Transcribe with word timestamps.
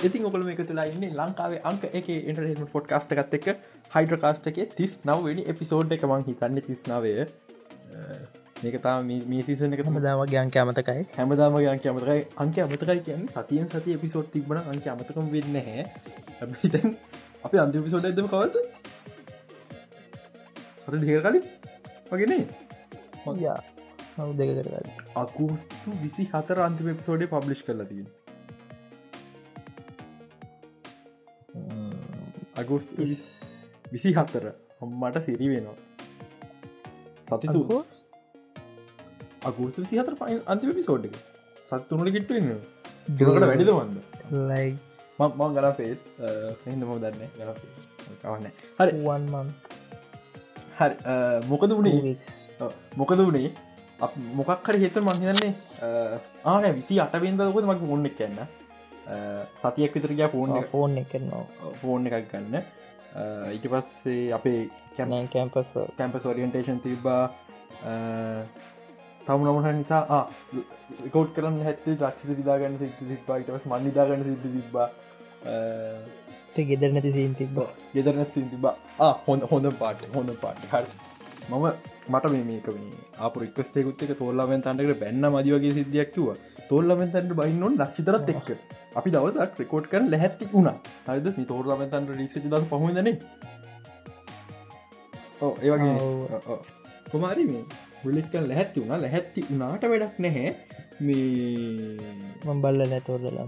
ඉතින් 0.00 0.26
ඔකල 0.26 0.44
මේ 0.44 0.56
තුලා 0.62 0.86
ඉන්න 0.86 1.06
ලංකාවේ 1.14 1.60
අංක 1.64 1.82
එක 1.92 2.06
ඉන්ටරම 2.10 2.68
පොට් 2.68 2.86
කාස්ට 2.86 3.14
එකත් 3.14 3.34
එක 3.38 3.48
හයිඩ්‍ර 3.94 4.20
කාස්ට 4.22 4.46
එක 4.50 4.60
තිස් 4.74 4.98
නවනි 5.04 5.44
එපිසෝඩ් 5.46 5.92
එක 5.92 6.04
මං 6.06 6.22
හිතන්න 6.28 6.60
තිස්නාවය. 6.62 7.14
මේකතා 8.60 8.94
මේ 9.02 9.42
සීසන 9.42 9.76
එක 9.76 9.82
හමදාමගේ 9.86 10.40
අංක 10.40 10.56
අමතකයි. 10.56 11.02
හැමදාම 11.16 11.58
අංක 11.66 11.86
අමතකයි. 11.86 12.22
අංක 12.36 12.60
අමතකයි 12.60 13.00
කියන්න 13.02 13.26
සතියෙන් 13.30 13.68
සති 13.68 13.96
එපිසෝඩ් 13.96 14.30
තිබන 14.32 14.62
අංක 14.64 14.88
අමතකම් 14.88 15.28
වෙන්න 15.34 15.60
හැ 15.60 15.84
හැබිතන් 16.38 16.96
අපි 17.44 17.56
අන්තිපිසෝඩ් 17.58 18.06
ඇදම 18.06 18.28
කවද 18.28 18.56
අත 20.86 20.94
දෙක 20.94 21.10
කලින් 21.20 21.44
වගෙනේ 22.10 22.42
යා 23.38 23.58
හවු 24.14 24.32
දෙක 24.34 24.54
කරග 24.58 24.88
අකුස්තු 25.16 25.98
විසි 26.00 26.26
හතර 26.32 26.64
අන්තිම 26.66 26.90
එපිසෝඩේ 26.94 27.30
පබ්ලිෂ් 27.30 27.66
කරලා 27.66 27.86
තියෙන 27.86 28.08
අගෝස්තු 32.70 33.02
විසි 33.92 34.10
හත්තර 34.14 34.44
හොම්මට 34.80 35.16
සිරි 35.26 35.46
වෙනවා. 35.52 35.78
සතිසු 37.28 37.60
අගෝස්තු? 39.44 39.78
විසි 39.82 39.98
හතර 39.98 40.14
පයි 40.20 40.36
අන්තිම 40.46 40.70
පිසෝඩ් 40.78 41.04
එක. 41.08 41.16
සත්තුනට 41.70 42.12
කිට්ට 42.16 42.30
වෙන්න 42.36 42.50
ඩකට 43.10 43.42
වැඩිද 43.42 43.70
වන්ද 43.70 43.96
ලයි. 44.50 44.68
මම 45.18 45.40
ගන 45.56 45.68
පේත් 45.80 46.00
එහම 46.66 46.80
දන්න 46.96 47.22
ගවන්න 48.22 48.46
හරි. 48.78 48.92
වන්මන් 49.00 49.48
හරි. 50.78 50.94
මොකද 51.50 51.70
වුණේ 51.76 52.14
මොකද 52.96 53.18
වුණේ 53.18 53.50
මොකක් 54.38 54.70
හරි 54.70 54.78
හිත 54.84 55.02
මහිතන්නේ 55.02 55.52
ආන 56.46 56.64
විසි 56.78 57.02
අටබෙන්දකොද 57.06 57.64
මක් 57.66 57.92
මුන්න 57.92 58.10
කියන්න 58.18 58.40
සතියක් 59.62 59.94
විතරග 59.96 60.20
ෆෝන් 60.34 60.50
ෆෝන් 60.72 60.98
එකනවා 61.02 61.44
ෆෝන් 61.82 62.06
එකක් 62.10 62.28
ගන්න. 62.32 62.54
ඊට 63.54 63.66
පස්සේ 63.72 64.24
අපේ 64.38 64.60
කැනන් 64.96 65.28
කැම්පස් 65.34 65.72
කැම්පස් 65.98 66.26
ඔරියන්ටේෂන් 66.32 66.80
තිබ්බා. 66.86 67.24
තම 69.26 69.40
නමහ 69.46 69.68
නිසා 69.80 70.22
කෝට් 71.14 71.30
කරන්න 71.36 71.60
හැත්තේ 71.68 71.96
ක්ෂ 72.00 72.30
සිදාගන්න 72.40 72.78
සිත 72.82 72.96
තිබ්බයිටස් 73.10 73.68
මන්නිදාගන්න 73.72 74.26
සිද්ධ 74.28 74.48
තිබ්බා. 74.56 74.88
ගෙදර 76.70 76.90
නැති 76.94 77.10
සීන් 77.18 77.34
තිබ්බ. 77.40 77.58
ගෙදරනත් 77.94 78.32
සින් 78.34 78.48
තිබා 78.52 78.74
හොඳ 79.26 79.42
හොඳ 79.50 79.66
පාට 79.82 80.00
හොඳ 80.14 80.30
පාට 80.42 80.64
හරි. 80.72 80.88
මම 81.50 81.66
මට 82.12 82.24
මේක 82.48 82.66
අප 83.26 83.36
රික්ස්ටේකුත් 83.42 84.02
එක 84.04 84.12
තෝල්ලාවෙන් 84.18 84.62
තන්ටකට 84.64 85.00
බැන්න 85.02 85.24
මදිවගේ 85.34 85.72
සිද්ධියක්තුව 85.78 86.28
තෝල්ලමෙන් 86.70 87.10
තැන්ට 87.14 87.32
බයින්නොන් 87.40 87.74
ලක්ෂිතරත් 87.82 88.30
එක්ක. 88.34 88.48
අපි 88.98 89.08
දවසක් 89.14 89.60
රෙකෝඩ් 89.62 89.86
කරන 89.92 90.10
ලැහැත්ති 90.14 90.50
වුණ. 90.52 90.68
හරිද? 91.08 91.26
තෝර්ලාමෙන් 91.52 91.88
තන්ට 91.92 92.18
රික්ෂ 92.20 92.50
දස් 92.52 92.66
පහදන 92.72 93.08
ඒවගේ 95.66 96.58
කොමාරි 97.12 97.44
මේ 97.52 97.64
හුලිස්කන් 98.02 98.44
ලැහැත්ති 98.50 98.82
වුණ. 98.82 99.02
ලැහැත්ති 99.04 99.46
වනාට 99.50 99.84
වැඩක් 99.92 100.16
නැහැ. 100.26 100.54
මේ 101.06 101.96
මම්බල්ල 102.46 102.80
නැතෝරලා 102.92 103.46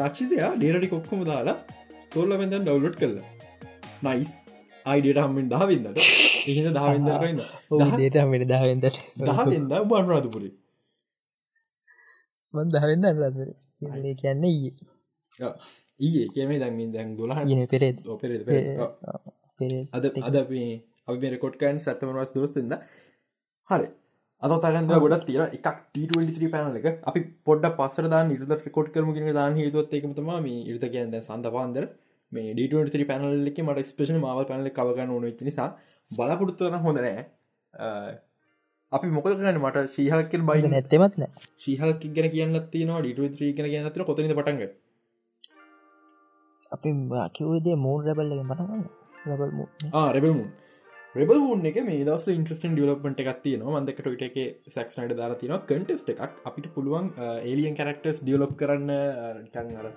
ලක්ෂිතයා 0.00 0.50
ඩේරටි 0.58 0.88
කොක්කොම 0.94 1.22
දාලා 1.30 1.56
තෝල්ලමෙන්තන් 2.14 2.66
ඩවලෝඩ් 2.66 2.96
කරලා 3.00 3.28
නයිස් 4.08 4.32
අයිඩට 4.86 5.22
හම්මින් 5.24 5.46
දහවින්දට. 5.54 6.02
එහිද 6.50 6.66
දහවින්දරන්න 6.76 7.40
දේට 8.00 8.20
හමට 8.22 8.50
දහවෙන්දට. 8.52 9.00
දහවින්ද 9.30 9.74
බන්රාධපුරි 9.92 10.50
මන් 12.54 12.68
දහවෙන්න 12.74 13.04
අරේ 13.08 14.14
කියන්නේ 14.22 14.52
ඊය. 14.52 14.70
ඊයේ 16.00 16.28
කියමේ 16.34 16.60
දැමින් 16.62 16.92
දැන් 16.94 17.16
ගොලා 17.18 17.42
න 17.42 17.66
පෙරේද. 17.72 17.98
අද 19.96 20.04
අද 20.28 20.36
අපි 20.42 21.26
රකොට්කන් 21.34 21.78
සත්තමනවස් 21.84 22.32
දොස්තිද 22.36 22.74
හරි. 23.70 23.88
අතතගන්ද 24.42 24.94
ගොඩ 25.04 25.26
තිර 25.28 25.42
එකක් 25.46 25.68
ට23 25.94 26.50
පැනල 26.54 26.78
එක. 26.80 26.86
අපි 27.10 27.20
පොඩ 27.48 27.64
පස්සර 27.78 28.08
දා 28.14 28.22
නිරද 28.30 28.54
රිකොට් 28.66 28.90
කරම 28.94 29.12
ගෙන 29.16 29.30
දාන 29.38 29.60
හිතුවත් 29.60 29.94
එකමතම 29.98 30.30
මේ 30.46 30.60
ඉරිත 30.70 30.86
කියන්න. 30.94 31.14
සඳ 31.20 31.52
පාන්දර 31.56 31.84
මේ 32.32 32.54
ඩ23 32.58 33.08
පැනල 33.10 33.50
එක 33.50 33.58
මට 33.64 33.88
ස්පේෂන 33.92 34.20
මාව 34.26 34.44
පැනල 34.50 34.70
කවගන්න 34.78 35.14
ඕන 35.16 35.26
නිසා 35.48 35.70
බලපුරත්තුවන 36.10 36.78
හොඳනෑ 36.86 37.24
අපි 38.96 39.12
මොක 39.16 39.26
කරන්න? 39.28 39.60
මට 39.64 39.84
ශීහලකෙන් 39.98 40.42
බයි 40.48 40.72
නැත්තෙමත් 40.72 41.14
නෑ. 41.22 41.30
ශීහලක 41.62 42.02
ගැන 42.16 42.28
කියන්න 42.34 42.58
තියනවා 42.74 43.04
ඩ3 43.06 43.54
ගැන 43.60 43.70
කියන්නතර 43.72 44.04
කොතන 44.10 44.34
පටන්ග 44.40 44.62
අපි 46.74 46.90
කිවදේ 47.38 47.78
මූන් 47.86 48.04
රැබල්ල 48.08 48.36
පටගන්න 48.50 48.84
රබල් 49.30 49.50
රැබල්මුන් 50.14 50.50
රෙබල් 51.18 51.40
ූන්? 51.48 51.60
එක 51.70 51.76
මේ 51.88 52.04
දස් 52.06 52.24
ඉන්ට්‍රස්ටන් 52.32 52.72
ඩියලපට 52.76 53.20
එකක් 53.22 53.40
තියන 53.44 53.60
මන්දකට 53.72 54.08
ට 54.20 54.24
එක 54.28 54.36
සක්නට 54.74 55.14
දාලා 55.20 55.38
තින 55.42 55.52
කටෙස්ට 55.68 56.08
එකක්. 56.14 56.32
අපිට 56.48 56.66
පුළුවන් 56.76 57.06
ඒලියන් 57.50 57.76
කරක්ටස් 57.80 58.18
ඩියලොප් 58.22 58.54
කරන්න 58.60 58.90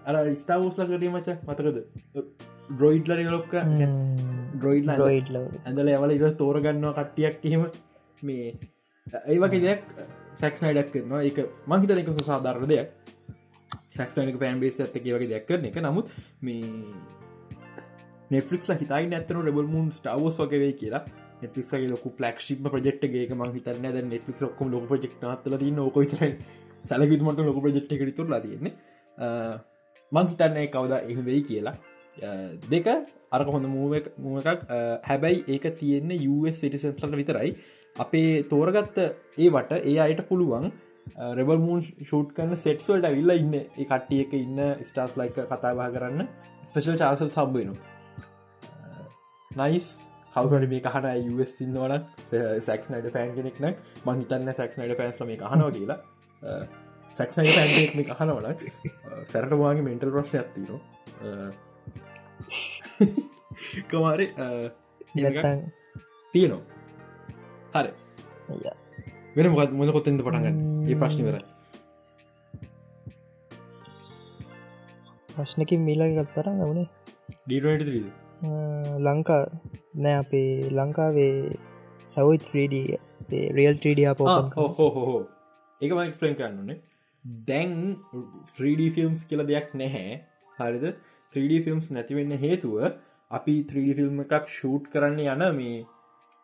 අර 0.10 0.18
ස්ටාවෝස්ල 0.42 0.84
කරීමච 0.92 1.30
මතකද? 1.50 1.78
ඩ්‍රොයිඩ්ල 2.72 3.14
ඩියලොප්ක 3.18 3.54
ඩ්‍රොයිඩ් 4.56 4.90
ඇඳල 5.66 5.94
එවල 5.98 6.16
ඉ 6.18 6.20
තෝරගන්නවා 6.44 6.94
කට්ටියක් 7.00 7.46
එහෙම. 7.52 7.64
මේ 8.28 8.48
ඒ 9.14 9.38
වගේ 9.44 9.62
දෙයක් 9.66 9.82
සැක්ස්නයිඩක් 10.42 10.92
කරනවා. 10.94 11.22
එක 11.30 11.38
මංහිත 11.68 11.92
එක 11.92 12.10
සාධාර 12.32 12.66
දෙයක්. 12.74 12.90
සැක්නක 13.96 14.40
පෑන්බේස් 14.42 14.82
ඇත්තක 14.82 15.06
වගේ 15.06 15.30
දෙයක් 15.34 15.48
කරන 15.48 15.70
එක. 15.70 15.80
නමුත් 15.88 16.12
මේ 16.42 16.62
නෙෆලික්ල 18.32 18.76
හිතයි 18.82 19.08
නැතන 19.14 19.42
රබල් 19.46 19.72
මුන් 19.76 19.92
ස්ටාවෝස් 20.00 20.40
වගේ 20.44 20.74
කියලා. 20.82 21.04
නෙටලික්ගේ 21.42 21.90
ලොක 21.94 22.06
පලක්ෂිප 22.18 22.64
ප්‍රජෙක්්ගේ 22.74 23.36
ම 23.40 23.44
හිතරන 23.58 23.86
ද 23.96 24.06
නෙටලික් 24.14 24.42
ලොක්කම 24.46 24.72
ලොක 24.74 24.88
ප්‍රජෙක්් 24.92 25.14
නත්තල 25.22 25.58
දී 25.64 25.74
නොකොයිත 25.80 26.16
සැලවිතුමට 26.90 27.44
ලොක 27.50 27.60
ප්‍රජෙක්් 27.66 27.92
එක 27.94 28.16
තුරලා 28.18 28.42
තියෙන්නේ. 28.46 28.74
මං 30.12 30.28
හිතන්නේ 30.32 30.68
කවද 30.74 30.94
එහ 31.12 31.20
වෙයි 31.30 31.42
කියලා. 31.50 31.76
දෙක 32.74 32.88
අරක 33.32 33.48
හොඳ 33.56 33.68
මුවක් 33.76 34.06
මුවකක් 34.26 34.62
හැබැයි 35.10 35.44
ඒක 35.56 35.66
තියෙන්නේ 35.80 36.28
US 36.36 36.62
සිටිසන්ලට 36.62 37.18
විතරයි. 37.22 37.52
අපේ 37.98 38.32
තෝරගත්ත 38.52 38.98
ඒවට 39.38 39.72
ඒ 39.80 39.98
අයට 40.00 40.22
පුළුවන් 40.30 40.66
රෙබල් 41.34 41.60
මූන් 41.60 41.82
ෂූට් 41.84 42.34
කන්න 42.36 42.56
සෙට්ස්වල්ට 42.58 43.08
විල්ල 43.12 43.36
ඉන්න 43.36 43.56
කට්ටිය 43.76 44.26
එක 44.26 44.34
ඉන්න 44.40 44.60
ස්ටාස් 44.84 45.16
ලයික 45.18 45.38
කතාබා 45.46 45.90
කරන්න 45.92 46.28
ස්පේෂල් 46.64 46.98
චාස 46.98 47.24
සම්බයනවා 47.28 47.96
නයිස් 49.52 49.88
කවුට 50.36 50.70
මේ 50.70 50.82
කහන 50.82 51.06
යස් 51.36 51.54
සින්නවන 51.58 51.94
සැක්නට 52.62 53.08
ෆෑන් 53.14 53.32
කෙනෙක්න 53.36 53.66
මහිතන්න 54.06 54.54
සැක්නට 54.54 54.98
ෆෑන්ස්ල 54.98 55.26
මේ 55.26 55.38
කහනවා 55.38 55.72
කියලා. 55.72 56.00
සැක්නට 57.16 57.50
ෆෑන්ෙක් 57.50 57.96
මේ 57.96 58.06
කහනවන 58.06 58.46
සැරටවාගේ 59.32 59.86
මෙන්ටල් 59.88 60.12
ප්‍රශ්න 60.12 60.38
ඇතින 60.38 60.66
කමාරි 63.90 64.26
තියනවා 66.34 66.77
හරි 67.78 67.92
වෙන 69.36 69.52
මොත් 69.56 69.74
මොද 69.80 69.94
කොත්තෙන්ද 69.98 70.26
පටගන්න 70.26 70.58
ඒ 70.90 71.00
ප්‍රශ්නි 71.02 71.28
වර 71.28 71.40
ප්‍රශ්නකින් 75.30 75.88
මිලගත් 75.90 76.36
තරන්න 76.36 76.64
වනේ 76.70 76.88
ඩීට 77.46 77.90
්‍රීද 77.90 78.08
ලංකා 79.08 79.42
නෑ 80.04 80.20
අපේ 80.22 80.52
ලංකාවේ 80.74 81.34
සවයි 82.10 82.38
3D 82.44 82.76
රියල් 83.58 83.76
ටඩිය 83.78 84.14
පෝපන් 84.20 84.54
හෝහෝ 84.78 85.24
එකම 85.82 86.00
එක්ස්පලන් 86.04 86.38
කරන්නනේ. 86.38 86.80
දැන් 87.48 87.74
3D 88.58 88.88
ෆිල්ම්ස් 88.96 89.26
කියල 89.30 89.44
දෙයක් 89.52 89.74
නැහැ. 89.82 90.22
හරිද? 90.60 90.86
3D 91.34 91.60
ෆිල්ම්ස් 91.66 91.92
නැතිවෙන්න 91.92 92.34
හේතුව 92.44 92.78
අපි 93.32 93.56
3D 93.72 93.98
ෆිල්ම් 94.00 94.24
එකක් 94.26 94.50
ෂූට් 94.54 94.90
කරන්න 94.94 95.20
යන 95.26 95.44
මේ 95.60 95.86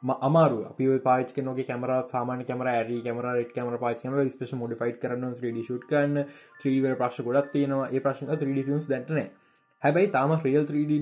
අමාරු 0.04 0.66
අපි 0.66 1.00
පාච 1.00 1.38
නොක 1.40 1.58
කමර 1.60 1.92
සාමාන 2.10 2.44
කමර 2.44 2.68
ඇරි 2.70 3.02
කමර 3.02 3.28
ට 3.40 3.54
කමර 3.54 3.78
පාචම 3.80 4.16
ස්පේෂ 4.30 4.54
මොඩිෆයිට් 4.56 5.00
කරන්න 5.00 5.36
3D 5.36 5.64
ෂුට් 5.64 5.86
කරන්න 5.86 6.24
3ව 6.60 6.96
ප්‍රශ් 6.96 7.20
ගොඩත් 7.22 7.52
තියෙනවා 7.52 7.88
ඒ 7.90 8.00
ප්‍රශ්න 8.00 8.32
3D 8.34 8.66
ෆිල්ම්ස් 8.66 8.88
දැටන 8.88 9.22
හැබැයි 9.84 10.12
තාම 10.12 10.34
්‍රියල් 10.38 10.66
3D 10.66 11.00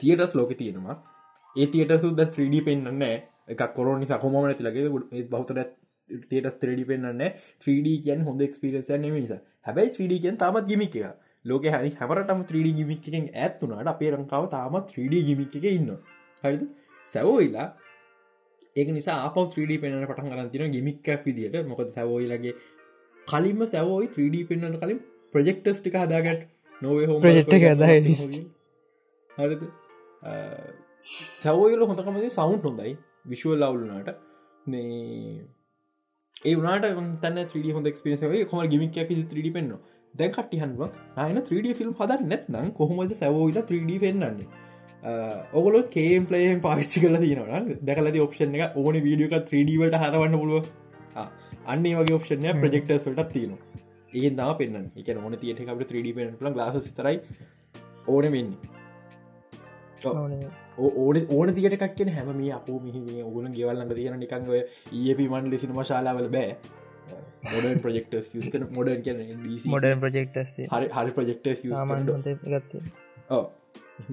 තියටස් 0.00 0.34
ලෝක 0.34 0.54
තියෙනවා 0.54 0.96
ඒ 1.56 1.66
තියට 1.68 1.94
සුද්ද 1.98 2.22
3D 2.28 2.64
පෙන්න්න 2.64 3.04
එක 3.48 3.62
කොරනි 3.72 4.06
සකොමන 4.06 4.48
ඇතිලගේ 4.48 5.22
බෞතර 5.30 5.60
තියට 6.24 6.48
ත්‍රඩි 6.56 6.84
පෙන්න්න 6.84 7.22
3D 7.60 7.94
කියන් 8.02 8.24
හොඳ 8.24 8.42
එක්ස්පිරස 8.42 8.90
නිසා 8.90 9.38
හැබයි 9.62 9.92
3D 9.92 10.18
කියෙන් 10.18 10.36
තාමත් 10.36 10.66
ගිමික් 10.66 10.96
එක 10.96 11.14
ලෝක 11.44 11.68
හරි 11.68 11.94
හැමරටම 11.94 12.42
3D 12.44 12.74
ගිමික් 12.74 13.06
එකෙන් 13.08 13.30
ඇත්තුනාට 13.36 13.92
අපේ 13.92 14.10
රංකාව 14.10 14.50
තාමත් 14.50 14.92
3D 14.92 15.22
ගිමික් 15.28 15.56
එක 15.60 15.70
ඉන්න 15.70 15.94
හරිද 16.42 16.66
සැවෝයිලා 17.06 17.68
ඒක 18.76 18.88
නිසා 18.96 19.18
අප 19.26 19.36
3D 19.36 19.78
පෙන්න්න 19.82 20.06
පටන් 20.10 20.32
කරන්තින 20.32 20.74
ගිමික්ක් 20.76 21.08
විදිට 21.26 21.56
මොකද 21.70 21.88
සැවෝයිලගේ 21.96 22.54
කලින්ම 23.18 23.66
සැවෝයි 23.74 24.12
3D 24.16 24.44
පෙන්න්න 24.50 24.78
කලින් 24.82 25.00
ප්‍රජෙක්ටස් 25.34 25.80
ටික 25.80 25.98
හදාගට 26.02 26.46
නොවේ 26.82 27.06
හෝ 27.10 27.18
එක 27.24 27.66
ඇදයි 27.72 28.44
හරිද? 29.30 29.62
සැවෝයල 31.42 31.84
හොඳකමති 31.90 32.30
සවුන්් 32.30 32.62
හොඳයි. 32.64 32.96
විශුවල් 33.26 33.62
ලවුලුනාට 33.62 34.08
මේ 34.66 35.42
ඒ 36.44 36.54
වනට 36.56 36.86
තන්න 37.22 37.44
3D 37.44 37.74
හොඳ 37.76 37.92
ක්ස්පිරේ 37.94 38.44
කොම 38.50 38.62
ගිමික් 38.72 38.98
ඇකි 39.02 39.18
3D 39.24 39.52
පෙන්න්න 39.56 39.72
දැන් 40.14 40.32
කට්ටිහන්ව 40.36 40.80
අයන 41.24 41.38
3D 41.40 41.74
ෆිල්ම් 41.80 41.92
හද 42.00 42.20
නැත්නම් 42.24 42.68
කොහොමද 42.78 43.14
සැවෝවිල 43.20 43.60
3D 43.62 43.98
පෙන්න්නන්නේ 44.04 44.65
ඔගොල 45.58 45.76
කේම් 45.94 46.26
පලේම් 46.30 46.60
පාච්චි 46.66 47.02
කල 47.02 47.16
තියනවන 47.24 47.66
දැකලති 47.88 48.22
ඔප්ෂන් 48.26 48.56
එක 48.58 48.78
ඕන 48.82 48.96
වීඩියක 49.06 49.34
3Dවට 49.50 50.00
හරවන්න 50.02 50.38
පුළුව 50.42 50.64
අන්නේ 51.74 51.96
වගේ 51.98 52.16
ඔප්ෂන්ය 52.18 52.54
ප්‍රජෙක්ටර්ස් 52.62 53.06
වලටත් 53.08 53.32
තියෙනවා. 53.34 53.60
ඒ 54.20 54.30
නා 54.40 54.52
පෙන්න්න 54.60 54.88
එක 55.02 55.10
ඕන 55.24 55.36
තියට 55.42 55.60
අපට 55.74 55.92
3D 55.92 56.14
පෙන් 56.16 56.54
ගලාස 56.56 56.88
තරයි 56.98 57.16
ඕන 58.14 58.26
වෙන්නේ. 58.34 58.58
ඕන. 60.04 60.32
ඕන 61.36 61.54
කියෙන 61.58 62.10
හැම 62.16 62.32
මේ 62.40 62.50
අපෝ 62.58 62.80
මිහි 62.86 63.22
ඕගුණ 63.26 63.54
ගෙවල්ලඟ 63.58 63.94
තියෙන 64.00 64.18
නිකංව 64.24 64.50
ඒප 64.56 65.20
මන් 65.28 65.52
ලෙසින 65.52 65.72
මශාලාවල 65.78 66.28
බෑ. 66.36 66.50
මොඩන් 67.52 67.78
ප්‍රජෙක්ට 67.84 68.14
කන 68.52 68.66
මොඩන් 68.76 68.98
මොඩන් 69.74 70.00
ප්‍රජෙක්ට 70.04 70.36
හරි 70.72 70.88
හරි 70.96 71.14
ප්‍රජෙක්ට 71.18 71.46
ගත්ත 72.54 72.82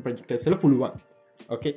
ප්‍රජෙක්ටස්ල 0.04 0.56
පුළුවන් 0.64 0.94
ඕකේ 1.56 1.74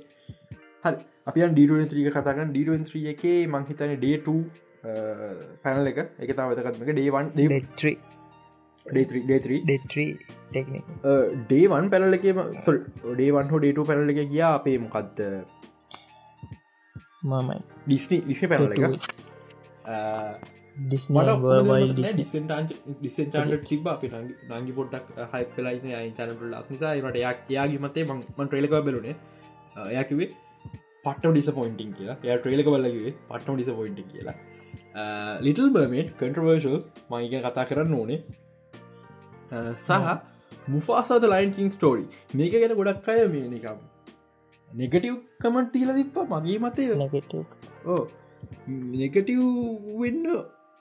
හරි. 0.84 0.96
අපි 1.28 1.38
ඩීඩුවෙන් 1.54 1.88
ත්‍රීක 1.90 2.08
කතාගන්න 2.16 2.50
ඩීඩුවෙන් 2.52 2.84
ත්‍රිය 2.88 3.06
එකේ 3.14 3.38
මංහිතන 3.54 3.92
ඩේට 3.96 4.26
පැනල 5.62 5.86
එක 5.90 5.98
එක. 5.98 6.30
තාවතකත්මක 6.38 6.90
ඩේවන් 6.96 7.26
ඩේවන් 11.48 11.86
පැනලකම 11.92 12.38
සල් 12.64 12.76
ඩේවන් 13.12 13.46
හෝ 13.52 13.60
ඩේටු 13.62 13.88
පැනල 13.90 14.12
එක 14.14 14.20
ගියා 14.34 14.52
අපේ 14.58 14.78
මොකක්ද 14.84 15.18
මමයි. 17.30 17.58
ඩිස්නි 17.86 18.18
විෂ 18.28 18.42
පැනල 18.52 18.66
එක 18.76 18.84
තිබ 23.70 23.86
අප 23.92 24.02
නංගි 24.56 24.72
පොට්ටක් 24.78 25.06
හයි 25.34 25.44
පලයි 25.54 25.94
අයි 26.00 26.10
චනට 26.18 26.50
ලස් 26.50 26.66
නිසාට 26.72 27.20
යක් 27.22 27.38
යාගේ 27.56 27.80
මතේ 27.84 28.04
මන් 28.08 28.20
ට්‍රේලක 28.40 28.74
බැලුනේ. 28.88 29.16
යකිවේ 29.94 30.28
පට්ට 31.04 31.32
ඩිස 31.32 31.48
පොයින්ටිං 31.58 31.90
කියලා. 31.98 32.18
ය 32.24 32.38
ට්‍රේලක 32.38 32.68
බල්ලකිවේ 32.74 33.14
පට්ට 33.30 33.56
ඩිස 33.56 33.70
පොයින්ටි 33.80 34.04
කියලා. 34.12 34.36
ලිටල් 35.46 35.70
බර්මේට් 35.76 36.10
කන්ට්‍රවර්ශල් 36.20 36.78
මයික 37.10 37.36
කතා 37.46 37.66
කරන්න 37.70 37.94
ඕනේ. 38.00 38.20
සහ 39.86 39.90
මුෆාසාද 40.68 41.24
ලයින්කින් 41.32 41.70
ස්ටෝරි 41.70 42.04
මේක 42.34 42.52
ගැන 42.54 42.76
ගොඩක් 42.80 43.08
අය 43.14 43.24
මේ 43.34 43.48
නිකම් 43.54 43.80
නෙගටව් 44.70 45.16
කමට 45.42 45.72
තිීල 45.74 45.90
දිප්ප 45.98 46.16
මගේ 46.32 46.58
මතේ 46.58 46.88
ඕ 47.86 48.02
නෙගටව් 49.02 49.42
වෙන්න 50.00 50.24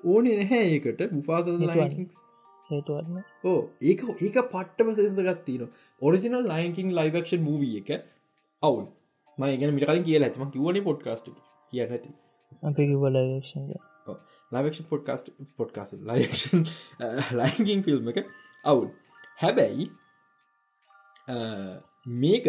ඕනේ 0.05 0.35
නැහැ 0.37 0.65
ඒකට. 0.69 1.01
මුෆාසද 1.11 1.47
හේතුවන්න. 2.69 3.23
ඕ 3.43 3.57
ඒක 3.83 4.03
ඒක 4.19 4.37
පට්ටම 4.45 4.91
සෙන්සගත්තින 4.93 5.65
ඔරිජිනල් 6.01 6.47
ලයින්කින් 6.49 6.93
ලයිවක්ෂන් 6.95 7.41
මූවිය 7.41 7.73
එක. 7.81 7.89
අවුල්. 8.63 8.85
මයගෙන 9.37 9.73
මිටකලින් 9.73 10.03
කියලා 10.03 10.29
ඇතම 10.29 10.51
කිවන 10.51 10.81
පොඩ්කාස්ට 10.83 11.27
කිය 11.73 11.83
ඇති. 11.83 12.13
අපි 12.63 12.83
කිවල 12.85 13.19
ලක්ෂ 14.51 14.87
පොඩ්කාස්ට 14.89 15.27
පොඩ්කාස් 15.57 15.91
ලයික්ෂන් 16.03 16.63
ලයිකින් 17.33 17.83
ෆිල්ම් 17.83 18.09
එක. 18.09 18.23
අවුල්. 18.65 18.87
හැබැයි 19.39 19.89
මේක 22.15 22.47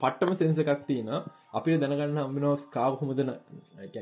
පට්ටම 0.00 0.32
සෙන්සකක් 0.34 0.86
තියෙන 0.86 1.10
අපිට 1.52 1.80
දැනගන්න 1.80 2.18
හම්බෙනෝ 2.18 2.54
ස්කාව 2.58 2.92
හොමදන 3.00 3.32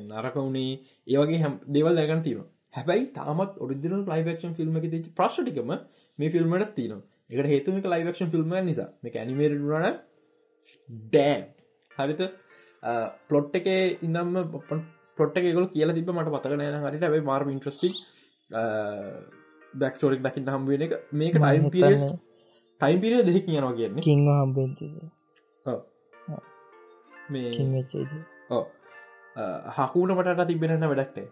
නරකවුණේ 0.04 0.72
ඒවගේ 1.06 1.38
හැම් 1.38 1.54
දෙවල් 1.68 1.94
දැගන් 1.94 2.22
තියෙන 2.22 2.44
හැබැයි 2.76 3.04
තාමත් 3.18 3.60
ඔරිජිනල් 3.64 4.02
ලයිවක්ෂන් 4.10 4.56
ෆිල්ම් 4.58 4.80
එක 4.80 4.88
ති 4.94 4.98
ප්‍රශ්ටිකම 5.18 5.70
මේ 6.18 6.32
ෆිල්ම්මට 6.34 6.74
තියෙන 6.78 7.00
එකට 7.30 7.48
හේතුමක 7.52 7.86
ලයිවක්ෂන් 7.92 8.32
ෆිල්ම් 8.34 8.52
නිසා. 8.66 8.88
මේ 9.02 9.18
ඇනිමේරන 9.22 9.96
ඩෑම් 11.06 11.42
හරිත 11.90 12.20
පලොට් 13.28 13.56
එක 13.60 13.66
ඉන්නම්ම 14.02 14.36
පොට් 15.18 15.38
එකකල 15.40 15.66
කියල 15.74 15.94
තිබ 15.96 16.12
මට 16.14 16.34
පතකනය 16.34 16.68
හරිට 16.84 17.08
ඇයි 17.08 17.26
මාර්ම 17.30 17.48
ඉන්ට්‍රස්ටි 17.54 17.88
බැක්ස්ටෝරික් 19.74 20.22
දකිට 20.22 20.52
හම්බුවෙන 20.54 20.86
එක. 20.86 20.92
මේක 21.12 21.34
ටයිම් 21.36 21.70
පිර 21.70 21.84
ටයිම් 22.80 22.98
පිර 23.02 23.12
දෙහෙක් 23.28 23.44
කියනවා 23.48 23.74
කියන්නේ. 23.78 24.06
කිංව 24.08 24.28
හම්බෙන් 24.34 24.70
මේ 27.30 27.50
හකුට 29.78 30.14
මටට 30.14 30.46
තිබෙනන්න 30.50 30.88
වැඩක්ටේ 30.90 31.28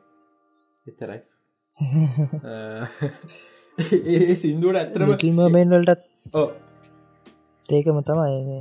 එච්චරයි 0.86 1.20
ඒ 4.18 4.34
සිින්දුවට 4.36 4.80
ඇතරම 4.80 5.12
කිල්මමෙන්වලටත් 5.16 6.02
ඕ 6.34 6.48
ඒකම 7.68 7.98
තමයි 8.02 8.58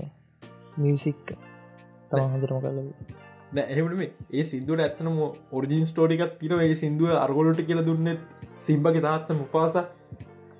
මියසික් 0.77 1.33
තම 2.11 2.23
හොඳරම 2.27 2.57
කල 2.61 2.79
එහෙමන 3.65 4.01
ඒ 4.03 4.43
සිින්දුවට 4.43 4.85
ඇත්තනම 4.85 5.19
ඔරිජින් 5.51 5.85
ස්ටෝටිකත් 5.85 6.33
තින 6.39 6.55
ඒ 6.59 6.75
සිින්දුව 6.75 7.17
අර්ගොලට 7.17 7.61
කියල 7.67 7.83
දුන්නෙත් 7.85 8.47
සිම්බගේ 8.59 9.05
තාත්ත 9.07 9.35
මුපාස 9.35 9.77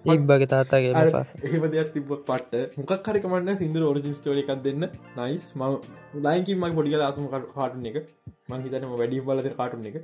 ඉබ්බගේ 0.06 0.48
තාතාගේ 0.48 0.94
එහෙම 1.42 1.66
දෙයක් 1.72 1.92
තිබ 1.92 2.10
පට 2.28 2.64
මොකක් 2.80 3.08
හරිකමන්න 3.08 3.58
සිින්දුර 3.58 3.84
ඔරිජින් 3.84 4.16
ස්ටෝරිකක් 4.16 4.52
දෙන්න. 4.64 4.84
නයිස් 5.18 5.46
ම 5.56 5.64
ලයිකින් 6.24 6.60
මයි 6.60 6.76
පොඩිගල 6.78 7.04
අසම 7.04 7.30
කාටුන 7.32 7.86
එක. 7.92 7.98
මං 8.50 8.66
හිතනම 8.66 8.98
වැඩි 9.00 9.24
බලද 9.28 9.48
කාටුන 9.58 9.88
එක. 9.90 9.98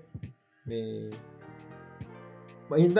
මේ 0.65 1.09
මහින්ද? 2.69 2.99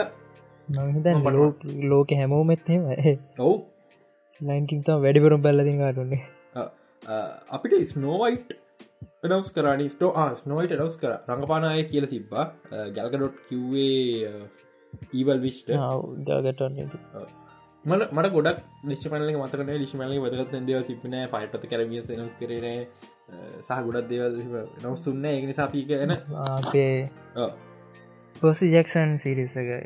හිත 0.68 1.84
ලෝක 1.84 2.10
හැමෝමෙත්හෙම 2.12 2.82
ඔවු. 3.38 3.54
ලයින්කින් 4.40 4.82
තම 4.84 5.02
වැඩිපුරම් 5.02 5.42
බැල්ලති 5.42 5.76
කාටුන්නේ. 5.78 6.22
අපිට 7.50 7.76
ස්නෝවයිට් 7.88 8.56
නවස් 9.24 9.52
කරන 9.52 9.84
ස්ටෝ 9.88 10.26
ස්නෝයිට 10.36 10.72
ඩවස් 10.72 10.96
කර. 10.96 11.12
රඟපානාය 11.28 11.84
කියල 11.84 12.06
තිබ්බා. 12.06 12.46
ගැල්ගඩොට් 12.96 13.38
කිව්වේ 13.48 14.48
ඊවල් 15.12 15.38
විස්ට 15.40 15.70
ගට 16.28 16.70
මට 17.84 18.12
මට 18.12 18.32
ගොඩක් 18.32 18.58
නිශ්මල 18.84 19.30
මතකන 19.34 19.70
ලිශ්මල 19.76 20.14
වදගත් 20.18 20.60
දෙව 20.66 20.84
තිබන 20.86 21.16
පයිටත 21.32 21.64
කරවිය 21.70 22.02
නස් 22.16 22.36
කරන 22.36 22.66
සහ 23.60 23.80
ගොඩක් 23.86 24.10
දෙවල් 24.10 24.36
නවසුන්න 24.82 25.24
ඒනි 25.26 25.54
සාපීක 25.54 25.90
එන 25.96 26.16
අපේ 26.36 27.08
පොසි 28.40 28.66
ජක්සන් 28.70 29.10
සිරිසකයි 29.18 29.80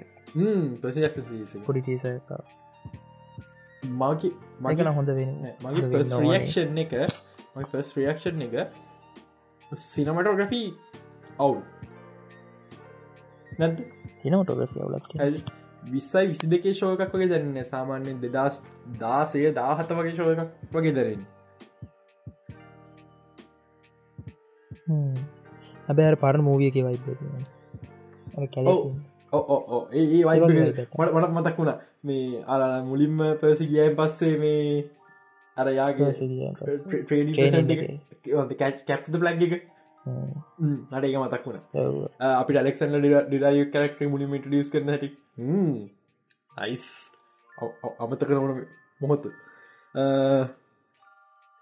පසි 0.80 1.60
පොඩි 1.60 1.80
තිීස 1.82 2.04
මගේ 3.94 4.30
මගන 4.62 4.90
හොඳ 4.90 5.10
වෙන 5.12 5.32
මගේ 5.62 6.02
රියක්ෂන් 6.20 6.78
එක 6.78 6.94
ෆස් 7.64 7.88
රියක්ෂන් 7.96 8.44
එක 8.46 8.54
සිනමටෝග්‍රෆී 9.72 10.68
අවුල්. 11.38 11.58
නැද 13.58 13.82
සිනමටෝග්‍රෆි 14.22 14.80
අවුලත් 14.80 15.52
විස්සයි 15.88 16.24
විසි 16.28 16.46
දෙකේ 16.48 16.74
ශෝකක් 16.74 17.12
වගේ 17.12 17.28
දැන්න 17.28 17.58
සාමාන්‍යෙන් 17.66 18.22
දෙදස් 18.26 18.60
දාසය 19.00 19.44
දාහත 19.54 19.90
වගේ 19.92 20.14
ශෝකක් 20.16 20.70
වගේ 20.72 20.94
දරෙන් 20.94 21.26
හැබැර 25.88 26.16
පරණ 26.18 26.44
මූවියක 26.44 26.80
වයිබ 26.82 27.12
ඒ 29.92 30.24
මට 30.24 31.30
මතක් 31.36 31.56
වුණා. 31.58 31.78
මේ 32.04 32.42
අර 32.46 32.60
මුලින්ම 32.90 33.16
පර්සි 33.40 33.64
ගියන් 33.72 33.96
පස්සේ 33.98 34.34
මේ 34.42 34.84
අර 35.56 35.66
යාගේ 35.78 36.12
කැප් 38.88 39.02
ප්ලග් 39.14 39.42
එක. 39.46 39.54
නට 40.92 41.04
එක? 41.04 41.16
මතක් 41.22 41.44
වුණ. 41.46 41.60
අපි 42.20 42.50
ඩලෙක්සන්ල 42.54 42.96
ඩිඩාය 43.00 43.66
කරක්ට 43.74 44.00
මුලිමිට 44.14 44.46
ියස් 44.52 44.70
කරන 44.72 44.92
හැටි. 44.94 45.10
අයිස් 46.50 46.86
අමත 47.98 48.20
කරනවන 48.28 48.66
මොහොත්තු 49.00 49.28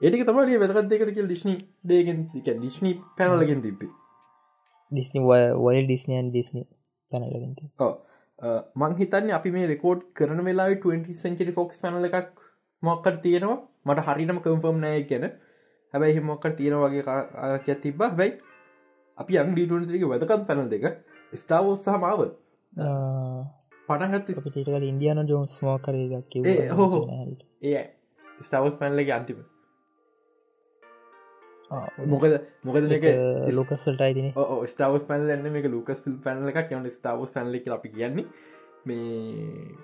ඒටික 0.00 0.24
තමයි 0.28 0.58
වැදගත් 0.62 0.88
දෙකට 0.90 1.18
ලිස්්නි 1.32 1.54
දේගෙන් 1.84 2.18
ලිස්්නි 2.64 2.90
පැනලගෙන් 3.16 3.60
තිබ්බි 3.62 3.88
ඩිස්නි 4.92 5.20
වල් 5.26 5.82
ඩිස්නයන් 5.87 6.30
ඩිස්නි 6.30 6.62
පැනලගෙන් 7.12 7.52
මං 8.80 8.96
හිතන්න 9.00 9.34
අපි 9.38 9.50
මේ 9.56 9.66
රෙකෝඩ් 9.72 10.00
කරන 10.18 10.44
වෙලා 10.44 10.68
20 10.76 11.18
සෙන්චරි 11.22 11.52
ෆොක්ස් 11.58 11.82
පැනල 11.82 12.08
එකක් 12.11 12.30
මොක්කට 12.82 13.22
තියෙනවා. 13.22 13.58
මට 13.87 14.06
හරිනම 14.08 14.38
කම්ෆර්ම් 14.44 14.78
නෑ 14.84 15.02
ගැන 15.11 15.25
හැබැයි 15.94 16.16
හිමොක්කට 16.18 16.56
තියෙන 16.58 16.76
වගේ 16.82 17.04
ආරච 17.46 17.70
තිබ 17.82 18.02
හැබැයි 18.02 18.34
අපි 19.18 19.38
අං 19.38 19.54
ඩීටන්ත්‍රක 19.54 20.04
වැදකත් 20.12 20.46
පැනල් 20.49 20.68
දෙක 20.75 20.87
ස්ටාවෝස් 21.32 21.82
සහ 21.84 21.99
මාවල් 22.04 22.30
පටන්ගත් 23.88 24.28
ටකල 24.37 24.87
ඉන්දියන 24.90 25.22
ජෝන් 25.28 25.49
ස්මෝකරක් 25.49 26.37
ඒ 26.37 26.68
හෝ 26.70 26.88
හෝ. 26.92 27.04
ඒ 27.62 27.82
ස්ටවස් 28.40 28.76
පැන්ලගේ 28.80 29.14
අන්තිම 29.18 29.40
මොකද 32.12 32.34
මොකද 32.68 32.88
මේක 32.92 33.06
ලෝකස්වල්ට 33.58 34.04
අයිතින 34.08 34.28
ස්ටවස් 34.72 35.06
පැනල 35.10 35.30
එන්න 35.36 35.48
මේක 35.56 35.70
ලුකස් 35.76 36.04
පිල් 36.04 36.18
පැනල 36.26 36.52
එකක්. 36.52 36.76
යන 36.78 36.90
ස්ටවස් 36.96 37.32
පැනල 37.36 37.74
අපි 37.78 37.94
කියන්නේ 37.96 38.26
මේ 38.86 39.74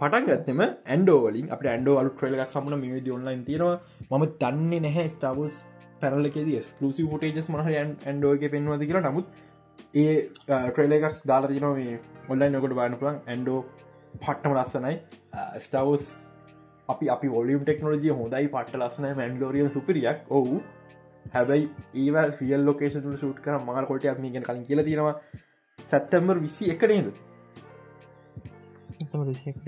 පටන් 0.00 0.26
ගත්තම 0.28 0.60
ඇන්ඩෝවලින් 0.94 1.52
අප 1.54 1.60
ඇන්ඩෝ 1.72 1.96
අලු 2.00 2.10
ට්‍රල 2.14 2.34
එකක් 2.44 2.56
සමන 2.56 2.80
මේ 2.80 3.02
ඔන්ලයින් 3.16 3.44
තියෙනවා. 3.48 3.76
මම 4.10 4.24
දන්නේ 4.42 4.80
නැහැ 4.86 5.08
ස්ටාවස් 5.14 5.56
පැනලකෙද 6.02 6.50
ස්කලසි 6.68 7.08
ෆොටේජස් 7.12 7.48
මහ 7.52 7.68
ඇන්ඩෝක 7.70 8.44
පෙන්වාද 8.54 8.84
කියලා. 8.88 9.06
නමුත් 9.08 9.26
ඒ 10.02 10.14
ට්‍රේල 10.48 10.94
එකක් 10.98 11.24
දාලා 11.30 11.52
තිනවා 11.52 11.74
මේ 11.80 11.96
ඔල්ලයින් 12.32 12.52
නොකට 12.56 12.76
බාන 12.80 12.98
පුලන් 13.00 13.18
ඇන්ඩෝ 13.32 13.58
පට්ටම 14.22 14.54
ලස්සනයි. 14.58 14.94
ස්ටවස් 15.64 16.06
අපි 16.92 17.10
අපි 17.16 17.28
ඔලියම් 17.40 17.64
ටෙක්නෝජිය 17.64 18.14
හොඳයි 18.20 18.48
පට 18.54 18.80
ලස්සන 18.80 19.06
මැන්ඩලෝරියන් 19.20 19.70
සුපරියක්. 19.76 20.18
ඔහු 20.38 20.62
හැබැයි 21.32 21.66
ඒවා 21.96 22.26
ෆියල් 22.32 22.62
ලෝකේෂන් 22.64 23.16
සුට් 23.18 23.38
කර 23.40 23.56
මහල් 23.60 23.86
කොටයක් 23.86 24.18
මේගෙන 24.18 24.42
කලින් 24.42 24.64
කියල 24.64 24.84
තියෙනවා. 24.84 25.16
සැත්තම්බර් 25.78 26.36
විසි 26.38 26.70
එක 26.70 26.82
නේද 26.84 27.08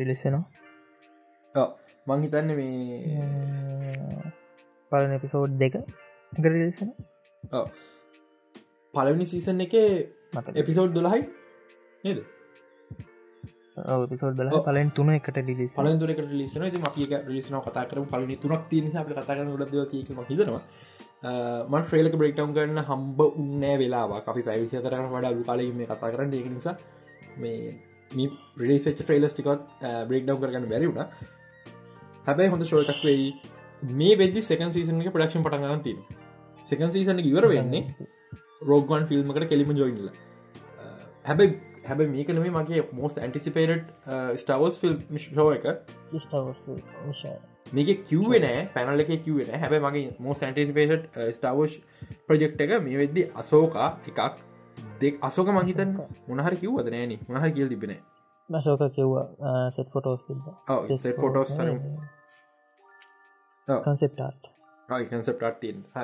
ලෙසනවා 0.02 1.68
මං 2.06 2.22
හිතන්න 2.22 2.50
මේ 2.52 3.18
පලන 4.92 5.12
එපිසෝඩ් 5.12 5.56
දෙක 5.58 5.74
ගරලෙසන 6.32 6.90
පලවනි 8.94 9.26
සීසන් 9.26 9.60
එක 9.60 9.74
මත 10.32 10.56
එපිසෝඩ් 10.56 10.92
දොලහයි 10.92 11.22
නේද? 12.04 12.18
පිසෝඩ් 14.06 14.36
දල 14.36 14.50
පලෙන් 14.62 14.90
තුන 14.92 15.10
එකට 15.10 15.38
ලිස් 15.52 15.76
පල 15.76 15.90
දුරක 15.96 16.20
ලිසන 16.32 16.66
ති 16.68 16.78
මක 16.78 17.22
ලිසන 17.28 17.56
කතා 17.60 17.86
කර 17.86 18.04
පලනි 18.06 18.36
තුනක් 18.38 18.68
තින 18.68 18.84
අප 18.94 19.08
කතා 19.10 19.26
කරන 19.28 19.50
ොඩ 19.50 19.90
තියක 19.90 20.12
හිදනවා 20.28 20.62
මන් 21.24 21.86
්‍රේලක 21.90 22.16
බ්‍රේක්ටම් 22.16 22.52
කරන්න 22.52 22.80
හම්බ 22.82 23.20
උන්නෑ 23.26 23.76
වෙලා 23.78 24.20
අපි 24.24 24.42
පැවිසි 24.42 24.82
කරන 24.82 25.06
වඩ 25.10 25.44
කාලීම 25.44 25.80
කතා 25.82 26.10
කරන්න. 26.10 26.34
ඒක 26.34 26.48
නිසා 26.48 26.76
මේ 27.38 28.28
ප්‍රඩේච් 28.56 29.08
්‍රේලස් 29.08 29.32
ටිකොත් 29.32 29.62
බ්‍රේක්ඩව් 30.08 30.40
කරගන්න 30.40 30.68
බැරිවුණ 30.68 31.08
හැබැයි 32.26 32.50
හොඳ 32.50 32.64
ශෝටක් 32.64 33.00
වෙයි. 33.02 33.30
මේ 33.92 34.18
වෙදදි 34.18 34.42
සකන් 34.42 34.70
සීසන 34.70 35.00
එක 35.00 35.12
ප්‍රඩක්ෂන් 35.12 35.42
පටගන්න 35.42 35.82
තින 35.82 35.98
සකන් 36.66 36.92
සීසන 36.92 37.22
ඉවර 37.22 37.48
වෙන්නේ 37.48 37.82
රෝගන් 38.62 39.06
ෆිල්ම්කට 39.06 39.48
කෙලිම 39.48 39.72
ජොයින්ල 39.74 40.12
හැබැයි 41.24 41.58
හැබ 41.86 42.04
මේකනම 42.10 42.46
මගේ 42.52 42.84
මෝස් 42.92 43.18
ඇන්ටිසිපේට 43.18 43.90
ස්ටවස් 44.36 44.78
ෆිල් 44.78 44.94
ෂෝ 45.18 45.50
එක. 45.52 45.66
මේක 47.74 48.02
කිව්වෙනෑ 48.04 48.64
පැනල 48.74 49.02
එක 49.02 49.12
කිවෙන 49.20 49.52
හැබ 49.56 49.76
මගේ 49.80 50.08
මෝ 50.20 50.34
සැන්ටිසිපේට 50.34 51.06
ස්ටවෝෂ් 51.30 51.78
ප්‍රජෙක්් 52.26 52.58
එක 52.58 52.74
මේ 52.80 52.98
වෙද්දි 52.98 53.22
අසෝකා 53.34 53.88
එකක්. 54.06 54.42
දෙක් 55.00 55.14
අසෝක 55.22 55.48
මංහිතන් 55.50 55.94
මොනහර 56.28 56.54
කිව්වද? 56.56 56.88
නෑන 56.88 57.14
මොහර 57.28 57.50
කියල් 57.50 57.68
තිබෙන 57.68 57.94
මසෝක 58.48 58.82
කිව්වා 58.90 59.70
සෙත් 59.70 59.88
ෆොටෝස් 59.90 60.26
ෆොටෝස් 61.16 61.50
කන්සෙප්ටාට් 63.68 64.42
කන්සප්ටාට් 64.88 65.60
තියෙන්. 65.60 65.84
හ 65.92 65.98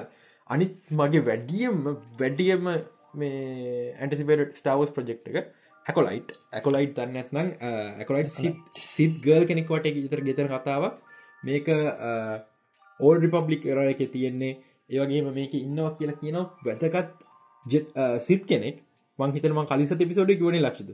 අනිත් 0.51 0.75
මගේ 0.93 1.23
වැඩියම් 1.23 1.77
වැඩියම 2.19 2.69
මේ 3.15 3.95
ඇන්ටිසිපේට 3.95 4.57
ස්ටවස් 4.57 4.93
ප්‍රජෙක්් 4.93 5.29
එක 5.33 5.47
ඇකොලයිට් 5.87 6.33
ඇකොලයිට් 6.53 6.97
දන්න 6.97 7.17
ඇත්නම් 7.17 7.49
ඇකොලයිට් 7.99 8.33
සිත් 8.87 9.23
ගල් 9.23 9.47
කෙනෙක්වට 9.47 9.87
ඉතර 10.01 10.23
ගෙතර 10.23 10.51
කතාව 10.51 10.89
මේක 11.43 11.67
ඕල් 13.01 13.17
රිපබ්ලික් 13.25 13.67
එර 13.67 13.79
එක 13.85 14.03
තියෙන්නේ. 14.15 14.53
ඒවගේම 14.91 15.33
මේක 15.35 15.55
ඉන්නවා 15.57 15.97
කියලා 15.99 16.21
කියනවා 16.21 16.47
වැදකත් 16.67 17.11
සිත් 18.27 18.47
කෙනෙක්. 18.47 18.77
මං 19.19 19.35
හිතනම 19.35 19.61
කලිස 19.67 19.93
පිසෝඩ 20.03 20.39
කිවන 20.39 20.61
ලක්ෂද? 20.61 20.91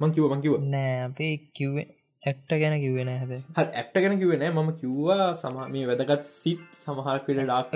මං 0.00 0.14
කිව 0.14 0.24
මංකිව 0.30 0.54
නෑ 0.68 0.96
අපේ 1.02 1.34
කිව්වේ 1.54 1.86
ඇක්ට 2.22 2.52
ගැන 2.60 2.74
කිවෙන 2.80 3.10
හැබ 3.12 3.32
හ 3.32 3.58
ඇක්ට 3.60 3.96
ගැන 3.96 4.14
කිවෙන 4.20 4.44
ම 4.46 4.70
කිව්වා 4.80 5.28
සම 5.34 5.56
මේ 5.72 5.88
වැදගත් 5.90 6.28
සිත් 6.28 6.62
සමහරකට 6.80 7.40
ඩාක් 7.40 7.74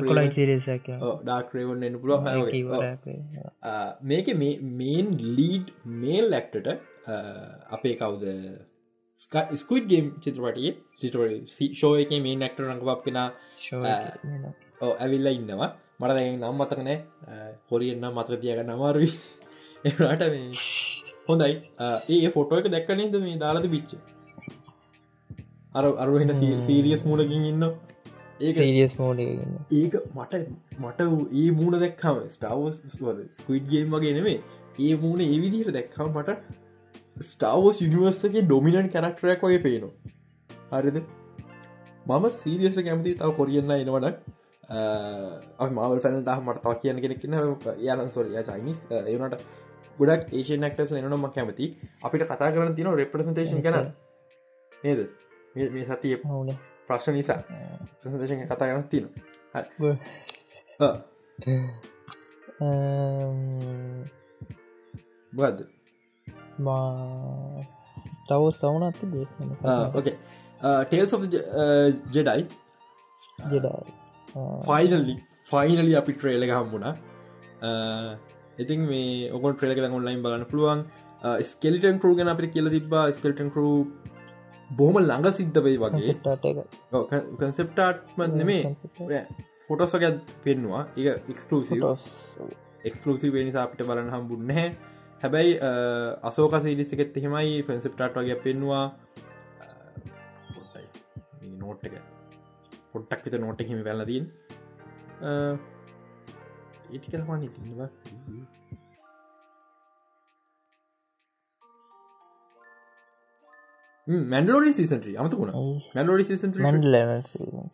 ඩාක්රේවන්න 1.22 1.98
පුළුව 2.02 2.28
මේක 4.12 4.30
මේන් 4.74 5.10
ලීඩ් 5.38 5.74
මේල් 6.02 6.38
ඇක්ටට 6.40 6.68
අපේ 7.70 7.94
කවුද? 7.94 8.24
ස්කුයිඩ් 9.56 9.88
ගේම් 9.88 10.06
චිත්‍රපටිය. 10.20 10.72
සිටර 10.94 11.20
ෂෝ 11.48 11.94
එක 11.96 12.14
මේ 12.26 12.36
නැක්ට 12.36 12.60
රඟපක් 12.60 13.04
කෙන 13.04 13.18
ඕ 14.80 14.92
ඇවිල්ල 14.96 15.32
ඉන්නවා. 15.32 15.70
මට 16.00 16.20
නම් 16.32 16.54
මතකනෑ 16.56 16.98
හොරියෙන්න්න 17.70 18.12
මතර 18.12 18.36
තියගන්න 18.44 18.76
අමාරුයි. 18.76 19.10
එට 19.84 20.28
මේ 20.28 20.46
හොඳයි. 21.28 21.54
ඒ 22.14 22.30
ෆොටෝ 22.36 22.60
එක 22.60 22.70
දැක්කනේද 22.76 23.20
මේ 23.22 23.36
දාලද 23.38 23.68
පිච්ච 23.70 23.98
අර 25.74 25.84
අරුහෙන 25.96 26.34
සීරියස් 26.66 27.02
මූලකින් 27.04 27.44
ඉන්න 27.44 27.64
ඒ 28.40 28.52
සිරියස් 28.52 28.94
මෝඩ 28.98 29.20
ඒක 29.20 29.94
මට 30.12 30.40
මට 30.78 31.00
ඒ 31.34 31.48
මූුණ 31.50 31.80
දැක්කම 31.80 32.20
ස්ටාවස් 32.34 32.78
ස්කුයිඩ් 33.38 33.66
ගේම් 33.72 33.94
වගේ 33.94 34.14
නෙමේ 34.18 34.38
ඒ 34.78 34.94
මූුණ 34.96 35.22
ඒ 35.24 35.38
විදිහට 35.44 35.72
දැක්කම 35.72 36.10
මට 36.14 36.36
ස්ටාවෝස් 37.20 37.78
යනිවර්සගේ 37.82 38.42
ඩොමිනන් 38.42 38.90
කැරක්ටරයක් 38.90 39.42
වගේ 39.42 39.62
පේනවා. 39.62 39.92
හරිද? 40.72 40.98
මම 42.06 42.24
සීරියස්ට 42.32 42.80
කැමති 42.84 43.14
තව 43.14 43.30
කොරියන්න 43.36 43.70
එනවට 43.72 44.18
මාවල් 45.72 46.00
පැනට 46.00 46.30
මට 46.40 46.62
තා 46.62 46.74
කියන්න 46.74 47.00
කෙනෙක්න 47.00 47.34
යන 47.34 48.10
සොරිය 48.10 48.42
චයිනිස් 48.42 48.80
ඒනට 48.90 49.36
ගොඩක් 49.98 50.32
ඒෂන් 50.32 50.66
ක්ටස් 50.66 50.92
එනනම 50.94 51.26
කැමති 51.34 51.66
අපිට 52.02 52.24
කතා 52.24 52.50
කරන 52.52 52.74
තින 52.76 52.90
රෙප්‍රසන්ටේෂන් 52.94 53.62
කන 53.62 53.90
නේද? 54.84 55.00
මේ 55.54 55.86
සතිය 55.90 56.16
ප්‍රශ්න 56.88 57.14
නිසා 57.14 57.40
ප්‍රසන්ටේෂන් 58.00 58.46
කතා 58.46 58.68
කරන 58.68 58.84
තින 58.88 59.04
බද 65.32 65.77
තවස් 68.28 68.56
තවනත් 68.60 68.98
okay 69.94 70.16
tales 70.84 71.12
Jedi 72.12 72.42
Jedi 73.52 73.78
finally 74.62 75.16
finally 75.44 75.92
අපි 75.96 76.12
ට්‍රේල 76.12 76.44
හම්බුණා. 76.50 76.94
ඉතින් 78.58 78.80
මේ 78.82 79.30
ඔකොන් 79.32 79.54
ට්‍රේලක 79.54 79.78
ඔන්ලයින් 79.92 80.22
බලන්න 80.22 80.44
පුළුවන්. 80.44 80.84
ස්කෙලිටන් 81.42 81.98
කරු 81.98 82.14
ගැන 82.16 82.28
අපිට 82.28 82.52
කියල 82.52 82.70
තිබා 82.70 83.04
ස්කල්ටන් 83.12 83.50
කරු 83.50 83.70
බොහොම 84.70 84.98
ළඟ 85.00 85.32
සිද්ධ 85.32 85.60
වෙයි 85.62 85.78
වගේ. 85.78 86.14
කන්සෙප්ටාට්ම 87.38 88.20
නෙමේ. 88.36 88.62
ෆොටොස් 89.68 89.92
වගේ 89.92 90.12
පෙන්වා 90.44 90.82
එක 90.96 91.30
එක්ස්කලසි 91.30 91.80
එක්ස්කලසි 92.84 93.30
නිසා 93.30 93.64
අපිට 93.64 93.86
බලන්න 93.86 94.10
හම්බුන්න 94.10 94.46
හැබැයි 95.22 95.54
අසෝක 96.22 96.52
සිරිසිකෙත් 96.64 97.16
එහෙමයි 97.18 97.62
ෆෙන්සෙප්ටාට් 97.68 98.18
වගේ 98.18 98.38
පෙන්වා 98.44 98.84
නෝට් 101.62 101.82
එක. 101.88 101.94
පොට්ටක් 102.92 103.24
විත 103.24 103.40
නෝට 103.40 103.60
හිමි 103.62 103.82
වැලදීන් 103.88 104.24
ඒටික 106.90 107.10
තමා 107.12 107.38
ඉතිවා 107.48 107.88
Mandalorian 114.26 114.72
season three 114.72 115.16
අමතුකුණ 115.22 115.50
Mandalorian 115.94 116.24
season 116.24 116.54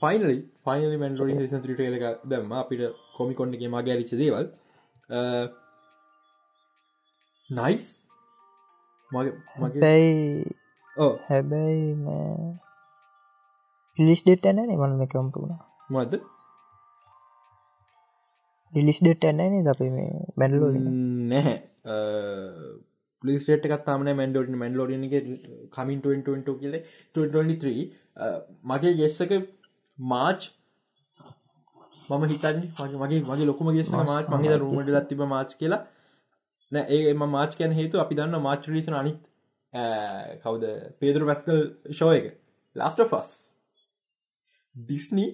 finally 0.01 0.39
finally 0.67 0.97
Mandalorian 0.97 1.37
season three 1.43 1.77
trailer 1.77 1.99
එක 1.99 2.25
දැම්ම. 2.31 2.55
අපිට 2.55 2.83
කොමිකොන්්ගේ 3.19 3.69
මගේ 3.69 3.95
ඇරිච්ච 3.95 4.17
දේවල් 4.23 4.47
නයිස් 7.59 7.89
මගේ 9.13 9.33
ඕ 10.97 11.13
හැබැයි 11.29 12.15
පිලිස් 13.99 14.23
ඩෙට් 14.23 14.47
ඇන 14.47 14.65
මන්න 14.71 15.13
කම්තුුණ 15.13 15.59
මද 15.91 16.23
ලිස් 18.73 18.99
ඩෙට් 19.01 19.29
ඇන්නේ 19.29 19.63
අපේ 19.73 19.91
මේ 19.91 20.11
බැඩලෝ 20.39 20.71
නැහැ. 20.73 21.55
පලිස්ටේට 23.23 23.67
එකත්තාමන 23.69 24.11
මැන්ඩෝට 24.21 24.51
මැන්ලෝඩනගේ 24.63 25.21
කමින් 25.77 26.01
20 26.03 26.59
කියල. 26.61 26.75
2023 27.15 27.85
මගේ 28.65 28.95
ගෙස්සක 29.01 29.33
මාච් 29.99 30.49
මම 32.09 32.25
හිතන්නේ 32.33 32.69
මගේ 32.79 32.99
මගේ 33.03 33.21
මගේ 33.29 33.49
ලොකුම 33.51 33.73
ගෙස්ස 33.77 33.95
මාච් 34.03 34.33
මගේ 34.35 34.59
රුමට 34.65 34.91
ලත්තිබ 34.95 35.25
මාච් 35.35 35.55
කියලා 35.61 35.83
නෑ 36.73 37.01
ඒ 37.03 37.15
මාච් 37.15 37.57
කැන 37.59 37.73
හේතු 37.73 38.01
අපි 38.01 38.19
දන්න 38.19 38.43
මාච් 38.43 38.69
ලිසන 38.69 38.95
අනිත් 38.95 39.21
කවුද? 40.43 40.65
පේදුර 41.01 41.27
පැස්කල් 41.31 41.61
ෂෝ 41.91 42.13
එක. 42.13 42.27
ලාස්ට 42.77 43.05
ෆස් 43.05 43.31
ඩිස්නී 44.75 45.31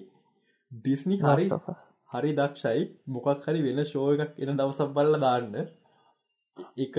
ඩිස්නි 0.71 1.17
හරි 1.19 1.49
හරි 2.13 2.31
දක්ෂයි. 2.33 2.85
මොකක් 3.07 3.47
හරි 3.47 3.65
වෙන 3.67 3.83
ෂෝ 3.85 4.07
එකක් 4.15 4.39
එන 4.39 4.57
දවසක් 4.57 4.93
බල්ල 4.93 5.19
දාන්න. 5.19 5.59
එක 6.77 6.95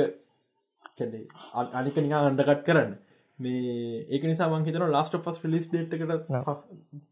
කැඩේ 0.99 1.27
අනික 1.75 1.97
නිකා 1.99 2.23
අන්ඩකට් 2.27 2.65
කරන්න. 2.67 2.93
මේ 3.39 4.07
ඒක 4.09 4.25
නිසා 4.25 4.51
මංහිතන 4.51 4.87
ලාස්ට 4.91 5.19
පස් 5.19 5.43
ලිස් 5.47 5.69
ඩේට් 5.69 5.95
එකට 5.95 6.33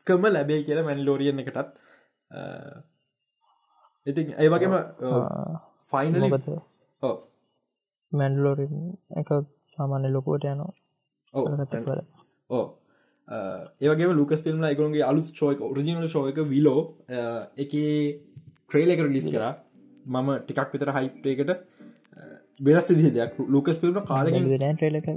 කම 0.07 0.27
ලැබේ 0.29 0.63
කියලා 0.65 0.89
මැන්ලෝරියන් 0.89 1.43
එකටත්. 1.45 1.77
ඉති 4.07 4.27
ඒ 4.37 4.49
වගේම 4.49 4.77
ෆයිනල 5.93 6.27
මැන්ඩලෝරින් 8.13 8.77
එක 9.21 9.31
සාමාන්‍ය 9.77 10.13
ලොකෝට 10.13 10.45
යනවා. 10.45 10.73
ඕ 11.35 11.45
ඕ 12.51 12.67
ඒවගේ 13.81 14.13
ලුකස් 14.13 14.45
ෆිල්ම් 14.47 14.65
එකකුගේ 14.71 15.05
අලු 15.11 15.25
ෝයක 15.41 15.61
රජිනල 15.79 16.09
ශෝයක 16.15 16.41
විලෝ 16.53 16.81
එක 17.57 17.75
ට්‍රේල 18.67 18.95
එක 18.95 19.03
ලිස් 19.09 19.29
කර. 19.29 19.45
මම 20.07 20.31
ටිකක් 20.41 20.73
විතර 20.75 20.93
හයිප්ටේකට 20.97 21.51
වෙනස් 22.61 22.89
දිහ 22.93 23.13
දෙයක්. 23.19 23.39
ලුකස් 23.49 23.79
ෆිල්ම් 23.83 24.01
කාලගෙන් 24.07 24.51
ට්‍රේල 24.73 25.01
එක 25.01 25.09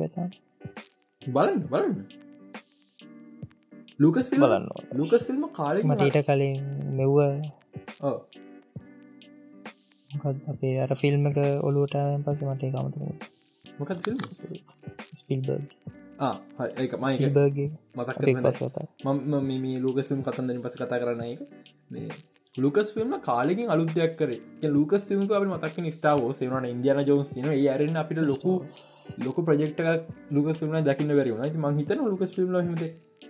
බලන්න 1.21 1.59
බලන්න. 1.69 1.97
ලුකස් 3.99 4.29
ලුකස් 4.93 5.27
ෆිල්ම් 5.27 5.43
කාල 5.57 5.83
මටට 5.83 6.25
කලින් 6.27 6.63
මෙව්ව 6.97 7.19
අපේ 10.53 10.75
අර 10.79 10.91
ෆිල්ම් 10.95 11.25
එක 11.27 11.39
ඔලුවට 11.69 11.95
පස 12.25 12.43
මට 12.49 12.63
කමත 12.73 12.95
මොකක් 13.65 13.91
ෆිල්ම්? 14.05 14.17
ස්පිල්බර්ග 15.19 15.71
මම 19.05 19.49
මේ 19.63 19.79
ලූකස් 19.79 20.07
ෆිල්ම් 20.07 20.21
කතන්දන 20.21 20.61
පස 20.61 20.75
කතා 20.75 21.01
කරන 21.03 21.23
එක 21.25 21.41
මේ 21.91 22.09
ලුකස් 22.55 22.89
ෆිල්ම් 22.95 23.13
කාලෙකින් 23.19 23.69
අලුදයක් 23.69 24.15
කර. 24.17 24.31
ලුකස් 24.77 25.05
ෆිල්ම් 25.09 25.23
අප 25.31 25.43
මතක් 25.49 25.93
ස්ටාව 25.97 26.25
සේවන 26.39 26.65
ඉන්දියන 26.65 27.03
ජෝන්ස් 27.07 27.35
න 27.37 27.49
ඒරෙන් 27.51 27.95
අපිට 27.95 28.19
ලොකු 28.21 28.53
ලොක 29.25 29.37
ප්‍රජෙක්්ක 29.47 29.79
ලුකස් 30.31 30.57
ෆිල්ම් 30.59 30.75
දකින්න 30.85 31.15
වැරවුණ 31.19 31.75
මහිතන 31.77 32.05
ලුකස් 32.05 32.31
ෆිල්ම් 32.37 32.55
හමත 32.61 32.83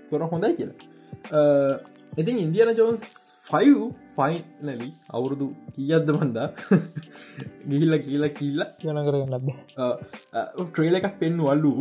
කොර 0.10 0.22
හොඳයි 0.34 0.56
කියලා. 0.58 1.78
ඉතින් 2.18 2.38
ඉන්දියන 2.38 2.76
ජෝන්ස් 2.76 3.23
ෆයිව් 3.48 3.80
ෆයිනලි 4.16 4.90
අවුරුදු 5.10 5.48
කියද්ද 5.76 6.10
බන්දා 6.12 6.48
ගිහිල්ල 7.70 7.96
කියලා 8.02 8.32
කියල්ලා 8.38 8.70
යන 8.92 9.00
කරන්න 9.08 9.34
ලබ 9.34 9.48
ට්‍රේල 10.62 11.00
එකක් 11.00 11.18
පෙන් 11.20 11.42
වල්ලු 11.42 11.74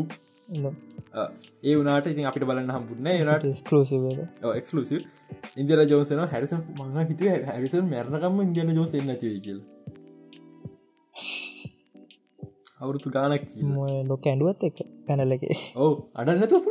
ඒ 1.62 1.74
වනාට 1.76 2.08
ඉතින් 2.08 2.28
අපිට 2.30 2.46
බලන්න 2.48 2.74
හම්බුන්න 2.76 3.10
නට 3.16 3.54
ස්කලසිව 3.60 4.08
එක්ලසිව 4.52 5.00
ඉන්දියල 5.56 5.84
ජෝසන 5.86 6.24
හැරිස 6.26 6.56
මං 6.56 6.98
හිතුව 7.04 7.48
හැරිසන් 7.50 7.86
මැරණකම්ම 7.86 8.42
ඉදියන 8.46 8.74
ජෝස 8.74 8.98
නැතිව 9.04 9.38
කියල. 9.46 9.62
අවුරුතු 12.80 13.16
ගානක් 13.16 13.48
ලොක 14.10 14.26
ඇඩුවත් 14.26 14.68
එක. 14.68 14.86
පැනලගේ 15.06 15.58
ඕ 15.78 15.92
අඩ 16.16 16.36
නැතුව 16.36 16.62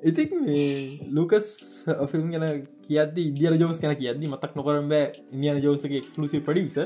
පුළුවන්ද 0.00 0.10
ඉතික් 0.10 0.30
ලූකස් 1.12 1.48
ෆිල්ම් 2.10 2.30
ගැන 2.32 2.66
කියද 2.82 3.18
ඉදිය 3.18 3.58
ජෝස් 3.58 3.80
කැන 3.80 3.96
කියද 3.96 4.20
මතක් 4.26 4.56
නොකරම් 4.56 4.88
බෑ. 4.88 5.12
ඉදියන 5.32 5.62
ජෝසගේ 5.62 5.98
එක්ලසි 5.98 6.40
පඩිස 6.40 6.78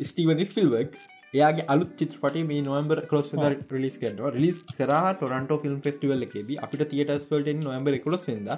ස්ටීවනි 0.00 0.46
ෆිල්වක් 0.46 0.94
එයාගේ 1.34 1.66
අලු 1.68 1.84
චිත්‍රපට 1.98 2.36
මේ 2.46 2.62
නොම්බර් 2.62 3.02
කලොස් 3.06 3.28
රිලිස් 3.70 3.98
කරන 3.98 4.18
රිලිස් 4.36 4.56
කර 4.70 4.92
ටොරන්ට 5.14 5.52
ෆිල්ම් 5.62 5.80
ෆෙස්ටිවල් 5.80 6.26
එකේදී 6.26 6.58
අපිට 6.58 6.86
තියටස්වලට 6.90 7.50
නොම්බර 7.60 7.98
කොස් 7.98 8.26
වෙද 8.28 8.48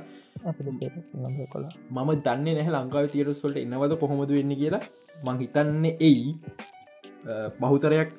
මම 1.91 2.11
දන්න 2.27 2.47
නැහ 2.51 2.69
ලංකාව 2.71 3.11
තියටස්වලට 3.15 3.63
එන්නවද 3.65 3.99
කොහොමද 3.99 4.31
වෙන්න 4.31 4.57
කියලා. 4.57 4.83
මං 5.25 5.37
හිතන්න 5.39 5.85
එයි. 6.01 6.35
බහුතරයක් 7.61 8.11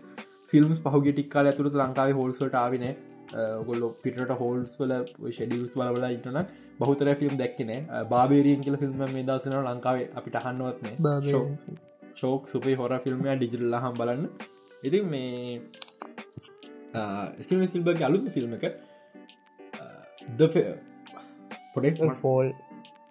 ෆිල්ම්ස් 0.47 0.79
පහුගේ 0.79 1.13
ටික්කාල 1.13 1.49
ඇතුරත් 1.49 1.75
ලංකාවේ 1.75 2.13
හෝල්සට 2.13 2.55
ආවින 2.55 2.85
ගොල්ල 3.63 3.87
පිට 4.01 4.19
හෝල්ස් 4.35 4.77
වල 4.79 4.93
ෂඩියස් 5.29 5.71
බලබල 5.73 6.05
ඉටන 6.09 6.39
බහුතර 6.79 7.13
ෆිල්ම් 7.15 7.35
දැක්කන 7.37 7.73
බාබේරියෙන් 8.09 8.61
කියල 8.61 8.77
ෆිල්ම් 8.77 9.03
මේ 9.07 9.25
දසන 9.25 9.57
ලංකාවේ 9.63 10.09
අපිට 10.15 10.39
හන්නවත්න 10.39 11.79
ශෝක් 12.15 12.49
සුපේ 12.49 12.75
හොර 12.75 12.99
ෆිල්ම් 12.99 13.23
ඩිජිල්ල 13.23 13.77
හම් 13.77 13.93
බලන්න. 13.95 14.27
ඉති 14.83 15.01
මේ 15.03 15.61
ස්කම 17.39 17.65
ෆිල්බ 17.69 17.87
අලුම 18.03 18.29
ෆිල්ම් 18.29 18.53
එක 18.55 18.65
පොඩෙක් 21.73 21.95
ෆෝල් 22.21 22.47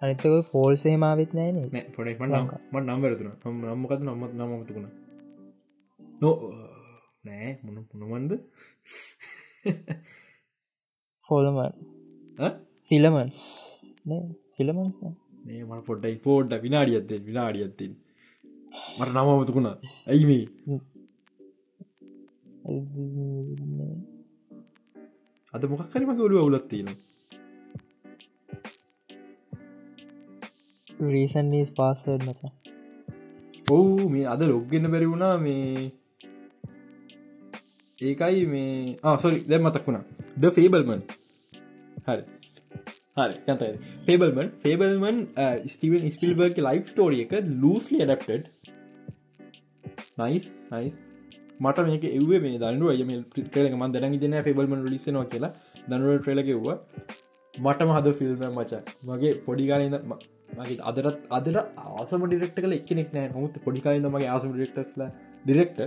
අනිතක 0.01 0.25
ෆෝල් 0.49 0.73
සේමාවත් 0.77 1.33
නෑන 1.33 1.57
පොඩෙක් 1.95 2.21
මට 2.21 2.83
නම්වරතුන 2.83 3.31
නම්මකත 3.65 4.01
නම්මත් 4.01 4.33
නමතුකුණ 4.37 4.87
නෝ 6.21 6.35
නෑ 7.23 7.51
මොන 7.63 7.85
පුනමන්ද 7.87 8.31
ෆෝලමන් 11.29 11.59
ෆිලමන්ස් 12.91 13.37
ෆිලමන්ස් 14.55 14.95
මේ 15.45 15.63
මට 15.63 15.85
පොඩ්ඩයි. 15.85 16.15
පෝඩ්ඩ 16.17 16.61
විනාඩියත්තෙන් 16.61 17.21
විනාඩියත්තින් 17.25 17.93
මට 18.97 19.09
නමමතුකුණ 19.13 19.69
ඇයි 20.07 20.25
මේ? 20.25 20.45
අද 25.53 25.63
මොකක්කරමක 25.65 26.19
ඔලු 26.19 26.35
අවුලත්තින 26.39 26.87
රීසන්ස් 31.07 31.69
පාසර් 31.71 32.19
මත 32.23 32.41
ඔවු 33.71 34.09
මේ 34.09 34.25
අද 34.27 34.41
ලොග්ගෙන 34.45 34.91
බැරි 34.91 35.07
වුණා 35.07 35.35
මේ 35.37 35.91
ඒකයි 38.03 38.45
මේ 38.47 38.95
ආසොරි 39.05 39.39
දැ 39.49 39.59
මතක් 39.59 39.85
වුණා. 39.87 40.05
ද 40.37 40.53
ෆේබල්මන් 40.57 41.01
හරි. 42.07 42.23
හරි 43.17 43.35
යතයි 43.47 43.71
පේබල්මන් 44.05 44.47
පේබල්මන් 44.61 45.17
ස්ටවන් 45.71 46.05
ස්පිල්බර්ග 46.13 46.61
ලයි් 46.67 46.83
ස්ටෝරිය 46.87 47.23
එක 47.25 47.33
ලූස්ලි 47.63 47.99
ඩක්ටඩ් 48.01 48.45
නයිස් 50.21 50.47
නයිස් 50.71 50.93
මට 51.59 51.85
මේක 51.89 52.05
එවේ 52.11 52.39
මේ 52.45 52.61
දන්නුව 52.63 53.03
යම 53.03 53.11
ට්‍රලක 53.35 53.75
ම 53.77 53.85
දැන 53.93 54.17
දෙන 54.23 54.37
ෆෙබල්ම 54.47 54.73
ලිස්සනවා 54.87 55.27
කියලා. 55.27 55.51
දනුව 55.89 56.17
ට්‍රලකෙව්ව 56.19 56.67
මටම 57.53 57.93
හද 57.95 58.15
ෆිල්ම් 58.19 58.43
මචා. 58.57 58.81
මගේ 59.07 59.33
පොඩිකාලන්න 59.45 59.95
මගේ 60.57 60.81
අදරත් 60.89 61.17
අදර 61.37 61.55
ආසම 61.59 62.25
ඩිරෙක්ට 62.25 62.59
කල 62.59 62.75
එකනෙක් 62.79 63.15
නෑ 63.15 63.31
හොත් 63.37 63.63
පොඩිකාලන්න 63.65 64.11
මගේ 64.11 64.33
ආසම 64.33 64.51
ඩිරෙක්ටස්ල 64.51 65.07
ඩිරෙක්ට 65.45 65.79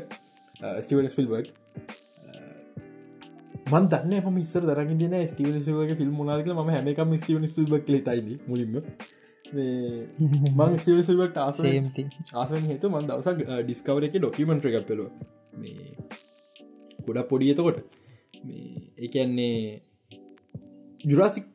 ස්ටවල් 0.80 1.08
ස්පිල්බර්ග් 1.08 1.54
මන් 3.66 3.86
දන්න 3.90 4.26
ම 4.28 4.36
ස්ර 4.44 4.62
දරග 4.62 4.90
න 4.96 5.14
ස්ටවලගේ 5.22 5.96
ෆිල්ම් 5.96 6.18
නාක 6.26 6.48
ම 6.48 6.68
හැමකම 6.68 7.14
ස්ටව 7.16 7.46
ස්පිල්බක් 7.46 7.88
ලතයිද 7.88 8.28
මුලින්ම 8.46 8.76
මං 10.58 10.76
ස්ටවල්ට 10.76 11.40
ආසමති 11.40 12.04
ආසන් 12.34 12.68
හේතු 12.68 12.90
මන් 12.90 13.08
දවසක් 13.08 13.42
ඩිස්කවර 13.62 14.06
එක 14.08 14.14
ඩොකිමෙන්ට්‍ර 14.16 14.70
එකක් 14.70 14.86
පෙලුව 14.86 15.08
මේ 15.56 15.88
ගොඩක් 17.02 17.28
පොඩියතකොට 17.28 17.82
එකන්නේ 19.00 19.58
ජුරාසික් 21.04 21.46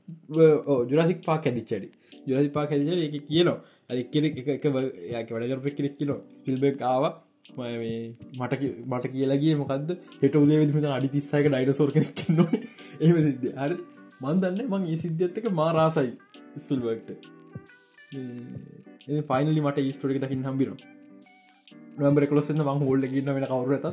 ජුරාසික් 0.89 1.26
පා 1.26 1.39
ඇදිච්චඩි 1.39 1.89
ජුරසි 2.28 2.50
පා 2.50 2.65
ඇදිච 2.67 3.06
එක 3.08 3.17
කියනවා 3.26 3.58
අරක්කෙ 3.89 4.28
එක 4.30 4.69
යාක 5.10 5.32
වැඩකරප 5.32 5.76
කෙනෙක් 5.78 5.95
කියනවා 5.97 6.21
ස්පිල්බෙක් 6.38 6.88
ආව 6.88 7.06
මට 7.49 8.54
මට 8.88 9.12
කියලගේ 9.13 9.56
මොකද 9.56 9.91
හෙට 10.21 10.36
උදේ 10.36 10.60
විදිම 10.62 10.91
අඩි 10.91 11.10
තිස්සයක 11.10 11.47
ඩයිට 11.47 11.73
සෝර 11.73 11.91
කෙනෙක් 11.91 12.23
න්න 12.30 12.39
ඒම 13.01 13.17
සිද්ධ. 13.27 13.47
හරි. 13.58 13.77
මන්දන්න 14.21 14.60
මං 14.67 14.84
ඒ 14.88 14.97
සිද්ධත්තක 14.97 15.45
මාරාසයි 15.51 16.12
ස්පිල්බර්ට 16.58 17.10
ෆයිනලි 19.30 19.62
මට 19.62 19.88
ස්ටෝරික 19.95 20.19
දකිින් 20.23 20.43
හම්බිරවා 20.43 20.80
නොම්බර 21.99 22.27
කොලොස්සන්න 22.32 22.62
මං 22.63 22.84
හෝල්ඩ 22.84 23.10
ගන්න 23.13 23.34
වෙන 23.38 23.47
කවර 23.47 23.73
ඇත 23.77 23.88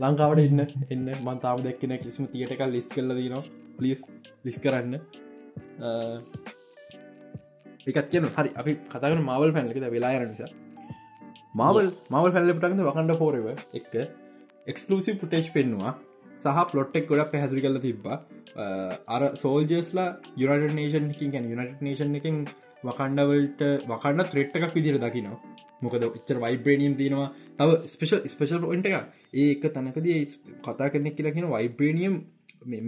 ලංකාවට 0.00 0.40
එන්න 0.44 0.60
එන්න. 0.90 1.08
මන්තාව 1.24 1.64
දැක්කෙන 1.64 1.96
කිසිම 2.04 2.30
තියටක 2.32 2.62
ලිස් 2.68 2.86
කල්ල 2.92 3.14
දනවා 3.16 3.42
පලිස් 3.78 4.04
ලිස් 4.44 4.58
කරන්න. 4.58 4.94
එකත් 7.86 8.08
කියන 8.12 8.30
හරි. 8.30 8.50
අපි 8.60 8.72
කතගන 8.92 9.22
මවල් 9.24 9.54
පැන්ලකද 9.56 9.88
වෙලායර 9.96 10.26
නිසා. 10.28 10.50
මවල් 11.54 11.88
මවල් 12.10 12.32
පැල්ලපටක්ද 12.36 12.84
වකන්ඩ 12.88 13.18
පෝරව 13.22 13.46
එක. 13.78 13.92
එක්ස්කලසිි 14.70 15.18
පුටේජ් 15.20 15.48
පෙන්වා 15.56 15.92
සහ 16.36 16.64
පලොට්ටෙක් 16.70 17.08
ගොඩක් 17.10 17.30
පැහැදිරි 17.32 17.62
කල 17.64 17.78
තිබ්බා. 17.86 18.16
අර 19.14 19.22
සෝල්ජස්ලා 19.42 20.08
යුනට 20.36 20.74
නේෂන් 20.78 21.08
කින් 21.18 21.50
යුනට 21.52 21.80
නේෂන් 21.86 22.18
එකින් 22.20 22.44
වකණ්ඩවලට 22.84 23.62
වකන්න 23.90 24.28
ත්‍රෙට්ටකක් 24.32 24.74
විදිර 24.76 24.98
දකිනවා. 25.04 25.38
මොකද 25.82 26.04
එච්චර 26.08 26.38
වයිබ්‍රේනියම් 26.44 26.94
තියෙනවා. 27.00 27.28
තව 27.58 27.68
ස්පේෂල් 27.94 28.28
ස්පේෂල් 28.34 28.62
පොයින්ට 28.64 28.86
එක 28.86 28.96
ඒක 29.44 29.62
තනකද 29.74 30.06
කතා 30.66 30.90
කරනෙක් 30.92 31.16
කියලා 31.16 31.34
කියෙන 31.36 31.50
වයිබ්‍රේනියම් 31.56 32.14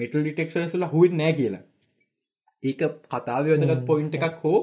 මෙටල් 0.01 0.23
ඩිටෙක්ෂන්ස්ල 0.23 0.87
හුත් 0.95 1.13
නෑ 1.21 1.33
කියලා. 1.41 1.63
ඒක 2.63 2.81
කතාව 3.13 3.47
වැදගත් 3.53 3.87
පොයින්ට 3.91 4.15
එකක් 4.19 4.43
හෝ 4.45 4.59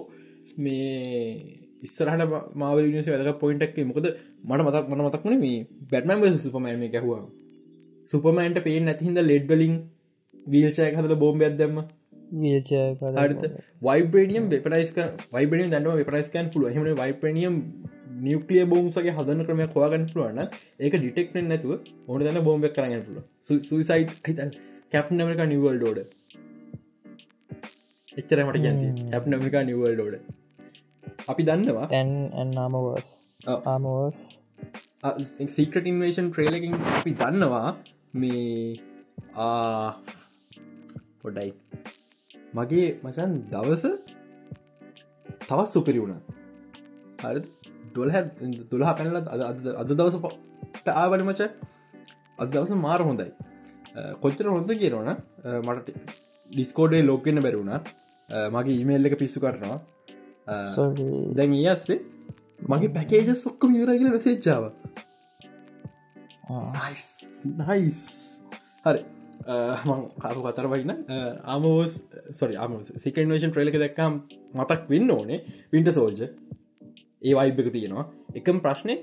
මේ 0.57 1.66
ඉස්සරහට 1.87 2.37
මාව 2.55 2.79
නිස 2.87 3.09
වැදක 3.09 3.41
පොයින්ටක් 3.43 3.83
මොකද 3.85 4.07
මට 4.45 4.61
මතක් 4.61 4.85
මන 4.89 5.03
මතක් 5.03 5.23
වන 5.25 5.37
මේ 5.41 5.59
බැට්මන් 5.91 6.39
සුපමෑම 6.39 6.87
ගැහවා 6.93 7.21
සුපමෑන්ට 8.13 8.63
පේ 8.63 8.79
නැතිහිද 8.81 9.21
ලෙඩ්ගලින් 9.23 9.77
වීල්චය 10.47 10.81
හදල 10.89 11.15
බෝම්බයක් 11.17 11.55
දැම්ම. 11.57 11.77
වයිබ්‍රනියම් 13.81 14.49
වෙපරයිස්ක 14.49 14.97
වයිබරෙන් 15.33 15.69
දැන්ම 15.69 15.93
වෙපරයිස්කන් 15.95 16.49
පුළුව 16.53 16.73
හම 16.73 16.87
වයිපනියම් 16.95 17.55
නිියක්ලිය 18.19 18.65
බෝම්සගේ 18.65 19.13
හදන 19.13 19.45
ක්‍රම 19.45 19.61
හවාගන්න 19.65 20.07
පුළුවන්න 20.11 20.41
ඒක 20.79 20.95
ඩිටෙක්ෙන් 20.95 21.47
නැතුව 21.47 21.73
ඕන 22.07 22.19
දන්න 22.21 22.43
බෝම්බක් 22.43 22.73
කරන්න 22.77 23.05
පුළුව 23.07 23.61
සුයිසයි් 23.63 24.07
හිතන් 24.27 24.51
කැප් 24.91 25.11
නමක 25.11 25.47
නිවල් 25.47 25.77
ඩෝඩ 25.77 25.99
එච්චර 28.17 28.43
මට 28.43 28.63
ගැති 28.65 29.07
කැප් 29.11 29.31
නමිකා 29.31 29.63
නිවල් 29.63 29.93
ඩෝඩ 29.93 30.36
අපි 31.31 31.43
දන්නවා. 31.49 31.87
ඇන්නාමවස් 31.99 33.07
ආමෝස් 33.73 34.17
සීකට 35.55 35.85
ඉන්වේෂන් 35.91 36.27
ට්‍රේලකින් 36.31 36.75
අපි 36.99 37.11
දන්නවා 37.21 37.69
මේ 38.21 38.45
පොඩයි 41.21 41.51
මගේ 42.57 42.87
මචන් 43.05 43.31
දවස 43.53 43.83
තවත් 45.47 45.67
සුපිරි 45.73 45.99
වුණ. 46.03 46.15
හරි 47.23 47.39
දොලහ 47.95 48.15
දුලහ 48.71 48.89
පැනල 48.97 49.17
අද 49.81 49.91
දවස 49.99 50.15
ආවන 51.03 51.21
මච 51.29 51.41
අද 52.41 52.47
දවස 52.53 52.71
මාර 52.85 53.01
හොඳයි. 53.09 53.29
කොච්චර 54.23 54.45
හොඳ 54.55 54.71
කියරවන 54.81 55.09
මට 55.67 55.87
ඩිස්කෝඩේ 56.49 57.03
ලෝකෙන්න 57.09 57.39
බැරුණ 57.45 57.71
මගේ 58.55 58.79
ඉමේල් 58.83 59.07
එක 59.09 59.15
පිස්සු 59.21 59.39
කරනවා 59.43 59.77
දැන් 61.33 61.53
ඒ 61.55 61.67
අස්සේ 61.69 61.99
මගේ 62.67 62.93
පැකේජ 62.93 63.35
සොක්කම 63.35 63.75
ඉවරගල 63.75 64.09
වැසේච්චාව 64.11 64.63
නයිස් 67.61 68.01
හරි 68.85 69.01
කාපු 70.17 70.39
කතර 70.45 70.67
වයින්න 70.67 70.93
ආමෝස් 71.45 71.97
සොරි 72.31 72.55
ආම 72.57 72.77
සිකන්වේෂන් 72.97 73.51
ට්‍රේලක 73.51 73.79
දැක්කම් 73.83 74.19
මතක් 74.55 74.81
වෙන්න 74.89 75.11
ඕනේ 75.11 75.39
විින්ට 75.71 75.91
සෝල්ජ 75.93 76.23
ඒ 76.23 77.33
වයිබ් 77.33 77.59
එක 77.61 77.71
තියෙනවා 77.71 78.05
එකම 78.35 78.59
ප්‍රශ්නය 78.59 78.95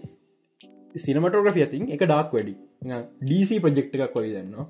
සිනමටෝග්‍රෆි 0.99 1.65
ඇතින් 1.65 1.93
එක 1.97 2.05
ඩාක් 2.05 2.33
වැඩි 2.33 2.55
DC 3.25 3.61
ප්‍රජෙක්් 3.61 3.95
එකක් 3.97 4.13
කොයි 4.15 4.33
දන්නවා 4.35 4.67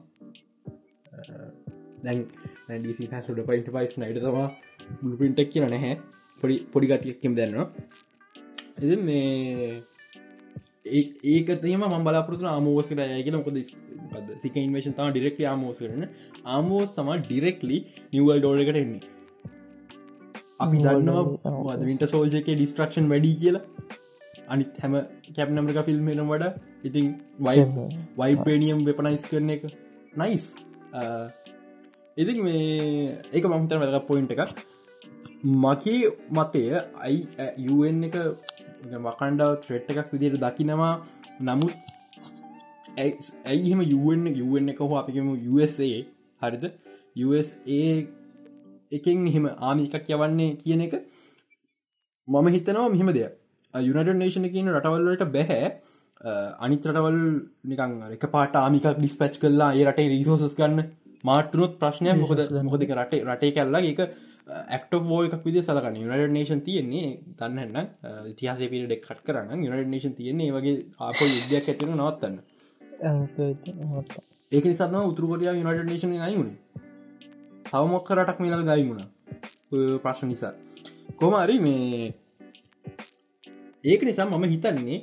දැන් 2.05 2.27
ඩC 2.81 3.23
සුඩ 3.23 3.41
පයින්ට 3.49 3.71
පයිස් 3.71 3.97
නයිට 3.97 4.21
තවා 4.21 4.49
පින්ටක් 5.21 5.51
කියන 5.53 5.67
නැහැ 5.69 5.95
පොඩි 6.45 6.61
පොඩි 6.77 6.93
ගතියක්කෙම 6.93 7.41
දන්නවා. 7.41 7.67
එ 8.85 8.97
මේ 9.09 9.83
ඒකතම 11.33 11.83
ම 11.89 12.07
බලාපොරතු 12.07 12.47
ආමෝසකට 12.53 13.03
යගෙන 13.21 13.37
මොකද 13.39 13.59
සික 14.43 14.57
ඉන්වේෂන් 14.63 14.97
තම 14.97 15.13
ඩිරෙක්ට 15.13 15.43
ආමෝස් 15.51 15.79
කරන 15.83 16.05
ආමෝස් 16.55 16.91
තම 16.97 17.11
ඩිරෙක්ලි 17.27 17.79
නිවල් 18.15 18.41
ඩෝලකට 18.41 18.81
එන්නේ. 18.83 19.03
අපි 20.65 20.77
දන්නවා 20.85 21.79
විට 21.89 22.05
සෝල්ජක 22.13 22.51
ඩිස්ට්‍රක්ෂන් 22.51 23.09
වැඩි 23.13 23.33
කියලා. 23.43 23.65
අනිත් 24.53 24.77
හැම 24.83 24.95
කැප්නමක 25.37 25.81
ෆිල්ම්මෙන 25.89 26.23
වඩ 26.31 26.53
ඉතින් 26.89 27.07
වයි 27.47 27.65
වයිපේනියම් 28.21 28.85
වෙපනයිස් 28.89 29.27
කරන 29.31 29.51
එක. 29.57 29.63
නයිස් 30.23 30.47
ඉතින් 32.23 32.39
මේ 32.47 32.65
ඒක 33.33 33.45
මහිතර 33.53 33.79
වැදක 33.83 34.09
පොයින්ට 34.11 34.35
එකක් 34.35 34.43
මකී 35.45 36.09
මතය 36.31 36.63
අයි 36.99 37.29
යුන් 37.59 38.05
එක 38.05 38.17
වකණ්ඩාව 38.99 39.57
ත්‍රෙට් 39.61 39.91
එකක් 39.93 40.13
විදියට 40.13 40.41
දකිනවා. 40.41 40.93
නමුත් 41.41 41.75
ඇයිහෙම 42.97 43.83
යුවෙන් 43.85 44.27
යුවෙන් 44.35 44.69
එක 44.69 44.79
හෝ 44.79 44.97
අපිකම 44.97 45.29
USA 45.51 45.91
හරිද? 46.43 46.65
USA 47.19 47.83
එකෙන් 48.91 49.27
එහෙම 49.27 49.51
ආමිකක් 49.61 50.09
යවන්නේ 50.09 50.57
කියන 50.57 50.81
එක 50.81 50.95
මම 52.29 52.49
හිතනවා 52.49 52.89
මෙහෙම 52.89 53.13
දෙයක්. 53.13 53.33
යුනට 53.75 54.17
නේෂන 54.17 54.49
කියන 54.49 54.73
රටවල්ලට 54.73 55.31
බැහැ 55.31 55.73
අනිත් 56.59 56.87
රටවල් 56.87 57.19
නිකං 57.65 57.97
එක 58.13 58.31
පාට 58.33 58.57
ආමික 58.57 58.87
ඩිස්පච් 58.93 59.41
කල්ලා 59.41 59.73
ඒ 59.73 59.85
රටේ 59.85 60.09
රීසෝසස් 60.09 60.57
ගන්න. 60.57 60.87
මාටනුත් 61.25 61.77
ප්‍රශ්නය 61.79 62.15
මොකද 62.17 62.41
මොකදක 62.63 62.95
රටේ 62.95 63.27
රටේ 63.27 63.53
කල්ලා 63.53 63.91
එක 63.91 64.01
ඇක්ට 64.47 64.95
ෝ 64.95 65.21
එකක් 65.27 65.45
විදි 65.47 65.61
සලකන 65.63 65.95
යුනට 65.97 66.33
නේෂන් 66.33 66.61
තියෙන්නේ 66.67 67.11
තන්නන්න 67.39 67.87
තිහස 68.39 68.59
පිට 68.73 68.87
ඩෙක් 68.87 69.05
කට 69.07 69.23
කරන්න 69.27 69.65
යුනට 69.65 69.91
නේෂන් 69.93 70.17
තියන්නේ 70.19 70.53
වගේ 70.53 70.75
ආප 71.01 71.21
යුද්ධයක් 71.23 71.71
ඇතින 71.73 71.95
නවත්තන්න. 71.95 72.37
ඒක 74.53 74.65
නිසාම 74.65 74.99
උතුරකොටිය 75.03 75.51
යුනට 75.53 75.89
නේෂන 75.91 76.13
අයිුණ 76.29 76.53
තවමොක්ක 77.71 78.13
රටක් 78.17 78.45
මිලක 78.45 78.67
ගයිමුණ 78.69 79.03
ප්‍රශ්න 80.03 80.29
නිසා. 80.29 80.53
කොමරි 81.17 81.59
මේ 81.59 82.13
ඒක 83.85 84.03
නිසා 84.03 84.29
මම 84.29 84.45
හිතන්නේ 84.55 85.01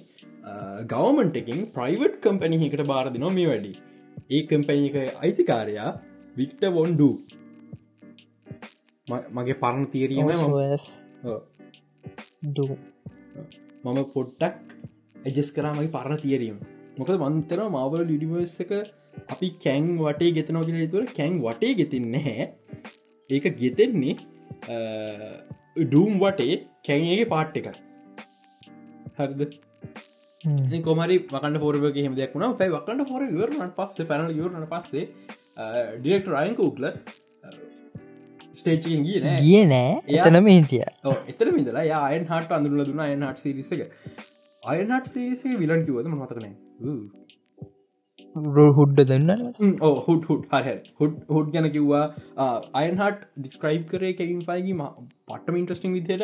ගවමන්ට 0.93 1.41
එකින් 1.41 1.59
ප්‍රයිවට් 1.75 2.21
කම්පැනිහකට 2.23 2.87
බාරදිනවා 2.93 3.35
මේ 3.39 3.49
වැඩි. 3.51 3.73
ඒ 4.29 4.41
කම්පැනි 4.49 4.87
එක 4.91 5.19
අයිතිකාරයා 5.23 5.91
වික්ට 6.37 6.63
වොන්ඩු 6.77 7.09
මගේ 9.37 9.57
පරණ 9.63 9.85
තීරීම 9.93 10.25
මම 13.85 13.99
පොට්ටක් 14.13 14.55
ඇජස් 15.27 15.49
කරමයි 15.55 15.89
පරණ 15.95 16.19
තීරීම. 16.23 16.57
මොකද 16.99 17.15
මන්තර 17.27 17.59
මවල් 17.67 18.03
ලිඩිවර්ස 18.11 18.57
එක 18.65 18.71
අපි 19.33 19.47
කැං 19.65 19.87
වටේ 20.03 20.31
ගෙතනෝගෙන 20.37 20.77
තුර 20.93 21.03
කැං 21.19 21.39
වටේ 21.45 21.73
ගෙතින් 21.79 22.05
නැහැ. 22.15 22.45
ඒක 23.29 23.45
ගෙතෙන්නේ 23.63 24.13
ඩූම් 25.85 26.13
වටේ 26.23 26.55
කැන්ගේ 26.87 27.25
පාට් 27.33 27.59
එක. 27.61 27.67
හරිද? 29.17 29.41
කොමරි 30.87 31.17
වකට 31.31 31.59
පොරබ 31.63 31.83
හෙම 31.97 32.15
දෙයක් 32.19 32.33
වුණ 32.35 32.45
ැයි 32.47 32.73
වකට 32.75 33.07
පොර 33.11 33.21
වරනට 33.35 33.75
පස්සේ 33.79 34.09
පැනල 34.11 34.31
යවරන 34.35 34.65
පස්සේ 34.73 35.05
ඩිරෙක්ට 35.99 36.29
රයින්කෝක්ල 36.35 36.85
ස්ටේචින් 38.53 39.03
ගිය 39.07 39.21
ගිය 39.39 39.65
නෑ. 39.65 40.01
එතනම 40.09 40.47
හිටිය. 40.47 40.83
එතර 41.31 41.51
මිදලා 41.51 42.01
අයන් 42.01 42.25
හට 42.25 42.51
අඳුරල 42.57 42.83
දුන්න 42.83 42.99
අයන් 43.05 43.23
හට 43.23 43.39
සිරිසක 43.39 43.81
අයනට 44.63 45.07
සේසේ 45.07 45.55
විලන් 45.55 45.85
කිවද 45.87 46.07
මතකන 46.09 46.55
හුඩ්ඩ 48.77 49.07
දෙන්න 49.07 49.29
හුට 50.07 50.23
හුට 50.29 50.45
හ 50.51 50.53
හුඩ් 50.99 51.15
හුඩ්. 51.29 51.51
ගැන 51.53 51.71
කිව්වා 51.71 52.05
අයන්හට 52.75 53.19
ඩිස්ක්‍රයිබ් 53.37 53.83
කරේ 53.87 54.13
කැකින් 54.13 54.41
පයිගේ 54.49 54.75
පටම 55.27 55.55
ඉන්ට්‍රස්ටිං 55.61 55.93
විදියට 55.93 56.23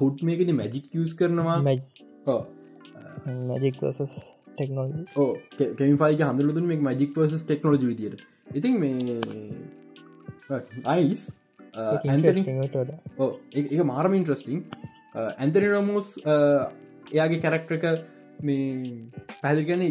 හුඩ් 0.00 0.22
මේකද 0.22 0.54
මැජික් 0.54 0.84
යස් 0.96 1.14
කරනවා. 1.14 1.62
මැජික් 1.62 1.82
ටෙක්නෝජි 4.52 5.04
ඕ 5.16 5.36
කෙන්ෆයි 5.78 6.22
හඳුලදුන් 6.22 6.66
මේ 6.66 6.80
මජික් 6.88 7.16
වස 7.16 7.44
ටෙක්නෝජි 7.44 7.86
විදියට 7.86 8.22
ඉතින් 8.54 8.78
මේ 8.78 8.98
අයිස් 10.86 11.41
එක 13.60 13.84
මාරම 13.92 14.14
ඉන්ට්‍රස්ටිං 14.18 14.64
ඇන්තනි 15.20 15.68
රමෝස් 15.68 16.08
එයාගේ 16.26 17.40
කැරක්ටක 17.44 17.84
මේ 18.46 18.66
පැදිගන 19.42 19.82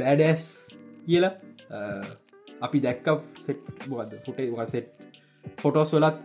බෑඩස් 0.00 0.46
කියලා. 1.06 1.34
අපි 2.66 2.78
දැක්ක 2.86 3.06
සෙට් 3.44 3.70
බද 3.90 4.18
ෆුටේ 4.26 4.50
වසෙට් 4.56 4.88
ෆොටෝස් 5.62 5.94
වලත් 5.96 6.18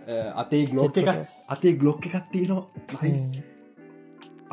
අතේ 0.44 0.64
ගලෝක් 0.72 0.98
එක 1.04 1.12
අතේ 1.56 1.74
ගලොක් 1.82 2.10
එකක් 2.10 2.18
තියෙනවා. 2.34 2.64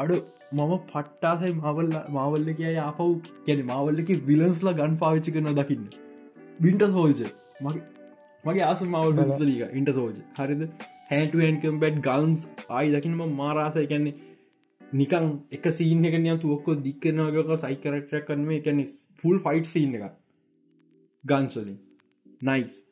අඩු 0.02 0.16
මම 0.58 0.72
පට්ටාසයි 0.92 1.52
මවල්ල 1.60 1.96
මවල්ල 2.16 2.48
කිය 2.60 2.78
ආපව් 2.84 3.10
කැන 3.46 3.64
මවල්ලක 3.70 4.12
විලන්ස්ලා 4.28 4.76
ගන් 4.80 4.94
පාවිච්චි 5.02 5.34
කරන 5.36 5.58
දකින්න. 5.60 5.88
බින්ට 6.62 6.84
සෝල්ජ 6.96 7.22
මගේ 7.64 7.82
මගේ 8.44 8.64
ආසමාවල් 8.64 9.34
සලික 9.34 9.78
ඉන්ට 9.78 9.92
සෝජ 9.92 10.14
හරිද? 10.38 10.62
හැටුවන්කම් 11.10 11.80
බැඩ් 11.82 11.98
ගල්න්ස් 12.06 12.44
ආයි 12.70 12.94
දකිනම 12.94 13.22
මාරාසය 13.36 13.84
කැන්නේ 13.86 14.14
නිකං 14.94 15.28
එක 15.52 15.68
සීන 15.72 16.04
එක 16.04 16.16
නියම් 16.18 16.40
තුවක්කෝ 16.40 16.78
දික්කනවගක 16.86 17.60
සයිකරක්ටක් 17.60 18.26
කරන 18.28 18.48
එකැන 18.56 18.82
ෆුල් 19.18 19.38
ෆයිට් 19.46 19.68
සීන 19.68 19.94
එක 19.98 20.08
ගන්ස්වලින් 21.24 21.78
නයිස් 22.42 22.82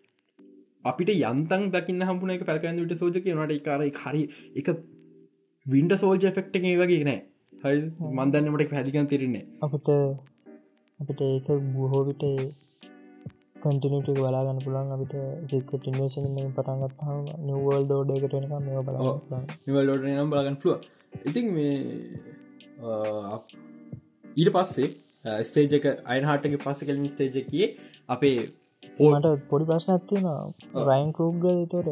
අපිට 0.85 1.13
යන්තන් 1.17 1.67
දකින්න 1.75 2.07
හම්පුන 2.09 2.35
එක 2.37 2.47
පැරකන්ට 2.47 2.97
සෝජක 2.99 3.29
නට 3.35 3.61
කාර 3.67 3.83
හරි 3.99 4.23
එක 4.57 4.73
වින්ට 5.67 5.95
සෝල්ජ 5.97 6.27
ෆෙක්ට 6.37 6.57
එක 6.59 6.67
වගේ 6.81 7.05
නෑ. 7.05 7.21
හරි 7.55 7.79
මන්දන්නමට 8.17 8.71
පැදිකන් 8.71 9.09
තිරන්නේ 9.09 9.45
අපට 9.61 9.89
අපිට 11.01 11.21
ඒක 11.27 11.49
බොහෝවිට 11.75 12.25
කටිනට 13.63 14.11
බලාගන්න 14.19 14.63
පුළන් 14.65 14.95
අපිට 14.97 15.15
සිකට 15.51 15.87
ඉන්වේශන 15.87 16.29
පටන්ගත් 16.51 17.05
හම 17.07 17.27
නිවල් 17.47 17.89
දෝඩ 17.89 18.15
එකට 18.17 18.37
එනක 18.37 18.55
මේ 18.61 18.85
බල 18.85 19.01
නිවල් 19.67 19.93
ෝඩ 19.95 20.09
නම් 20.09 20.33
බලාගන්න 20.33 20.61
පුළුව 20.63 20.81
ඉතින් 21.25 21.53
මේ 21.55 21.75
ඊට 24.37 24.53
පස්සේ 24.55 24.89
ස්ටේජක 25.45 25.91
අයින්හාටක 26.07 26.57
පස්ස 26.61 26.87
කලින් 26.87 27.05
ස්ටේජකයේ 27.09 27.69
අපේ 28.09 28.39
පෝට 28.97 29.29
පොඩි 29.49 29.67
ප්‍රශ්න 29.67 29.93
ඇත්තියෙන 29.93 30.27
රයින් 30.87 31.13
කූග්ග 31.13 31.47
තොට 31.69 31.89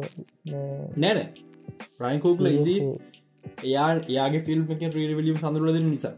නෑන 0.97 1.23
රයින්කෝගල 1.99 2.49
ඉදී 2.49 2.79
එයා 3.63 3.89
එයාගේ 4.05 4.43
ෆිල්ම් 4.43 4.63
එක 4.67 4.83
්‍රීඩවිලියම් 4.89 5.37
සඳරුලද 5.37 5.79
නිසා. 5.85 6.13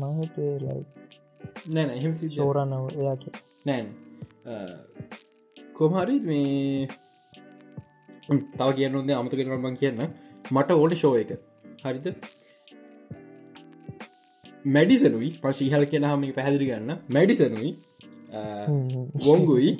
මහිතේ 0.00 0.52
ලයි 0.60 0.82
නෑන 1.68 1.90
එහෙම 1.90 2.12
ෝරන්නව 2.44 2.86
එයාට 3.00 3.24
නෑන 3.66 3.86
කොමහරි 5.74 6.16
මේ 6.22 6.88
තව 8.54 8.68
කියන්න 8.78 8.98
ොද 9.00 9.12
අමත 9.12 9.36
කරන 9.38 9.62
බං 9.64 9.76
කියන්න. 9.82 10.00
මට 10.50 10.70
ඕට 10.72 10.94
ෂෝ 10.94 11.14
එක. 11.22 11.30
හරිත 11.84 12.06
මැඩිසනුයි 14.76 15.30
පශීහල් 15.42 15.86
කියෙන 15.92 16.08
හම 16.10 16.26
පැහැදිරි 16.36 16.68
ගන්න 16.70 16.90
මැඩිසනුයි 17.10 17.70
ගොංගුයි 19.24 19.72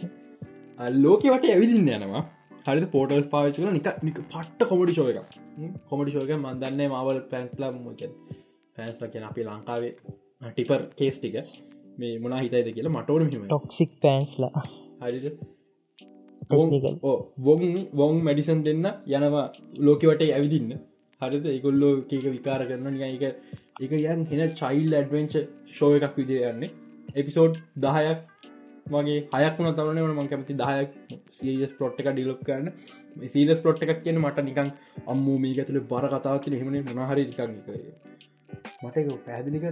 ලෝක 0.97 1.23
වට 1.27 1.53
ඇවිදින්න 1.53 1.93
යනවා. 1.97 2.25
හරි 2.67 2.87
පෝටල් 2.95 3.27
පාවිච 3.33 3.57
කල 3.57 3.73
නික 3.73 3.89
නික 4.03 4.21
පට්ට 4.25 4.69
කොමඩි 4.71 4.95
ශෝය 4.95 5.13
එක 5.13 5.35
කොමඩි 5.91 6.15
ශෝක 6.15 6.31
මන්දන්න 6.37 6.81
මවල් 6.89 7.21
පැන්ස්ලා 7.33 7.73
මොක 7.79 8.03
පැන්ස්ල 8.77 9.11
කියෙන 9.13 9.27
අපි 9.31 9.49
ලංකාවේ 9.49 9.93
ටිපර් 10.47 10.83
කේස් 10.99 11.19
ටික 11.19 11.37
මේ 11.99 12.15
මොනා 12.25 12.41
හිතයිද 12.45 12.69
කියලා 12.77 12.95
මටෝන 12.97 13.31
හිම 13.35 13.45
ටොක්සික් 13.45 13.93
පෑන්ස්ලා 14.03 14.63
හරිද? 15.03 15.27
වොන් 17.47 17.63
වොන් 18.01 18.19
මැඩිසන් 18.27 18.65
දෙන්න 18.67 18.87
යනවා 19.13 19.47
ලෝකවට 19.87 20.27
ඇවිදින්න. 20.29 20.73
හරිද? 21.21 21.47
ඒගොල්ලෝ 21.47 21.95
කේක 22.11 22.27
විකාර 22.37 22.61
කරන 22.69 22.89
නික 22.93 23.05
එක 23.07 23.25
එක 23.85 23.93
යන් 23.95 24.27
හෙන 24.33 24.43
චයිල් 24.61 24.99
ඇඩවෙන්ච 25.01 25.35
ෂෝ 25.71 25.93
එකක් 25.99 26.21
විදිය 26.21 26.43
යන්නේ. 26.51 26.75
එපිසෝඩ් 27.15 27.57
දහයක් 27.79 28.21
වගේ 28.93 29.19
හයක්න 29.35 29.73
තවන 29.79 30.01
මං 30.13 30.31
කැමති 30.33 30.61
දහයක් 30.63 30.91
සීරියස් 31.39 31.75
පොට් 31.81 32.01
එක 32.01 32.13
ඩිලොක් 32.13 32.43
කරන්න. 32.49 32.71
සීරස් 33.27 33.61
පොට් 33.61 33.83
එකක් 33.85 34.03
කියන 34.05 34.21
මට 34.21 34.45
නිකන් 34.49 34.71
අම්මූ 35.13 35.39
මේ 35.39 35.55
ඇතුළ 35.55 35.81
බර 35.93 36.07
කතාවත්ල 36.15 36.59
හෙමන 36.61 36.77
මොනහරි 36.91 37.25
නිකන් 37.31 37.57
මට 38.83 39.07
පැහැදිලික 39.27 39.67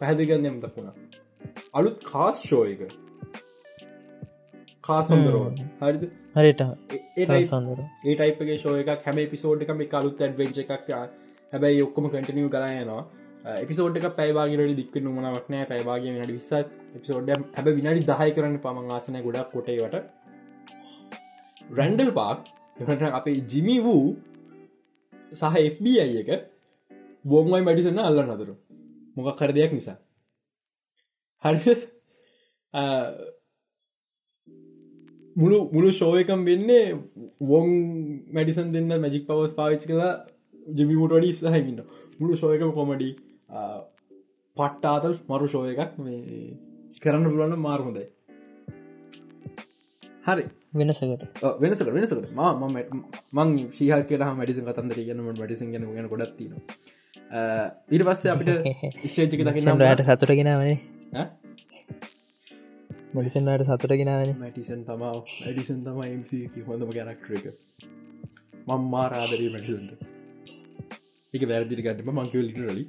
පැහැදිගන්න 0.00 0.48
යම 0.50 0.58
දක්ුණා 0.64 0.94
අලුත් 1.74 2.04
කාස් 2.04 2.40
ෂෝ 2.40 2.64
එක. 2.66 2.80
කාසොන්දරෝ 4.84 5.44
හරිද? 5.80 6.04
හරිට 6.34 6.62
සඳර 7.44 7.80
ඒ 7.80 8.14
ටයිපගේ 8.14 8.58
ෂෝ 8.58 8.74
එකක් 8.76 9.06
හැම 9.06 9.20
පිසෝඩ් 9.30 9.64
එකම 9.66 9.82
කලුත් 9.86 10.20
ඇඩ්වෙන්ච 10.20 10.60
එකක් 10.64 10.90
හැබැයි 10.92 11.82
ඔක්කොම 11.82 12.08
කටිනිය 12.10 12.50
කරයනවා 12.50 13.02
එපිසෝඩ් 13.56 13.96
එක 13.96 14.08
පැවාගට 14.12 14.74
දික් 14.74 15.00
නොමනක් 15.00 15.48
නෑ. 15.48 15.64
පැවාගේ 15.66 16.14
නට 16.16 16.30
විස 16.30 16.50
පිසෝඩ් 16.98 17.32
හැබ 17.56 17.72
විනාඩි 17.72 18.04
දහය 18.04 18.28
කරන්න 18.32 18.60
පමන් 18.60 18.92
ආසන 18.92 19.18
ගොඩක් 19.22 19.50
කොටේවට 19.52 19.96
රැන්ඩල් 21.72 22.12
පාක් 22.12 22.54
එට 22.76 23.08
අපේ 23.12 23.38
ජිමි 23.48 23.80
වූ 23.80 24.06
සහ 25.32 25.60
එබ්බ 25.64 25.84
අයි 25.98 26.22
එක 26.22 26.30
බෝමයි 27.24 27.64
මැඩිසන්න 27.64 28.06
අල්ල 28.06 28.24
නදරු 28.28 28.62
මොකක් 29.16 29.36
කර 29.38 29.52
දෙයක් 29.54 29.72
නිසා 29.72 30.00
හරි 31.42 31.76
මුළු 35.36 35.58
මුළු 35.72 35.90
ශෝයකම් 35.92 36.44
වෙන්නේ 36.44 36.84
වොන් 37.44 37.68
මැඩිසන් 38.32 38.72
දෙන්න 38.72 38.94
මැජික් 38.96 39.26
පවස් 39.26 39.54
පාවිච් 39.54 39.86
කලා 39.86 40.12
ජිමිමුට 40.74 41.12
වඩි 41.12 41.28
ඉස්සහකින්න 41.28 41.80
මුළු 42.18 42.36
ශෝයකම 42.36 42.72
කොමඩි 42.72 43.10
පට්ටාතල් 44.56 45.14
මරු 45.28 45.46
ශෝය 45.48 45.70
එකක්. 45.74 45.92
මේ 45.98 46.56
කරන්න 47.02 47.24
පුළුවන්න 47.24 47.58
මාර්හොඳයි 47.58 48.06
හරි. 50.24 50.44
වෙනසකට. 50.74 51.22
වෙනසක 51.60 51.88
වෙනසකට 51.90 52.26
ම 52.32 52.78
මං 53.34 53.58
ශීහ 53.72 54.00
කියල 54.06 54.26
මඩිසි 54.32 54.60
කතන්දර 54.62 54.98
කියනම 55.00 55.30
මඩිසි 55.34 55.70
ගැන 55.72 55.88
ගැන 55.90 56.08
ගොඩත්තින 56.08 56.52
ඊට 57.90 58.04
පස්සේ 58.04 58.32
අපිට 58.32 58.50
ස්ටේජික 59.10 59.42
දකින්න 59.42 59.84
රට 59.84 60.10
සතුරගෙනවනේ 60.10 60.91
මඩිසන්ට 63.14 63.64
සතුරගෙනවන 63.70 64.30
මැටිසන් 64.36 64.84
තමා 64.86 65.10
ඇඩිසන් 65.42 65.80
තම 65.84 65.98
MC 66.12 66.62
හොඳම 66.66 66.90
ගැනක්ටර 66.90 67.34
එක. 67.38 67.46
මං 68.68 68.86
මාරාදරී 68.94 69.50
මැටිසන්ට 69.54 70.06
එක 71.34 71.44
වැරදිරි 71.50 71.84
ගන්නම 71.86 72.16
මංකිව 72.16 72.42
ලිටරලි 72.42 72.84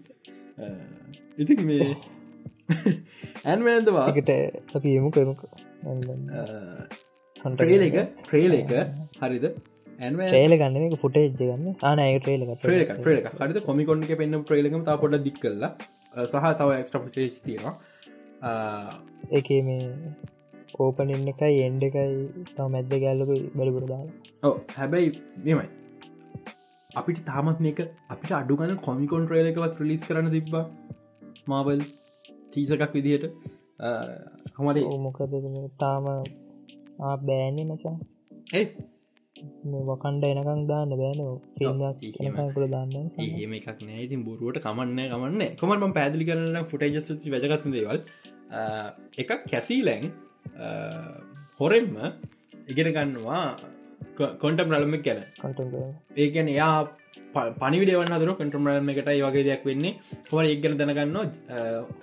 ඉතින් 1.37 1.65
මේ 1.65 1.89
ඇන්වන්ද 3.49 3.91
වාකට 3.91 4.33
අපි 4.73 4.95
එමු 4.95 5.11
කරමක. 5.11 5.43
ට්‍රේල 7.53 7.83
එක 7.83 7.97
ට්‍රේල 8.21 8.55
එක. 8.55 8.75
හරිද? 9.19 9.47
ට්‍රේල 9.99 10.55
ගන්න 10.57 10.83
එජ් 10.83 10.99
ගන්න. 11.41 11.73
ආනය 11.83 12.11
ට්‍රේල 12.17 12.47
ට්‍රේල 12.53 12.85
ට්‍රේල 12.93 13.27
හරිද? 13.37 13.59
කොමිකොන්් 13.63 14.07
එක 14.07 14.15
පෙන්න්න 14.17 14.43
ට්‍රේලකම 14.43 14.87
තා 14.87 14.97
පොඩ 14.97 15.23
දික් 15.27 15.41
කල්ලා 15.41 15.75
සහ 16.27 16.53
තව 16.53 16.69
එක්ස්ට්‍රප 16.77 17.11
චේස් 17.11 17.41
තියෙනවා 17.41 17.75
එක 19.39 19.49
මේ 19.67 19.87
ඕපන 20.79 21.13
ඉන්න 21.15 21.31
එකයි 21.33 21.63
එන්ඩ 21.67 21.83
එකයි 21.87 22.45
තම 22.55 22.75
මැද්ද 22.75 22.93
ගැල්ලක 23.03 23.31
බැලිපුර 23.57 23.85
දාලා. 23.91 24.13
ඕ 24.43 24.55
හැබැයි 24.77 25.09
මෙමයි 25.47 25.67
අපිට 26.91 27.19
තාමත් 27.29 27.59
මේක 27.65 27.79
අපිට 28.13 28.33
අඩුගන 28.39 28.73
කොමිකොන් 28.87 29.27
ට්‍රේල 29.27 29.49
එකවත් 29.51 29.75
ප්‍රලිස් 29.79 30.07
කරන්න 30.07 30.33
තිබ්බා 30.35 30.65
මාවල් 31.51 31.83
ටීසකක් 32.49 32.95
විදිහට. 32.97 33.25
හමට 34.55 34.97
මොකද 35.05 35.37
තාම 35.83 36.09
බෑන්නේ 37.27 37.69
මචා. 37.69 37.95
ඒ? 38.53 38.65
වකණ්ඩ 39.87 40.25
එනකං 40.31 40.61
දාන්න 40.71 40.93
බෑන 40.99 41.21
ෆිල්ම්කුල 41.57 42.67
දාන්න 42.75 42.93
ඒම 43.23 43.55
එකක් 43.59 43.81
නෑ. 43.87 44.03
ඉතින් 44.07 44.21
බොරුවට 44.27 44.61
කමන්න 44.65 45.01
කමන්න. 45.13 45.57
කොමට 45.61 45.95
පැදිලි 45.97 46.29
කරන්න 46.29 46.69
ෆුටජ 46.71 47.31
වැජගත්තු 47.33 47.73
දේවල් 47.77 47.99
එකක් 49.21 49.31
කැසීලැං 49.51 50.03
හොරෙන්ම 51.59 51.95
ඉගෙන 52.71 52.89
ගන්නවා 52.97 53.43
කොන්ටම් 54.41 54.73
රලම 54.73 54.95
ගැන. 55.05 55.23
ඒකැන 56.23 56.49
එයා 56.55 56.73
පනිවිඩවන්න 57.61 58.19
දර 58.21 58.33
කටම් 58.39 58.67
රල්ම 58.69 58.89
එකට 58.93 59.09
වගේ 59.27 59.45
දෙයක් 59.49 59.63
වෙන්නේ. 59.69 59.93
කොම 60.29 60.39
ඒගන 60.41 60.77
දැනගන්න? 60.81 61.31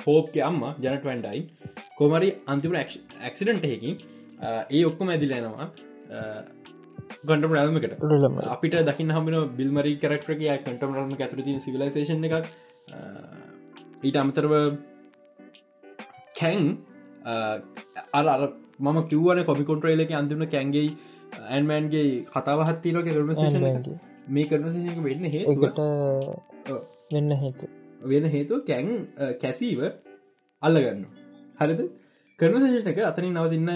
හෝප්ක 0.05 0.35
අම්ම 0.49 0.63
ජනට 0.85 1.05
වන්ඩයි 1.11 1.41
කොමරි 1.99 2.31
අන්තිම 2.47 2.75
ඇක්සිඩන්ට 2.81 3.69
එකකින් 3.69 3.97
ඒ 4.71 4.83
ඔක්කොම 4.91 5.13
ඇදිලෙනවා 5.15 5.69
ගොඩම් 7.29 7.55
රල්මකට 7.57 7.95
අපිට 8.55 8.77
දකින්න 8.89 9.15
හමන 9.17 9.37
බිල්මරි 9.59 9.95
කරක්ටක 10.03 10.45
කටම් 10.67 10.95
රල්ම 10.99 11.17
ඇතුරති 11.19 11.59
සිවිලසේෂන් 11.67 12.27
එකක්. 12.29 12.47
ඊට 14.07 14.17
අමතරව 14.17 14.53
කැන් 16.41 16.67
අර 18.15 18.25
අර 18.27 18.43
මම 18.81 18.99
කිව්වන 19.09 19.43
කොමිකොන්ට්‍රේල 19.45 20.05
එක 20.05 20.13
අන්තිම 20.13 20.47
කැන්ගේ 20.49 20.87
ඇන්මන්ගේ 21.49 22.07
කතාවහත්තිනක 22.29 23.09
කරන 23.09 23.31
මේ 24.29 24.47
කරනක 24.47 25.05
වෙන්න 25.05 25.31
හේතුට 25.35 25.81
වෙන්න 27.13 27.37
හේතු 27.43 27.71
වෙන 28.05 28.29
හේතු 28.29 28.61
කැන් 28.65 28.89
කැසීව 29.43 29.81
අල්ලගන්න 30.63 31.05
හරිද? 31.61 31.81
කරනසේෂක 32.39 33.01
අතනින් 33.03 33.35
නවතින්න 33.35 33.71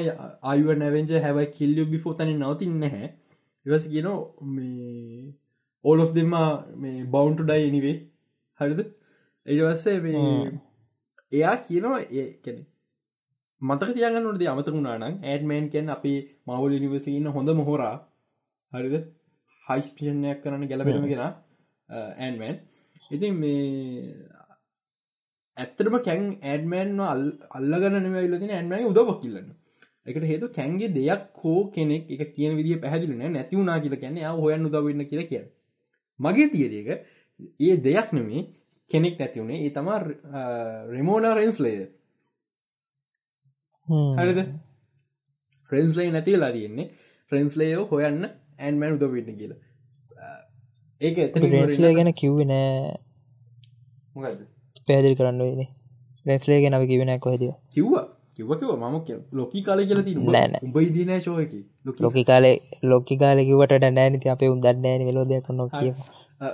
අයුව 0.53 0.69
නැවෙන්ජ 0.79 1.15
හැවයි 1.25 1.47
කිල්ලිය 1.57 1.87
බිෆෝ 1.87 2.15
තනි 2.15 2.35
නවතින්න 2.35 2.85
හැ 2.87 3.09
ඉවස 3.67 3.89
කියන 3.89 4.09
මේ 4.51 5.33
ඕල් 5.85 6.01
of 6.01 6.13
දෙම 6.15 6.37
මේ 6.77 7.05
බවන්ට 7.07 7.43
ඩයි 7.43 7.67
එනිවේ 7.71 7.97
හරිද? 8.61 8.81
එඩවස්සේ 9.47 9.99
මේ 10.01 10.31
එයා 11.35 11.57
කියනවා 11.67 12.01
ඒ 12.13 12.27
කෙනෙ 12.45 12.63
මතක 13.63 13.91
තියගන්නට 13.93 14.47
අමතකුණානම් 14.49 15.21
ඇඩමෑන් 15.25 15.67
කෙන් 15.71 15.93
අපි 15.97 16.15
මවල් 16.47 16.75
නිවසින්න 16.81 17.35
හොඳ 17.37 17.51
මොහොරා. 17.55 17.97
හරිද? 18.73 18.97
හයිස්පිෂණයක් 19.67 20.41
කරන්න 20.43 20.69
ගැලපෙනම 20.71 21.07
කෙන 21.09 21.23
ඇන්මෑන් 22.21 22.57
ඉතින් 23.11 23.35
මේ 23.35 23.61
ඇත්තටම 25.57 25.97
කැන් 26.01 26.25
ඇඩමෑන් 26.45 27.01
අල් 27.07 27.23
අල්ලගන්න 27.53 28.07
නවයිලතින 28.07 28.53
ඇන්මයි 28.53 28.89
උදවක් 28.91 29.21
කිල්ලන්න 29.23 29.51
එකට 30.07 30.25
හේතු 30.25 30.51
කැන්ගේ 30.51 30.91
දෙයක් 30.91 31.25
හෝ 31.39 31.61
කෙනෙක් 31.71 32.13
එක 32.15 32.23
කියන 32.37 32.59
විදි 32.59 32.79
පැහදිලන 32.79 33.25
නැතිවුණනා 33.29 33.79
කියල 33.81 33.97
කැන 33.97 34.21
හොයන් 34.39 34.69
උදවන්න 34.69 35.09
කියල 35.11 35.23
කිය 35.31 35.45
මගේ 36.21 36.49
තියරක 36.49 36.91
ඒ 37.61 37.75
දෙයක් 37.79 38.13
නෙමේ 38.13 38.45
කෙනෙක් 38.91 39.15
නැතිවුණේ 39.21 39.61
ඒ 39.65 39.71
තමා 39.77 39.99
රෙමෝන 40.93 41.27
රෙන්ස්ලේද 41.41 41.91
හරිද? 44.19 44.41
ෆ්‍රෙන්ස්ලයි 45.71 46.11
නැතිවෙලා 46.11 46.53
තියෙන්නේ. 46.53 46.91
ෆ්‍රෙන්ස්ලේෝ 47.33 47.87
හොයන්න 47.93 48.21
ඇන්මෑන් 48.59 48.97
උදවෙන්න 48.97 49.39
කියලා. 49.41 49.61
ඒක 51.01 51.17
රේස්ලේ 51.55 51.95
ගැන 51.97 52.13
කිව්ව 52.21 52.45
නෑ. 52.51 52.99
මොකද 54.17 54.41
පැදිල් 54.89 55.17
කරන්න 55.19 55.41
වෙන 55.43 55.71
රැස්ලේ 56.27 56.61
ගැනව 56.63 56.85
කිවෙන 56.91 57.13
කොහෙද 57.21 57.43
කිව්වා 57.75 58.04
කිව්වකිව 58.39 58.71
මම 58.75 58.97
ලොකි 59.33 59.63
කාල 59.63 59.81
කියල 59.89 60.03
ති. 60.03 60.15
උබයි 60.63 60.89
දින 60.97 61.13
ශෝයක 61.21 61.53
ලොකි 62.01 62.25
කාලේ 62.25 62.55
ලොක්කි 62.85 63.17
කාලෙකිවට 63.17 63.87
නෑනති 63.91 64.33
අපේ 64.35 64.53
උදන්නෑන 64.55 65.05
වෙලෝදයක් 65.09 65.51
නො 65.53 65.69
කිය 65.75 65.93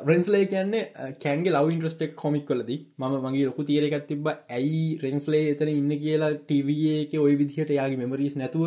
රෙන්ස්ලේ 0.07 0.43
කියන්නේ 0.47 1.13
කැන්ගේ 1.23 1.55
ලව 1.55 1.77
ඉන්ට්‍රස්ටෙක් 1.77 2.17
කොමික් 2.17 2.45
කලද 2.47 2.73
ම 2.99 3.05
මගේ 3.27 3.47
ලොකු 3.47 3.65
තීරකත් 3.65 4.09
තිබ 4.09 4.29
ඇයි 4.31 4.83
රෙන්ස්ලේ 5.03 5.45
එතන 5.53 5.71
ඉන්න 5.71 5.95
කියලා 6.05 6.33
ටවක 6.43 7.15
ඔය 7.21 7.35
විදිහට 7.37 7.73
යාගේ 7.79 8.03
මෙමරීස් 8.03 8.37
නැතුව 8.37 8.67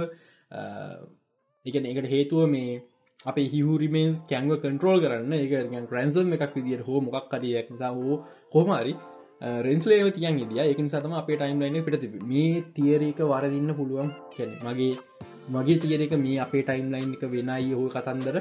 එක 1.65 1.76
එකට 1.76 2.10
හේතුව 2.10 2.49
මේ 2.49 2.82
අප 3.26 3.38
හිහරිමේන්ස් 3.54 4.17
කැන්ව 4.30 4.60
කන්ට්‍රෝල් 4.60 4.99
කරන්න. 4.99 5.34
එක 5.36 5.91
රැන්සල් 5.91 6.34
එකක් 6.38 6.56
විදිට 6.58 6.86
හෝ 6.88 7.02
මොකක් 7.02 7.28
කඩියක් 7.32 7.69
නිසා 7.71 7.91
හෝ 7.91 8.15
හෝමරි 8.54 8.93
රෙන්ස්ලේව 9.43 10.10
තියන් 10.17 10.39
ඉදිය. 10.43 10.62
එකන 10.73 10.88
සතම 10.89 11.13
අපේ 11.21 11.38
ටයිම් 11.39 11.60
ලයින 11.63 11.84
පිට 11.88 12.03
මේ 12.32 12.63
තියරේක 12.75 13.19
වරදින්න 13.32 13.71
පුළුවන් 13.79 14.12
කැන 14.36 14.51
මගේ 14.65 14.93
මගේ 15.56 15.79
තියරක 15.84 16.13
මේ 16.25 16.38
අපේ 16.45 16.63
ටයිම් 16.67 16.88
ලයින් 16.93 17.12
එක 17.17 17.25
වෙනයි 17.34 17.73
හෝ 17.79 17.89
කතන්දර 17.95 18.38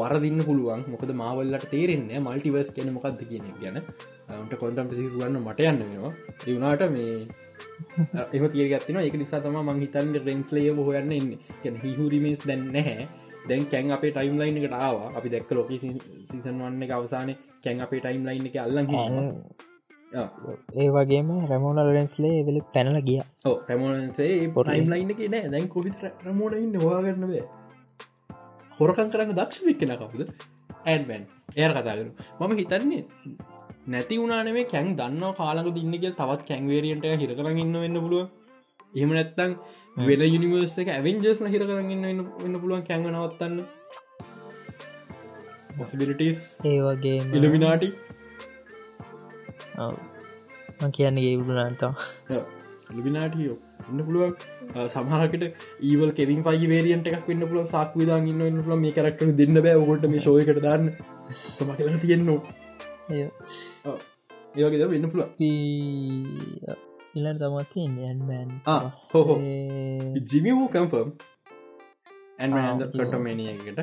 වරදින්න 0.00 0.40
පුළුවන්. 0.48 0.82
මොකද 0.92 1.12
මාවල්ලට 1.22 1.68
තේරෙන්නේ 1.74 2.24
මල්ටිවර්ස් 2.26 2.74
කියන 2.76 2.90
මොකක්ද 2.96 3.22
කියන 3.30 3.46
ගැන. 3.62 3.78
ට 4.48 4.60
කොන්ටම් 4.62 4.90
පිසිවන්න 4.90 5.38
මට 5.46 5.60
යන්න 5.70 5.82
වෙනවා. 5.82 6.12
ඒවනාට 6.48 6.84
මේ 6.96 7.26
එම 8.36 8.44
තිය 8.52 8.68
ගත්තින 8.72 9.00
එක 9.06 9.16
නිසා 9.22 9.42
තම 9.44 9.58
මං 9.62 9.82
හිතන්න 9.84 10.14
රෙන්ස්ලේ 10.28 10.70
හොයන්න 10.78 11.12
එන්න 11.18 11.34
ගැන 11.64 11.76
හිහුරිමස් 11.84 12.46
දැන්න 12.48 12.70
නැහැ. 12.76 13.06
දැන් 13.48 13.66
කැන් 13.72 13.92
අපේ 13.96 14.10
ටයිම් 14.16 14.38
ලයින් 14.40 14.58
එකට 14.58 14.74
ආවා. 14.84 15.08
අපි 15.18 15.28
දැක්ක 15.34 15.52
ලොක 15.58 15.70
සිසන් 15.70 15.98
වන්න 16.44 16.82
එක 16.86 16.96
අවසාන 16.98 17.36
කැන් 17.64 17.84
අපේ 17.86 18.00
ටයිම් 18.00 18.26
ලයින් 18.28 18.48
එක 18.50 18.56
අල්ලන් 18.64 18.88
ඒ 20.76 20.88
වගේම 20.90 21.28
රැමෝන 21.50 21.82
ලරෙන්ස්ලේ 21.82 22.38
වෙලි 22.48 22.62
පැනල 22.74 23.00
ගිය. 23.02 23.20
රැමෝනසේ 23.68 24.32
පොටයිම් 24.50 24.88
ලයින් 24.92 25.12
එක 25.14 25.22
නෑ. 25.26 25.52
දැන් 25.52 25.68
කොවිත් 25.68 26.08
රමෝන 26.26 26.58
ඉන්න 26.58 26.80
වාගන්නවේ 26.80 27.44
හොරකන් 28.78 29.12
කරන්න 29.12 29.38
දක්ෂ 29.38 29.68
වික්කෙන 29.68 29.96
කවුද? 30.02 30.30
ඇන්බැන් 30.84 31.24
එය 31.56 31.66
කතාකරු 31.70 32.10
මම 32.40 32.52
හිතන්නේ 32.60 33.02
නැති 33.86 34.18
වුණනේ 34.18 34.64
කැන් 34.66 34.88
දන්න 34.96 35.34
කාලක 35.38 35.68
දින්නක 35.76 36.06
තවත් 36.12 36.42
කැන්වේරියන්ට 36.48 37.06
හිර 37.22 37.32
කරන්න 37.38 37.76
වෙන්න 37.76 38.00
පුළුව 38.04 38.24
එහෙම 38.96 39.12
නැත්තං 39.16 39.52
වෙන 40.00 40.24
යුනිවර්ස 40.26 40.76
එක 40.78 40.90
ඇවෙන්ජස්න 40.90 41.52
හිර 41.54 41.62
කරන්න 41.62 42.04
වෙන්න 42.40 42.58
පුළුවන් 42.62 42.84
කැන්ව 42.88 43.10
නවත්තන්න 43.10 43.56
පොසිබිලිටස් 45.76 46.42
ඒ 46.64 46.78
වගේ 46.86 47.18
ඉලමිනාටි 47.38 47.90
කියන්න 50.96 51.18
ඒවුණන්තා 51.26 51.92
ලිබිනාටියෝ 52.96 53.58
ඉන්න 53.90 54.00
පුළුවන්. 54.06 54.32
සමහරකට 54.94 55.44
ඒවල් 55.88 56.10
කෙවින් 56.18 56.40
පයි 56.46 56.66
වේරියන්ට 56.72 57.06
එකක් 57.10 57.24
වන්න 57.28 57.48
පුල 57.50 57.60
සක් 57.64 57.90
විදාගන්න 58.00 58.42
ඉන්න 58.48 58.62
පුල 58.66 58.74
මේ 58.84 58.94
කරක්ට 58.96 59.36
දෙන්න 59.40 59.56
බෑ. 59.66 59.76
ොට 59.92 60.04
මේ 60.14 60.24
ශෝයකට 60.26 60.62
දාන්න. 60.66 60.84
කියල 61.78 61.98
තියෙන්නවා 62.04 62.40
ඒවගේ 64.58 64.88
වෙන්න 64.92 65.06
පුළ 65.12 65.22
ඉල්ලට 67.18 67.40
තමත් 67.42 67.74
ඇන්මන් 68.06 68.50
හෝ 69.12 69.36
ජිමි 70.30 70.52
වූ 70.58 70.68
කම්ෆර්ම් 70.74 71.10
ඇන් 72.40 72.52
කටමේනියකට 72.92 73.78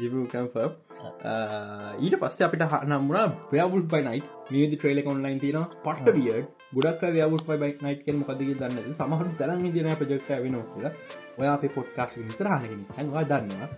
ජිබූ 0.00 0.24
කම්ෆර්ම් 0.32 0.72
ඊට 1.02 2.16
පස්ස 2.16 2.42
අපිට 2.42 2.64
නම්මුණ 2.84 3.32
ව්‍යවුල් 3.50 3.84
බයිනයි් 3.84 4.20
මේදි 4.50 4.76
ට්‍රේල 4.76 5.00
කොන්ලයින් 5.02 5.38
තින 5.38 5.58
පට 5.84 6.14
බියඩ් 6.16 6.46
ගොඩක් 6.74 7.02
ව්‍යවුල් 7.10 7.42
බයි 7.44 7.72
නයිට් 7.78 8.04
කෙන 8.04 8.18
මොකදක 8.18 8.52
දන්න 8.52 8.92
සමහට 8.92 9.34
තරන් 9.38 9.64
දින 9.68 9.88
ප්‍රජෙක්ට 9.94 10.30
වෙන 10.36 10.56
කියලා. 10.68 10.92
ඔය 11.38 11.48
අප 11.48 11.64
පොට්කාශ 11.70 12.14
විතරහනගෙන 12.20 12.84
හැවා 12.92 13.24
දන්නවා. 13.24 13.68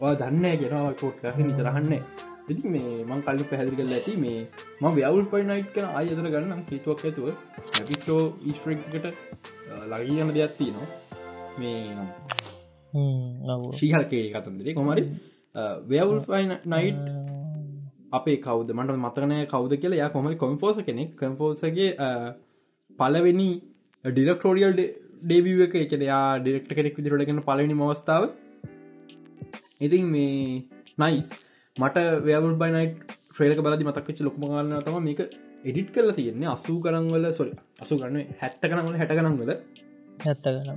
ඔය 0.00 0.14
දන්න 0.16 0.58
ගෙනවා 0.58 0.92
පොට්කාශ 0.96 1.40
නිතරහන්න 1.40 1.94
ඉති 2.48 2.68
මේ 2.68 2.92
මං 3.04 3.22
කල්ලු 3.22 3.44
පැහැදිි 3.46 3.78
කල 3.78 3.92
ඇති 3.92 4.16
මේ 4.16 4.40
ම 4.80 4.84
ව්‍යවුල් 4.96 5.24
පයි 5.32 5.44
නයිට් 5.44 5.72
කන 5.74 5.88
අයදර 5.94 6.26
ගන්නම් 6.26 6.66
හිතුවක් 6.68 7.04
ඇතුව 7.04 7.28
පිස්ටෝ 7.82 8.22
ඉස්ට්‍රෙක්කට 8.44 9.06
ලගී 9.88 10.20
යන 10.20 10.34
දෙයක් 10.34 10.58
තියනවා. 10.58 10.88
මේ 11.58 11.84
ශීහල්කේ 13.74 14.24
කතන්දරේ 14.32 14.74
කොමරි 14.74 15.04
ව්‍යවුල් 15.54 16.20
නයිට් 16.66 17.00
අපේ 18.12 18.36
කවද? 18.46 18.70
මට 18.74 18.96
මතනය 18.98 19.46
කවද 19.46 19.80
කියලා. 19.82 20.00
යා 20.02 20.08
කොමරි 20.08 20.36
කොන්ෆෝස 20.36 20.78
කෙනෙක්. 20.88 21.10
කම්පෝසගේ 21.16 21.90
පලවෙනි 22.98 23.50
ඩිරක්ටෝරියල් 24.04 24.74
ඩේවිය 25.22 25.62
එක. 25.66 25.74
එක 25.74 25.92
යා 26.02 26.38
ඩිරෙක්ට 26.38 26.74
කෙනෙක් 26.78 26.96
විදිරටගෙන 26.98 27.42
පලවෙනි 27.42 27.74
මවස්ථාව 27.74 28.30
ඉතින් 29.80 30.06
මේ 30.06 30.64
නයිස් 30.98 31.30
මට 31.76 32.06
ව්‍යවුල් 32.24 32.56
බයිනයිට් 32.62 33.16
්‍රේලක 33.38 33.62
බලදි 33.66 33.88
මතක්කච්ච 33.88 34.26
ලොකමගන්න 34.26 34.82
තම 34.86 35.02
මේක 35.04 35.20
එඩිට් 35.64 35.90
කරලා 35.94 36.16
තියෙන්නේ. 36.18 36.48
අසූ 36.48 36.78
කරංවල 36.84 37.26
සොරි 37.38 37.52
අසු 37.82 37.98
කරන්න 37.98 38.34
හැත්ත 38.40 38.62
කනවල 38.62 38.96
හැට 39.00 39.16
කනන්වල 39.18 39.52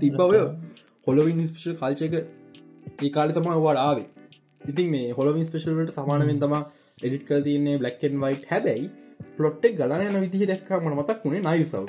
තිබ්බවය 0.02 0.42
හොලවින් 1.08 1.40
ස්පේෂල් 1.48 1.78
කල්චක 1.80 2.16
ඒ 3.02 3.10
කාලි 3.16 3.36
තම 3.38 3.50
වඩාවේ 3.60 4.08
ඉතින් 4.66 4.90
මේ 4.90 5.12
හොලවින් 5.12 5.46
ස්පේෂල්ට 5.46 5.94
සමානවෙන් 5.94 6.40
තම 6.40 6.56
එඩිට 7.02 7.26
කල් 7.28 7.42
තියන්නේ 7.42 7.78
බ්ලක්කන් 7.78 8.20
වයි් 8.22 8.36
හැබැයි 8.50 8.90
පලොට්ටෙක් 9.38 9.78
ගලන 9.78 10.04
යන 10.08 10.20
විදිහ 10.22 10.48
දැක්කා 10.48 10.80
මන 10.80 10.98
මතක් 10.98 11.26
වුණේ 11.26 11.44
නයි 11.48 11.66
සව් 11.66 11.86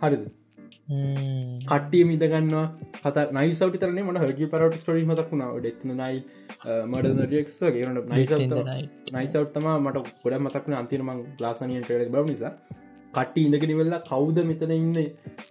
හරිද? 0.00 0.24
කට්ටිය 1.66 2.04
මිදගන්නවා 2.04 2.66
කත 2.96 3.22
නයිසවට 3.32 3.78
තරන 3.80 4.00
මට 4.02 4.24
හගේ 4.24 4.50
පරට 4.52 4.80
ස්ටොරි 4.82 5.04
මතක් 5.04 5.30
වුණාව 5.32 5.58
ඩෙත්න 5.58 5.94
නයි 5.94 6.16
මඩක්ස් 6.86 7.60
ගේනට 7.74 8.10
නයිසවට්තම 9.12 9.68
මට 9.76 10.04
ගොඩ 10.22 10.40
මතක්න 10.40 10.76
අන්තිනම 10.80 11.12
ලාසනය 11.40 11.80
ටෙක් 11.80 12.10
බව 12.10 12.24
නිසා. 12.26 12.52
කට්ටි 13.14 13.46
ඉඳගෙන 13.46 13.78
වෙල්ලා 13.78 14.02
කවුද 14.02 14.38
මෙතන 14.44 14.72
ඉන්න? 14.72 14.98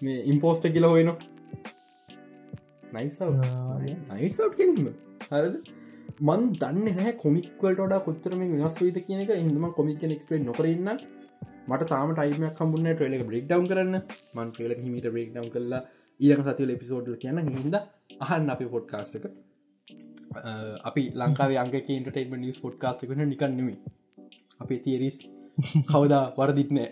මේ 0.01 0.19
ඉම්පෝස්ට 0.25 0.69
කියල 0.69 0.87
හොයන 0.87 1.11
නයිසව් 4.11 4.53
කෙනීම 4.53 4.87
හරද? 5.25 5.55
මන් 6.21 6.47
දන්න 6.55 6.87
හැ 6.97 7.13
කොමික්වලට 7.17 7.95
කොතරම 8.05 8.41
වෙනස් 8.53 8.79
වීද 8.79 8.99
කියන 9.01 9.21
එක. 9.21 9.35
හිදම 9.39 9.67
කොමික් 9.73 10.07
ක්ස්පේ 10.13 10.41
නොකරන්න 10.41 10.89
මට 11.67 11.87
තාම 11.87 12.13
ටයිමක් 12.13 12.55
කම්බුන්න 12.55 12.89
ට්‍රේලක 12.89 13.27
බ්‍රේක් 13.27 13.45
ඩව් 13.47 13.69
කරන්න. 13.69 14.01
මන් 14.33 14.51
ට්‍රේල 14.51 14.75
හිමට 14.79 15.09
බ්‍රේක් 15.09 15.29
ඩව් 15.31 15.51
කරලා 15.51 15.83
ඊක 16.19 16.41
සතිල 16.45 16.69
එපිසෝඩ් 16.71 17.11
කියන 17.17 17.39
හිද 17.57 17.75
අහන්න 18.21 18.49
අපි 18.49 18.65
පොඩ්කාස්ටක 18.67 19.25
අපි 20.83 21.03
ලංකාවේ 21.13 21.59
අංක 21.59 21.75
ඉන්ටර්ටේම 21.89 22.35
නිස් 22.37 22.59
පොඩ්කාස්ට 22.59 23.07
කන 23.07 23.25
නිකන්නෙමේ 23.27 23.95
අපේ 24.59 24.79
තිේරිස් 24.79 25.17
කවදා 25.89 26.23
වරදිත්නෑ 26.37 26.89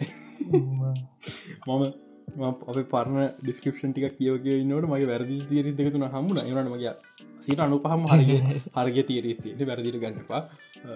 මම 1.68 2.12
අප 2.24 2.78
පරණ 2.90 3.20
ඩිස්කපෂන් 3.40 3.92
ටික 3.92 4.18
කියවගේ 4.18 4.58
නට 4.62 4.88
මගේ 4.88 5.08
වැරදි 5.08 5.38
තේරි 5.46 5.72
දෙකතුන 5.74 6.06
හමුණ 6.10 6.40
එනට 6.42 6.70
මගේ 6.70 6.94
සිට 7.42 7.60
අනුපහම 7.60 8.06
හරි 8.12 8.38
හරග 8.76 8.98
තේරස්තිට 9.04 9.62
වැරදිට 9.64 9.98
ගන්නපා 9.98 10.42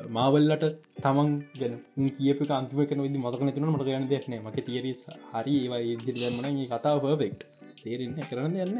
මාවල්ලට 0.10 0.66
තමන් 1.00 1.30
ගැන 1.56 1.76
කියප 2.16 2.40
අන්තිම 2.52 2.80
කන 2.86 3.04
විදි 3.06 3.20
මතක 3.20 3.42
නතින 3.44 3.68
මට 3.68 3.86
ගන්න 3.86 4.10
දෙයක්න 4.10 4.34
මක 4.40 4.58
තේරස් 4.66 5.04
හරි 5.34 5.54
ඒවා 5.60 5.82
ඉදිරිගන්නන 5.88 6.60
කතාව 6.70 6.98
පර්ෆෙක්් 7.04 7.38
තේරෙන්න 7.80 8.18
කරන්න 8.24 8.56
යන්න 8.62 8.78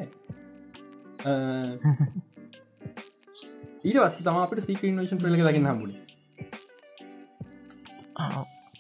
ඊට 3.84 3.98
වස්ස 3.98 4.20
තම 4.22 4.38
අපට 4.38 4.60
සීක 4.64 4.82
ඉන්වේෂන් 4.86 5.20
පෙලක 5.20 5.42
දකින්න 5.42 5.68
හම්බුණ 5.68 5.94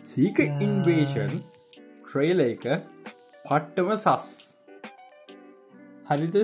සීක 0.08 0.38
ඉන්වේෂන් 0.44 1.34
ට්‍රේල 2.04 2.40
එක 2.42 2.64
පට්ටම 3.48 3.90
සස්. 3.96 4.26
හරිද? 6.08 6.36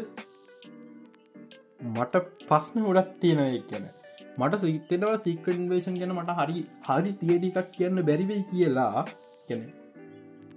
මට 1.90 2.16
පස්න 2.50 2.86
හොඩත් 2.88 3.10
තියෙනය 3.22 3.48
ගැන. 3.70 3.86
මට 4.38 4.60
සිතෙනවා 4.62 5.18
සීකන්වේෂන් 5.24 5.98
ගැන 6.02 6.14
මට 6.16 6.36
හරි 6.40 6.62
හරි 6.88 7.12
තියටිකක් 7.20 7.68
කියන්න 7.74 8.04
බැරිවෙයි 8.10 8.44
කියලා 8.52 9.04
ගැන 9.48 9.64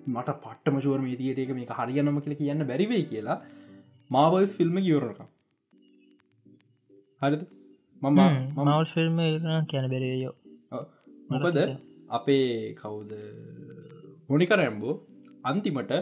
මට 0.07 0.37
පට්ටම 0.45 0.77
ශුවර 0.85 1.01
මේ 1.07 1.19
තියට 1.21 1.41
එක 1.45 1.51
මේ 1.59 1.79
හරියනම 1.79 2.21
කියල 2.25 2.37
කියන්න 2.41 2.67
බැරිවෙයි 2.71 3.07
කියලා 3.13 3.39
මාවල්ස් 4.11 4.55
ෆිල්ම් 4.59 4.79
ගියවරක 4.87 5.21
හරිද? 7.23 7.43
මම 8.03 8.21
මවල් 8.59 8.87
ෆිල්ම් 8.95 9.19
කියන 9.71 9.89
බැරියෝ 9.93 10.35
මොකද 11.31 11.59
අපේ 12.11 12.47
කවුද? 12.81 13.11
මොනිකරැම්බෝ 14.31 14.95
අන්තිමට 15.45 15.93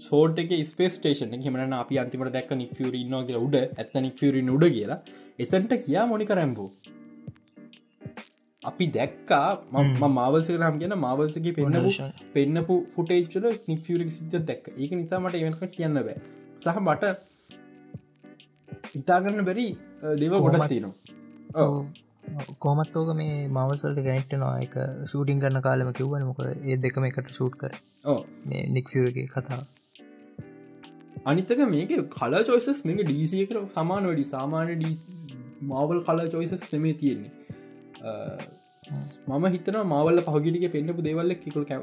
සෝට 0.00 0.38
එක 0.42 0.52
ස්පේස් 0.68 0.94
ටේෂන 0.98 1.44
හෙමන 1.46 1.76
අපි 1.78 2.00
අන්තිමට 2.02 2.32
දැක් 2.36 2.50
නික්ියර 2.54 2.94
න්න 3.00 3.26
කියලා 3.26 3.44
උඩ. 3.46 3.56
ඇත්ත 3.76 3.94
නික්ියරින් 4.00 4.50
උඩ 4.50 4.66
කියලා. 4.70 4.98
එතන්ට 5.38 5.72
කියා 5.84 6.06
මොනිකරැම්බෝ 6.06 6.68
අපි 8.62 8.86
දැක්කා 8.96 9.46
මම 9.74 10.04
මාවල්ස 10.14 10.48
කරම් 10.48 10.78
කියන 10.80 10.94
මාවල්සගේ 11.06 11.54
පෙන්න්නපු 11.58 11.90
පෙන්න්නපු 12.34 12.76
ෆුටේච්චල 12.94 13.48
නික්ියරි 13.68 14.10
සිද්ධ 14.18 14.38
දැක් 14.44 14.70
ඒක 14.74 14.92
නිසාමට 14.92 15.40
එවක 15.40 15.64
කියන්න 15.76 16.00
බෑ. 16.00 16.18
සහ 16.60 16.78
මට 16.82 17.04
ඉතාගන්න 18.94 19.42
බැරි 19.44 19.66
දේව 20.18 20.38
ගොඩක් 20.38 20.68
තියෙනවා. 20.68 20.96
කොමත් 22.58 22.96
ඕක 22.96 23.10
මේ 23.14 23.34
මවසල්ට 23.48 24.00
ගැනෙක්ටනවා 24.00 24.54
එක 24.60 24.74
ෂූටින් 25.04 25.42
කරන්න 25.42 25.62
කාලම 25.62 25.92
කිව්වන 25.94 26.26
මොක 26.26 26.40
ඒ 26.44 26.76
දෙකම 26.84 27.06
එකට 27.06 27.30
ෂූට් 27.30 27.56
කර 27.56 27.72
නික්සිරගේ 28.70 29.28
කතා 29.28 29.60
අනිතක 31.24 31.60
මේක 31.68 31.92
කල 32.10 32.38
චොයිසස් 32.44 32.84
මේක 32.84 33.02
ඩීසිය 33.02 33.46
කර 33.46 33.66
සමාන 33.74 34.04
වැඩි. 34.04 34.24
සාමාන්‍ය 34.26 34.94
මාවල් 35.64 36.00
කල 36.02 36.24
චොයිසස් 36.28 36.72
නෙමේ 36.72 36.94
තියෙන්නේ. 36.94 37.32
මම 39.28 39.44
හිතන 39.54 39.76
මවල්ල 39.82 40.22
පහගිටික 40.28 40.72
පෙන්න්නපු 40.72 41.02
දේවල්ල 41.02 41.34
කිකුල් 41.42 41.64
කැව 41.64 41.82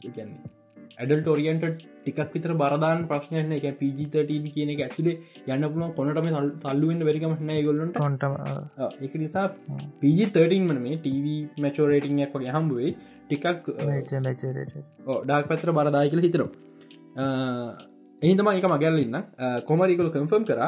කියන්නේ 0.00 0.50
ඇඩල් 0.98 1.20
ටෝරියන්ට 1.20 1.64
ටිකක් 1.98 2.32
විතර 2.34 2.52
බරදාන 2.54 3.04
ප්‍රශ්නයන 3.10 3.54
එක 3.58 3.66
පිජි13 3.80 4.50
කියන 4.56 4.72
එක 4.74 4.82
ඇතුලේ 4.86 5.14
යන්න 5.48 5.68
පුළුවන් 5.68 5.94
කොනටම 5.98 6.28
තල්ලුවෙන් 6.64 7.06
වැරිකමන 7.08 7.54
ගොල්ලට 7.68 7.96
කොන්ට 7.96 8.26
එක 9.06 9.14
නිසා 9.16 9.46
පිජි13 10.02 10.60
මන 10.60 10.82
මේ 10.86 10.98
ටව 10.98 11.62
මැචෝරේටිං 11.64 12.20
එක 12.26 12.36
හම්බුවේ 12.50 12.92
ටිකක් 13.24 13.72
ඩාක් 15.22 15.48
පැත්‍ර 15.48 15.74
බරදාය 15.78 16.12
කියල 16.12 16.24
හිතරම් 16.26 16.52
එහිතම 18.22 18.48
එක 18.50 18.66
මගැල්ලන්න 18.66 19.16
කොමරිකල 19.68 20.10
කම්ෆර්ම් 20.14 20.44
කර? 20.46 20.60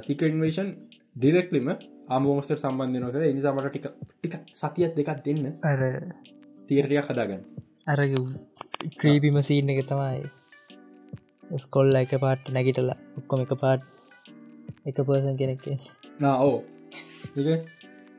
සිකන්වේෂන් 0.00 0.70
ඩිරෙක්ලිම 1.16 1.68
ආමෝස්ට 2.08 2.56
සම්බන්ධනක 2.56 3.16
එනිසාමට 3.24 3.68
ටික 3.68 3.86
ටික 4.14 4.34
සතියත් 4.54 4.98
දෙකක් 4.98 5.22
දෙන්න. 5.26 5.46
අර 5.62 5.80
තීරටයක් 6.68 7.08
හදාගන්න. 7.08 7.42
අර 7.86 8.00
ක්‍රීපිම 8.96 9.38
සීන් 9.42 9.70
එක 9.70 9.82
තමයි. 9.86 10.26
ස්කොල්ල 11.58 11.94
එක 11.96 12.12
පාට් 12.24 12.50
නැගිටලා 12.50 12.98
ඔක්කොම 13.18 13.46
එක 13.46 13.54
පාට් 13.62 13.82
එක 14.86 14.98
පර්සන් 14.98 15.36
කෙනෙක් 15.36 15.66
ඕ 16.42 16.56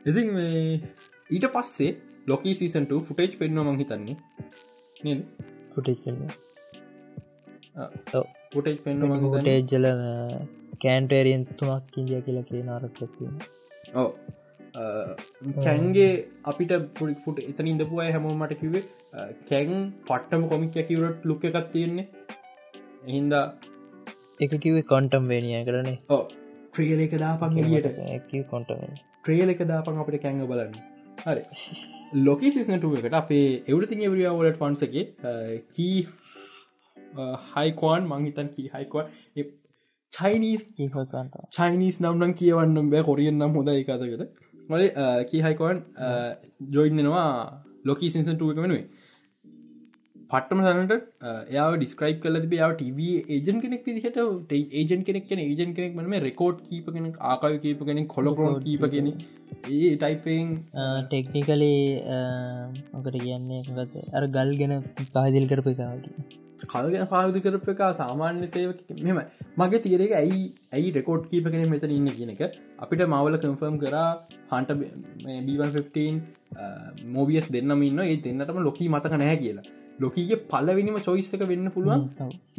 ඉතින් 0.06 0.28
මේ 0.34 0.80
ඊට 1.30 1.46
පස්සේ 1.54 1.96
ලොකී 2.26 2.54
සීසන්ට 2.54 2.92
ෆුටේජ් 3.08 3.32
පෙන්ව 3.38 3.58
මං 3.62 3.80
හිතන්නේ. 3.80 4.16
නද 5.04 5.20
ෆුටේජ් 8.52 8.78
පෙන්ව 8.84 9.26
ටේජ්ජල 9.38 9.88
කෑන්ටේරියන් 10.82 11.44
තුනක් 11.54 11.90
කින්දිය 11.94 12.22
කියලා 12.26 12.46
කිය 12.48 12.62
නාරක්තින 12.62 13.42
ඕ 13.94 14.08
කැන්ගේ 15.58 16.10
අපිට 16.44 16.72
පුඩි 16.98 17.16
ෆුට 17.24 17.40
එතන 17.44 17.70
ඉඳපු 17.72 18.02
අය 18.04 18.10
හැමෝමට 18.10 18.54
කිවේ 18.60 18.84
කැන් 19.48 19.72
පට්ටම 20.06 20.44
කොමික් 20.48 20.76
ඇකිවරට 20.76 21.26
ලුක 21.30 21.44
එකක් 21.44 21.72
තියෙන්නේ. 21.72 22.06
එහින්ද 23.06 23.34
එක 24.40 24.54
කිවේ 24.58 24.88
කොන්ටම් 24.92 25.28
වේනිය 25.28 25.64
කරනේ 25.64 25.98
ඕ 26.10 26.22
ට්‍රියල 26.68 27.02
එක 27.06 27.16
දාපන් 27.18 27.58
එලියට 27.58 27.90
කොන්ට 28.50 28.72
ට්‍රේල 29.18 29.52
එක 29.54 29.62
දාපන් 29.66 30.00
අපට 30.02 30.18
කැංග 30.22 30.40
බලන්න. 30.46 30.74
හරි. 31.24 31.42
ලොකි 32.20 32.50
සිස්නටුව 32.50 32.96
එකට 32.98 33.18
අපේ 33.20 33.46
එවරතින් 33.66 34.06
එවරියාවලට 34.08 34.58
පන්සගේ 34.58 35.04
කී 35.76 35.98
හයිකෝන් 37.48 38.08
මංහිතන් 38.08 38.54
කී 38.56 38.70
හයිකෝන් 38.74 39.12
චයිනිස් 40.12 40.64
චයිනිස් 41.50 42.00
නම්නම් 42.00 42.32
කියවන්නම් 42.34 42.90
බෑ 42.90 43.04
කොරියෙන් 43.10 43.38
නම් 43.38 43.54
හොඳ 43.54 43.74
එකතකට 43.74 44.24
මල 44.68 44.82
කීහයිකෝන් 45.30 45.84
ජොයින්නවා 46.70 47.28
ලොකී 47.84 48.10
සින්සන්ටුව 48.10 48.52
එක 48.52 48.60
වෙනුවේ 48.60 48.84
පට්ටම 50.30 50.60
සනට 50.64 50.94
එයා 51.50 51.66
ඩිස්ක්‍රයිප් 51.72 52.20
කල 52.20 52.38
යාව 52.54 52.74
ටව 52.74 53.08
ඒජන් 53.36 53.58
කෙනෙක් 53.64 53.82
පිදිහට 53.84 54.18
ඒජන් 54.74 55.02
කෙනෙක් 55.08 55.26
කෙන 55.28 55.42
ඒජන් 55.42 55.74
කෙනෙක් 55.78 55.96
මම 55.96 56.14
රෙකෝඩ් 56.26 56.62
කීප 56.68 56.86
කෙනෙක් 56.94 57.18
ආකාව 57.32 57.56
කීප 57.64 57.82
කෙනෙක් 57.88 58.06
කොලකරෝන් 58.08 58.56
කීප 58.60 58.86
කෙන 58.94 59.10
ඒ 59.70 59.90
ටයිපෙන් 59.96 60.54
ටෙක්නිකලේ 61.06 61.82
මොකට 62.92 63.18
කියන්නේ? 63.18 63.60
අර 64.12 64.24
ගල් 64.28 64.54
ගැන 64.60 64.74
පහදිල් 65.10 65.46
කරප 65.46 65.68
එකවට 65.68 66.40
කල්ගෙන 66.70 67.06
පාවිදි 67.12 67.42
කරප 67.44 67.68
එක 67.72 67.82
සාමාන්‍ය 68.00 68.48
සේව 68.54 68.70
මෙම 69.06 69.20
මගේ 69.60 69.82
තීරක 69.86 70.14
ඇයි 70.20 70.40
ඇයි 70.76 70.94
රෙකෝඩ් 70.98 71.28
කීප 71.30 71.46
කෙන 71.54 71.68
මෙතන 71.74 71.94
ඉන්න 71.98 72.08
කියන 72.18 72.32
එක. 72.34 72.42
අපිට 72.78 73.04
මවල 73.08 73.38
කම්ෆර්ම් 73.44 73.76
කර 73.82 73.96
හන්ට 74.52 74.70
B115 75.46 77.12
මෝබියස් 77.14 77.46
දෙන්නම 77.56 77.86
ඉන්න 77.90 78.02
ඒ 78.06 78.18
දෙන්නටම 78.26 78.60
ලොකී 78.68 78.90
මතක 78.94 79.22
නෑ 79.22 79.38
කියලා. 79.44 79.66
ලොකීගේ 80.00 80.42
පලවිනිම 80.52 80.98
චොයිස්සක 81.08 81.42
වෙන්න 81.52 81.72
පුළුවන්. 81.76 82.04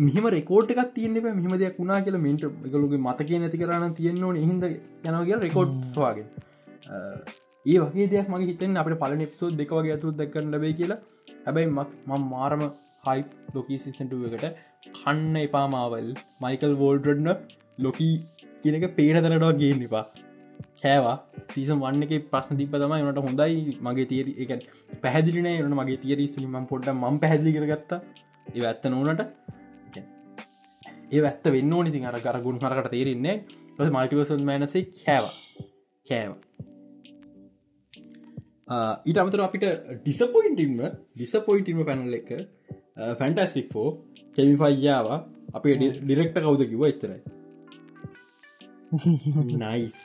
මෙහම 0.07 0.25
රෙකෝට් 0.37 0.73
එකක් 0.75 0.91
තියන්න 0.97 1.21
මෙහම 1.29 1.55
දෙයක් 1.63 1.79
වුණා 1.81 2.01
කියල 2.07 2.19
මෙන්ට 2.25 2.43
එකලුගේ 2.67 3.05
මතක 3.05 3.39
නැති 3.43 3.61
කරන්න 3.63 3.95
තියෙන්නවා 3.99 4.35
හිද 4.41 4.67
යනගේ 5.11 5.41
රෙකෝඩ් 5.45 5.79
ස්වාගේ 5.93 6.27
ඒ 7.65 7.79
වගේ 7.81 8.07
දෙයක් 8.13 8.29
මගේ 8.31 8.49
හිතෙන් 8.51 8.79
අපට 8.79 8.99
පල 9.01 9.13
නිප්සෝ 9.19 9.51
දෙක 9.59 9.71
වගේ 9.77 9.93
ඇතු 9.95 10.15
දක්කන්න 10.21 10.55
ලබේ 10.55 10.73
කියලා. 10.79 10.99
හැබැයි 11.45 11.69
මක් 11.77 11.89
ම 12.09 12.25
මාරම 12.33 12.63
හයි 13.03 13.23
ලොකී 13.55 13.77
සිසන්ටුව 13.77 14.21
එකට 14.29 14.59
කන්න 14.97 15.39
එපාමාවල් 15.39 16.09
මයිකල් 16.41 16.75
වෝල්ඩරන්න 16.75 17.29
ලොකී 17.79 18.13
කියනක 18.61 18.85
පේනදනටවා 18.95 19.51
ගේ 19.53 19.73
නිපා 19.75 20.03
කෑවා. 20.81 21.15
සීසම් 21.53 21.83
වන්න 21.83 22.05
එක 22.07 22.13
ප්‍රශ්න 22.29 22.59
තිබ 22.59 22.75
තම 22.75 22.93
නට 22.99 23.23
හොඳයි 23.25 23.75
මගේ 23.81 24.07
තේර 24.07 24.27
එක 24.45 24.51
පැහදිලින 25.03 25.49
එනට 25.49 25.75
මගේ 25.79 25.97
තේරී 25.97 26.27
සිලිම 26.27 26.55
පොඩ්ඩ 26.65 26.93
ම 26.93 27.19
පැහදිලි 27.19 27.55
කරගත්තා. 27.57 27.99
ඒ 28.49 28.63
ඇත්ත 28.63 28.87
නෝනට 28.87 29.21
ඒ 31.11 31.21
ඇත්ත 31.23 31.45
වෙන්න 31.49 31.75
නිති 31.81 32.05
අර 32.05 32.17
කර 32.21 32.39
ගුණ 32.39 32.63
හරකට 32.63 32.91
තේරෙන්නේ 32.91 33.35
මල්ටිවසන් 33.91 34.43
මෑනසේ 34.43 34.83
කෑවා. 34.97 35.35
කෑවා. 36.05 36.39
ඊට 39.05 39.17
අමතර 39.17 39.41
අපිට 39.41 39.65
ඩිසපොයින්ටින්ම 39.99 40.79
ඩිසපොයින්ටිම 41.15 41.83
පැනල් 41.85 42.15
එක 42.15 42.29
ෆැන්ටස්ටික්ෝ 42.97 43.89
කෙමිෆයියාව 44.35 45.07
අපේ 45.53 45.75
ඩිරෙක්ට 45.77 46.37
කවුද 46.39 46.61
කිව 46.71 46.83
එච්චරයි? 46.85 47.21
නයිස් 49.57 49.95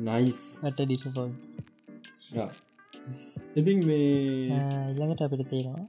නයිස් 0.00 0.38
ට 0.60 0.78
ඩිසපොයි 0.80 1.32
ඉතින් 3.56 3.82
මේ 3.86 4.06
ඊළඟට 4.48 5.24
අපිට 5.26 5.42
තියෙනවා 5.50 5.84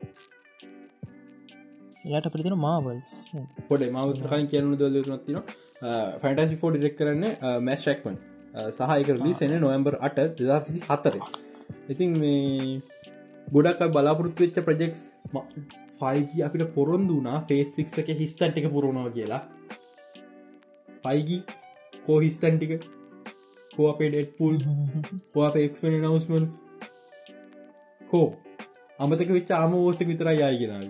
යාට 2.05 2.27
පිතින 2.33 2.57
මාවල්ස් 2.57 3.11
පොඩ 3.69 3.85
මවස් 3.87 4.23
කලින් 4.25 4.49
කියනු 4.51 4.79
දලනත්තින 4.81 5.39
ෆැන්ටසි 6.21 6.57
ඩිරෙක් 6.57 6.97
කරන්න 6.97 7.23
මැස්්ක්මන් 7.61 8.17
සහයක 8.73 9.13
ලිසෙන 9.21 9.55
නොවම්බර් 9.57 9.97
අට 10.01 10.19
දෙදසි 10.41 10.83
හත්තර 10.89 11.15
ඉතින් 11.89 12.19
මේ 12.19 12.81
ගොඩක් 13.47 13.87
බලාපොරොත්තු 13.95 14.45
වෙච්ච 14.45 14.61
ප්‍රජෙක්ස් 14.67 15.07
ෆයිජ 16.03 16.45
අපිට 16.47 16.63
පොරොන්දු 16.77 17.19
වනා 17.19 17.43
ෆේස්සික් 17.49 17.87
එක 18.03 18.15
හිස්තන් 18.23 18.51
ටික 18.53 18.71
පුරුණාව 18.77 19.11
කියලා. 19.17 19.41
පයිගි 21.03 21.37
කෝ 22.05 22.19
හිස්තන් 22.25 22.55
ටික? 22.59 22.73
කෝ 23.71 23.85
අපේ 23.91 24.09
ඩෙට්පුල් 24.13 24.55
කෝ 25.33 25.43
අප 25.45 25.55
එක්ස්පෙන 25.61 25.93
නවස්මන් 25.99 26.43
කෝ? 28.01 28.27
අමතක 28.99 29.29
වෙච්ච 29.37 29.51
ආම 29.57 29.71
ෝස්තක 29.77 30.07
විතර 30.09 30.27
යායි 30.39 30.57
ගෙනාව 30.61 30.83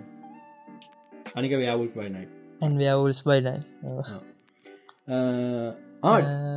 අනික 1.38 1.52
ව්‍යවුල් 1.60 1.88
ෆයිනයි 1.94 2.26
ව්‍යවුල්ස් 2.80 3.20
බයිනයි 3.28 3.54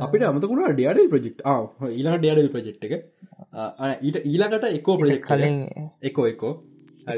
අපිට 0.04 0.22
අමතකුණ 0.30 0.64
ඩියඩල් 0.72 1.08
ප්‍රජෙක්් 1.14 1.36
ඊලා 1.90 2.16
ඩියඩල් 2.18 2.50
ප්‍රජෙක්් 2.54 2.76
එක. 2.86 2.92
ඊට 4.06 4.16
ඊලාකට 4.30 4.64
එකෝ. 4.70 4.96
ප්‍රජෙක්් 5.02 5.22
කලින් 5.30 5.56
එකෝ 6.10 6.26
එකෝ 6.32 6.54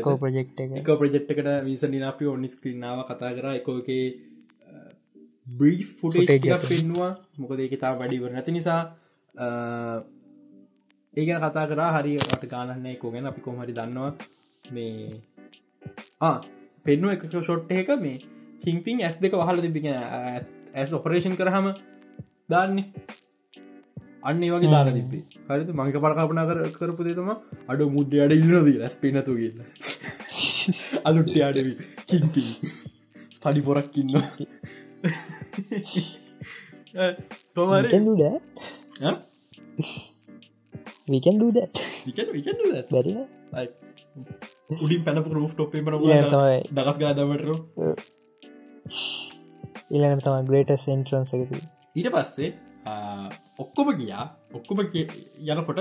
කෝ 0.07 0.17
ප්‍රජෙක්් 0.23 0.49
එක. 0.65 0.71
එක 0.81 0.89
ප්‍රජෙක්් 1.01 1.25
එකට 1.35 1.49
විස 1.69 1.83
නිනාපි 1.95 2.25
ඔන්නි 2.33 2.49
ස්ක්‍රීනාව 2.55 2.99
කතා 3.11 3.33
කර. 3.37 3.47
එකෝගේ 3.61 4.05
බ්‍රී 5.59 5.81
ෆුටේ 5.99 6.39
පෙන්වා 6.71 7.13
මොකද 7.41 7.61
ඒක 7.67 7.75
තා 7.83 7.93
වැඩිවර 8.01 8.31
නැති 8.35 8.57
නිසා 8.59 8.83
ඒගැන 11.15 11.43
කතා 11.47 11.67
කරා. 11.71 11.91
හරිට 11.97 12.45
ගානන්නේ 12.53 12.97
කෝ 13.03 13.11
ගැන. 13.15 13.27
අපි 13.31 13.41
කොහරි 13.47 13.73
දන්නවා. 13.79 14.13
මේ 14.75 15.21
පෙන්නුව 16.87 17.11
එක 17.15 17.23
ෂොට් 17.33 17.73
එක 17.81 17.89
මේ 18.05 18.19
කිංපින් 18.63 18.99
ඇස් 19.07 19.17
දෙක 19.23 19.33
වහල 19.41 19.59
තිබිගෙන 19.65 19.97
ඇස් 20.75 20.91
ඔපරේෂන් 20.99 21.35
කරහම 21.41 21.67
දාන්නේ 22.53 22.87
අන්න 24.23 24.43
වගේ 24.47 24.71
දාලා 24.71 24.95
තිබේ 24.95 25.23
හරිත 25.49 25.71
මංක 25.75 25.97
පරකාපනා 26.05 26.47
කර 26.49 26.59
කරපු 26.75 27.03
දෙතම 27.07 27.31
අඩු 27.69 27.85
මුද්්‍ය 27.91 28.17
අඩ 28.25 28.33
ඉල්ලනදී 28.35 28.77
ලැස් 28.77 28.97
පෙනතු 28.99 29.33
කියන්න 29.35 29.61
අලුට්ට 31.09 31.41
අඩවි 31.43 31.73
කින්පි 32.07 32.45
තඩි 33.43 33.61
පොරක් 33.63 33.97
ඉන්න 33.97 34.11
තොමර 37.55 37.85
that. 42.71 42.91
බැරි 42.91 43.13
උඩින් 44.77 45.03
පැනපු 45.05 45.31
රෝ් 45.33 45.49
ටොපේ 45.51 45.83
පන 45.83 45.97
තමයි 45.99 46.59
දකස් 46.73 46.99
ගාදමටරු 46.99 47.57
ඊළඟට 49.91 50.27
තම 50.27 50.49
ග්‍රේට 50.49 50.75
සෙන්ට්‍රන්ස 50.81 51.33
ඊට 51.37 52.11
පස්සේ 52.15 52.51
ඔක්කොම 53.63 53.89
ගියා. 54.01 54.25
ඔක්කොම 54.55 54.79
යනකොට 54.81 55.81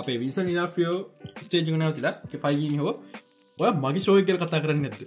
අපේ 0.00 0.18
විස 0.18 0.38
නිලාපියෝ 0.40 0.98
ස්ටේජගනාව 1.46 1.92
තිලා 1.96 2.14
පයිගීම 2.44 2.80
හෝ 2.80 2.94
ඔය 3.58 3.72
මගේ 3.78 4.04
ශෝය 4.06 4.22
කර 4.28 4.38
කතා 4.42 4.62
කරන්න 4.64 4.82
නැද 4.84 5.02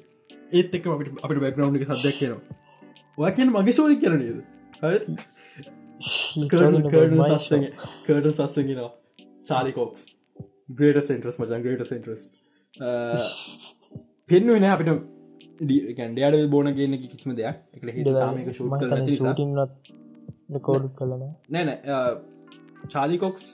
ඒත් 0.51 0.75
එක් 0.77 0.85
අපට 0.87 1.09
අපට 1.23 1.39
බැක්නව් 1.45 1.79
එක 1.79 1.87
සදයක් 1.93 2.17
කියනවා 2.19 2.41
ඔය 3.17 3.31
කියන 3.37 3.49
මගේ 3.55 3.77
ශෝය 3.79 3.95
කරනේද 4.01 4.39
හරි 4.81 4.99
කඩ 8.05 8.35
සස්සගෙනවා 8.39 8.91
චාලිකෝක්ස් 9.49 10.03
ග්‍රේට 10.71 11.07
සෙන්ට්‍රස් 11.09 11.39
මචන් 11.39 11.65
ග්‍රේට 11.65 11.87
සෙන්ට්‍රස් 11.91 12.23
පෙන්ුව 14.29 14.57
නෑ 14.59 14.73
අපිට. 14.75 14.89
ගැන්ඩයාඩ 15.97 16.49
බෝන 16.53 16.67
ගන්න 16.77 16.95
කිසිම 17.03 17.35
දෙයක්. 17.35 17.59
එකට 17.75 17.91
හිතාමක 17.97 18.49
ශූ 18.53 18.69
කර 18.71 18.89
කෝඩ් 20.49 20.89
කලන 20.95 21.23
නෑන 21.49 21.69
චාලිකොක්ස් 22.87 23.45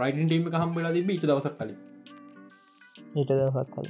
රයිඩන් 0.00 0.26
ටීම 0.26 0.48
හම් 0.54 0.74
වෙලා 0.74 0.92
තිබ 0.92 1.10
ඉට 1.10 1.24
දවසක් 1.24 1.54
කලින්. 1.58 1.78
ඊට 3.14 3.30
දවසක් 3.30 3.68
කල 3.74 3.88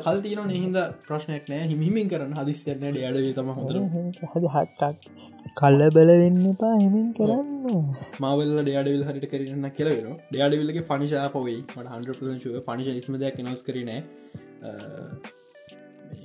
කල් 0.00 0.22
තියන 0.22 0.40
නහිද 0.48 0.78
ප්‍රශ්නයක් 1.06 1.48
නෑ. 1.48 1.66
හිමිමින් 1.66 2.08
කරන 2.08 2.34
හදිස්යන 2.34 2.80
ඩ 2.80 3.34
තම 3.34 3.52
හොඳර 3.52 3.76
හද 4.26 4.44
හට්ටක්. 4.46 4.96
කල්ල 5.56 5.82
බලවෙන්න 5.90 6.56
පා 6.56 6.74
හිමින් 6.76 7.08
කරන්න. 7.14 7.88
මවල 8.20 8.56
ඩඩවිල් 8.60 9.04
හරිට 9.08 9.28
කරන්න 9.32 9.70
කෙලවෙන 9.72 10.16
ඩඩවිල්ලගේ 10.30 10.88
පනිශා 10.88 11.28
පොවයි 11.30 11.60
මට 11.76 11.88
හන්ුව 11.88 12.64
පනිශ 12.66 12.90
ඉස්මදයක් 12.94 13.44
නස් 13.44 13.62
කරනෑ 13.62 14.00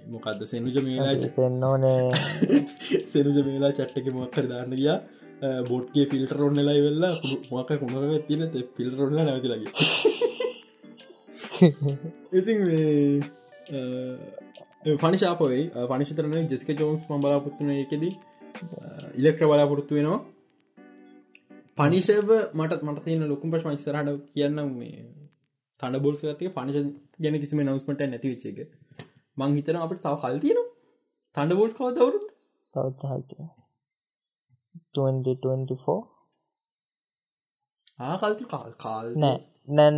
මොකක්ද 0.07 0.41
සෙනුජ 0.45 0.77
මේලා 0.81 1.29
පෙන්නෝනේ 1.35 1.99
සෙනුජ 3.11 3.37
මේලා 3.43 3.71
චට්ටක 3.71 4.07
මොක්කර 4.13 4.45
දාන්න 4.47 4.75
ගියා. 4.75 4.99
බොට්ගේ 5.63 6.05
ෆිල්ට 6.05 6.31
රොන්න 6.33 6.59
ලයි 6.59 6.81
වෙල්ලා 6.81 7.13
මොක 7.51 7.69
හොඳ 7.71 8.27
තින 8.27 8.43
පිල් 8.75 8.91
රොන්න 8.97 9.17
නැතිලගේ 9.19 9.71
ඉතින් 12.33 12.59
පනිශාපොයි 14.97 15.61
පනිශතරන 15.89 16.47
ජෙස්ක 16.47 16.69
ජෝන්ස් 16.75 17.03
ම 17.09 17.21
බලාපොත්තුන 17.21 17.69
එකෙදී. 17.73 18.13
ඉලෙක්ට්‍ර 19.15 19.45
බලාපොරොත්තු 19.45 19.95
වෙනවා. 19.95 20.21
පනිශව 21.77 22.29
මට 22.53 22.81
මට 22.83 23.03
තියෙන 23.03 23.27
ලොකුම් 23.27 23.51
පශ 23.51 23.65
මයිස්සරහට 23.65 24.09
කියන්න 24.29 24.59
මේ 24.71 25.05
තන්න 25.81 26.01
බොල්ස 26.01 26.23
ඇතික 26.23 26.53
පනිශ 26.53 26.79
ගැන 27.19 27.39
කිසිම 27.41 27.61
නවස්මට 27.61 28.01
නැති 28.05 28.31
විච්චේක 28.31 28.59
මං 29.37 29.55
හිතන 29.57 29.77
අපට 29.77 30.01
තව 30.01 30.15
කල් 30.21 30.37
තියෙන 30.39 30.61
තන්න 31.35 31.57
බෝල්ස් 31.59 31.73
කව 31.73 31.87
දවරුත් 31.93 32.25
2024 34.93 35.97
ආකල්ති 38.03 38.45
කාල් 38.45 38.71
කාල් 38.83 39.07
නෑ 39.17 39.39
නෑ 39.69 39.89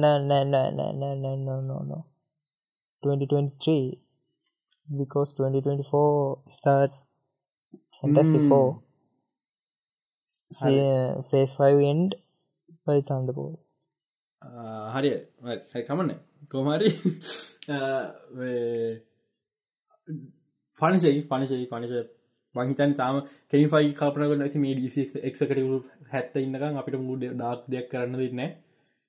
පනිසයි 20.81 21.19
පනිසයි 21.23 21.65
පනිස 21.65 21.93
මහිතන් 22.55 22.95
තාම 22.95 23.19
කෙයිෆයි 23.51 23.91
කපනක 23.93 24.37
නැති 24.37 24.59
මේ 24.59 24.75
ඩිසි 24.75 25.03
එක්කට 25.21 25.59
හැත්ත 26.11 26.35
ඉන්නකම් 26.37 26.75
අපිට 26.75 26.97
මුඩ 27.01 27.27
දාක් 27.35 27.67
දෙයක් 27.67 27.87
කරන්න 27.91 28.17
දෙන්න 28.17 28.41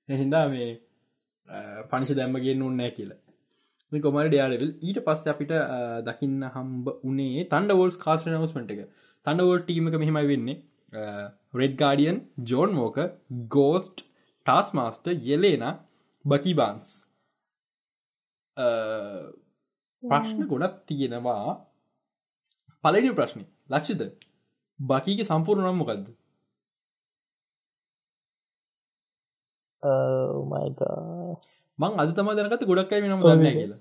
එහින්දා 0.08 0.44
මේ 0.48 0.68
පනිස 1.90 2.12
දැම්මගේ 2.12 2.54
උන්නෑ 2.62 2.90
කියලා. 2.90 3.18
කොමර 3.92 4.26
ඩයාලවිල් 4.26 4.72
ඊට 4.82 4.98
පස්ස 5.04 5.26
අපිට 5.26 5.52
දකින්න 6.06 6.40
හම්බ 6.48 6.94
උනේ 7.04 7.44
තන්ඩ 7.44 7.72
වෝල්ස් 7.72 7.96
කාස් 7.96 8.26
නවස්මට 8.26 8.70
එක 8.70 8.82
තන්ඩවෝල් 9.26 9.62
ටීමක 9.62 9.96
මෙහෙමයි 9.96 10.26
වෙන්නේ. 10.26 10.56
Red 11.54 11.74
Guardian 11.76 12.22
John 12.44 12.72
මෝක 12.72 12.98
Ghost 13.48 14.04
Taskmaster 14.72 15.12
Yelena 15.22 15.64
Bucky 16.24 16.54
Barnes 16.54 16.86
ප්‍රශ්න 20.02 20.40
ගොඩත් 20.50 20.76
තියෙනවා. 20.88 21.52
පලඩි 22.84 23.10
ප්‍රශ්නය 23.18 23.44
ලක්ෂිත 23.72 24.02
බකීගේ 24.80 25.28
සම්පූර්ණ 25.30 25.66
නම් 25.68 25.78
මොකක්ද 25.80 26.06
මයික 30.52 30.80
මං 31.78 31.92
අද 32.02 32.10
තම 32.16 32.30
දැනකත 32.36 32.64
ගොඩක්කයි 32.70 33.02
වෙනම 33.02 33.22
දන්න 33.24 33.58
කියලා. 33.58 33.80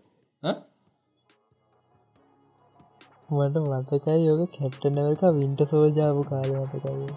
මට 3.30 3.56
මතකයි 3.64 4.20
යෝක 4.26 4.52
කැප්ටනවක 4.58 5.24
වින්ට 5.40 5.62
සෝජාපු 5.72 6.22
කාල 6.30 6.52
මතකයි. 6.62 7.08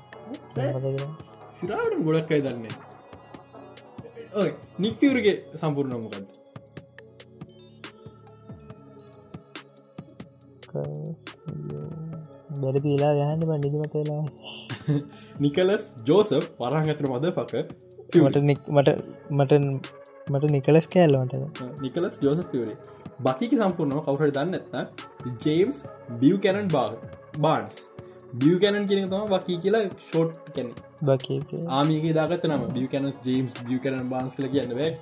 සිරාට 1.57 1.93
ගොඩක්කයි 2.07 2.41
දන්නේ 2.47 2.75
ඔය 4.41 4.51
නික්කවරගේ 4.83 5.37
සම්පූර්ණ 5.61 6.01
මොකක්ද 6.05 6.27
බැරි 12.61 12.81
පිලා 12.81 13.13
යහන්න 13.19 13.43
පණ්ඩිදිමත 13.43 13.95
වෙලා 13.95 14.23
නිකලස් 15.41 15.85
ජෝසප් 16.07 16.45
වරහගතර 16.61 17.07
මද 17.11 17.33
පක 17.33 17.53
මට 18.19 18.37
මට 18.71 18.89
මට 19.33 19.53
මට 20.27 20.51
නිකලස් 20.51 20.87
කෑල්ලමට 20.87 21.63
නිකලස් 21.81 22.19
ජෝසප් 22.23 22.49
පිවරේ 22.53 22.77
බකික 23.21 23.53
සම්පූර්ණව 23.53 24.03
කවුහට 24.05 24.35
දන්න 24.37 24.55
ඇත්ත 24.57 25.47
ජේම්ස් 25.47 25.79
බිය් 26.21 26.37
කැනන් 26.39 26.69
බා 26.69 26.89
බාන්ස් 27.39 27.81
බිය් 28.35 28.57
කැනන් 28.59 28.85
කියෙන 28.85 29.09
තම 29.09 29.25
වකී 29.33 29.59
කියලා 29.59 29.85
ෂෝට් 30.01 30.33
කැන 30.55 30.69
බකි 31.05 31.41
ආමික 31.71 32.05
දාගත 32.15 32.45
නම 32.49 32.63
බිය් 32.75 32.87
කැනස් 32.89 33.17
ජේම්ස් 33.25 33.53
බිය් 33.63 33.79
කැනන් 33.79 34.07
බාන්ස් 34.09 34.33
කල 34.37 34.47
කියන්න 34.49 34.73
බෑ 34.75 34.93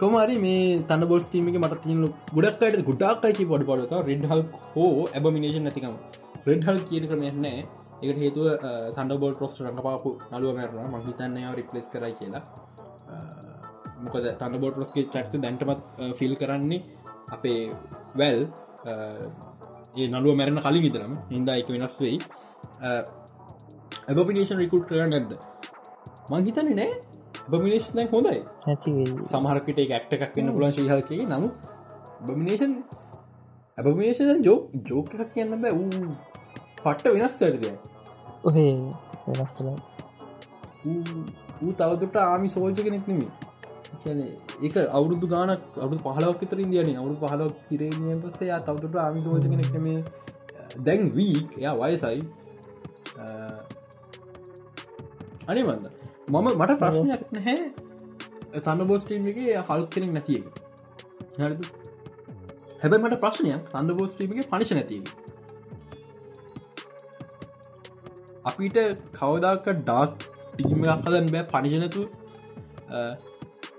කොමරි 0.00 0.36
මේ 0.44 0.78
තන්න 0.88 1.06
බොල් 1.10 1.22
ටීමක 1.26 1.56
මට 1.62 1.82
තියන 1.84 2.00
ගොඩක්ට 2.36 2.82
ගුඩක්කයි 2.88 3.46
පොඩ 3.52 3.64
පොඩත 3.70 3.92
රෙඩ් 4.08 4.24
හල් 4.30 4.42
හෝ 4.74 4.90
ඇබමිනේෂන් 5.16 5.64
නැතිකම. 5.68 5.94
රෙඩ් 6.48 6.62
හල් 6.66 6.78
කියන 6.88 7.04
කරන 7.10 7.40
නෑ. 7.44 7.62
එකට 8.02 8.18
හේතුව 8.24 8.46
තන්ඩ 8.96 9.20
බෝල් 9.22 9.34
ප්‍රස්ට 9.40 9.62
රඟපාපු 9.64 10.10
නලුව 10.32 10.56
මැරන 10.58 10.90
මහිතන්නය 10.94 11.42
රිපලස් 11.58 11.86
කරයි 11.92 12.14
කියලා. 12.20 12.42
මොකද 14.04 14.26
තන්න 14.40 14.60
බෝට් 14.62 14.76
රස්ගේ 14.82 15.06
චක්ත 15.14 15.34
දැන්ටමත් 15.44 15.80
ෆිල් 16.18 16.34
කරන්නේ 16.40 16.82
අපේ 17.36 17.60
වැල් 18.20 18.40
ඒ 20.00 20.06
නළුව 20.10 20.34
මැරණ 20.40 20.62
කලින් 20.66 20.82
විතරම 20.86 21.14
හින්දා 21.30 21.56
එක 21.62 21.68
වෙනස් 21.74 21.96
වෙයි. 22.02 22.18
ඇබපිනේෂන් 24.10 24.58
රිකුට් 24.64 24.84
කර 24.90 25.06
නැද්ද? 25.14 25.32
මංහිතන 26.32 26.74
නෑ. 26.80 26.90
බමිනේෂන් 27.48 28.08
හොඳයි. 28.08 28.40
සමහරකට 29.26 29.78
ඇක්ට 29.78 30.12
එකක් 30.14 30.34
වන්න 30.34 30.54
පුලන් 30.54 30.72
ශීහල්කගේ 30.72 31.24
නමු 31.28 31.48
බමිනේෂන් 32.26 32.74
ඇබමිනේෂන් 33.78 34.44
ජෝක් 34.44 34.62
ජෝක 34.84 35.08
කියන්න 35.32 35.56
බෑ. 35.58 35.72
වූ 35.72 35.88
පට්ට 36.78 37.14
වෙනස් 37.14 37.34
චරිතය 37.36 37.70
ඔහේ 38.44 38.74
වෙනස්ල 39.28 39.68
ඌ 41.62 41.72
තවදුට 41.74 42.16
ආමි 42.18 42.48
සෝල්ජ 42.48 42.78
කෙනෙක් 42.80 43.06
නෙමේ 43.06 43.30
එක 44.62 44.76
අවුරුදු 44.90 45.26
ගානක් 45.28 45.80
අවු 45.80 45.98
පහලක් 45.98 46.40
තර 46.44 46.60
ඉදියන 46.60 46.96
අවුරු 46.96 47.16
පහලක් 47.16 47.64
තිරේනිය 47.68 48.18
පසේ 48.22 48.60
තවදුට 48.60 48.96
ආමි 48.98 49.20
සෝජ 49.20 49.42
කෙනෙක් 49.44 49.70
නෙමේ 49.72 50.00
දැන් 50.78 51.10
වීක් 51.12 51.58
එයා 51.58 51.74
වයසයි. 51.76 52.20
අනේ 55.46 55.64
වන්න 55.64 56.01
මම 56.28 56.48
මට 56.52 56.78
ප්‍රශ්නයක් 56.80 57.22
නැහැ. 57.32 57.56
තන්න 58.56 58.86
බෝස්ටීම් 58.86 59.26
එක 59.26 59.38
හල් 59.68 59.82
කෙනෙක් 59.92 60.12
නැතිය 60.14 60.40
හරිද? 61.38 61.62
හැබැ 62.82 63.00
මට 63.00 63.18
ප්‍රශ්නයක්. 63.24 63.62
තන්න 63.72 63.96
බෝස්ටීම 63.98 64.32
එක 64.34 64.50
පනිශ 64.50 64.72
නැතිව 64.78 65.04
අපිට 68.44 68.78
කවදාක 69.12 69.66
ඩාක් 69.80 70.14
ටීම 70.52 70.84
හදන් 70.84 71.26
බෑ 71.34 71.44
පනිජනතු 71.52 72.06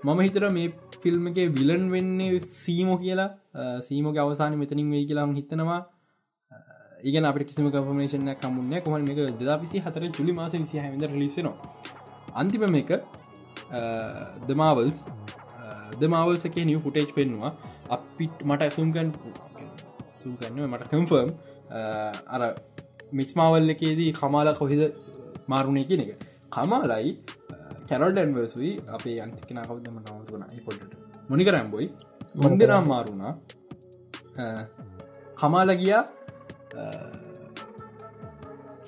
මම 0.04 0.20
හිතර 0.20 0.50
මේ 0.52 0.68
ෆිල්ම් 1.02 1.26
එක 1.30 1.38
විලන් 1.56 1.90
වෙන්නේ 1.90 2.40
සීමෝ 2.54 2.98
කියලා. 2.98 3.30
සීමෝක 3.82 4.16
අවසාන 4.18 4.58
මෙතනින් 4.58 4.90
වේ 4.90 5.04
කියලා 5.08 5.26
හිතනවා. 5.32 5.82
ඒගන 7.02 7.26
අප 7.26 7.38
කිසිම 7.40 7.66
කපමේෂන 7.72 8.30
කමුන්න 8.38 8.80
කොම 8.82 9.12
එක 9.12 9.38
දා 9.40 9.58
පිසි 9.58 9.76
හතර 9.80 10.08
ජුලි 10.10 10.32
මාස 10.32 10.52
විසි 10.54 10.78
හමද 10.78 11.04
අන්තිම 12.34 12.64
මේක 12.76 12.90
දමාවල්ස් 14.48 14.98
දමාවල්ස 16.00 16.44
එක 16.48 16.56
නිව 16.70 16.78
ෆුටේජ් 16.86 17.08
පෙන්වා 17.18 17.52
අපිට 17.96 18.36
මට 18.48 18.62
ඇසුම්ගන් 18.66 19.10
සුම්ගන්න 20.22 20.62
මට 20.66 20.88
කම්ෆර්ම් 20.92 21.30
අර 22.34 22.42
මික්ස්මාවල් 23.12 23.74
එකේදී 23.74 24.10
කමාල 24.20 24.48
කොහිද 24.60 24.82
මාරුණය 25.52 25.84
කියන 25.90 26.02
එක. 26.04 26.20
කමාලයි 26.50 27.12
කැරල්ඩන්වර්සුයි 27.88 28.72
අපේ 28.96 29.16
අන්තිකන 29.24 29.60
කවදම 29.68 29.96
නවතුන 30.02 30.44
පොට 30.66 30.98
මොනිකරම්බොයි 31.30 31.88
මොන්දනම් 32.42 32.88
මාරුණා. 32.92 33.32
කමාල 35.40 35.70
ගියා 35.82 36.02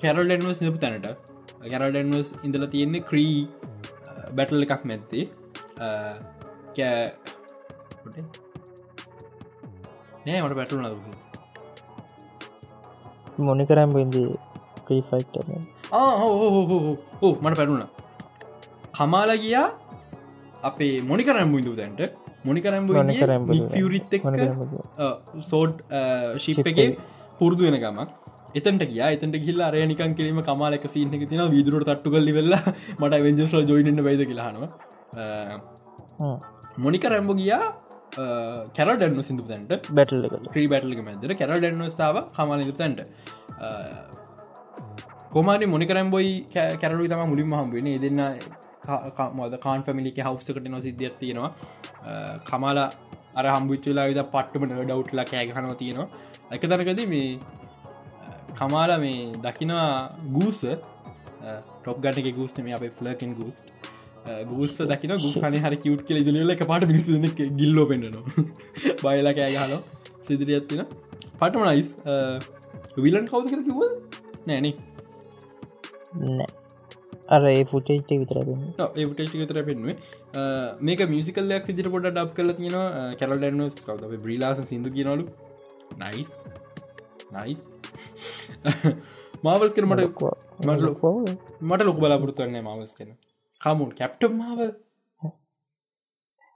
කැරල්ඩන්වස් 0.01 0.59
නිපු 0.65 0.79
තැනට 0.83 1.07
කැරල්ඩන්වස් 1.71 2.29
ඉඳල 2.43 2.65
තියෙන්නේ 2.73 3.05
ක්‍රී 3.09 3.37
බැටල් 4.35 4.65
එකක් 4.65 4.83
මැත්තේ 4.85 5.25
කෑ 6.75 7.05
නෑ 10.25 10.41
මට 10.41 10.55
පැටු 10.59 10.81
නද 10.81 10.95
මොනි 13.39 13.65
කරම් 13.65 13.91
බින්දී 13.93 14.29
ප්‍රීෆයිට් 14.85 15.35
ඕ 15.91 17.33
මට 17.41 17.57
පැටුණ 17.57 17.83
කමාල 18.97 19.31
ගියා 19.43 19.67
අපේ 20.63 20.93
මොනි 21.01 21.23
කරම් 21.23 21.51
බුින්දු 21.51 21.73
තැන්ට. 21.75 22.01
මොනි 22.45 22.61
කරම් 22.61 22.83
රිත් 23.93 24.11
සෝඩ් 25.45 25.75
ශිප් 26.39 26.67
එක 26.71 26.79
පුරදු 27.39 27.61
වෙන 27.67 27.77
ගමක් 27.83 28.09
එතට 28.55 28.85
කිය 28.91 29.01
එතට 29.07 29.39
කියල්ල 29.45 29.61
අරය 29.61 29.85
නිකන් 29.87 30.13
කිරීම 30.19 30.39
කමාලක 30.41 30.85
සිීනක 30.93 31.25
තින 31.31 31.43
විදුරට 31.55 31.89
තට්ටු 31.89 32.13
කල්ලි 32.15 32.37
වෙල්ලා 32.39 32.63
මට 33.01 33.23
වෙන්ජස්ල 33.27 33.59
ජොයින්න 33.71 34.03
බයිද 34.07 34.23
කියලාහනවා 34.29 34.69
මොනික 36.77 37.05
රැම්බ 37.13 37.31
ගියා 37.41 37.65
කැරඩන්න 38.77 39.23
සිදු 39.23 39.43
තැන්ට. 39.43 39.89
බැටල් 39.97 40.23
්‍රී 40.55 40.67
බැටල්ක 40.67 41.01
මැදර 41.07 41.33
කැරඩන්න 41.41 41.89
ස්ථාව 41.95 42.17
හමලක 42.37 42.71
තැන්ට. 42.77 43.01
කොමාරි 45.33 45.65
මොනිකරම්බොයි 45.65 46.31
කැරලු 46.53 47.07
තම 47.07 47.23
මුලින් 47.33 47.53
හම්බෙන 47.53 47.89
දෙන්න 48.05 48.23
මද 49.37 49.59
කාන් 49.65 49.83
පැමිලික 49.83 50.19
හවස්කට 50.27 50.69
නො 50.69 50.81
සිද්ධියක් 50.81 51.19
තියෙනවා. 51.19 51.51
කමාලා 52.49 52.89
අර 53.35 53.45
හම්බුච්චලා 53.55 54.07
විද 54.09 54.21
පට්ටමට 54.33 54.73
ඩවට්ලා 54.81 55.25
කෑගහනව 55.31 55.75
තියෙනවා. 55.83 56.07
එක 56.51 56.61
තැනකද 56.61 57.01
මේ 57.13 57.39
කමාල 58.57 58.95
මේ 58.99 59.19
දකිනා 59.43 59.89
ගූස. 60.31 60.63
ටොප් 61.43 62.01
ගටක 62.03 62.35
ගූස්න 62.35 62.63
මේ 62.63 62.75
අපේ 62.77 62.91
ෆලකින් 62.97 63.33
ගූස් 63.35 63.61
ගූස්ස 64.49 64.75
දකින 64.83 65.13
ගු 65.15 65.31
කන 65.35 65.57
හරි 65.59 65.77
කිවට් 65.77 66.03
කියල 66.07 66.19
දල 66.27 66.55
එක 66.55 66.63
පාට 66.65 66.87
මිසි 66.89 67.47
ගිල්ලෝ 67.55 67.85
පෙන්න්නනවා 67.85 68.45
බයලා 69.03 69.35
කෑගහල 69.39 69.75
සිදිරි 70.27 70.57
ඇත්තින 70.57 70.83
පටම 71.39 71.63
නයිස් 71.67 71.89
විලන් 72.99 73.27
කවද 73.27 73.47
කර 73.51 73.61
කිව 73.63 73.79
නෑන 74.47 74.67
අර 77.29 77.41
ඒ 77.45 77.63
ෆුටේට 77.65 78.13
විතර 78.15 78.37
ඒ 78.41 79.07
ටේටි 79.07 79.37
විතර 79.37 79.63
පෙන්ුවේ 79.63 79.97
මේක 80.81 81.07
මිසිකල්ලයක් 81.07 81.71
විදිර 81.71 81.91
පොට 81.95 82.09
ඩබ් 82.09 82.37
කල 82.37 82.53
තියෙන 82.53 82.77
කැරල්ඩන්ස් 83.21 83.81
කව 83.87 84.13
බ්‍රීලාස 84.19 84.63
සිදු 84.69 84.95
කියනලු 84.97 85.25
නයිස් 86.03 86.31
නයිස් 87.33 87.65
මාවල්ස් 89.43 89.73
කර 89.73 89.85
මට 89.87 90.01
මට 91.63 91.81
ලොක 91.83 91.97
බලාපොරතුවන්නේ 91.97 92.63
මවස් 92.63 92.93
කෙන 92.93 93.09
කමුන් 93.61 93.91
කැප්ටම් 93.93 94.33
මාවල් 94.35 94.71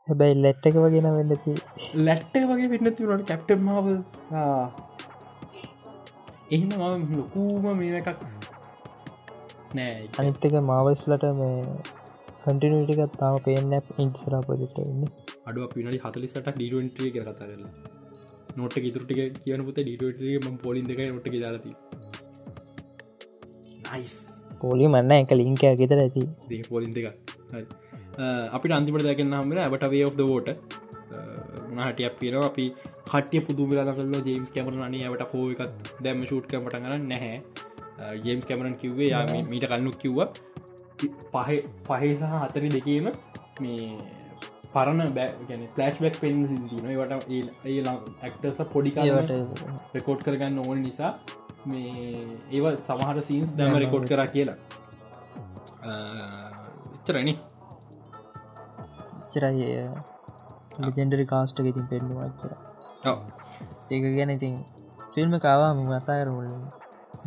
හැබැයි 0.08 0.42
ලැට් 0.42 0.66
එක 0.66 0.78
වගෙන 0.78 1.10
වෙන්නති 1.12 1.56
ලැට්ට 2.02 2.44
වගේ 2.46 2.70
වෙන්න 2.70 2.94
තිවරට 2.94 3.26
කැප්ටම් 3.28 3.64
මාවල් 3.64 3.96
එහිම 6.52 6.70
ම 6.72 7.16
ලොකූම 7.16 7.72
මේ 7.78 7.98
එකක් 8.00 8.24
නෑ 9.74 9.98
අනිත්තක 10.18 10.56
මාවස්ලට 10.66 11.26
මේ 11.36 11.58
කටිනටිකත් 12.42 13.18
තාම 13.18 13.36
පේන 13.40 13.74
ඉන්සර 14.00 14.34
පොජෙක්ට 14.44 14.78
වෙන්න. 14.82 15.04
අඩුව 15.46 15.66
පිනි 15.72 16.00
හතලිසට 16.00 16.48
ඩීටේ 16.48 17.12
කර 17.14 17.28
කතා 17.28 17.50
කරලා 17.50 18.01
නොට 18.60 18.76
ඉතුරටික 18.90 19.20
කියන 19.44 19.62
පුත 19.68 19.80
ඩීටේ 19.80 20.38
ම 20.44 20.58
පොලින් 20.66 20.86
දෙක 20.90 21.00
නොට 21.16 21.28
දාලති 21.46 21.72
නයිස් 23.86 24.14
පෝලි 24.62 24.86
මන්න 24.94 25.12
එක 25.22 25.32
ලිංක 25.40 25.64
ගෙතර 25.82 26.00
ඇති. 26.04 26.24
දේ 26.52 26.64
පොලින් 26.74 26.92
දෙක 26.98 27.06
අපිට 28.56 28.74
අන්තිමට 28.78 29.06
දැකන්න 29.08 29.36
හමර 29.40 29.60
ඇබට 29.66 29.86
වේ 29.94 30.06
of 30.10 30.16
දෝට 30.22 30.50
හටිය 31.88 32.10
පිර 32.22 32.34
අපි 32.48 32.66
කටිය 33.12 33.42
පුදු 33.48 33.64
වෙලා 33.72 33.94
කල්ල 33.98 34.16
ජේම්ස් 34.30 34.50
කැමරන 34.56 34.84
අනි 34.88 35.00
ඇවට 35.08 35.24
පෝ 35.34 35.46
එකත් 35.54 35.92
දැම 36.06 36.24
ෂූට් 36.26 36.46
කමට 36.52 36.82
ගන්න 36.84 37.06
නැහැ. 37.12 37.36
ජේම්ස් 38.26 38.46
කැමරන් 38.50 38.76
කිව්වේ 38.82 39.10
යා 39.14 39.24
මීට 39.52 39.66
කන්නු 39.72 39.92
කිව්ව. 40.04 40.20
පහ 41.34 41.50
පහේ 41.88 42.14
සහ 42.20 42.34
අතරි 42.46 42.70
දෙකීම 42.76 43.08
මේ 43.62 43.86
පරණ 44.74 45.14
බෑ. 45.18 45.30
ගැන 45.48 45.62
පලස්් 45.76 45.96
බැක් 46.04 46.16
පෙන් 46.22 46.36
ට 46.50 47.70
ඒ 47.70 47.80
ඇක්ටස 48.22 48.60
පොඩිකාවට 48.74 49.32
රෙකෝඩ් 49.96 50.26
කරගන්න 50.26 50.60
ඕන 50.66 50.84
නිසා 50.88 51.12
මේ 51.66 52.12
ඒව 52.52 52.66
සමහට 52.78 53.26
සීන්ස් 53.30 53.58
දැම 53.58 53.80
රෙකෝඩ් 53.86 54.08
කර 54.12 54.24
කියලා. 54.36 54.60
එච්චරනි 56.96 57.34
චරයි 59.32 59.70
ජෙන්ඩරි 60.98 61.26
කාස්ට 61.32 61.60
ඉතින් 61.64 61.86
පෙන්ඩු 61.92 62.14
වච්චර 62.20 62.52
ඒක 63.94 64.04
ගැන 64.18 64.32
ඉතින් 64.36 64.56
ෆිල්ම් 65.14 65.34
කාවා 65.46 65.72
මතායරමුල 65.78 66.50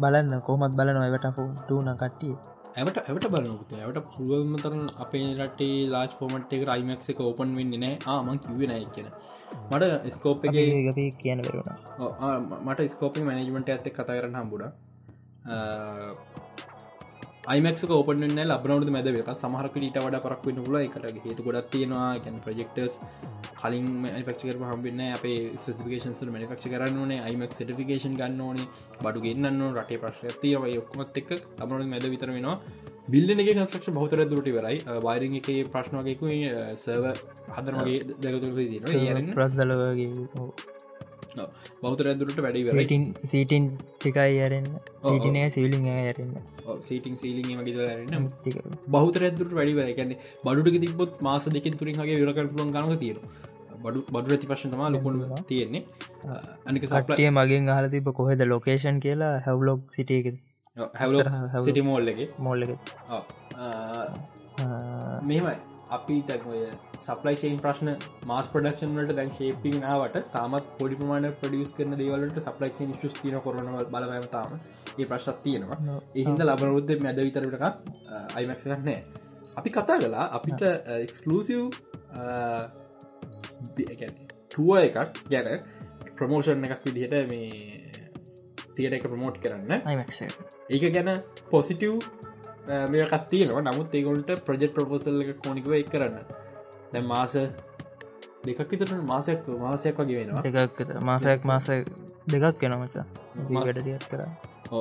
බලන්න 0.03 0.35
කොමත් 0.49 0.77
බලන 0.79 1.01
එවට 1.03 1.27
ටූන 1.59 1.91
කට්ටිය 1.95 2.35
ඇට 2.77 2.99
ඇට 3.01 3.27
බලනකුත 3.33 3.73
ඇට 3.79 3.99
පුළුවමතරන 4.11 4.81
අපේ 4.99 5.27
රටේ 5.39 5.77
ලාස් 5.89 6.13
ෆෝමට් 6.19 6.55
එක 6.57 6.65
රයිමක් 6.71 7.09
එක 7.09 7.21
ඕපන් 7.23 7.53
වෙන්න 7.59 7.75
නෑ 7.79 7.95
ආමන් 8.07 8.41
කිවේ 8.45 8.69
නෑ 8.69 8.87
කියන. 8.95 9.09
මට 9.71 10.15
ස්කෝප් 10.15 10.45
එක 10.47 10.57
කියන 11.19 11.41
වෙරුණ 11.41 11.71
මට 12.65 12.89
ස්කෝපි 12.95 13.21
මනජමට 13.23 13.69
ඇත්ත 13.71 13.87
කතා 13.91 14.07
කරන්න 14.11 14.39
හම්බුඩ 14.41 14.65
අයිමක් 17.53 17.91
ඕපන 17.95 18.23
ලබනවට 18.25 18.91
මැද 18.95 19.09
වෙක 19.15 19.27
සමහරක 19.41 19.75
ීට 19.79 19.97
වඩ 20.05 20.21
පරක් 20.25 20.47
වන්න 20.47 20.69
ල 20.73 20.77
එකට 20.79 21.25
හේතු 21.25 21.45
ගොඩත් 21.47 21.69
තියෙනවා. 21.73 22.07
ගැන 22.25 22.39
ප්‍රජෙක්ටර්ස් 22.47 22.95
කලින් 23.61 23.89
මනිපක්ෂකර 24.05 24.57
හම්බන්න 24.71 25.03
අපේ 25.17 25.37
ස්පිකේෂන් 25.63 26.33
මනිපක්ෂ 26.37 26.71
කරන්න 26.73 26.97
ඕනේ. 27.03 27.21
අයිමක් 27.27 27.53
සටිකේෂන් 27.53 28.17
ගන්න 28.21 28.41
ඕනේ. 28.47 28.67
බඩු 29.05 29.25
ගන්නන්න 29.27 29.77
රටේ 29.77 30.01
ප්‍රශ්තිය 30.03 30.57
ඔක්කොමත් 30.83 31.21
එක් 31.23 31.33
අබනට 31.61 31.89
මැද 31.93 32.09
විතර 32.15 32.33
වෙනවා. 32.37 32.57
බිල්ලන 33.13 33.43
එක 33.43 33.51
කන්ස්ක්ෂ 33.53 33.97
බෞතර 33.99 34.25
දුරට 34.31 34.49
වරයි 34.59 34.79
වයිරං 35.07 35.41
එක 35.41 35.51
ප්‍රශ්නවගෙකු 35.75 36.31
සර්ව 36.85 37.11
හදරමගේ 37.57 37.99
දැකතුර 38.25 38.53
න 39.19 39.35
ප්‍රස්දලවගේ 39.41 40.09
බෞතර 41.85 42.05
ඇදුරට 42.11 42.39
වැඩි 42.45 42.61
සිටින් 42.69 43.03
සීටින් 43.31 43.65
ටිකයි 43.79 44.37
යරෙන් 44.47 44.67
සිටිනය 45.09 45.41
සිවිලිං 45.57 45.89
ඇරන්න? 45.95 46.35
සීටිං 46.89 47.17
සීලිං 47.23 47.49
මගේරන්න 47.61 48.29
බෞතර 48.97 49.27
ඇදුරට 49.29 49.57
වැඩි 49.59 49.75
වැැකන්නේ 49.81 50.19
බඩුට 50.47 50.79
තිබොත් 50.85 51.13
මාස 51.29 51.51
දෙකින් 51.57 51.81
තුරින්ගේ 51.83 52.21
විරකට 52.23 52.55
පුළන් 52.55 52.73
ගනක 52.77 53.01
තියෙන 53.03 53.19
බඩු 53.85 54.01
බඩු 54.15 54.35
ඇති 54.35 54.47
ප්‍රශ්න 54.51 54.71
තම 54.73 54.83
ලොකුන් 54.95 55.15
තියෙන්නේ. 55.51 55.83
අනික 56.69 56.83
සට්ටිය 56.89 57.31
මගෙන් 57.37 57.71
අහල 57.75 57.87
තිබ 57.95 58.09
කොහෙද 58.21 58.41
ලොකේෂන් 58.53 58.99
කියලා 59.05 59.35
හැව්ලොග් 59.47 59.81
සිටියක 59.97 60.27
සිටි 61.67 61.83
මෝල්ලගේ 61.91 62.29
මෝල්ලක 62.39 62.71
මෙමයි 65.23 65.55
අපි 65.97 66.17
තැක්මය 66.29 66.61
සපලයි 67.07 67.37
චයින් 67.43 67.59
ප්‍රශ්න 67.65 67.91
මාස් 68.31 68.47
ප්‍රඩක්ෂන් 68.53 68.95
වලට 68.99 69.17
දැන් 69.19 69.33
ශේපි 69.39 69.73
නාවට 69.83 70.17
තාමත් 70.35 70.71
පොඩි 70.79 70.99
ප්‍රමාණ 71.01 71.27
ප්‍රඩියස් 71.43 71.75
කරන 71.77 71.99
දේවලට 72.01 72.39
සපලයි 72.47 72.71
චයින් 72.79 72.95
ශස් 73.01 73.15
තින 73.21 73.37
කොරන 73.47 73.69
බලවම 73.93 74.27
තාම 74.37 74.57
ඒ 75.01 75.07
ප්‍රශ්ත් 75.11 75.39
තියෙනවා. 75.45 75.79
එහින්ද 76.21 76.41
ලබනරුද්ධ 76.47 76.95
මැද 77.05 77.21
විතරටක 77.27 77.65
අයිමක්ස 78.39 78.67
නෑ 78.73 78.99
අපි 79.57 79.71
කතා 79.71 79.99
කලා 80.03 80.27
අපිට 80.39 80.63
එක්ස්කලසිව් 80.97 81.63
ටුව 84.51 84.71
එකක් 84.81 84.99
ගැන 85.33 85.49
ප්‍රමෝෂන් 86.19 86.65
එකක් 86.67 86.85
විදිහට 86.87 87.15
මේ 87.31 87.49
තියට 88.77 88.95
එක 88.99 89.07
ප්‍රමෝට් 89.07 89.37
කරන්න. 89.43 89.73
ඒක 90.71 90.85
ගැන 90.95 91.11
පොසිටව් 91.51 91.95
මේ 92.67 93.05
කත්තියනවා 93.07 93.63
නමුත් 93.63 93.95
ඒගොලට 93.95 94.31
ප්‍රජෙක්් 94.47 94.75
ප්‍රපෝසල් 94.75 95.21
එක 95.23 95.39
කෝනිකව 95.41 95.73
එක් 95.75 95.91
කරන්න. 95.91 96.17
දැ 96.93 97.03
මාස 97.05 97.37
දෙකක් 98.45 98.71
විතට 98.71 98.93
මාසයක් 99.05 99.47
මාසයක් 99.61 99.97
වගේ 99.97 100.19
වෙනවා. 100.21 100.43
විතර. 100.43 100.97
මාසයක් 101.03 101.45
මාස 101.45 101.69
දෙකක් 102.27 102.63
වෙන 102.63 102.77
මචා. 102.81 103.05
වැඩටියත් 103.51 104.07
කර. 104.07 104.25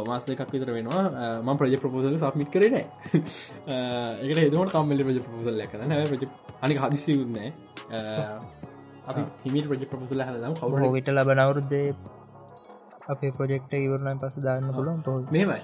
මාස 0.07 0.25
දෙකක් 0.25 0.51
විතර 0.51 0.73
වෙනවා. 0.73 1.03
ම 1.41 1.57
ප්‍රජ 1.57 1.77
ප්‍රපෝසල් 1.77 2.17
සමිත් 2.25 2.49
කරන 2.49 2.75
එකට 2.75 4.37
හෙදමට 4.37 4.71
කම්මල 4.71 5.03
ප්‍රජ 5.03 5.19
ප්‍රපෝසල් 5.19 5.63
කරන 5.67 5.95
ප්‍රජ 6.07 6.27
අනි 6.61 6.77
හදිසි 6.77 7.19
වුන්නෑ 7.19 7.49
අපි 9.05 9.21
හිමි 9.43 9.67
ප්‍රජ 9.67 9.87
ප්‍රපෝසල 9.87 10.23
හදම් 10.23 10.59
කවර 10.59 10.91
විට 10.91 11.09
ලබන 11.09 11.39
අවුරුද්දේ 11.39 11.87
අපේ 13.07 13.31
ප්‍රජෙක්ට 13.33 13.73
ඉවරණයි 13.75 14.19
පස 14.19 14.39
දාන්න 14.41 14.71
පුලන් 14.71 14.99
පො 15.01 15.19
මෙමයි 15.29 15.61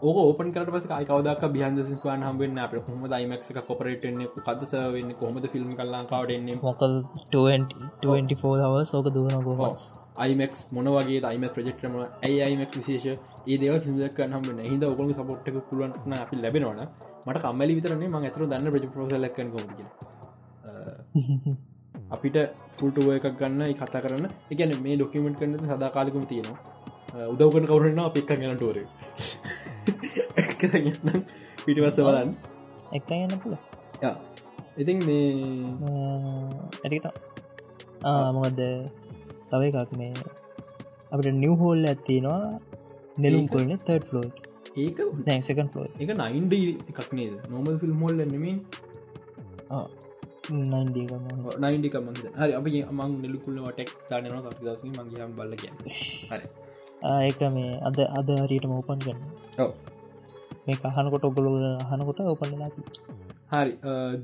ඕක 0.00 0.18
ඕපන් 0.18 0.50
කට 0.50 0.70
පස 0.74 0.86
කවදක් 1.08 1.48
බිහන්ද 1.54 1.80
සිස්වාන් 1.86 2.22
හම්බෙන් 2.22 2.58
අප 2.58 2.74
හොම 2.84 3.02
දයිමක් 3.06 3.42
කොපරටන්නේ 3.68 4.28
කදස 4.38 4.72
වෙන්න? 4.94 5.10
කොහොමද 5.14 5.48
ෆිල්ම් 5.54 5.72
කල්ලාකාවටන්නේ 5.78 6.56
මොකල් 6.62 6.94
24 7.32 8.54
දව 8.62 8.84
සෝක 8.86 9.10
දුවන 9.16 9.44
කොහෝ 9.44 9.70
අයිමක් 10.18 10.54
මොන 10.72 10.88
වගේ 10.88 11.20
අයිම 11.24 11.44
ප්‍රජෙක්ටම 11.54 11.94
ඇයිමක් 12.22 12.72
විශේෂ? 12.78 13.20
ඒ 13.46 13.58
දෙව 13.58 13.76
සිදක 13.80 14.20
හම 14.26 14.64
හිද 14.64 14.82
ඔකොල 14.84 15.12
සපොට්ක 15.14 15.60
පුළුවන්න 15.68 16.18
අපි 16.18 16.42
ලැබෙනවන 16.44 16.80
මට 17.26 17.42
කම්මලි 17.44 17.76
විතරන්නේ 17.78 18.10
ම 18.10 18.18
ඇතර 18.20 18.46
දන්න 18.46 18.72
ප්‍රජ 18.72 18.86
පෝසලක්ක 18.94 19.38
කොමට 19.54 19.80
අපිට 22.10 22.36
ෆුල්ටුව 22.78 23.08
එකක් 23.14 23.32
ගන්න 23.38 23.62
කතා 23.78 24.04
කරන්න. 24.04 24.26
එකන 24.52 24.76
මේ 24.82 24.96
ඩොකිමෙන්ට් 24.96 25.38
කරන 25.40 25.58
සදාකාලිකම 25.70 26.24
තියෙනවා. 26.24 26.58
උදවකන 27.28 27.64
කවරන්න 27.66 28.00
අප 28.00 28.16
එක්ක 28.16 28.30
ගැනටෝර 30.60 31.18
පිටිවස්ස 31.64 31.98
බලන්න. 31.98 32.30
එක 32.92 33.10
යන්න 33.16 33.34
පුල 33.42 33.54
ඉතින් 34.80 34.98
මේ 35.06 35.24
ඇටිත 36.84 37.06
මොකක්ද 38.36 38.60
තව 39.50 39.62
එකක් 39.70 39.92
මේ 40.00 40.12
අපට 41.12 41.26
නිව් 41.42 41.54
හෝල් 41.62 41.80
ඇත්තිනවා 41.84 42.42
නෙලුම් 43.18 43.46
කොලන 43.48 43.72
තර්ඩ 43.78 44.06
ෆලෝ 44.10 44.26
ඒක 44.76 44.98
සකන් 45.46 45.68
ෆලෝ 45.72 45.86
එක 45.98 46.10
නයින්ඩ 46.20 46.52
එකක් 46.90 47.10
නේද? 47.12 47.34
නොමල් 47.50 47.76
ෆිල්ම් 47.82 47.98
හොල්ල 48.04 48.22
නෙමින් 48.34 48.58
නයින්ඩක 50.50 51.12
නයින්ඩික 51.64 51.96
මන්ද 52.00 52.24
හරි 52.38 52.52
අප 52.58 52.66
මං 52.92 53.12
නිලුකුල්ල 53.24 53.58
ටෙක් 53.68 53.90
කටදස 54.00 54.82
මගේ 54.98 55.26
බල්ල 55.38 55.52
කිය 55.62 55.72
හරි 56.30 56.44
ඒක 57.02 57.40
මේ 57.56 57.72
අද 57.88 57.98
අද 58.18 58.28
හරියට 58.42 58.66
මෝපන් 58.72 59.00
කරන්න. 59.04 59.20
මේ 60.66 60.76
අහනකොට 60.88 61.24
ඔගොලු 61.28 61.50
අහනකොට 61.84 62.18
ඔපන්ලා 62.34 62.70
හරි 63.52 63.72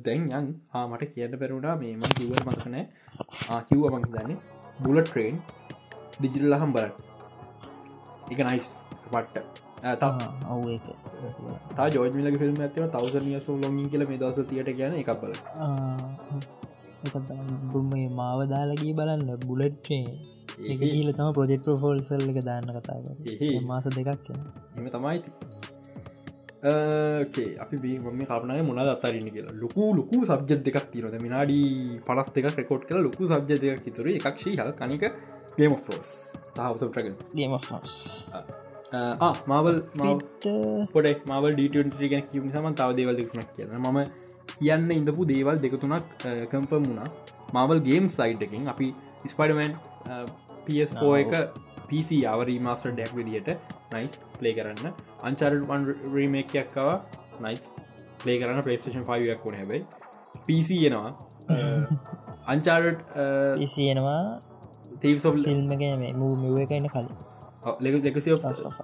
දැන් 0.07 0.23
යන්. 0.39 0.47
ආ 0.75 0.85
මට 0.91 1.13
කියන්න 1.15 1.35
පැරුණා 1.43 1.77
මේ 1.83 1.95
මං 2.01 2.13
කිවල් 2.19 2.41
මතකනෑ 2.49 2.85
ආකිව්ව 3.57 3.85
මං 3.93 4.05
දන්නේ 4.15 4.39
බුල 4.85 4.99
ට්‍රේන් 5.03 5.37
ඩිජිටල් 6.19 6.55
හම් 6.61 6.71
බලන්න. 6.77 6.93
එක 8.33 8.41
නයිස් 8.49 8.69
පට්ට 9.13 9.37
ඔව 10.53 10.65
තා 11.77 11.89
ජෝජමිලක 11.95 12.37
ෆිල්ම් 12.43 12.63
ඇතිව 12.67 12.85
තවස 12.95 13.27
නියසු 13.27 13.51
ලොගින් 13.65 13.91
කියල 13.93 14.03
මේ 14.11 14.21
දවස 14.23 14.49
තියට 14.53 14.71
කියන 14.79 14.95
එකක් 15.01 15.11
බල 15.23 15.33
බුම්මේ 17.73 18.09
මාව 18.21 18.41
දාලගේ 18.53 18.95
බලන්න. 19.01 19.31
බුලට්ේ 19.49 20.05
කියල 20.57 21.09
තම 21.17 21.31
ප්‍රජෙක්් 21.37 21.63
ප්‍රෆෝල්සල් 21.67 22.27
එක 22.33 22.41
දාන්න 22.49 22.69
කතා 22.77 22.99
එහේ. 23.33 23.61
මාස 23.71 23.85
දෙකක් 23.97 24.09
එම 24.79 24.87
තමයිති 24.95 25.31
ේ 26.67 27.47
අපි 27.63 27.77
බේ 27.85 27.97
ම 28.13 28.21
කපනය 28.31 28.61
මොන 28.69 28.79
අතරන්න 28.83 29.29
කියලා. 29.35 29.57
ලොකු 29.63 29.83
ලොකු 29.99 30.17
සබ්ජ 30.29 30.51
දෙකක් 30.67 30.87
තිරද 30.93 31.17
මිනාඩි 31.27 31.59
පලස් 32.07 32.29
දෙක 32.37 32.47
රෙකෝඩ් 32.61 32.87
කල 32.89 33.03
ලොකු 33.09 33.23
සබ්ජ 33.33 33.51
දෙක 33.65 33.89
තුර 33.97 34.07
එකක්ෂී 34.13 34.57
හල් 34.61 34.73
කනික 34.81 35.05
ගේම 35.59 35.75
ෆෝස් 35.87 36.09
සහසටග 36.55 37.07
ගේම 37.39 37.53
මාවල් 39.53 39.77
පොඩ 40.95 41.07
මවල් 41.31 41.53
ඩට 41.61 42.11
ගැන 42.13 42.25
කිව 42.33 42.45
සම 42.53 42.67
තව 42.81 42.89
දේවල් 43.01 43.17
දෙක්නක් 43.21 43.49
කියන 43.57 43.79
මම 43.83 43.99
කියන්න 44.59 44.91
ඉඳපු 44.99 45.23
දේවල් 45.33 45.57
දෙකතුනක් 45.65 46.05
කම්පම් 46.51 46.83
වුණා. 46.89 47.09
මවල් 47.55 47.81
ගේම් 47.89 48.05
සයිට් 48.17 48.43
එකින් 48.47 48.69
අපි 48.73 48.89
ස්පඩමන් 49.31 49.73
පෝ 51.01 51.13
එක 51.23 51.33
PC 51.89 52.21
අවරී 52.33 52.59
මාස්ටර් 52.67 52.93
ඩැක් 52.93 53.13
විදිට 53.19 53.49
නයිස් 53.95 54.19
ප්ලේ 54.39 54.55
කරන්න. 54.59 54.93
අංචරන් 55.23 55.87
රීමේක්යක්කව 56.17 56.89
නයි 57.45 57.57
ප්ලේ 58.23 58.39
කරන්න 58.41 58.67
පලේස්ටේෂන් 58.67 59.07
ෆයියක් 59.11 59.47
වුණ 59.47 59.59
හැබයි. 59.61 59.81
PC 60.47 60.69
එනවා. 60.89 61.11
අංචාරට් 62.47 63.01
ඉසියනවා 63.61 64.21
තීව 65.01 65.19
සොල් 65.23 65.43
ෆිල්ම් 65.45 65.73
එක 65.77 65.83
මේ 66.03 66.13
මිව 66.15 66.59
එකන්න 66.65 66.89
කලින්. 66.95 67.09
ලෙකසි 67.81 68.35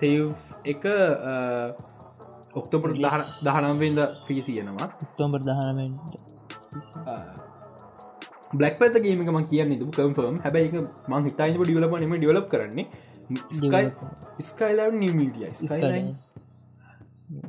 තේවස් 0.00 0.42
එක 0.64 0.84
ඔක්තපට 2.54 2.98
දහනම්වෙන්ද 3.46 4.00
පිසියනවා 4.26 4.88
ඔක්තෝම්බර් 5.04 5.40
දහනමෙන් 5.40 5.92
බ්ලක් 8.52 8.74
පත 8.76 9.02
ගේමකම 9.04 9.38
කියන්න 9.46 9.72
තු 9.78 9.88
කම්ෆර්ම් 9.92 10.36
හැබැයි 10.40 10.84
මං 11.08 11.28
හිතායිම 11.28 11.62
ඩියලප 11.62 11.94
නම 12.00 12.14
ඩියලප් 12.16 12.48
කරන්නේ 12.48 12.86
ස්කයිලා 14.42 14.90
නිමිටිය 14.96 15.48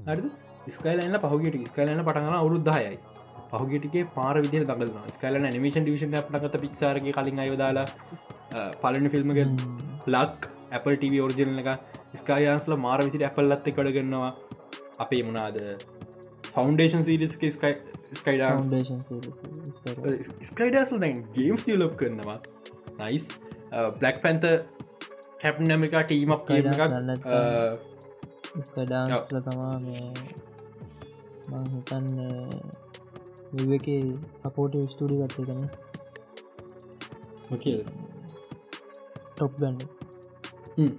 හරි 0.07 0.29
ස්කයිලන්න 0.71 1.19
පහුගට 1.21 1.57
ස්කයිලන්න 1.65 2.01
පටගන 2.01 2.35
අවුරුද්ධහයයි 2.35 2.93
පහුගටගේ 3.51 4.05
පාර 4.15 4.35
විදිහ 4.37 4.63
දගල 4.63 4.93
ස්කයිල 5.15 5.39
නිමේෂන් 5.47 5.89
ිෂන් 5.89 6.15
පටගත 6.19 6.63
පික්සාරගේ 6.63 7.13
කලින් 7.13 7.41
අයදාලා 7.43 7.87
පලන 8.81 9.09
ෆිල්ම්ග 9.09 9.41
ලක් 10.07 10.51
Apple 10.71 10.97
TV 10.97 11.21
ෝර්ජන 11.21 11.59
එක. 11.63 11.69
ස්කයියන්ස්ල 12.15 12.75
මාර 12.77 12.99
විසිට 13.01 13.25
ඇපල්ලත්ත 13.27 13.67
කඩගන්නවා 13.69 14.31
අපේ 14.99 15.21
මුණනාද 15.23 15.59
ෆෞන්ඩේෂන් 16.55 17.03
සිරිස් 17.03 17.35
ස්කයි 17.35 17.73
ස්කයිඩා 18.19 18.51
ස්කයිඩස් 20.49 20.89
ගේම්ස් 21.35 21.63
ලොප් 21.81 21.93
කරනවා. 21.99 22.39
Nice 22.99 23.25
black 23.99 24.17
panther 24.23 24.43
captain 25.41 25.73
America 25.73 26.03
ටීමක් 26.03 26.41
කියම 26.47 26.67
එකක්. 26.73 26.83
ස්කඩාස්ල 28.61 29.37
තමා 29.45 29.75
මේ 29.85 30.07
හිතන්න 31.71 32.07
එක 33.77 33.87
සපෝට 34.41 34.73
ස්ටඩි 34.91 35.15
ගත්තේ 35.21 35.45
කන 35.47 35.61
ටොප් 39.35 39.53
ගන්න 39.59 39.77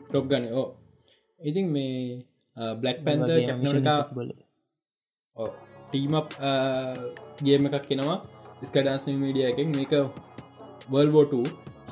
ටොප් 0.04 0.24
ගන්න 0.30 0.44
ඕ 0.54 0.68
ඉතින් 1.40 1.66
මේ 1.74 1.94
බ්ලක් 2.80 2.98
පැන්ත 3.04 3.22
බල 4.16 4.30
ටීම 5.86 6.14
ගේම 7.46 7.62
එකක් 7.68 7.84
කෙනවා 7.90 8.18
ස්කඩන්ස් 8.62 9.04
මීඩිය 9.22 9.46
එකෙන්. 9.50 9.68
මේක 9.78 9.92
වල්බෝට 10.92 11.32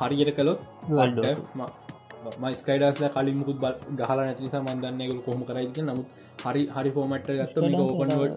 හරියට 0.01 0.31
කළොත් 0.37 0.61
මයිස්කයිඩස්ල 2.43 3.07
කලින් 3.15 3.37
මුකුත් 3.41 3.59
බල් 3.63 3.75
ගහල 3.99 4.19
නැතිනිසා 4.21 4.63
මන්දන්නයකු 4.67 5.17
කොහම 5.27 5.41
කරයිද 5.49 5.79
නමුත් 5.81 6.09
හරි 6.45 6.63
හරි 6.75 6.91
ෆෝමට් 6.97 7.27
ගත්ත 7.31 7.57
ඕපන්වට 7.79 8.37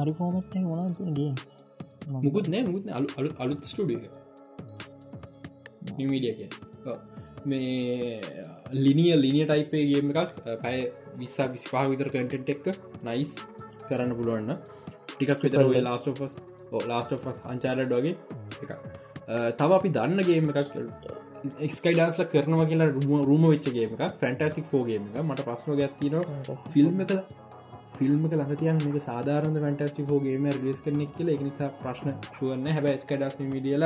හරි 0.00 0.12
ෆෝමට් 0.18 0.54
ගේ 1.18 1.32
මුකුත් 2.16 2.46
නෑ 2.52 2.62
මුකුත් 2.68 2.84
අලු 2.98 3.08
අලු 3.18 3.28
අලුත් 3.38 3.60
ස්ටඩිය 3.70 4.00
නිමීඩිය 5.98 6.48
මේ 7.46 8.20
ලිනිය 8.84 9.12
ලිනිය 9.24 9.44
ටයිපේ 9.46 9.84
ගේම 9.90 10.08
එකක්. 10.12 10.30
පැය 10.62 10.78
විස්සා 11.18 11.48
විස්පා 11.52 11.84
විතර 11.90 12.08
කටෙන්ට් 12.14 12.48
එක්ක 12.54 12.66
නයිස් 13.04 13.32
කරන්න 13.88 14.14
පුළුවන්න 14.18 14.52
ටිකක් 15.08 15.42
විතර 15.42 15.64
ලාස්ටෝෆස් 15.82 16.34
ලාස්ට 16.86 17.28
අංචාලඩ් 17.46 17.92
වගේ 17.92 18.14
එක 18.62 18.70
තව 19.58 19.70
අපි 19.72 19.88
දන්න 19.90 20.20
ගේම 20.22 20.52
එකක් 20.52 20.60
එක්ස්කයිඩාස්ල 21.60 22.24
කරනවා 22.26 22.66
කියලා 22.66 22.92
රුම 22.92 23.22
රුම 23.22 23.44
වෙච්චගේම 23.44 23.96
එක 23.96 24.14
ෆැන්ටස්ටික් 24.20 24.72
ෝගේම 24.72 25.02
එක. 25.08 25.18
මට 25.22 25.44
ප්‍රශ්න 25.48 25.76
ගැත්තින 25.80 26.14
ෆිල්ම් 26.72 27.00
එක 27.04 27.12
ෆිල්ම් 27.98 28.26
ළඟ 28.30 28.56
තියන් 28.56 28.80
මේ 28.86 29.00
සාධාරන 29.00 29.58
ෆැන්ටස්ටි 29.64 30.06
ෝගේම 30.10 30.48
රිස් 30.56 30.78
කරනෙක් 30.84 31.12
කියල. 31.16 31.28
එක 31.28 31.42
නිසා 31.48 31.70
ප්‍රශ්න 31.82 32.14
ශුවන්න 32.36 32.66
හැබ 32.68 32.88
ස්කඩස් 32.96 33.38
මිඩියල 33.52 33.84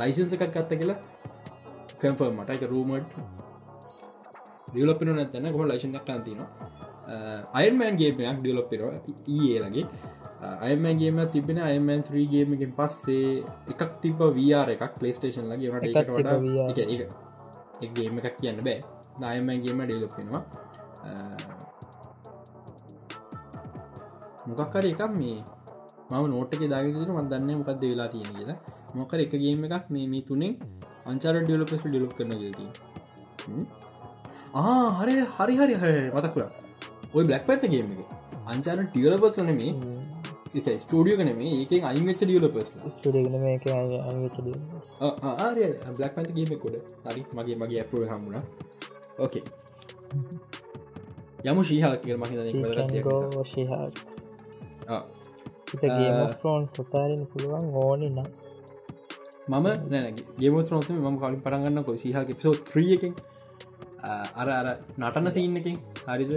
ලයිසන්ස 0.00 0.36
එකක් 0.36 0.46
ගත්ත 0.48 0.80
කියලා 0.80 0.98
කම්ෆර්ම් 2.00 2.34
මට. 2.38 2.50
එක 2.50 2.62
රූමට් 2.70 3.10
ඩියලපෙන 4.68 5.14
නැතැන 5.16 5.52
කො 5.52 5.64
ලයිශන් 5.64 5.92
ටන්තිනවා 5.96 6.48
අයමන් 6.48 6.81
ගේමයක් 8.00 8.38
ඩියලොප්පෙර 8.40 8.80
ඒලගේ 9.36 9.84
අයමන්ගේම 10.66 11.18
තිබෙන 11.34 11.58
අයමන් 11.68 12.02
3ගේමකින් 12.08 12.72
පස්සේ 12.78 13.30
එකක් 13.72 13.82
තිබ 14.02 14.18
වR 14.38 14.68
එකක් 14.74 14.92
පලේස්ටේෂන් 15.00 15.46
ලගේ 15.50 15.70
ට 17.80 17.90
ගේම 17.96 18.14
එකක් 18.20 18.36
කියන්න 18.42 18.60
බෑ. 18.66 18.80
නායමගේම 19.22 19.80
ඩෙලොපෙනවා 19.86 20.42
මොකක්කර 24.48 24.84
එකක් 24.92 25.02
මේ 25.20 25.38
මම 26.10 26.24
නෝට්ක 26.32 26.62
දාගර 26.72 27.10
මදන්න 27.16 27.50
මොකක්ද 27.60 27.82
වෙලා 27.90 28.08
තියෙන 28.14 28.30
කියලා. 28.36 28.58
මොකර 28.98 29.18
එක 29.24 29.34
ගේම 29.42 29.64
එකක් 29.68 29.86
මේ 29.94 30.06
මේ 30.12 30.24
තුනෙන් 30.28 30.52
අංචාර 31.10 31.34
ඩියලොපෙස් 31.44 31.82
ඩිලොක් 31.84 32.12
කරන 32.18 32.32
ති 32.58 32.66
ආ 34.60 34.86
හරි 34.98 35.14
හරි 35.36 35.54
හරි 35.60 35.74
හරි 35.82 36.02
මතකුර 36.16 36.44
ඔය 37.14 37.24
බ්ලක් 37.24 37.44
පැත 37.46 37.62
ගේම 37.72 37.92
එක. 37.94 38.10
අංචාර 38.46 38.78
ටියලපස් 38.84 39.36
වන 39.38 39.50
මේ 39.58 39.72
ස්ටඩියෝ 40.78 41.18
කන 41.18 41.28
ඒක 41.42 41.72
අයිංච 41.90 42.20
ඩියලපස් 42.20 42.68
ආරය 45.40 45.66
බ්ලක් 45.96 46.12
පැත 46.16 46.30
ගේම 46.36 46.50
කොඩ 46.62 46.76
හරි 47.06 47.22
මගේ 47.36 47.56
මගේ 47.62 47.80
ඇපුව 47.82 48.02
හමුණ 48.10 48.36
ඕකේ 49.18 49.44
යමු 51.44 51.62
ශීහල් 51.64 51.94
කිය 52.02 52.16
මහිත 52.16 52.38
ශීහල් 53.52 53.90
ෝන් 56.44 56.64
සොතාරෙන් 56.68 57.22
පුළුවන් 57.26 57.66
ඕනි 57.82 58.08
නම්. 58.08 58.28
මම 59.50 59.66
නැ 59.90 60.10
ගේමත් 60.38 60.68
නොතම 60.70 60.96
ම 61.04 61.16
කලින් 61.20 61.40
පරගන්න 61.44 61.84
කො 61.84 61.92
ශීහල් 62.02 62.24
පිසෝ 62.30 62.54
ත්‍රියකින් 62.66 63.14
අර 64.34 64.48
අර 64.50 64.66
නටන 64.98 65.26
සින්නකින් 65.30 65.76
හරිද 66.06 66.32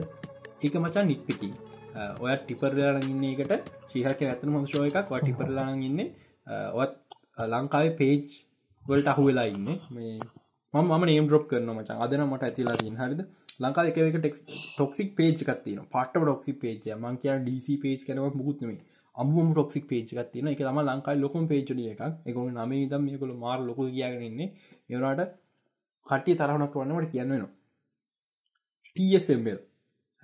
ඒක 0.66 0.78
මචා 0.84 1.03
නික්පිකි 1.03 1.49
ඔය 2.22 2.36
ටිපර්ලාන 2.39 3.03
ඉන්න 3.05 3.26
එකට 3.26 3.70
ශීහක 3.89 4.24
ඇතන 4.24 4.49
මංශෝ 4.53 4.86
එකක්. 4.89 5.11
ව 5.11 5.20
ටිපරලාන 5.20 5.84
ඉන්න. 5.84 5.99
ඔත් 6.82 6.93
ලංකාවේ 7.53 7.93
පේජ් 7.99 8.18
වලට 8.86 9.13
අහු 9.13 9.24
වෙලා 9.28 9.47
ඉන්න. 9.53 9.70
මේ 9.91 10.18
මම 10.74 10.91
ම 10.91 11.05
නේම් 11.05 11.28
ඩොප් 11.28 11.45
කරන 11.49 11.72
මචා 11.72 11.97
අදන 12.05 12.24
මට 12.24 12.43
ඇතිලා 12.43 12.78
තින් 12.78 12.97
හරිද? 12.97 13.22
ලංකා 13.59 13.86
එක 13.89 13.97
ටෙක් 14.16 14.36
ටොක්සික් 14.45 15.16
පේජ් 15.18 15.32
කත්තින 15.41 15.80
පට 15.93 16.24
ඩොක්සි 16.24 16.53
පේජ 16.61 16.95
මං 16.95 17.18
කිය 17.22 17.34
ඩC 17.39 17.78
පේජ් 17.84 17.97
කනව 18.07 18.26
මුකුත්නම 18.39 18.74
අම්ම 19.16 19.51
ටොක්සික් 19.51 19.86
පේජ් 19.88 20.03
කත්තින 20.09 20.47
එක 20.47 20.59
තම 20.59 20.80
ලංකායි 20.84 21.22
ලොකුම් 21.22 21.47
පේජ්ඩිය 21.47 21.91
එකක්. 21.93 22.01
එක 22.26 22.36
නම 22.36 22.74
දම් 22.91 23.05
මේකළ 23.05 23.36
මාර 23.43 23.59
ලොක 23.61 23.80
කියගෙනන්නේ 23.88 24.49
ඒවරට 24.89 25.32
කටිය 26.07 26.36
තරහනක් 26.36 26.76
වන්නට 26.76 27.11
කියන්නනවා 27.13 27.51
TSML 28.95 29.59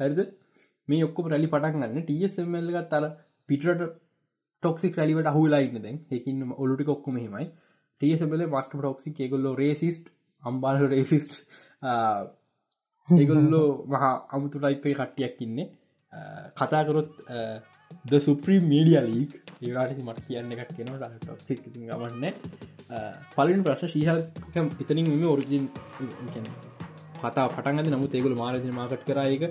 හැරිද? 0.01 0.21
මේ 0.87 1.03
ඔක්කොම 1.03 1.27
රැලි 1.27 1.47
පටක් 1.47 1.75
ගන්න. 1.75 2.05
TSML 2.07 2.71
ගත් 2.71 2.87
තර 2.91 3.05
පිටට 3.49 3.83
ටොක්සික් 4.63 4.97
රැලිවට 4.97 5.27
අහුලා 5.27 5.61
ඉන්න 5.61 6.01
එකින් 6.11 6.41
ඔලුටි 6.55 6.85
කොක්කොම 6.85 7.17
හෙමයි 7.17 7.47
TSML 8.01 8.43
මස්ට 8.47 8.75
ටොක්සි 8.75 9.15
එකගොල්ලෝ 9.19 9.55
රේසිස්ට් 9.55 10.05
අම්බාල 10.43 10.79
රේසිස්ට් 10.87 11.33
ඒගොල්ලෝ 13.07 13.67
මහා 13.87 14.13
අමුතු 14.29 14.59
ටයිපේ 14.59 14.95
කට්ටියක් 14.95 15.41
ඉන්නේ. 15.41 15.67
කතාකරොත් 16.57 17.11
ද 18.05 18.19
සුප්‍රී 18.19 18.59
මීඩිය 18.63 18.99
ලීක් 19.05 19.31
ඒවාට 19.61 19.99
මට 19.99 20.25
කියන්න 20.27 20.53
එකක් 20.55 20.71
කෙනවා 20.77 21.09
ටොක්සික් 21.15 21.61
ගමන්න. 21.75 22.25
පලින් 23.35 23.63
ප්‍රශ් 23.63 23.85
ශීහල් 23.93 24.21
ඉතනින් 24.81 25.11
මෙම 25.11 25.27
ඔරිජින් 25.29 25.65
කතා 27.19 27.47
පටන්ගද 27.49 27.89
නමුත් 27.89 28.15
ඒගුල 28.15 28.35
මාරජ 28.35 28.65
මාකට් 28.73 29.07
කරයක 29.07 29.43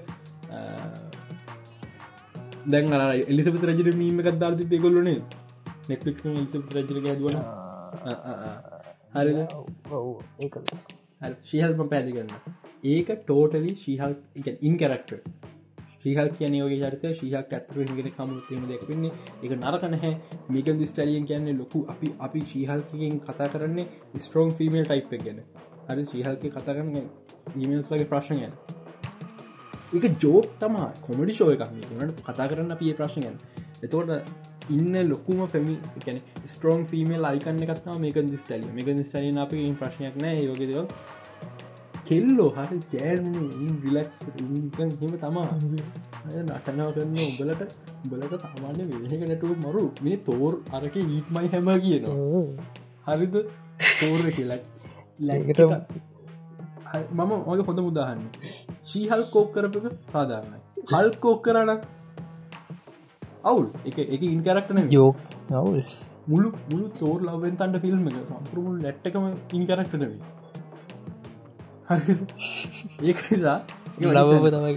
දැන් 2.66 2.92
අර 2.94 3.02
එලිසපත 3.26 3.64
රජර 3.64 3.92
මීම 3.96 4.22
එකක් 4.22 4.38
දාර්ති 4.38 4.64
දෙගොල්ලනේ 4.66 5.18
නෙක්ලික් 5.88 6.24
රජර 6.70 6.98
ගැදවන. 7.00 7.36
හරි 9.14 9.32
ශීහල්ම 11.44 11.86
පැදි 11.88 12.12
කරන්න 12.12 12.58
ඒක 12.86 13.08
ටෝටලි 13.20 13.72
ශීහල් 13.76 14.12
ඉන් 14.62 14.76
කරක්ට 14.76 15.12
ශ්‍රීහල් 15.94 16.28
කියන 16.32 16.54
යෝග 16.54 16.74
චරිත 16.74 17.04
ශීහක් 17.14 17.50
ඇත්තර 17.50 17.80
ගෙන 17.90 18.10
කමුත්ම 18.12 18.62
දෙක්වන්නේ 18.68 19.12
එක 19.42 19.52
නරක 19.54 19.82
නැහැ. 19.86 20.12
මේක 20.48 20.68
දිස්ටලියෙන් 20.78 21.26
කියන්නේ 21.26 21.54
ලොකු 21.54 21.84
අපි 21.88 22.12
අපි 22.20 22.44
ශීහල්කින් 22.46 23.20
කතා 23.22 23.48
කරන්නේ 23.48 23.86
ස්ට්‍රෝන් 24.18 24.50
ෆිමල් 24.52 24.84
ටයිප් 24.84 25.16
ගැන. 25.20 25.40
හරි 25.86 26.04
ශ්‍රීහල්ක 26.06 26.44
කතා 26.48 26.64
කරන්න 26.68 27.08
ෆිමල්ස් 27.48 27.90
වගේ 27.90 28.06
ප්‍රශ්න 28.06 28.38
ගැන 28.38 28.79
එක 29.92 30.04
ජෝක් 30.22 30.46
තමා 30.60 30.88
කොමඩි 31.04 31.36
ශෝය 31.38 31.54
එකක් 31.56 31.72
නට 31.98 32.18
කතා 32.26 32.48
කරන්න 32.50 32.74
අපිය 32.74 32.92
ප්‍රශ්නයන් 32.98 33.36
එතවට 33.84 34.70
ඉන්න 34.70 34.98
ලොකුම 35.08 35.40
පැමි 35.54 35.76
කැන 36.04 36.20
ස්ට්‍රෝන් 36.46 36.84
ෆිමල් 36.90 37.30
අයිකන්න 37.30 37.64
එකත්තා 37.66 37.96
මේක 38.04 38.20
දිස්ටලිය 38.28 38.74
මේක 38.76 38.90
දිස්ටලින් 39.00 39.40
අප 39.44 39.54
ප්‍රශ්නයක් 39.80 40.20
නෑ 40.24 40.44
යෝගෙදව 40.44 40.78
කෙල්ලෝ 42.08 42.50
හරි 42.56 42.78
ගෑනු 42.92 43.42
විලක්ස් 43.82 44.14
හෙම 44.76 45.16
තමා 45.24 45.48
නටනාව 46.28 46.90
කරන්න 46.94 47.18
උඹලට. 47.24 47.62
උඹලට 48.02 48.34
සාමාන්‍ය 48.44 48.82
වෙනක 48.90 49.24
නැටුව 49.24 49.52
මරු. 49.64 49.84
මේ 50.04 50.16
තෝර් 50.28 50.52
අරක 50.76 50.96
ඊත්මයි 51.02 51.48
හැම 51.52 51.68
කියනවා. 51.84 52.16
හරිද? 53.08 53.36
තෝර 54.00 54.22
කියලක් 54.36 54.62
ලැකට 55.20 55.60
මම 57.12 57.32
ඔය 57.52 57.60
හොඳ 57.66 57.80
මුදාහන්න 57.80 58.22
ශීහල් 58.86 59.22
කෝක් 59.32 59.48
කරපක 59.54 59.86
සාධාරණයි. 59.94 60.60
හල් 60.90 61.10
කෝක් 61.18 61.42
කරන 61.42 61.72
අවුල්. 63.44 63.66
එක 63.84 63.98
එක 64.06 64.22
ඉන්කරක්ටන 64.24 64.78
යෝක් 64.90 65.16
අවුල්. 65.54 65.80
මුළු 66.28 66.48
මුළු 66.66 66.86
තෝර 66.98 67.18
ලවෙන් 67.22 67.56
තන්ට 67.56 67.82
ෆිල්ම් 67.82 68.08
එක 68.08 68.16
සම්පුරුල් 68.28 68.76
නැට්ටකම 68.78 69.24
ඉන්කරක්ටනවී 69.52 70.18
ඒකදා 73.04 73.58
ලබ 74.08 74.44
තමයි 74.48 74.72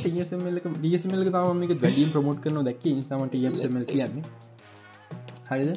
ටස්මල්ක 0.00 0.66
ඩියස්මල්ක 0.76 1.30
තම 1.30 1.62
එක 1.66 1.72
වැඩිය 1.78 2.08
ප්‍රමෝට් 2.10 2.42
කරන 2.42 2.58
දැක්ක 2.64 2.84
නිසාම 2.92 3.24
ටමල් 3.28 3.86
කියන්නේ. 3.86 4.24
හරිද? 5.48 5.70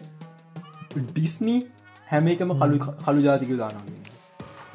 ඩිස්නී 1.05 1.59
හැම 2.07 2.27
එකම 2.27 2.51
කලු 2.55 2.77
කළු 2.99 3.21
ජාතික 3.21 3.51
දානගේ 3.57 4.03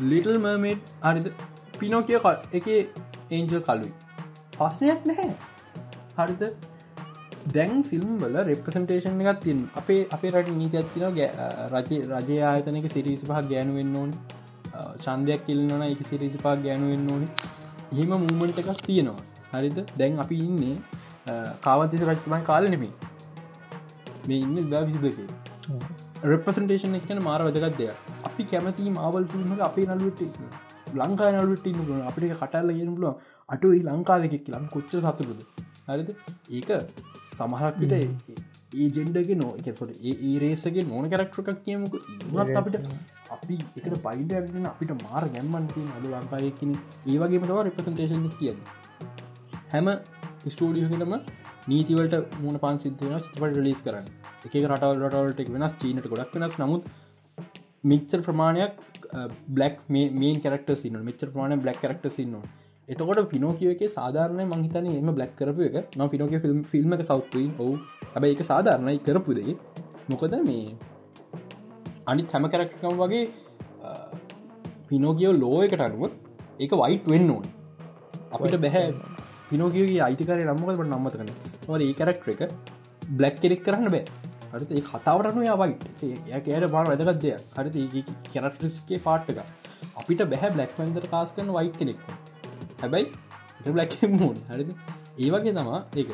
ලිටල් 0.04 0.38
මර්මේට් 0.38 0.92
අරිද 1.02 1.26
පිනෝකිය 1.80 2.18
එක 2.58 2.66
ඒන්ජල් 3.30 3.62
කලුයි 3.68 3.92
පස්නයක් 4.56 5.06
නැහැ. 5.08 5.30
හරිද? 6.18 6.42
දැන් 7.54 7.82
ෆිල්ම් 7.90 8.10
වල 8.22 8.36
රෙප්‍රසන්ටේෂන් 8.48 9.22
එකත් 9.24 9.40
තින් 9.46 9.60
අපේ 9.80 10.00
අපේ 10.16 10.32
රට 10.34 10.56
නීති 10.60 10.76
ඇත්තින 10.80 11.02
රජ 11.74 11.90
රජය 12.18 12.38
ආයතනක 12.50 12.86
සිරිසි 12.96 13.24
පහ 13.30 13.48
ගෑනුවෙන් 13.52 13.96
ඕන්. 14.02 14.12
චන්දයක් 15.04 15.42
කිල්න්නන 15.46 15.84
එක 15.86 16.02
සිරිසිපා 16.10 16.54
ගැනුවෙන් 16.66 17.06
ඕන. 17.12 17.22
එහෙම 17.92 18.10
මූමන්ට 18.26 18.60
එකක් 18.62 18.70
තියෙනවා. 18.86 19.24
හරිද? 19.52 19.78
දැන් 19.98 20.18
අපි 20.24 20.36
ඉන්නේ 20.48 20.76
කාවතිස 21.66 22.04
රජතුමන් 22.10 22.44
කාලනෙමි 22.50 22.90
මේ 24.28 24.40
ඉන්න 24.46 24.70
දා 24.72 24.82
විසිදක. 24.88 25.18
රෙපසන්ටේෂන් 26.32 26.98
එකන 27.00 27.22
මාර 27.28 27.40
වැදගත් 27.46 27.78
දෙයක්. 27.80 27.96
අපි 28.28 28.42
කැමති 28.52 28.90
මාවල් 28.98 29.24
ිල්ම 29.38 29.62
අපේ 29.68 29.86
නලුවට 29.90 30.22
ලංකා 30.94 31.30
නලුට 31.34 31.66
ඉන්න 31.66 32.02
අපිට 32.02 32.34
කටල්ල 32.34 32.70
ගෙන 32.78 32.94
පුලුව 32.96 33.14
අටුයි 33.48 33.82
ලංකාදකෙක් 33.88 34.48
ලම් 34.48 34.66
කොච්ච 34.74 34.92
සතුරුද 34.98 35.40
හරිද? 35.88 36.10
ඒක 36.50 36.70
සමහරක්විට 37.38 37.92
ඒ 38.72 38.88
ජෙන්ඩගේ 38.96 39.36
නෝ 39.36 39.52
එකකොට 39.62 39.90
ඒ 40.02 40.34
රේසගේ 40.38 40.84
නොන 40.84 41.10
කරක්ටරක් 41.12 41.58
කියමුක. 41.64 41.94
ඉත් 42.12 42.56
අපිට 42.60 42.76
අපි 43.30 43.54
එකට 43.78 43.96
පයිඩ 44.06 44.32
අපිට 44.72 44.92
මාර 45.04 45.24
ගැම්මන්ති 45.34 45.82
අද 45.96 46.06
ලංකායකින් 46.12 46.72
ඒවගේ 47.06 47.42
මතව 47.42 47.58
රපසන්ටේෂන් 47.66 48.26
කිය 48.38 48.54
හැම 49.72 49.90
ස්ටෝඩියගෙනම 50.46 51.14
නීතිවලට 51.68 52.14
මුණ 52.42 52.58
පාන් 52.64 52.78
සිද්ධන 52.84 53.18
චිපට 53.24 53.60
ලිස් 53.66 53.82
කරන්න. 53.86 54.06
එක 54.46 54.54
රටවල් 54.62 55.02
රටවලට 55.04 55.54
වෙනස් 55.56 55.74
චීනට 55.82 56.10
ගොඩක් 56.12 56.36
වෙනස්. 56.36 56.56
නමුත් 56.62 56.82
මිච්චර් 57.84 58.20
ප්‍රමාණයක් 58.26 58.72
බ්ලක් 59.48 59.76
මේ 59.90 60.34
කරක්ට 60.44 60.72
සින්න 60.82 61.04
මෙචර් 61.04 61.28
ප්‍රමාණ 61.28 61.62
බ්ලක් 61.62 61.78
කරක්ට 61.84 62.08
සින්නවා 62.18 62.48
එතකොට 62.88 63.20
පිනෝකිය 63.32 63.70
එක 63.72 63.82
සාධාරණය 63.96 64.44
මහිතන 64.52 64.86
එම 64.90 65.10
බ්ලක් 65.16 65.32
කරපු 65.38 65.62
එක. 65.68 65.76
නො 65.98 66.08
පිනෝක 66.08 66.32
ෆිල්ම් 66.44 66.62
ෆිල්ම් 66.72 66.94
එක 66.96 67.02
සෞත්වී 67.10 67.48
හෝ 67.58 67.72
හැබ 68.14 68.24
එක 68.30 68.42
සාධාරණයි 68.50 68.98
කරපුදේ 69.06 69.54
මොකද 70.10 70.34
මේ 70.48 70.74
අනි 72.06 72.24
හැම 72.32 72.48
කරක්ටකම් 72.54 72.96
වගේ 73.02 73.22
පිනෝකියෝ 74.88 75.34
ලෝ 75.42 75.58
එකට 75.66 75.86
අනුව 75.86 76.02
ඒක 76.58 76.72
වයිට් 76.82 77.06
වෙන්න 77.12 77.30
ඕන. 77.36 77.46
අපිට 78.34 78.56
බැහැ 78.64 78.88
පිනෝකියගේ 79.50 80.00
අයිතිකරය 80.08 80.42
නම්මකට 80.44 80.82
නම්මත 80.86 81.14
කන 81.14 81.30
ොද 81.68 81.86
ඒ 81.86 81.94
කරක්ට 82.00 82.28
එක 82.34 82.42
බ්ලක් 83.18 83.36
කෙරෙක් 83.44 83.62
කරන්න 83.66 83.88
බෑ 83.94 84.04
හරි 84.52 84.78
ඒ 84.78 84.84
කතාවරනු 84.90 85.42
යවයිට 85.54 86.04
ඒ 86.04 86.40
කෑර 86.46 86.68
බාර 86.76 86.86
වැදගත්දය 86.92 87.34
හරි 87.56 88.04
කැරක්ටස්ගේ 88.32 89.00
පාට්ටක 89.08 89.38
අපිට 90.00 90.22
බැහැ 90.32 90.50
බ්ලක් 90.56 90.72
පන්දර 90.78 91.10
කාස් 91.12 91.36
කරන 91.36 91.52
වයි් 91.58 91.70
කෙනෙක්. 91.78 92.00
හැබැයි 92.82 93.72
බ්ලක් 93.76 93.92
මූන් 94.20 94.36
හරිද? 94.50 94.70
ඒවගේ 95.24 95.54
තමා 95.58 95.80
ඒක. 96.00 96.10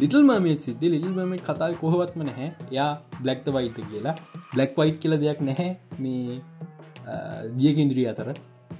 ලිටල් 0.00 0.22
මමේ 0.28 0.56
සිද්ධ. 0.64 0.84
ලිල් 0.94 1.08
මම 1.14 1.34
කතා 1.48 1.70
කොහොවත්ම 1.82 2.22
නැහැ. 2.28 2.48
යා 2.78 2.90
බ්ලක්ත 3.22 3.48
වයිට 3.56 3.78
කියලා. 3.90 4.16
බ්ලක් 4.54 4.78
වයිට් 4.80 4.98
කියල 5.02 5.18
දෙයක් 5.24 5.42
නැහැ. 5.48 5.70
මේ 6.02 6.40
දියකින්ද්‍රිය 7.58 8.08
අතර. 8.12 8.28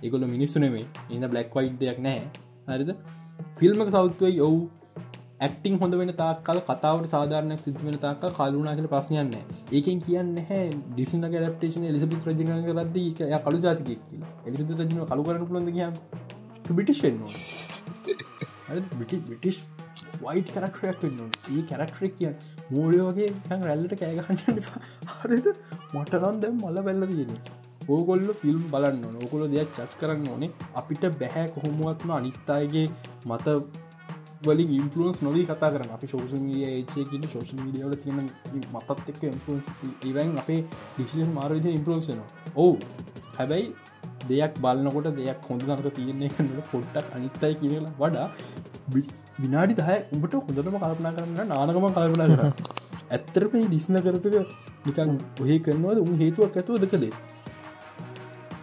එකගොල 0.04 0.26
මිනිස්සුනේ 0.34 0.86
ඉන්න 1.10 1.28
බ්ලක් 1.34 1.54
වයි් 1.58 1.70
දෙයක් 1.82 2.00
නෑ 2.06 2.20
හරිද? 2.70 2.90
ෆිල්ම්ක 3.60 3.90
සෞත්වයි. 3.96 4.40
ඔවු. 4.48 4.60
ඇක්ටිං 5.40 5.78
හොඳ 5.78 5.94
වෙන 5.94 6.12
තාක්කල් 6.14 6.58
කතාවට 6.62 7.08
සාධාරනයක් 7.10 7.62
සිද්ධ 7.62 7.80
වෙන 7.82 7.96
තාක්ක 7.98 8.22
කලුනාට 8.36 8.86
ප්‍රශ්නයන්න 8.86 9.32
ඒකෙන් 9.72 9.98
කියන්න 10.00 10.34
හැ 10.44 10.60
ඩිසින 10.70 11.24
ඩප්ටේෂන 11.24 11.86
එලිසි 11.86 12.06
රජන 12.26 12.52
රද 12.74 12.96
ය 13.02 13.40
කළු 13.44 13.60
ජාතික 13.60 13.90
එලි 14.46 14.56
රජන 14.60 14.94
කළු 15.04 15.26
කරන 15.26 15.46
පුළොඳ 15.46 15.72
කිය 15.72 16.74
බිටිෂෙන් 16.74 17.18
බිටිෂ් 19.26 19.60
වයිට 20.20 20.50
කරක්ටරයක් 20.50 21.02
වෙන්න 21.04 21.20
ඒ 21.50 21.62
කරක්ටරක් 21.68 22.16
කිය 22.18 22.32
මූලියෝගේ 22.70 23.30
රැල්ලට 23.60 23.94
කෑගහන්න 24.00 24.60
හරිද? 25.20 25.46
මටරන් 25.94 26.40
දැම් 26.42 26.60
මල 26.62 26.78
බැල්ල 26.82 27.08
තියෙන 27.10 27.34
ඕගොල්ල 27.88 28.30
ෆිල්ම් 28.40 28.62
බලන්න 28.72 29.18
ඕකොල 29.18 29.44
දෙයක් 29.50 29.74
චස් 29.76 29.98
කරන්න 30.00 30.28
ඕනේ. 30.28 30.50
අපිට 30.74 31.04
බැහැ 31.20 31.46
කොහොමුවත්ම 31.50 32.10
අනිත්තායගේ 32.12 32.86
මත 33.26 33.46
වලින් 34.42 34.70
ඉන්පලන්ස් 34.78 35.18
නොදී 35.22 35.44
කතා 35.50 35.70
කරන 35.74 35.90
අපි 35.96 36.06
ශෝෂ 36.12 36.32
මීඩිය 36.38 36.66
ඒචයකට 36.70 37.26
ශෝෂ 37.32 37.52
මීඩියවට 37.58 38.02
තියෙන 38.04 38.30
මතත් 38.74 39.08
එක්ක 39.12 39.22
ඉන්පලන්ස් 39.28 39.68
ඉවන් 40.10 40.32
අපේ 40.42 40.60
ඩිසිෂන් 40.64 41.32
මාරවිද 41.38 41.68
ඉන්පලන්සන 41.72 42.20
ඔවු. 42.56 42.74
හැබැයි 43.36 43.66
දෙයක් 44.30 44.58
බලන්නකොට 44.62 45.08
දෙයක් 45.18 45.46
හොඳ 45.50 45.62
නකට 45.68 45.94
තියන්නේ 45.98 46.32
කන්නට 46.34 46.72
පොට්ටක් 46.72 47.14
අනිත්තයි 47.16 47.54
කියලා 47.60 47.94
වඩා 48.00 48.26
විනාඩි 49.38 49.78
දහ 49.80 49.90
උඹට 50.14 50.36
හොඳටම 50.38 50.76
කල්පනා 50.82 51.14
කරන්න 51.16 51.52
නානකම 51.52 51.86
කල්පනා 51.96 52.28
කර 52.32 52.42
ඇත්තරම 53.10 53.56
ඩිස්න 53.64 53.98
කරපක 54.04 54.36
නිකන් 54.86 55.16
ඔහේ 55.42 55.58
කරනවද 55.64 56.02
උන් 56.04 56.14
හේතුවක් 56.22 56.60
ඇතුවද 56.60 56.86
කළේ? 56.92 57.14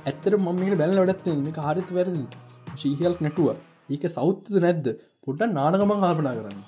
ඇත්තර 0.06 0.34
මමට 0.38 0.80
බැල 0.82 0.96
වැඩත්ත 1.00 1.28
මේ 1.42 1.56
කාරිත 1.60 1.90
වැරදි 1.98 2.24
ශීහල්ක් 2.82 3.26
නැටුව 3.26 3.50
ඒක 3.90 4.06
සෞත්ද 4.18 4.54
නැද්ද 4.66 4.88
පොට්ට 5.24 5.54
නානකමන් 5.54 5.92
කල්පනා 5.96 6.34
කරන්න. 6.36 6.62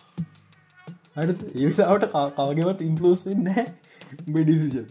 අට 1.16 1.42
ඒවිතාවට 1.54 2.06
කාගවත් 2.36 2.80
ඉන්පලෝස් 2.82 3.22
වෙන්න 3.26 3.48
බෙඩිසිජන් 4.30 4.88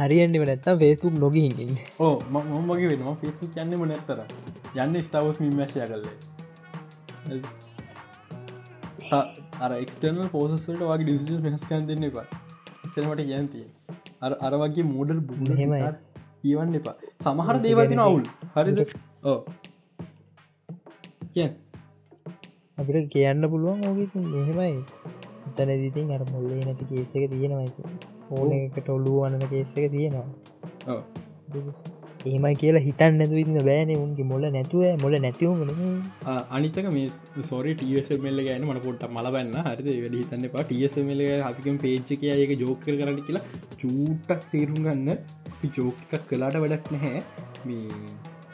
හරියන්ටම 0.00 0.44
නැත්තා 0.44 0.74
ෆේස්බුක් 0.76 1.14
නොගහින් 1.16 1.52
ඕ 2.00 2.14
මමගේ 2.30 2.88
වෙනවා. 2.88 3.14
ෆෙස්බුක් 3.16 3.52
යන්නම 3.56 3.84
නැත්තර 3.84 4.20
යන්න 4.76 4.94
ස්ටවස් 5.02 5.38
මිමශය 5.40 5.78
කල්ලේ 5.84 6.16
අර 9.60 9.70
එක්ටර්නල් 9.74 10.28
පෝසස්ට 10.30 10.68
වගේ 10.82 10.98
ඩිසිජන් 11.02 11.40
වෙනස්කන් 11.44 11.86
දෙන්න 11.86 12.04
එපා. 12.04 12.26
තෙනට 12.94 13.22
යන්තිය 13.30 13.66
අර 14.20 14.32
අර 14.40 14.52
වගේ 14.56 14.86
මෝඩල් 14.88 15.20
බුහෙම 15.28 15.72
කියවන්න 16.40 16.74
එපා. 16.74 16.96
සමහර 17.22 17.56
දේවතින 17.62 18.00
අවුල්. 18.00 18.22
හරිද? 18.54 18.78
ඕ 19.24 19.38
කිය 21.36 21.48
අපිට 22.78 23.08
කියන්න 23.12 23.48
පුළුවන් 23.52 23.82
ඕග 23.86 23.98
මෙහෙමයි 24.26 24.76
එතන 25.48 25.70
දිතින් 25.82 26.12
අර 26.14 26.22
මුල්ලේ 26.30 26.62
නැති 26.62 26.84
කේසක 26.90 27.14
තියෙනවයි 27.32 27.70
ඕන 28.30 28.52
එකට 28.54 28.88
ඔල්ලුව 28.94 29.16
වන්නන 29.18 29.50
කේසක 29.50 29.76
තියෙනවා. 29.92 30.26
ඒමයි 32.26 32.54
කියලා 32.62 32.82
හිතන් 32.86 33.18
නැතු 33.20 33.40
ඉන්න 33.42 33.58
බෑන 33.68 33.92
උන්ගේ 33.96 34.26
මොල 34.30 34.46
නැතුව. 34.48 34.84
මොල 35.02 35.16
නැතිවුණ 35.18 35.72
අනිතක 36.50 36.88
මේ 36.96 37.44
සොරි 37.50 37.74
ටසමල්ල 37.74 38.40
ගෑන 38.46 38.66
මන 38.68 38.80
පොට්ට 38.86 39.06
මල 39.10 39.28
බන්න 39.34 39.68
හරිද? 39.68 39.90
වැඩි 39.96 40.22
හිතන්න 40.22 40.48
පා 40.54 40.64
ටසමල 40.64 41.22
අපිකම් 41.50 41.76
පේච්චක 41.84 42.24
ඒක 42.30 42.54
ජෝක 42.64 42.80
කරන්න 42.86 43.20
කියලා 43.20 43.44
චූට්ටක් 43.82 44.48
තේරුම් 44.52 44.80
ගන්න. 44.86 45.12
ජෝකක් 45.76 46.16
කලාට 46.30 46.58
වැඩක් 46.64 46.90
නැහැ. 46.94 47.22
මේ 47.66 47.86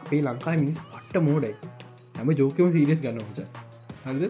අපේ 0.03 0.23
ලංකා 0.23 0.59
මිනිස් 0.61 0.85
පට්ට 0.85 1.25
මෝඩයි 1.29 1.55
හැම 2.23 2.35
ජෝකම 2.39 2.69
සීරියස් 2.73 3.01
ගන්න 3.01 3.23
හොච 3.23 3.39
හද 4.05 4.29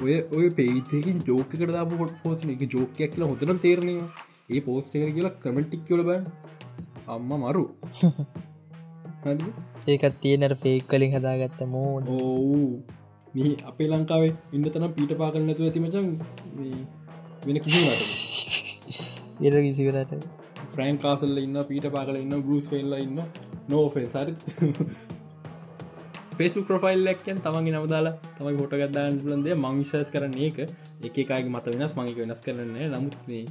ඔය 0.00 0.14
ඔය 0.32 0.48
පේතකින් 0.52 1.22
ජෝකට 1.26 1.62
දාපු 1.70 1.98
හොට 1.98 2.12
පෝසන 2.22 2.52
එක 2.52 2.62
ජෝකයක් 2.68 3.12
කියලා 3.12 3.30
හොතන 3.30 3.58
තේරනවා. 3.58 4.08
ඒ 4.48 4.60
පෝස්ට 4.62 4.92
එක 4.96 5.14
කියලා 5.14 5.32
කමටික් 5.42 5.82
කියල 5.86 6.02
බෑ 6.02 6.20
අම්ම 7.08 7.32
මරු. 7.38 7.64
ඒකත් 9.86 10.20
තියෙනට 10.20 10.56
පේක් 10.62 10.86
කලින් 10.86 11.14
හදාගත්ත 11.14 11.60
මෝන 11.68 12.10
ඕ 12.10 12.68
මේ 13.34 13.52
අපේ 13.64 13.88
ලංකාවේ 13.88 14.32
ඉන්න 14.52 14.68
තනම් 14.68 14.92
පීට 14.92 15.16
පාකරන්න 15.18 15.46
නැතුව 15.46 15.66
ඇතිමචන් 15.66 16.08
වෙන 17.46 17.60
කිසිට 17.60 17.98
එර 19.42 19.54
කිසිවරට 19.58 20.14
ෆ්‍රෑන් 20.72 20.98
කාසල්ල 21.00 21.36
ඉන්න 21.38 21.58
පීට 21.64 21.90
පාකල 21.90 22.16
ඉන්න 22.16 22.38
බරුස් 22.42 22.70
වෙල්ල 22.70 22.96
ඉන්න 22.98 23.20
නෝෆේ 23.68 24.08
සරි 24.08 24.32
පෙස්ු 26.38 26.64
ප්‍රෆයිල්ලක්කෙන් 26.68 27.38
තමන්ගේ 27.44 27.76
නවදාලා 27.76 28.14
තමයි 28.36 28.58
හොට 28.60 28.76
ගත්දාන්න 28.80 29.22
ලන්දේ 29.30 29.56
මංවිශස් 29.64 30.12
කරන 30.14 30.36
ඒක. 30.46 30.58
එකකාගේ 31.02 31.54
මත 31.54 31.66
වෙනස්. 31.72 31.92
මංක 31.96 32.18
වෙනස් 32.22 32.40
කරන්නේ 32.46 32.92
නමුත්නේ 32.92 33.44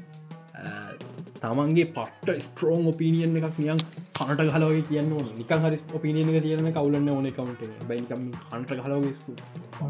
තමන්ගේ 1.41 1.86
පට 1.95 2.36
ස්ට්‍රෝන් 2.45 2.88
ඔපිනියන් 2.91 3.36
එකක් 3.39 3.57
නියන් 3.59 3.79
කනට 4.17 4.53
හලවගේ 4.55 4.86
කියන්න 4.89 5.11
නිකන් 5.39 5.65
හරි 5.65 5.79
ඔපිනියන 5.97 6.29
තියන 6.45 6.71
කවුලන්න 6.77 7.09
ඕන 7.15 7.27
කවට 7.38 7.88
බයිකම 7.89 8.23
කන්ට 8.45 8.79
හලවගේ 8.86 9.36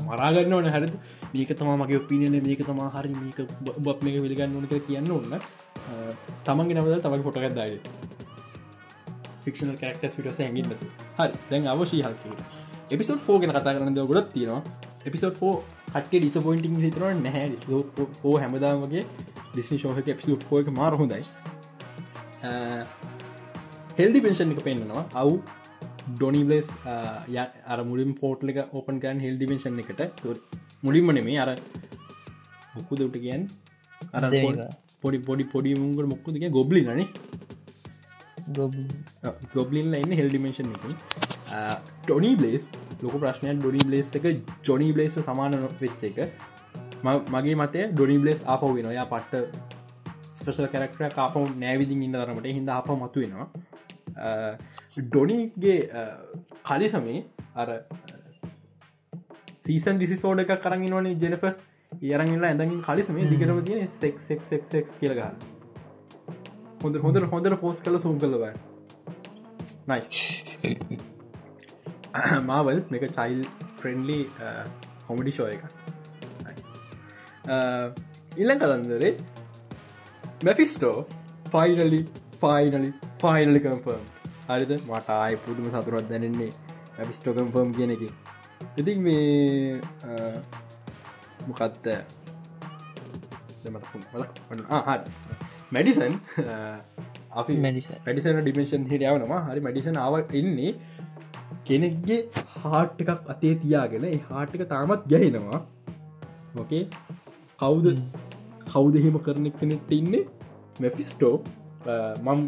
මරාගන්න 0.08 0.56
ඕන 0.58 0.70
හරි 0.76 0.90
මේක 1.34 1.54
තම 1.60 1.72
මගේ 1.82 2.02
ඔපිනියන 2.02 2.36
මේක 2.48 2.66
තම 2.70 2.82
හරි 2.96 3.14
මේක 3.22 3.40
බත් 3.86 3.98
මේක 4.06 4.20
විලිගන්න 4.26 4.58
ඕනක 4.58 4.76
කියන්න 4.90 5.12
ඕන්න 5.12 5.40
තමන්ගේ 6.46 6.78
නවද 6.78 7.02
තමයි 7.06 7.26
පොටගත්දාය 7.28 7.80
ෆික්ෂනල් 9.44 9.76
කරක්ටස් 9.82 10.16
පිට 10.18 10.40
හැගින් 10.40 10.72
හරි. 10.72 10.88
දැන් 11.50 11.68
අවශී 11.74 12.04
හල්කිට 12.06 12.75
එපිසෝඩ් 12.92 13.22
ගෙන 13.42 13.52
කතා 13.52 13.74
කරන්න 13.74 13.98
ගොඩත් 14.04 14.30
තියෙනවා. 14.34 14.62
එපිසෝඩ් 15.06 15.42
ෝ 15.42 15.54
කටේ 15.94 16.20
ඩිසපොයින්ටිං 16.20 16.78
හිතර 16.82 17.04
නැහැ 17.18 17.46
ෝ. 18.24 18.36
හැමදාමගේ 18.38 19.04
ඩිස්නි 19.52 19.78
ශෝහක 19.78 20.08
එපිසෝඩ් 20.08 20.46
ෝ 20.52 20.62
එක 20.62 20.72
මාර 20.72 20.94
හොඳයි. 20.94 21.24
හෙල්ඩි 24.00 24.22
පෙන්ෂන් 24.22 24.56
එක 24.56 24.64
පෙන්න්නවා. 24.64 25.06
අව් 25.14 25.32
ඩොනිබලස් 26.10 26.68
ය 27.30 27.38
අර 27.68 27.80
මුලින් 27.84 28.12
පෝට්ල 28.14 28.54
එක 28.54 28.60
ඕපන් 28.74 29.00
ගන් 29.00 29.20
හෙල් 29.20 29.38
ඩිමේශන් 29.38 29.80
එකට. 29.80 30.02
මුලින්ම 30.84 31.14
නෙමේ 31.14 31.40
අර 31.40 31.52
මොක්කු 32.76 32.96
දට 32.96 33.24
කියන් 33.26 33.48
අර 34.14 34.24
පොඩි 35.02 35.20
පොඩි 35.28 35.46
පොඩි 35.46 35.80
මුගට 35.82 36.12
මොක්කුදක 36.14 36.46
ගොබ්ලි 36.52 36.84
නේ. 36.90 37.08
ගොබ්ලින්ල 39.56 39.96
ඉන්න 39.96 40.20
හෙල්ඩිමේශන් 40.22 40.76
එක 40.76 41.35
ටොනි 42.02 42.32
බ්ලේස් 42.36 42.68
ලොක 43.02 43.16
ප්‍රශ්නය 43.16 43.56
ඩොනි 43.56 43.82
බ්ලේස් 43.84 44.12
එක 44.16 44.28
ජොනි 44.64 44.90
බ්ලේස් 44.92 45.18
සමාන 45.22 45.58
වෙච්ච 45.82 46.04
එක. 46.04 46.20
මගේ 47.34 47.56
මතය 47.56 47.88
ඩොනි 47.92 48.18
බ්ලේස් 48.18 48.44
ආපව 48.48 48.76
වෙන 48.76 48.92
යා 48.92 49.06
පට්ට 49.06 49.74
ස්පෙසල් 50.40 50.68
කැරක්ටර 50.68 51.16
කාපව 51.16 51.56
නෑවිදිින් 51.58 52.04
ඉන්න 52.04 52.16
තරමට. 52.16 52.52
හිද 52.54 52.70
අප 52.72 52.92
මතු 52.98 53.20
වෙනවා. 53.20 53.48
ඩොනිගේ 55.06 55.78
කලි 56.64 56.90
සමේ 56.90 57.24
අර 57.56 57.70
සීසන් 59.62 59.98
දිසි 59.98 60.18
සෝඩ 60.18 60.40
එක 60.40 60.54
කරන්න 60.60 60.94
වනේ 60.94 61.16
ජෙනෆ 61.24 61.44
ඒරගලා 61.46 62.50
ඇඳගින් 62.50 62.80
කලිසම 62.82 63.20
දිගරම 63.30 63.60
තිය 63.64 63.82
සෙක්ෙක්ෙක් 63.98 64.88
කියලග 64.94 65.22
හොඳ 66.84 66.96
හොඳ 67.00 67.26
හොඳට 67.26 67.60
පෝස් 67.60 67.82
කල 67.82 67.98
සූම් 67.98 68.20
කලබ 68.20 68.48
නයි 69.88 70.00
මාවල් 72.50 72.82
මේක 72.90 73.06
චයිල් 73.12 73.42
ෆ්‍රෙන්ලි 73.78 74.20
කොමඩි 75.08 75.32
ෂෝ 75.32 75.48
එක 75.50 75.64
ඉල්ල 78.38 78.54
කතන්දරේ 78.56 79.12
Mephisto 80.44 80.98
finally 81.52 82.02
finally 82.42 82.90
finally 83.20 83.60
confirm 83.62 84.06
හරිද? 84.48 84.72
මට 84.88 85.10
ආය 85.16 85.36
පුදුම 85.40 85.68
සතුරත් 85.72 86.10
දැනෙන්නේ 86.10 86.52
ඇපිස්ටෝ 86.98 87.34
කම්පර්ම් 87.34 87.72
කියන 87.74 87.92
එක 87.92 88.04
ඉතින් 88.76 89.02
මේ 89.02 89.82
මොකත්ත 91.48 91.88
මැඩිසන් 95.72 96.14
අපි 97.34 97.54
මැඩිසන 97.60 98.40
ඩිමේෂන් 98.40 98.86
හිටියාවනවා 98.86 99.42
හරි 99.46 99.62
මැඩිසන් 99.62 99.98
ආව 100.00 100.36
ඉන්නේ 100.36 100.72
කෙනෙක්ගේ 101.70 102.20
හාට් 102.64 103.04
එකක් 103.04 103.30
අතේ 103.34 103.54
තියාගෙන 103.64 104.08
හාට් 104.30 104.56
එක 104.58 104.64
තාමත් 104.74 105.06
ගැහෙනවා. 105.14 105.60
ඕකේ 106.60 106.84
කවුද 107.62 107.88
කවුදහෙම 108.74 109.18
කරන 109.28 109.48
කෙනෙක්ට 109.62 109.92
ඉන්නේ? 110.00 110.24
මැෆිස්ටෝ 110.82 111.36
මම් 112.26 112.40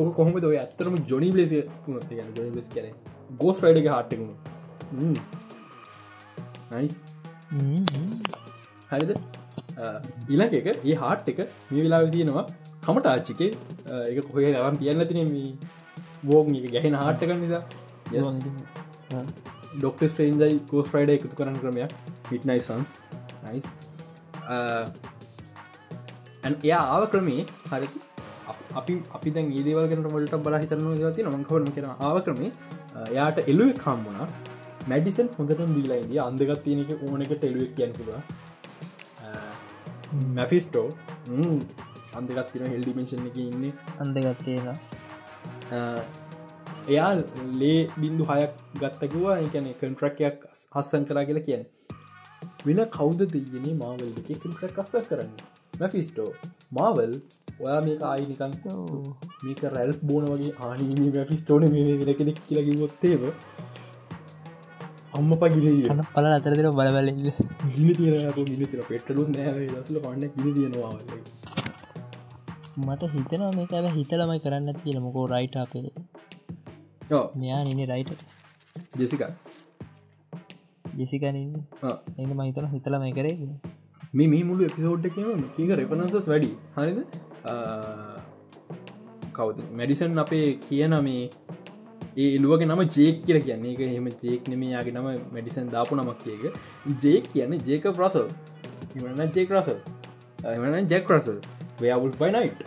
ඕක 0.00 0.10
කොහොමද 0.18 0.44
ඔය 0.50 0.56
ඇත්තරම 0.62 0.96
ජොනි 1.12 1.30
ලෙස 1.38 1.52
පුනත් 1.84 2.10
ගැන 2.18 2.32
ජොනි 2.38 2.50
ලෙස් 2.56 2.66
කර 2.74 2.86
ගෝස් 3.42 3.62
රයිඩ 3.64 3.88
හට්ටකුණු 3.92 4.34
නයිස් 6.72 6.94
හරිද? 8.90 9.12
ඉලක 10.34 10.52
එක 10.60 10.66
ඒ 10.72 10.96
හාට් 11.02 11.30
එක 11.32 11.40
මේ 11.70 11.84
වෙලා 11.86 12.02
තියෙනවා 12.16 12.44
කමට 12.86 13.06
ආච්චිකේ 13.12 13.50
එක 14.10 14.18
කොහේ 14.32 14.50
රවන් 14.56 14.76
තියන්න 14.82 15.06
තින 15.12 15.30
බෝග 16.30 16.52
ගැහෙන 16.74 16.98
හටක 17.02 17.38
නිසා 17.44 17.62
ඩොක්ට 19.78 20.02
ස්ටේන්ජයි 20.12 20.56
කෝස් 20.70 20.86
්‍රයිඩ 20.94 21.10
එකතු 21.16 21.34
කරන 21.40 21.56
ක්‍රමයක්. 21.62 21.92
පිට්නයි 22.28 22.60
සන්ස් 22.68 22.90
නයිස් 23.44 23.66
එයා 26.68 26.82
ආව 26.94 27.04
ක්‍රමේ 27.12 27.42
හරි 27.72 27.88
අපි 28.80 28.94
අපි 29.16 29.28
දැන් 29.36 29.50
ඒදවල්ගෙන 29.58 30.06
ොලට 30.18 30.34
බල 30.46 30.56
හිතරන 30.62 30.86
ති 31.18 31.26
නොමකවන 31.28 31.68
කෙන 31.76 31.86
ආව 32.06 32.16
ක්‍රමේ 32.28 32.50
යාට 33.18 33.38
එල්ලුව 33.50 33.70
කම්මුණ 33.82 34.32
මැඩිසන් 34.90 35.28
හොඳට 35.36 35.60
දීලායිද 35.74 36.16
අන්දගත් 36.28 36.62
තියනක 36.64 36.90
ඕනක 37.08 37.32
ටෙලුවක් 37.34 37.72
කියන්කුව 37.78 38.10
මැෆිස්ටෝ 40.38 40.88
අන්දගත් 42.18 42.48
තින 42.52 42.64
හෙල්ඩිමේශන් 42.72 43.22
එක 43.28 43.38
ඉන්න. 43.44 43.62
අන්දගත්තේලා 44.02 44.76
එයා 46.88 47.12
ලේ 47.60 47.78
බින්දු 47.96 48.28
හයක් 48.30 48.52
ගත්තකිවා 48.80 49.38
එකන 49.38 49.70
කන්ට්‍රක්යක් 49.80 50.44
හස්සන් 50.74 51.08
කරා 51.08 51.24
කියලා 51.24 51.46
කියන්න. 51.48 51.64
වෙන 52.66 52.80
කෞද 52.90 53.20
දෙයගෙන 53.34 53.68
මාවල් 53.78 54.08
එක 54.10 54.30
කන්ට්‍රක් 54.36 54.78
අස්ස 54.78 54.94
කරන්න? 55.08 55.32
මැෆිස්ටෝ 55.74 56.30
මාවල් 56.72 57.12
ඔයා 57.60 57.80
මේක 57.86 58.02
ආයිනිකන් 58.04 58.54
මේක 59.42 59.62
රැල් 59.74 59.92
බෝන 60.02 60.24
වගේ 60.30 60.52
ආනීම 60.62 61.02
මැෆිස්ටෝන 61.10 61.68
වෙන 61.72 62.14
කෙනෙක් 62.20 62.40
කියලකිවොත්තේව 62.48 63.22
අම්ම 65.12 65.32
පගිල 65.36 65.66
පල 66.10 66.26
අතරදිර 66.30 66.68
බලබල 66.72 67.08
ගිනි 67.70 67.92
තියන 67.94 68.32
ගිනි 68.40 68.66
තිර 68.66 68.82
පෙටලු 68.90 69.26
දසල 69.30 69.98
පන්න 70.00 70.30
ගිනි 70.36 70.52
තියෙනවා 70.56 70.92
මට 72.78 73.10
හිතනවා 73.14 73.52
මේක 73.52 73.72
හිතලමයි 73.96 74.40
කරන්න 74.44 74.78
තියෙනමකෝ 74.78 75.26
රයිට 75.32 75.56
අපේ 75.56 75.88
මෙයා 77.36 77.60
නිනේ 77.64 77.86
රයිට 77.86 78.24
ජෙසික 78.98 79.22
ජෙසිකන 80.96 81.38
එන්න 82.18 82.32
මහිතන 82.38 82.68
හිතල 82.68 82.98
මේ 82.98 83.12
කරේ 83.12 83.36
මේ 84.14 84.28
මේ 84.28 84.42
මුළු 84.42 84.64
එපිසෝඩ් 84.64 85.06
ඒක 85.06 85.72
රෙපනන්සස් 85.72 86.28
වැඩි. 86.28 86.50
හරිද? 86.76 86.98
කවද? 89.32 89.58
මැඩිසන් 89.72 90.18
අපේ 90.18 90.46
කියන 90.62 90.96
මේ 91.02 91.24
ඒ 92.16 92.28
එලුවගේ 92.36 92.66
නම 92.66 92.82
ජේක් 92.90 93.24
කියර 93.26 93.40
කියන්නේ. 93.40 93.72
එක 93.74 93.80
හෙම 93.90 94.08
ජේක් 94.22 94.48
නෙමයාගේ 94.48 94.94
නම 94.94 95.08
මැඩිසන් 95.32 95.68
දාපු 95.68 95.96
නමක් 95.96 96.18
කියක 96.22 96.42
ජේක් 97.02 97.32
කියන්නේ 97.32 97.64
ජේක 97.66 97.90
ප්‍රසල් 97.92 98.26
ඉවන 98.96 99.22
Jake 99.30 99.50
Russell 99.52 99.78
එමන 100.50 100.88
Jake 100.88 101.10
Russell 101.10 101.38
werewolf 101.80 102.12
by night 102.12 102.60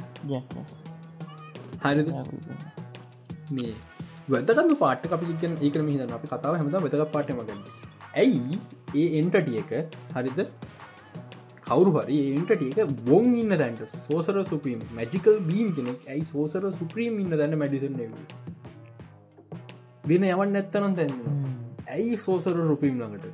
හරිද? 1.83 2.07
මේ 3.51 3.73
වැදගන්න 4.27 4.77
පාට 4.77 5.03
අපි 5.09 5.33
ගන 5.35 5.59
ඒකම 5.61 5.89
හිද 5.89 6.01
අපි 6.11 6.27
කතාව 6.29 6.55
හැමත 6.55 6.77
වැදග 6.77 7.03
පාටමගන්න 7.11 7.59
ඇයි 8.15 8.57
ඒ 8.95 9.05
එන්ටටිය 9.19 9.59
එක 9.59 9.71
හරිද? 10.15 10.39
කවරු 11.67 11.91
හරි 11.97 12.17
ඒන්ටටියක 12.23 12.95
බොන් 13.03 13.29
ඉන්න 13.35 13.55
දැන්ට 13.55 13.83
සෝසර 13.99 14.37
සුපීම් 14.45 14.81
මැජිකල් 14.93 15.39
බීම් 15.43 15.69
කෙනෙක්. 15.75 15.99
ඇයි 16.07 16.25
සෝසර 16.25 16.63
සුප්‍රීම් 16.71 17.19
ඉන්න 17.19 17.31
දැන්න 17.33 17.57
මැඩිසන් 17.57 18.01
වෙන 20.05 20.27
යවන් 20.31 20.53
නැත්තනම් 20.53 20.95
තැන්න 20.95 21.15
ඇයි 21.89 22.19
සෝසර 22.19 22.57
රුපීම් 22.63 22.99
ළඟට? 22.99 23.25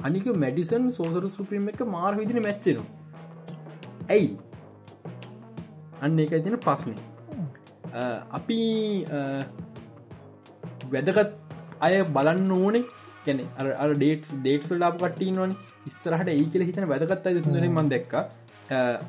අනික 0.00 0.26
මැඩිසන් 0.38 0.90
සෝසර 0.92 1.30
සුප්‍රීම් 1.30 1.70
එක 1.70 1.86
මාර් 1.90 2.12
විදින 2.16 2.42
මැච්චෙනවා 2.42 4.10
ඇයි? 4.10 4.28
අන්න 6.00 6.20
එක 6.20 6.36
තින 6.40 6.58
පක්නේ 6.60 7.11
අපි 8.38 8.60
වැදගත් 10.94 11.30
අය 11.86 11.94
බලන්න 12.16 12.50
ඕනේ. 12.58 12.84
ගැන 13.26 13.38
අර 13.82 13.90
ඩේට් 14.00 14.24
ඩේට් 14.44 14.64
ලාප 14.82 14.94
කට්ටී 15.02 15.32
නොන 15.40 15.50
ඉස්සරහට 15.90 16.28
ඒ 16.32 16.46
කියල 16.54 16.64
හිතන 16.68 16.84
වැදගත් 16.92 17.24
අය 17.30 17.34
තුන 17.44 17.56
මන් 17.76 17.86
දෙක්ක. 17.94 18.12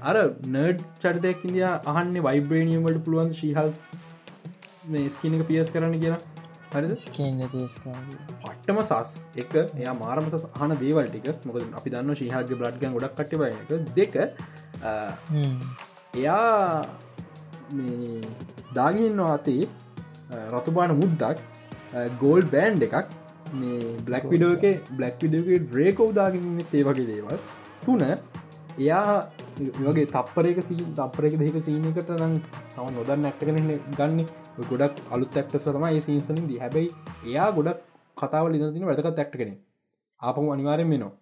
අර 0.09 0.15
නර්ඩ් 0.53 0.79
චරිතයක් 1.01 1.39
ඉදිය 1.49 1.65
අහන්න 1.91 2.15
වයිබ්‍රේනියමට 2.27 2.97
පුළුවන් 3.07 3.29
ශීහල් 3.41 3.69
ස්කිනක 5.15 5.41
පියස් 5.49 5.69
කරන්න 5.75 5.95
කියලා. 6.03 6.21
පට්ටම 6.73 8.79
සස් 8.83 9.09
එක 9.41 9.51
එයා 9.61 9.95
මාරම 10.01 10.25
සස් 10.31 10.43
හන 10.59 10.71
දේවල් 10.83 11.05
ටික. 11.09 11.27
මොකද 11.47 11.61
අපි 11.79 11.87
දන්න 11.93 12.11
ශීහජ 12.21 12.49
බ්ලඩ්ගන් 12.59 12.91
ගොඩක් 12.97 13.13
කටබය 13.19 13.47
එක. 13.61 13.71
දෙක 13.97 14.13
එයා 16.21 16.43
දාගන්නවා 18.77 19.33
අතේ 19.37 19.63
රතුබාන 20.53 20.91
මුද්දක් 21.01 21.37
ගෝල් 22.23 22.41
බෑන්් 22.53 22.81
එකක්. 22.87 22.95
මේ 23.59 23.79
බ්ලක් 24.07 24.25
විඩෝක 24.33 24.63
බ්ලක් 24.97 25.15
විඩෝගේ 25.23 25.59
ඩ්‍රේකෝ 25.65 26.09
දාගන්න 26.19 26.59
ඒ 26.63 26.83
වගේ 26.89 27.07
දේවල්. 27.11 27.37
තුන 27.85 28.03
එයා 28.05 29.07
වගේ 29.87 30.07
තපරක 30.15 30.59
සී 30.69 30.83
තපරක 30.99 31.33
දෙක 31.41 31.57
සීනකට 31.67 32.13
නම් 32.19 32.35
තම 32.75 32.87
නොදන්න 32.99 33.27
ඇක්ටගෙන 33.29 33.57
ගන්න. 33.97 34.19
ගොඩක් 34.69 34.95
අලුත් 35.13 35.37
ඇක්ට 35.39 35.53
සතම 35.59 35.85
ඒ 35.89 36.01
සීසනින් 36.07 36.45
දී. 36.49 36.61
හැබැයි 36.63 36.89
එයා 37.29 37.49
ගොඩක් 37.57 37.79
කතාවල 38.17 38.55
ඉදින 38.57 38.87
වැදක 38.89 39.07
ඇක්ට 39.11 39.35
කෙනෙ 39.41 39.53
ආපම 40.21 40.45
අනිවාරෙන් 40.55 40.87
මෙනවා 40.91 41.13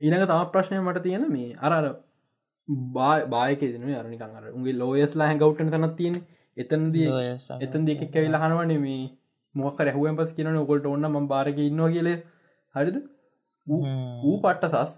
ඊනක 0.00 0.24
තම 0.30 0.44
ප්‍රශ්නය 0.54 0.76
මට 0.80 1.02
තියෙන 1.06 1.24
මේ 1.34 1.50
අරර 1.66 1.86
බායක 2.68 3.60
දෙන 3.60 3.90
අරනි 3.94 4.18
කර 4.18 4.48
උගේ 4.52 4.74
ලෝයස්ලා 4.74 5.26
හැඟවට්න 5.26 5.70
තනත් 5.70 5.96
තියෙන 5.96 6.16
එතන්ද 6.56 6.96
එතන් 7.60 7.86
දෙක 7.86 8.02
කැවිල 8.10 8.36
හනවන 8.36 8.74
මේ 8.80 9.04
මොක 9.54 9.78
රැහුවෙන් 9.80 10.16
පස් 10.16 10.32
කියන 10.32 10.56
ඔකොල්ට 10.56 10.86
ඔන්න 10.86 11.08
ම 11.08 11.28
බාරක 11.28 11.58
ඉන්නවා 11.60 11.90
කියල. 11.90 12.10
හරිද? 12.74 12.96
වූ 13.66 14.36
පට්ට 14.40 14.72
සස් 14.72 14.92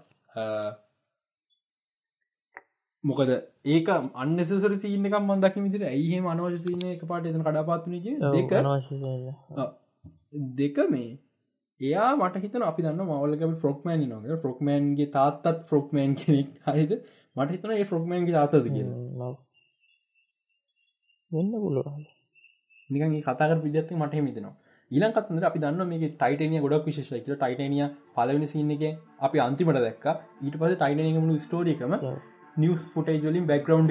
මොකද 3.03 3.31
ඒක 3.67 3.89
අන්නසර 4.15 4.73
සිීනක 4.77 5.19
මන්දක් 5.19 5.55
මිතර 5.57 5.85
ඇයිහ 5.85 6.21
මනවශ 6.21 6.57
සිීන 6.57 6.87
එක 6.87 7.05
පාට 7.05 7.25
එතන 7.25 7.41
කඩාපාත්තුනක 7.41 8.03
දෙක. 8.33 8.51
දෙක 10.55 10.77
මේ 10.89 11.09
එයා 11.81 12.09
මට 12.15 12.43
හිතන 12.43 12.63
අපි 12.63 12.83
දන්න 12.83 13.05
මවලක 13.05 13.53
ෆ්‍රොක්මෑන් 13.59 14.09
නොක 14.09 14.41
ෆ්‍රොක්මෑන්ගේ 14.41 15.09
තාත්තත් 15.11 15.63
ෆ්‍රොක්මෑන් 15.65 16.15
කෙනෙක්. 16.15 16.51
හරිද 16.65 16.91
මට 17.37 17.49
හිතන 17.51 17.73
ඒ 17.73 17.89
ෆ්‍රොක්මෑන්ගේ 17.89 18.37
තාතද 18.37 18.67
කිය 18.67 18.85
වෙන්න 21.31 21.51
පුල 21.57 21.77
නිකන් 22.89 23.19
කතාර 23.23 23.51
විදත්ත 23.65 23.91
මට 23.93 24.13
හිමිතනවා 24.13 24.55
ඊලන් 24.91 25.13
කතන්දර 25.13 25.45
අපි 25.45 25.59
දන්න 25.61 25.89
මේ 25.89 26.09
ටයිටනිය 26.11 26.61
ගොඩක් 26.65 26.85
විශේෂ 26.87 27.09
කියල. 27.15 27.35
ටයිටනිය 27.35 27.87
පලවෙනි 28.13 28.47
සින්න 28.47 28.71
එක 28.71 28.83
අපි 29.21 29.37
අන්තිමට 29.41 29.79
දැක්ක. 29.79 30.05
ඊට 30.41 30.55
පස 30.57 30.75
ටයිටනකමු 30.75 31.37
ස්ටෝරිකම 31.45 31.95
නිියස් 32.57 32.85
ෆොටේ 32.93 33.17
ජොලින් 33.19 33.45
බැක්ග්‍රවන්් 33.45 33.89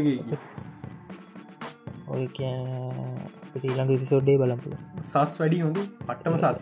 ඔය 2.08 2.24
ඊළඟ 3.60 3.92
විසෝඩ්ඩේ 3.94 4.38
බලපු 4.40 4.68
සස් 5.04 5.32
වැඩි 5.40 5.58
හොඳ 5.60 5.78
පට්ටම 6.02 6.36
සස් 6.40 6.60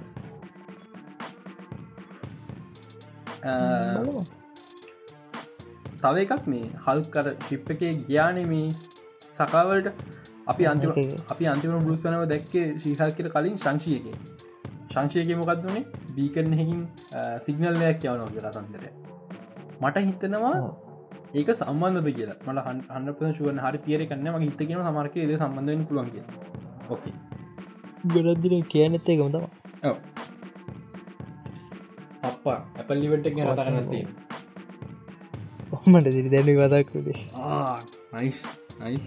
තව 6.05 6.16
එකක් 6.26 6.47
මේ 6.52 6.66
හල්කර 6.86 7.26
ශිප් 7.47 7.74
එකේ 7.74 7.93
ග්‍යානමී 8.09 8.68
සකාවලට. 9.39 9.89
අපි 10.52 10.64
අන්තිම 10.70 10.90
අපි 11.32 11.44
අන්තිම 11.52 11.76
බෘස් 11.85 12.01
පනව 12.05 12.24
දැක්කේ 12.32 12.64
ශීහල් 12.82 13.12
කර 13.18 13.28
කලින් 13.35 13.55
සංශයක 13.62 14.06
සංශයක 14.94 15.31
මොකක්ද 15.40 15.62
වනේ 15.68 15.85
බීකරනයකින් 16.16 16.82
සිගනල්ලයක් 17.44 18.05
යවනෝ 18.09 18.28
කියලා 18.35 18.52
සන්දර 18.56 18.85
මට 19.82 20.02
හිතනවා 20.09 20.56
ඒක 21.39 21.48
සම්බන්ධද 21.55 22.09
කියලා. 22.18 22.36
මල 22.47 22.59
හන්ප 22.66 23.20
ශුවන 23.39 23.62
හරි 23.64 23.78
තියර 23.86 24.02
කන්න 24.10 24.28
ම 24.32 24.36
හිතකෙන 24.44 24.82
සමර්ක 24.82 25.16
ද 25.31 25.39
සම්බන්ධයෙන් 25.39 25.86
පුළුවන් 25.89 26.10
කිය 26.14 26.24
ඕකේ 26.93 27.14
ගොඩක්දින 28.14 28.62
කියනත් 28.72 29.09
එකම 29.14 29.28
තම 29.35 29.44
අප්පා 32.28 32.59
ඇපල් 32.78 32.97
ලිවට 33.02 33.26
ගැන 33.36 33.51
කතා 33.51 33.66
කරනත්තේ 33.68 34.05
මට 35.86 36.09
දිරි 36.09 36.31
දැන 36.31 36.48
වදක්කේ 36.51 37.15
නයිස් 38.15 38.39
නයිස් 38.81 39.02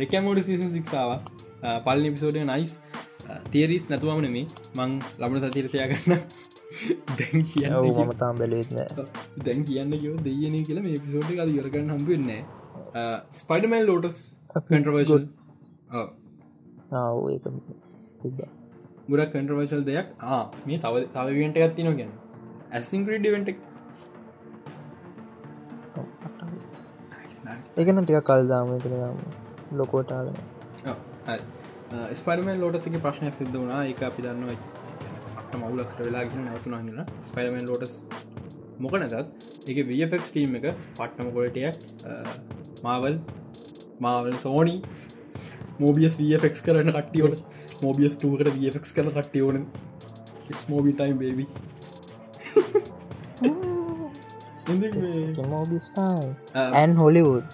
රෙකමෝඩ 0.00 0.40
සීසන් 0.42 0.70
සික්සාව 0.72 1.10
පල්ලි 1.84 2.10
පිසෝඩය 2.10 2.44
නයිස් 2.46 2.76
තේරිස් 3.48 3.88
නැතුවම 3.88 4.20
නෙමේ 4.20 4.46
මං 4.76 4.96
ලබන 5.18 5.44
සතිරතයා 5.44 5.86
කරන්න 5.88 6.20
දැන් 7.18 7.46
කිය 7.46 7.66
මතාම් 8.06 8.34
බැලේත්න 8.36 8.80
දැන් 9.44 9.64
කියන්න 9.64 9.96
යෝ 9.98 10.16
දෙයන 10.20 10.56
කියලා 10.62 10.84
මේ 10.84 11.00
පිසෝඩ් 11.00 11.40
අද 11.40 11.54
යරගන්න 11.54 11.92
හම්බවෙන්න 11.94 12.30
ස්පයිඩමල් 13.38 13.86
ලෝටස් 13.86 14.20
කටරවර්ශල් 14.50 15.26
ගොඩක් 19.08 19.32
කටරවර්ශල් 19.32 19.82
දෙයක්. 19.84 20.08
ආ 20.22 20.42
මේ 20.66 20.78
තව 20.78 20.94
තවවෙන්ට 21.14 21.58
ගත්ති 21.58 21.82
නො 21.82 21.96
ගැන 21.96 22.14
ඇසින් 22.72 23.06
ක්‍රඩිවෙන්ට 23.06 23.50
එකන 27.76 28.00
ටික 28.00 28.24
කල්දාම 28.24 28.72
කරම 28.80 29.18
ලොකෝටාගෙන 29.72 30.36
ස්පරමෙන් 32.14 32.60
ලෝටසක 32.60 32.96
ප්‍රශ්නයක් 32.98 33.34
සිද්ධ 33.34 33.54
වුණා. 33.54 33.80
එක 33.84 34.02
අපි 34.02 34.22
දන්නවා 34.22 34.56
අට 35.40 35.52
මවුලක් 35.56 35.90
වෙලාගෙන 36.00 36.44
නැවතුනාගෙන 36.44 36.98
ස්පරමෙන් 37.20 37.64
ලෝටස් 37.66 37.94
මොක 38.78 38.94
නැතත් 38.94 39.14
එක 39.68 39.78
වෆෙක් 39.88 40.26
ටීම් 40.26 40.58
එක 40.58 40.66
පට්නම 40.96 41.28
කොලටය 41.36 41.62
මාවල් 42.84 43.14
මාවල් 44.00 44.36
සෝනි 44.44 44.76
මෝබියස් 45.80 46.14
වෆෙක් 46.20 46.62
කරන 46.66 46.92
කට්ටියෝට 46.92 47.40
මෝබියස් 47.82 48.14
ටූකට 48.16 48.52
වෆෙක් 48.58 48.92
කරන 48.92 49.10
කට්ටියෝන 49.16 49.66
ස්මෝබි 50.58 50.92
ටයිම් 50.92 51.18
බේබි 51.18 51.44
ඇන් 56.74 56.92
හොලිවුඩ් 56.96 57.48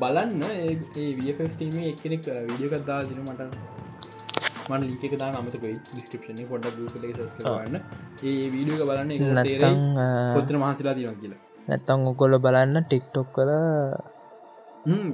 බලන්න 0.00 0.42
ඒ 0.50 1.10
වෆස්ටීම 1.18 1.76
එක්කෙනෙක් 1.90 2.26
විඩියකත්දා 2.50 3.00
දින 3.08 3.20
මට. 3.24 3.42
මන් 4.70 4.82
ලික 4.90 5.14
දා 5.20 5.30
අමතකයි 5.38 5.72
ඩිස්ක්‍රපෂන 5.86 6.42
පොඩ 6.50 6.66
ගන්න 7.38 7.76
ඒ 8.24 8.34
වීඩියක 8.54 8.82
බලන්න 8.90 9.10
පොත්‍ර 10.36 10.54
මහසිලා 10.62 10.94
තින 10.98 11.18
කියලා. 11.22 11.40
නැත්තං 11.68 12.06
ඔකොල 12.12 12.38
බලන්න 12.46 12.84
ටික්ටොක් 12.84 13.28
කර 13.36 13.50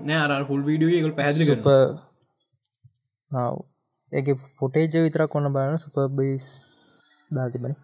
නෑ 0.07 0.21
අර 0.27 0.45
හුල් 0.51 0.63
වීඩියෝ 0.69 1.15
පැදිලි 1.19 1.49
සුප 1.51 1.67
ඒ 4.13 4.37
ෆොටේජ 4.61 4.95
විතර 5.07 5.27
කොන්න 5.35 5.53
බලන්න 5.57 5.83
සුපබයිස් 5.85 6.47
දාතිබන 7.31 7.75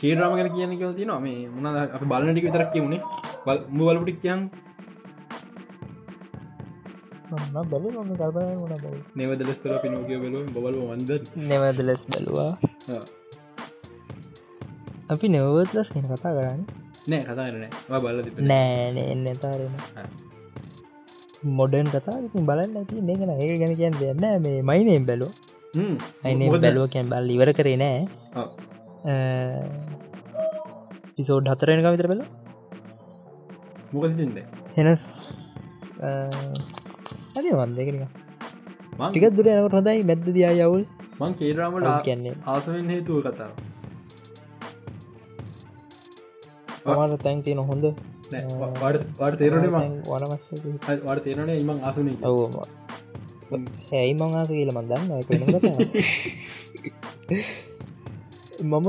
කේරාම 0.00 0.32
ගැන 0.36 0.50
කියන 0.54 0.72
කියල 0.80 0.92
තින 0.98 1.12
මේ 1.24 1.48
මොන 1.54 1.66
අප 1.66 2.02
බලන 2.10 2.32
ටික 2.32 2.46
විතරක් 2.48 2.70
කියමුණේ 2.72 4.18
කියන් 4.22 4.40
බැල 7.70 7.84
ම 7.98 8.10
කල්පන 8.18 8.48
වන 8.60 8.74
බල 8.84 8.96
නෙවදලස් 9.18 9.58
පල 9.62 9.74
පිනෝකිය 9.82 10.18
බල 10.22 10.36
බල 10.54 10.76
වන්ද 10.82 11.10
නෙවදලස් 11.50 12.02
බැලවා. 12.10 12.52
අපි 15.12 15.26
නෙවවත්ලස් 15.28 15.88
කෙන 15.94 16.04
කතා 16.08 16.32
කරන්න? 16.36 16.62
නෑ 17.10 17.22
කතා 17.28 17.46
කරන 17.46 17.64
බල 18.04 18.16
නෑන 18.50 18.98
එන්න 19.04 19.26
තාරෙන 19.44 19.74
මොඩන් 21.58 21.88
කතා 21.94 22.18
ඉතින් 22.26 22.48
බලන්න 22.48 22.76
ඇති. 22.80 22.94
නගෙන 23.00 23.30
ඒ 23.36 23.58
ගැන 23.60 23.76
කියන්න 23.76 24.00
දෙන්න 24.00 24.42
මේ 24.44 24.58
මයිනයෙන් 24.62 25.06
බැලෝ 25.06 25.32
අයින 26.24 26.42
බැලුව 26.56 26.90
කැන් 26.92 27.06
බල් 27.12 27.30
ඉවර 27.36 27.50
කරේ 27.58 27.78
නෑ 27.82 28.00
පිසෝඩ් 31.16 31.52
හතරෙනක 31.52 31.90
විතර 31.94 32.08
බැල 32.12 32.22
මොකසිද 33.92 34.40
හෙනස් 34.76 35.04
හරි 37.34 37.50
වන්දකෙන 37.58 37.96
ටික 39.00 39.24
දුරනකට 39.36 39.76
හොඳයි 39.76 40.00
මැද්ද 40.08 40.26
දයා 40.36 40.54
යවුල් 40.60 40.84
මං 41.20 41.34
කේරාමට 41.34 41.88
කියන්නේ. 42.04 42.34
ආසවෙන් 42.46 42.86
හේතුව 42.90 43.18
කතාව. 43.24 43.52
සමාර 46.84 47.10
තැන් 47.24 47.42
තියෙන 47.42 47.60
හොඳ. 47.70 47.84
තේරනේ 49.40 49.70
වාට 51.06 51.24
තේරනේ 51.24 51.56
ඉමං 51.62 51.78
ඔවම 52.24 52.54
ඇයි 53.92 54.14
මං. 54.14 54.30
ආස 54.34 54.48
කියල. 54.50 54.70
මන්දන්න 54.72 55.04
මම 58.62 58.88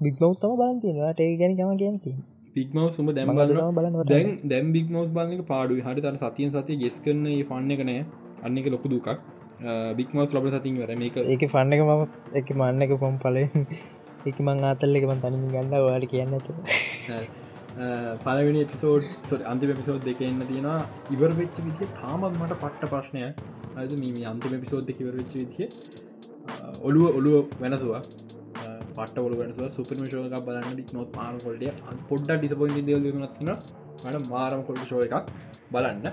බික්මවත්තම 0.00 0.52
බලන් 0.58 0.78
තියෙනවාට 0.80 1.20
ඒ 1.20 1.34
ගැන 1.40 1.56
කම 1.56 1.76
කියන්ති 1.78 2.12
පික්මව 2.54 2.88
සුම 2.94 3.06
දැම් 3.16 3.30
බලන්න 3.34 4.08
දැන් 4.08 4.32
දැම් 4.46 4.72
බික්මෝස් 4.72 5.08
බලක 5.10 5.44
පාඩු 5.46 5.78
හරි 5.86 6.00
තර 6.00 6.16
සතියන් 6.22 6.50
සතිය 6.54 6.76
ගෙස් 6.82 6.98
කරන 7.04 7.22
ෆන්න 7.50 7.86
නෑ. 7.88 8.02
අන්න 8.42 8.58
එක 8.58 8.68
ලොකු 8.74 8.88
දුකක්. 8.88 9.08
බික්මස් 9.98 10.34
ලබ 10.34 10.52
සතින් 10.52 10.78
වර 10.80 10.96
මේක 10.96 11.16
ඒක 11.24 11.44
ෆන්න 11.54 11.72
එක 11.76 11.82
මම 11.82 12.02
එක 12.40 12.52
මන්න 12.54 12.86
එක 12.86 12.94
පොම් 13.00 13.16
පලෙන් 13.18 13.66
එක 14.26 14.38
මං 14.40 14.64
ආතල්ල 14.70 15.00
එක 15.00 15.08
මන් 15.08 15.24
තනින් 15.24 15.48
ගන්න 15.48 15.74
වාට 15.86 16.06
කියන්න 16.12 16.34
ඇත 16.34 16.46
පලවෙනි 18.22 18.64
එපිසෝඩ් 18.66 19.10
සොට 19.28 19.44
අන්තිම 19.46 19.74
පිසෝඩ් 19.74 20.02
දෙක 20.04 20.22
එන්න 20.22 20.46
තියෙනවා. 20.48 20.78
ඉවර 21.14 21.32
වෙච්ච 21.40 21.60
විදිිය 21.66 21.92
තාමත් 22.00 22.32
මට 22.32 22.60
පට්ට 22.62 22.90
ප්‍රශ්නය 22.94 23.22
අද 23.76 23.92
මීම 24.00 24.24
අන්තිම 24.32 24.64
පිසෝඩ් 24.64 24.88
දෙක 24.90 25.04
ඉවර 25.04 25.14
වෙච්ච 25.20 25.34
විදිිය 25.34 25.68
ඔළුව 26.82 27.18
ඔළුව 27.18 27.44
වෙනසවා. 27.60 28.02
පට 28.96 29.18
ොල 29.18 29.34
වෙනස 29.40 29.74
සුපරම 29.76 30.04
ශෝක 30.06 30.34
බලන්න 30.46 30.80
නොත් 30.92 31.16
මාන 31.16 31.38
කොල්ඩිය 31.44 31.72
පොඩ්ඩ 32.08 32.32
ඩිසපොයින් 32.38 32.86
දල් 32.88 33.06
නත්න 33.20 33.50
මට 34.04 34.22
මාරම 34.28 34.62
කොල්ඩ 34.68 34.84
ශෝ 34.90 35.02
එකක් 35.06 35.30
බලන්න. 35.72 36.06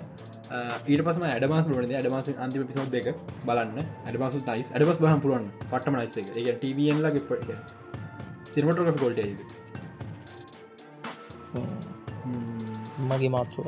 ඊට 0.87 1.03
පසම 1.05 1.25
ඇඩමස් 1.27 1.67
ලුවන 1.71 1.95
අඩමස 1.99 2.29
අන්තිම 2.37 2.67
පිසෝ් 2.69 2.87
දෙක 2.95 3.07
බලන්න. 3.45 3.77
ඇඩමස 4.05 4.39
තයිස් 4.49 4.71
ඇඩමස් 4.73 5.01
බහම් 5.03 5.21
පුරුවන් 5.25 5.47
පටම 5.65 5.99
නයිස 5.99 6.17
එක. 6.17 6.27
ඒ 6.37 6.55
ටවන්ලගේ 6.55 7.25
පට 7.29 7.49
සිරමටක 8.51 8.99
කොල්ට 8.99 9.19
මගේ 13.09 13.29
මාත්තුර 13.29 13.67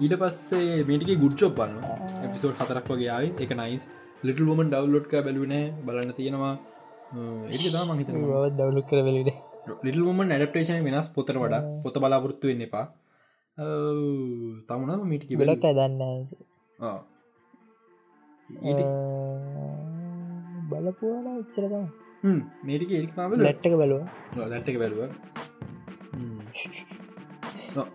ඊට 0.00 0.14
පස්සේ 0.22 0.86
මේටික 0.88 1.20
ගුඩ්චොප් 1.20 1.52
බලන්න 1.58 1.78
එපිසෝඩ් 2.24 2.56
හතරක් 2.60 2.88
වගේ 2.92 3.12
ආයි 3.16 3.28
එක 3.44 3.52
නයිස් 3.60 3.84
ලිටල් 4.26 4.46
වමන් 4.50 4.68
ඩව්ලෝඩ්ක 4.72 5.12
බැලුවනෑ 5.26 5.64
බලන්න 5.86 6.12
තියෙනවා. 6.18 6.54
ඒ 7.54 7.70
දා 7.74 7.84
මහිත 7.88 8.10
දවලු 8.58 8.82
කර 8.90 9.00
වෙලට 9.08 9.30
ලිටල් 9.84 10.04
වමන් 10.08 10.34
ඇඩප්ටේෂන 10.34 10.86
වෙනස් 10.86 11.08
පොතර 11.16 11.36
වඩා. 11.42 11.62
පොත 11.82 11.96
බලාපොරත්තු 12.02 12.50
වෙන්න 12.50 12.66
එපා. 12.66 12.86
තමුණම 14.68 15.04
මිටික 15.10 15.34
වෙලක් 15.40 15.66
දන්න 15.78 16.02
බලපුවාන 20.70 21.26
ඉච්චරතම 21.42 21.84
මේටික 22.66 22.90
ඒකාම 22.98 23.36
ලැට්ටක 23.38 23.74
බලුව. 23.80 24.02
ලැට්ටක 24.52 24.78
බැලුව. 24.82 25.00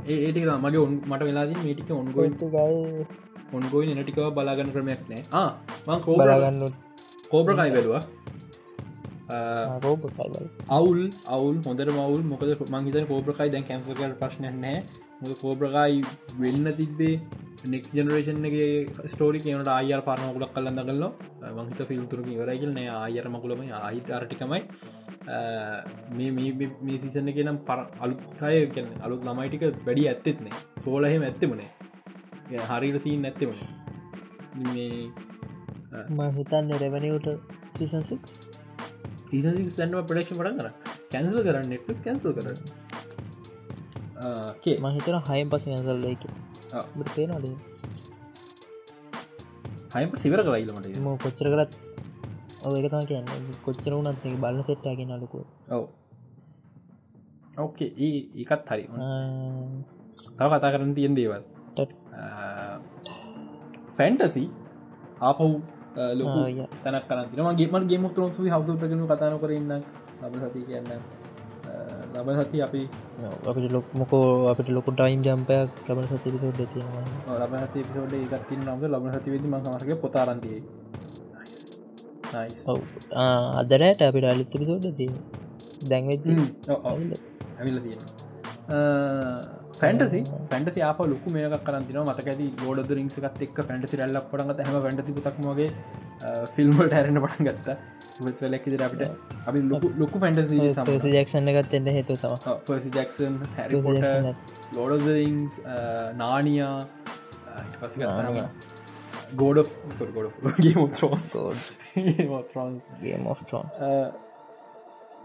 ඒටික 0.07 0.45
මගේ 0.65 0.84
ඔන් 0.85 0.93
මට 1.10 1.22
වෙලාදී 1.30 1.65
මේටික 1.65 1.91
ඔන්ගොයින් 1.97 2.34
ගයි 2.39 2.77
ඔන්ගොයි 3.53 3.95
නටිකව 3.95 4.30
බලාගන්න 4.35 4.71
ක්‍රමයක් 4.76 5.01
නෑ. 5.09 5.23
ආ 5.34 5.99
කෝ 5.99 6.15
බලාගන්න 6.15 6.63
කෝබ්‍රකයි 7.31 7.71
බැලවා. 7.76 8.03
අවුල් 10.69 11.01
අවුල් 11.27 11.57
හොඳට 11.65 11.91
මවුල් 11.91 12.23
මොකද 12.31 12.49
මංහිත 12.73 12.97
කෝබ්‍රකයි 13.07 13.53
දැන් 13.53 13.69
කැම්සකල් 13.69 14.15
ප්‍රශ්නයක් 14.21 14.55
නෑ. 14.57 14.80
මොද 15.19 15.34
කෝබ්‍රකයි 15.38 16.01
වෙන්න 16.39 16.73
තිබේ 16.77 17.15
නෙක් 17.65 17.89
ජනරේෂන්ගේ 17.91 18.67
ස්ටෝරි 19.05 19.39
කියනට 19.39 19.69
අයර් 19.69 20.01
පාරමකුලක් 20.01 20.53
කලන්න 20.53 20.81
කල්ල 20.81 21.03
මංහිත 21.57 21.81
ෆිල්තුරක 21.89 22.27
ඉවරයිගල් 22.27 22.71
නෑ 22.71 22.88
අයර 22.99 23.27
මකුලම 23.30 23.63
අහිත 23.81 24.11
අරටිකමයි 24.11 24.61
මේ 26.11 26.51
මේ 26.81 26.97
සිසන්න 26.97 27.31
කියනම් 27.31 27.59
පර 27.67 27.81
අලුත්හය 27.99 28.88
අලුත් 29.01 29.21
ළමයිටික 29.23 29.65
වැඩි 29.81 30.07
ඇත්තෙත්නේ 30.07 30.63
සෝලහෙම 30.84 31.23
ඇත්තෙමනේ 31.23 31.69
හරිර 32.49 32.95
සීන් 32.99 33.21
නැත්තෙමන 33.21 33.57
මේ 34.67 36.30
මහිතන්න 36.30 36.71
රෙවනිවට 36.76 37.27
සීසන්සික් 37.76 38.21
සන්ව 39.31 40.01
ප්‍රඩක්ෂ 40.03 40.34
පට 40.34 40.57
කර 40.57 40.69
කැන්සල් 41.11 41.41
කරන්න 41.41 41.67
නෙට් 41.69 41.91
කැන්සල් 42.03 42.34
කරන්න. 42.34 42.57
මහිතන 44.85 45.17
හයම් 45.27 45.49
පස 45.49 45.67
ඇසල්ල 45.69 46.07
එක 46.07 46.23
තේනද 47.11 47.45
හයම 49.93 50.09
සිවර 50.17 50.41
කරයිලමට 50.41 50.97
ම 50.97 51.07
කොච්චර 51.17 51.47
කරත් 51.47 51.77
ඔ 52.61 52.76
එක 52.76 52.85
තම 52.88 53.05
කියන්න. 53.05 53.26
කොච්චර 53.63 53.91
වුනත් 53.91 54.26
බලන්න 54.35 54.63
සෙට්ටාගෙන 54.63 55.11
අලුකෝ 55.11 55.45
ඔව. 55.69 55.85
ඕකේ 57.57 57.93
ඒ 57.99 58.19
ඒකත් 58.35 58.69
හරි. 58.69 58.85
තව 60.38 60.51
කතා 60.51 60.73
කරන්න 60.73 60.93
තියෙන් 60.95 61.15
දේවල් 61.15 61.43
ෆැන්ටසි 63.98 64.46
ආපහු 65.22 65.50
ලොකු 66.16 66.40
තැනක් 66.84 67.08
කරන්න 67.08 67.48
මගේ 67.48 67.88
ගේ 67.88 68.00
මුත්‍රන් 68.00 68.32
සුයි 68.32 68.52
හවසුටගෙන 68.52 69.02
කතාන 69.06 69.40
කරන්න 69.40 69.74
ලබ 70.22 70.34
සති 70.44 70.62
කියන්න. 70.64 70.91
ලබ 72.14 72.28
සති 72.40 72.58
අපි 72.62 72.82
අපිට 73.44 73.72
ලොක් 73.72 73.86
මොකෝ 73.94 74.48
අපිට 74.48 74.70
ලොකු 74.70 74.91
ටයිම් 74.91 75.20
ජම්පයක් 75.22 75.70
ලබන 75.88 76.06
සති 76.10 76.30
පිසෝඩ් 76.30 76.60
තියෙනවා. 76.66 77.06
ලබ 77.38 77.54
සති 77.64 77.80
පිසෝඩ් 77.84 78.14
එකත් 78.16 78.50
නම 78.58 78.80
ලබ 78.88 79.06
සති 79.14 79.30
වෙදි 79.32 79.48
මහමරගේ 79.48 79.98
පොතාරන්තිය 79.98 80.60
අදරට 83.56 84.02
අපිට 84.02 84.26
අලිත්ත 84.26 84.54
පිසෝඩ් 84.54 84.86
තිය 84.98 85.14
දැන්වෙ 85.86 86.16
ඇවිල 87.60 87.78
තියෙන 87.80 88.02
ෆැන්ටසි 89.80 90.22
ෆැන්ටසි 90.49 90.81
ආප 90.81 90.99
ලොකු 91.06 91.34
මේක 91.34 91.56
කරන්තින 91.64 91.99
මතක 92.03 92.27
ඇති 92.27 92.47
ලෝඩ 92.61 92.91
රිංසකත් 92.93 93.41
එක් 93.41 93.61
ෆැන්ටසි 93.64 93.99
රැල්ල 93.99 94.19
පටගත 94.26 94.68
හැම 94.68 94.77
ෆැන්ටසි 94.81 95.18
තක්මගේ 95.19 95.69
ෆිල්ම්මට 96.56 96.93
හැරෙන 96.93 97.22
පටන් 97.22 97.49
ගත්ත. 97.49 97.68
ලැක්කිද 98.45 98.81
අපිට 98.81 99.03
අපි 99.45 99.60
ලොකු 99.64 99.91
ලොකු 99.97 100.19
ෆැන්ටසි 100.19 100.60
ජක්ෂණ 101.14 101.51
ගත් 101.51 101.73
එන්න 101.73 101.89
හේතු 101.89 102.18
Percy 102.65 102.91
Jackson 102.91 103.39
Harry 103.56 103.81
Lord 104.76 105.07
rings 105.10 105.60
නානියා 106.18 106.76
ගෝඩ 109.35 109.68
ගොඩ 110.14 110.31
ගේම 110.60 110.88
ත්‍රෝස් 110.93 111.34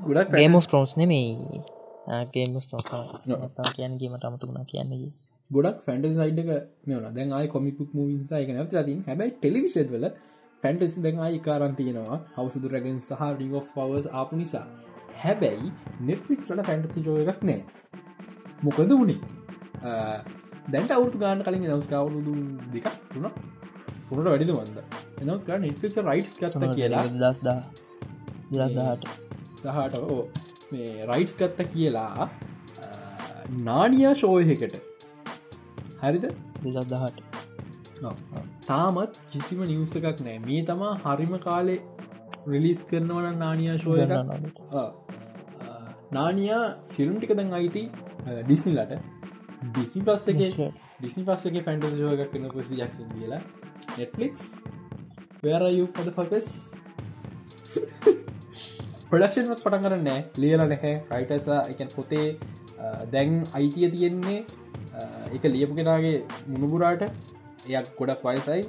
ගොඩක් 0.01 0.35
ගේම 0.35 0.61
ට්‍රෝන්ස් 0.61 0.97
නෙමෙයි 0.97 1.63
ගේම 2.31 2.61
ස්තෝ 2.61 2.81
කියන්න 3.75 3.99
ගේමට 3.99 4.25
අමතුුණා 4.25 4.65
කියන්නේ 4.65 5.13
ගොඩක් 5.51 5.81
ෆැන්ටස් 5.87 6.15
සයිඩක 6.15 6.51
මෙන 6.87 7.09
දැන් 7.15 7.33
ආයි 7.33 7.49
කොමිකුක් 7.49 7.91
මූවිසායක 7.93 8.49
නැත 8.51 8.75
තින් 8.87 9.03
හැබයි 9.07 9.31
ටෙලිවිශද 9.33 9.91
වල 9.91 10.07
ෆැන්ටසි 10.63 11.03
දැන් 11.03 11.19
ආයි 11.19 11.41
කාරන්තියෙනවා 11.41 12.19
හවසුදු 12.37 12.69
රැගෙන් 12.69 13.01
සහ 13.01 13.25
රිං 13.39 13.55
of 13.55 13.73
පවස් 13.75 14.07
ආපු 14.13 14.37
නිසා. 14.37 14.67
හැබැයි 15.17 15.73
නෙට්ලික්ස් 16.03 16.47
වල 16.51 16.63
ෆැන්ටසි 16.63 17.01
ජෝ 17.01 17.19
එකක් 17.25 17.43
නෑ. 17.43 17.61
මොකද 18.63 18.91
වුණේ 18.91 19.19
දැන්ට 20.71 20.91
අවුතු 20.91 21.19
ගාන 21.19 21.43
කලින් 21.43 21.67
නවස්කාවරුදු 21.69 22.35
දෙකක් 22.73 22.89
තුන 23.11 23.29
තුනට 24.07 24.27
වැඩිද 24.27 24.53
වන්ද 24.53 24.79
එනස්කා 25.27 25.59
නෙට්ලික 25.59 26.01
රයිට්ස් 26.03 26.35
කත්ත 26.37 26.73
කියලා. 26.73 27.05
දස්දා 27.15 27.61
දහට. 28.53 29.05
දහට. 29.63 29.95
ඕ 30.07 30.23
මේ 30.75 31.07
රයිට්ස් 31.11 31.37
ගත්ත 31.37 31.69
කියලා 31.73 32.29
නානියා 33.63 34.15
ශෝයකට 34.15 34.77
හරිද? 36.03 36.27
දහට 36.65 37.19
තාමත් 38.67 39.21
කිසිම 39.33 39.65
නිවස 39.65 39.97
එකක් 39.97 40.21
නෑ. 40.21 40.39
මේ 40.41 40.63
තමා 40.65 40.93
හරිම 41.05 41.35
කාලේ 41.41 41.81
රිලිස් 42.47 42.85
කරනවන 42.85 43.39
නානියා 43.39 43.77
ශෝය 43.79 44.01
නානියා 46.13 46.63
ෆිල්ම් 46.95 47.19
ටික 47.19 47.37
දැන් 47.37 47.53
අයිති 47.55 47.85
ඩිසිලට 48.41 48.95
ඩිසි 49.67 50.01
පස්ස 50.01 50.27
එක 50.29 50.41
ඩිසි 50.99 51.21
පස්සක 51.23 51.65
පැන්ට 51.67 51.85
ෝගක් 51.85 52.25
කන 52.33 52.49
පසි 52.55 52.81
ජක්ෂන් 52.81 53.13
කියලා. 53.15 53.43
නෙට්ලික්ස් 53.97 54.45
වේරයු 55.43 55.87
පද 55.95 56.17
පකස් 56.19 56.49
ප්‍රඩක්ෂන්ත් 59.05 59.61
පටන් 59.61 59.83
කරන්න 59.85 60.09
ලියල 60.37 60.63
නැහැ. 60.63 60.93
රයිටසා 61.13 61.61
එක 61.71 61.81
පොතේ 61.93 62.29
දැන් 63.11 63.43
අයිතිය 63.55 63.89
තියෙන්නේ 63.91 64.39
එක 65.31 65.45
ලියපු 65.47 65.75
කෙනගේ 65.75 66.15
මුණුබුරාට. 66.47 67.03
එයක් 67.67 67.87
ගොඩක් 67.99 68.25
වයසයි. 68.25 68.63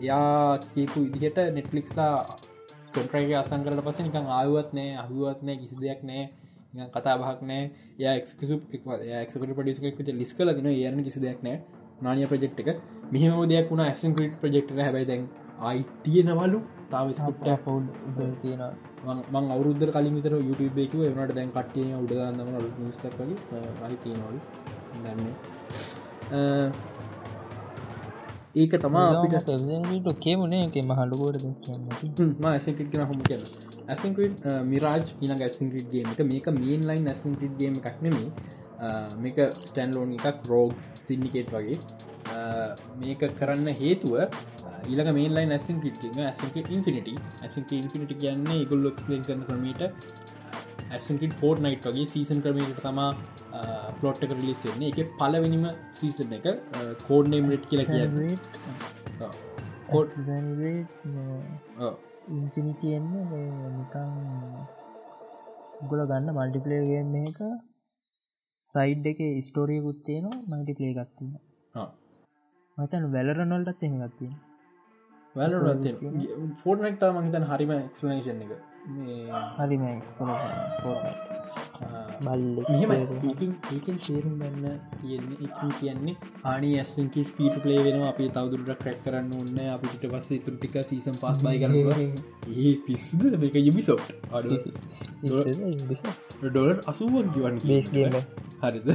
එයා 0.00 0.58
කීපු 0.66 1.04
ඉදිහට 1.08 1.40
නෙට්ලික්ස්ලා 1.52 2.14
කොන්ට්‍රයිගේ 2.94 3.38
අසං 3.38 3.64
කරට 3.64 3.84
පස 3.86 3.98
නිකං 4.00 4.28
ආයුවත් 4.32 4.70
නෑ 4.72 4.92
අහුවත් 4.96 5.42
නෑ 5.42 5.56
කිසි 5.56 5.80
දෙයක් 5.80 6.04
නෑ 6.04 6.88
කතා 6.90 7.16
බහක් 7.16 7.40
නෑ. 7.44 7.64
ය 7.98 8.04
එක්කට 9.24 9.58
පඩිස්ක 9.58 10.12
ලිස් 10.12 10.32
කල 10.34 10.54
දින 10.54 10.70
යන 10.70 11.04
කිසි 11.04 11.20
දෙයක් 11.20 11.42
නෑ. 11.42 11.58
නානිය 12.00 12.26
ප්‍රජෙක්් 12.26 12.60
එක. 12.64 12.84
මෙහම 13.10 13.40
දෙයක් 13.48 13.70
වුණ 13.70 13.84
ඇසන් 13.86 14.14
ක්‍රීට් 14.14 14.38
ප්‍රජෙක්් 14.40 14.76
හැබයි 14.78 15.06
දැන් 15.06 15.26
අයිතියනවලු 15.62 16.62
තාවස්කුට්ට 16.90 17.64
පවුල් 17.64 17.84
තියෙන 18.42 18.62
මං 19.06 19.44
අවුරුද්ධ 19.54 19.84
කලින් 19.94 20.14
විතර 20.18 20.34
YouTube 20.40 20.78
එකව 20.84 21.00
එවනට 21.08 21.34
දැන් 21.36 21.50
කට්ටිය 21.56 21.94
උඩදාන්නම 22.02 22.48
නිස්තක්ගේ 22.82 23.36
අහිතියනවලු 23.84 24.38
දන්නේ 25.04 25.34
ඒක 28.54 28.72
තමා 28.82 29.06
අපිට 29.14 30.08
කේමුණේ 30.20 30.62
එක 30.66 30.76
මහල්ලුකෝට 30.90 31.36
ඇසිකට 32.48 32.94
හොම 33.02 33.20
කියන 33.28 33.42
ඇසින්ක්‍රට 33.88 34.46
මිරාජ් 34.64 35.04
ඉන 35.20 35.30
ඇසින්ක්‍රට්ගේම 35.36 36.08
එක. 36.12 36.20
මේක 36.32 36.46
මේන් 36.58 36.82
ලයින් 36.88 37.06
ඇසින්ක්‍රට්ගේම 37.08 37.74
එකක්නෙමේ 37.80 38.28
මේක 39.18 39.38
ස්ටැන්ලෝන් 39.62 40.14
එකක් 40.18 40.46
රෝග් 40.46 40.72
සින්ඩිකේට් 41.02 41.52
වගේ. 41.52 41.78
මේක 43.00 43.22
කරන්න 43.38 43.68
හේතුව 43.74 44.14
ඊලක 44.86 45.10
මේලයි 45.12 45.44
ඇසින් 45.50 45.78
ිට්ග 45.90 46.18
ඇසික 46.22 46.56
ඉන්ෆිනිට 46.68 47.08
ඇසික 47.42 47.72
ඉන්ෆිනිට 47.74 48.12
කියන්නේ 48.22 48.58
ඉගුල්ලො 48.64 48.92
ලෙන් 49.08 49.22
කරන 49.22 49.42
ක්‍රමීට 49.48 49.82
ඇසින්ට 50.90 51.34
ෆෝර්් 51.40 51.56
නයිට් 51.60 51.88
වගේ 51.88 52.06
සීසන් 52.06 52.42
ක්‍රමයට 52.44 52.80
තමා 52.80 53.10
පලොට් 54.00 54.22
එක 54.26 54.34
රිලිස්සෙන්නේ 54.36 54.90
එක 54.94 55.14
පලවෙනිම 55.20 55.64
සීසන් 55.94 56.36
එක 56.38 56.46
කෝඩ්නේම් 57.04 57.50
රට් 57.50 57.64
කියල 57.70 57.82
කිය 57.86 58.06
කෝඩ් 59.88 60.10
ඉන්ෆිනිතියෙන්න්න 62.30 63.12
නිකං 63.76 64.10
ගොල 65.90 66.02
ගන්න 66.06 66.34
මල්ටිපලේගන්න 66.34 67.18
එක 67.22 67.40
සයිඩ් 68.68 69.06
එක 69.06 69.20
ස්ටෝරියකුත් 69.46 69.98
තියෙනවා. 70.06 70.40
මල්ටිපලේ 70.48 70.92
ගත්තින්න 70.94 71.32
මතන 72.78 73.04
වැලරනොල්ටත් 73.12 73.82
එහ 73.82 73.94
ගත්තිය 74.00 74.32
ෆෝර්නක්ට 76.60 77.02
මහිතන් 77.16 77.46
හරිම 77.50 77.72
එක්ස්ලනේෂන් 77.76 78.42
එක 78.44 78.52
හරිම 78.88 79.82
මෙහම 82.68 82.92
ඒකින් 83.70 83.98
සේරුම් 83.98 84.34
ගන්න 84.34 84.78
තියෙන්නේ 84.92 85.38
එක 85.40 85.58
කියන්නේ 85.74 86.14
ආනි 86.44 86.70
ඇසින්ට 86.78 87.18
ෆීට 87.32 87.58
පලේ 87.60 87.82
වෙන 87.84 88.04
අපි 88.04 88.28
තවදුරට 88.30 88.80
ක්‍රැක් 88.80 88.98
කරන්න 89.04 89.30
ඔන්න 89.36 89.60
අපිට 89.68 90.06
පස්සේ 90.06 90.40
තුරටික 90.40 90.78
සීසම් 90.84 91.20
පාස් 91.20 91.38
බයි 91.40 91.60
කරන 91.60 91.76
ඒ 92.56 92.74
පිස්සුද? 92.82 93.38
මේක 93.38 93.58
යුබිසෝට් 93.60 94.06
අඩ 94.32 94.50
ඩොලර් 96.42 96.76
අසුවක් 96.86 97.32
ගවන්න 97.32 97.58
බේස්ගේම 97.64 98.16
හරිද? 98.62 98.88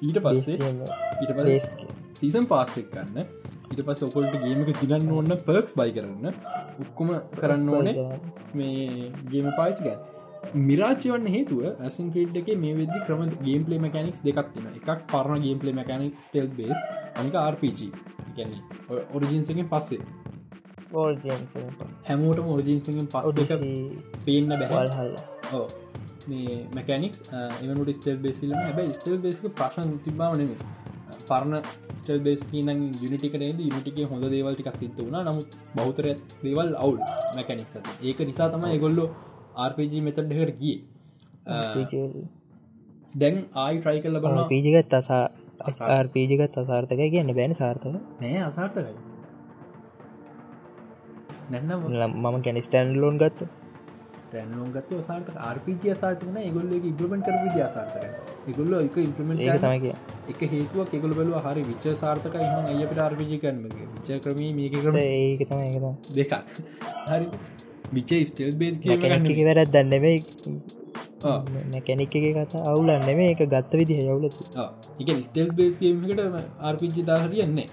ඊට 0.00 0.18
පස්සේ 0.20 0.72
ඊට 1.20 1.32
පස් 1.36 1.70
සීසම් 2.14 2.44
පාස්සෙක් 2.46 2.90
කන්න 2.90 3.39
ඉට 3.70 3.82
පස් 3.82 4.02
ඔකොල්ට 4.02 4.36
ගේමක 4.44 4.70
තිරන්න 4.78 5.10
ඕන්න 5.10 5.34
පර්ක්ස් 5.42 5.74
බයි 5.80 5.92
කරන්න. 5.96 6.38
උක්කුම 6.80 7.12
කරන්න 7.34 7.68
ඕනේ 7.70 8.06
මේ 8.54 9.10
ගේම 9.30 9.50
පාච් 9.58 9.82
ගැන් 9.84 10.00
මිරාචය 10.62 11.12
වන්න 11.12 11.28
හේතුව 11.28 11.60
ඇසින් 11.68 12.08
ක්‍රේට් 12.14 12.40
එක 12.40 12.50
මේ 12.58 12.78
වෙදදි 12.78 13.02
ක්‍රම 13.06 13.22
ගේම් 13.42 13.66
පලේ 13.66 13.82
මකනික්ස් 13.82 14.24
දෙකක්තින 14.26 14.66
එකක් 14.72 15.04
පරණ 15.12 15.46
game 15.46 15.60
play 15.60 15.76
mechanic 15.76 16.18
turn 16.22 16.50
based 16.56 16.78
අනික 17.16 17.38
RPG. 17.44 17.80
ගැන 18.36 18.52
ඔරිජින්සකින් 19.14 19.68
පස්සේ. 19.68 20.02
හැමෝටම 22.08 22.50
ඔරිජින්සිගෙන් 22.52 23.06
පස් 23.08 23.38
පේන්න 24.24 24.58
බැහල් 24.62 25.14
ඕ 25.52 25.66
මේ 26.28 26.56
මැකනික් 26.74 27.14
එමට 27.32 27.92
ස්ටල් 27.92 28.18
බේසිලම 28.24 28.56
හැබයි 28.58 28.94
ස්ටල් 28.96 29.18
බේසික 29.18 29.46
ප්‍රශන් 29.54 29.92
තිබාවනෙම 30.04 30.52
පරණ 31.28 31.62
ස්ටල් 32.10 32.22
බේස් 32.22 32.40
නම් 32.58 32.80
යුනිටිකරේද 32.98 33.58
යුනිටික 33.60 33.98
හොඳ 34.12 34.24
දේවල්ටික 34.26 34.68
සිද්ධ 34.74 34.98
වුණ. 34.98 35.18
නමුත් 35.24 35.58
බෞතර 35.76 36.06
දේවල් 36.42 36.70
අවුල් 36.76 36.98
මැකනික් 37.36 37.68
ඒක 38.02 38.18
නිසා 38.22 38.48
තමයි 38.48 38.72
එගොල්ලෝ 38.76 39.08
RPG 39.66 40.02
මෙතඩ් 40.02 40.32
හට 40.32 40.56
ගිය. 40.58 40.76
දැන් 43.14 43.36
ආයි 43.56 43.78
ට්‍රයි 43.78 44.02
කල්ල 44.02 44.20
බන 44.20 44.42
පීජිගත් 44.48 44.92
අසා 44.92 45.22
අර්පීජිගත් 45.90 46.58
අසාර්ථක 46.58 47.02
කියන්න 47.06 47.32
බෑන 47.32 47.54
සාර්ථක 47.54 47.86
නෑ 47.94 48.36
අසාර්ථකයි. 48.42 48.94
නැන්නම් 51.50 51.82
මම 52.22 52.36
කැනිස්ටන් 52.42 52.94
ලෝන් 52.96 53.16
ගත්ත 53.18 53.50
ටැන්ලෝන් 54.30 54.72
ගත්ත 54.74 55.00
සාර්ථක 55.06 55.38
RPG 55.46 55.92
අසාර්ථකන 55.92 56.38
ගොල්ල 56.50 56.74
ඉගමට 56.80 57.28
කරපි 57.28 57.62
අසාර්ථක 57.62 58.50
ඉගොල්ල 58.50 58.76
එක 58.78 58.98
ඉම්පමෙන්ට 58.98 59.64
තමයි 59.64 59.94
එක 60.28 60.44
හේතුව 60.48 60.90
කෙගොල 60.90 61.14
බැලු 61.14 61.42
හරි 61.46 61.64
විච්ච 61.64 61.88
සාර්ථක 61.96 62.36
එහම 62.40 62.70
අයට 62.72 63.02
RPG 63.04 63.40
කරන 63.40 63.64
විච්ච 63.70 64.12
ක්‍රම 64.20 64.44
මේක 64.56 64.78
කරන 64.78 65.00
ඒක 65.00 65.42
තම 65.46 65.88
දෙකක්. 66.12 66.32
හරි. 67.08 67.26
විච 67.92 68.10
ස්ටල් 68.24 68.54
බේස් 68.56 68.76
වැරත් 69.40 69.72
දන්නවේ 69.72 70.18
කැනෙක් 71.80 72.14
එක 72.14 72.26
කතා 72.36 72.62
අවුලන්න 72.66 73.08
මේ 73.12 73.30
එක 73.32 73.42
ගත්ත 73.46 73.72
විදිහ 73.74 73.98
යවුල 74.04 74.26
එක 74.26 75.08
ස්ටල් 75.20 75.50
බේස්ගේමකට 75.52 76.20
RPG 76.66 77.04
දාහරියන්නේ 77.04 77.68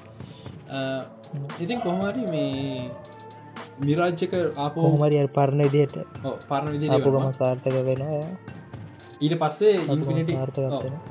ඉතින් 1.59 1.79
කොහමරි 1.79 2.23
මේ 2.27 2.91
මිරාජ්‍යක 3.79 4.33
ආපෝ 4.57 4.85
හමරි 4.87 5.17
පරණ 5.29 5.61
විදියට 5.65 5.95
පරණ 6.45 6.71
විදි 6.73 6.89
අපගම 6.89 7.25
සාර්ථක 7.33 7.75
වෙනවා. 7.81 8.21
ඊට 9.19 9.35
පස්සේ 9.39 9.75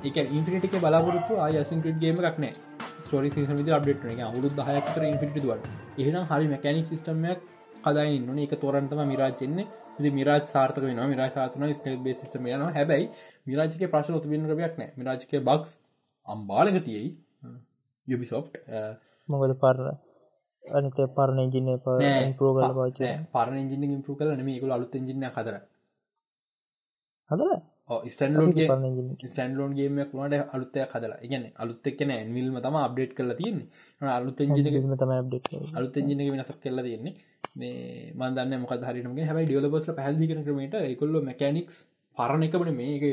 එක 0.04 0.16
ඉන්ටික 0.30 0.74
බලාපොරත්තු 0.78 1.38
ආයසින්ක්‍රට 1.38 2.00
ගේම 2.00 2.22
එකක්නෑ 2.22 2.52
ස්ටෝරි 3.00 3.30
සිසම 3.30 3.52
අප්ඩේට 3.52 4.06
එක 4.06 4.22
අවුදු 4.22 4.50
දහයක්තර 4.52 5.04
ඉන්ටිටුවට 5.04 5.68
එහෙනම් 5.98 6.24
හරි 6.24 6.48
මැකැනික් 6.48 6.86
සිස්ටමයක් 6.86 7.44
හදයින්න 7.84 8.28
ඕන. 8.28 8.38
එක 8.38 8.54
තොරන්තම 8.56 9.02
මිරාජෙන්නේ 9.04 9.66
ද 9.98 10.12
මිරාජ 10.12 10.42
සාර්ථක 10.46 10.82
වෙන 10.82 11.02
මිරාශාතන 11.06 11.68
ස්ටල් 11.70 12.00
බේ 12.00 12.16
සිටම 12.16 12.48
යන 12.48 12.66
හැබයි 12.70 13.06
මිරාජක 13.46 13.86
ප්‍රශන 13.86 14.18
උතුබින් 14.18 14.48
රබයක් 14.48 14.74
නෑ. 14.78 14.90
මිරාජක 14.96 15.38
බක්ස් 15.42 15.78
අම්බාලක 16.28 16.82
තියෙයි. 16.82 17.14
යුබිසෝෆ් 18.06 18.50
මොකද 19.28 19.56
පරණ 19.58 20.05
අනිත 20.70 20.98
පරණ 21.12 21.40
ඉජින 21.42 21.68
පරෝගල 22.34 22.74
පාච 22.74 23.00
පරණ 23.32 23.64
ඉජින 23.64 23.88
ඉම්පරු 23.88 24.12
කල 24.16 24.30
එකකු 24.32 24.66
අලුත් 24.72 24.94
ඉජින 24.94 25.24
හදර 25.28 25.56
හදර 27.30 27.50
ස්ටන්ලෝන්ගේ 28.04 28.66
ස්ටන්ලෝන් 29.24 29.72
ගේමයක් 29.72 30.10
වුණට 30.12 30.52
අලුත්තය 30.52 30.80
හදලා. 30.84 31.18
ඉගන්න 31.22 31.44
අලුත් 31.56 31.86
එක්න 31.86 32.10
ඇන්විල්ම 32.10 32.56
තම 32.58 32.76
අප්ඩේට් 32.78 33.12
කල 33.14 33.30
තියන්නේ. 33.32 33.66
අලුත් 34.00 34.38
ජින 34.40 34.96
තම 34.96 35.12
අලුත් 35.74 35.96
ජින 35.98 36.22
වෙනසක් 36.28 36.58
කල 36.60 36.82
තියන්නේ. 36.82 37.14
මේ 37.54 38.12
මන්දන්න 38.12 38.60
මොක 38.60 38.72
හරිනගේ 38.82 39.26
හැයි 39.26 39.46
ඩියලබස්ල 39.46 39.94
පැහදි 39.94 40.28
කරනට 40.28 40.74
එකොල්ල 40.84 41.14
මැකනික්ස් 41.22 41.76
පරණ 42.16 42.42
එකබන 42.42 42.72
මේක 42.74 43.04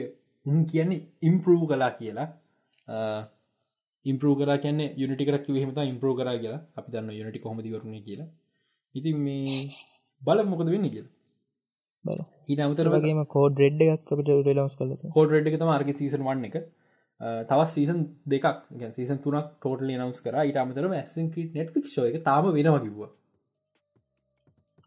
උන් 0.46 0.66
කියන්නේ 0.66 1.06
ඉම්පරූ 1.22 1.68
කලා 1.68 1.92
කියලා 1.92 2.28
ඉම්පරූ 4.06 4.36
කර 4.36 4.52
කියන්න 4.58 4.82
යුනිටි 4.98 5.26
කරක් 5.26 5.50
හමත 5.56 5.86
ඉම්පරෝ 5.86 6.14
කර 6.14 6.30
කියලා. 6.36 6.62
අපි 6.78 6.94
දන්න 6.94 7.12
යුනිටි 7.14 7.40
කොමතිවරුණ 7.40 7.98
කියලා. 8.02 8.30
ඉතින් 8.96 9.18
මේ 9.20 9.58
බල 10.22 10.46
මොකද 10.46 10.68
වෙන්න 10.68 10.88
කියලා. 10.90 12.64
අමතර 12.66 12.90
වගේම 12.90 13.24
කෝඩ් 13.28 13.60
රෙඩ් 13.60 13.84
එකක් 13.88 14.14
අපට 14.14 14.32
රලස් 14.48 14.78
කල 14.78 14.96
කෝඩ් 15.10 15.30
රෙඩ් 15.30 15.50
එක 15.50 15.60
තම 15.60 15.74
අර්ග 15.74 15.92
සීසන් 15.96 16.24
වන්න 16.24 16.48
එක. 16.50 16.56
තවත් 17.48 17.70
සීසන් 17.70 18.00
දෙකක් 18.28 18.48
සීසන් 18.92 19.20
තුනක් 19.20 19.52
ටෝටල 19.56 19.92
නවස් 19.96 20.22
කර. 20.22 20.40
ඊට 20.42 20.58
අමතර 20.58 20.88
ඇසින් 20.94 21.34
ක්‍රීට 21.34 21.60
නෙට්ික් 21.60 21.92
ෝ 21.98 22.08
එක 22.10 22.24
තාම 22.24 22.50
වෙනවා 22.52 22.86
කිව්ව. 22.86 23.04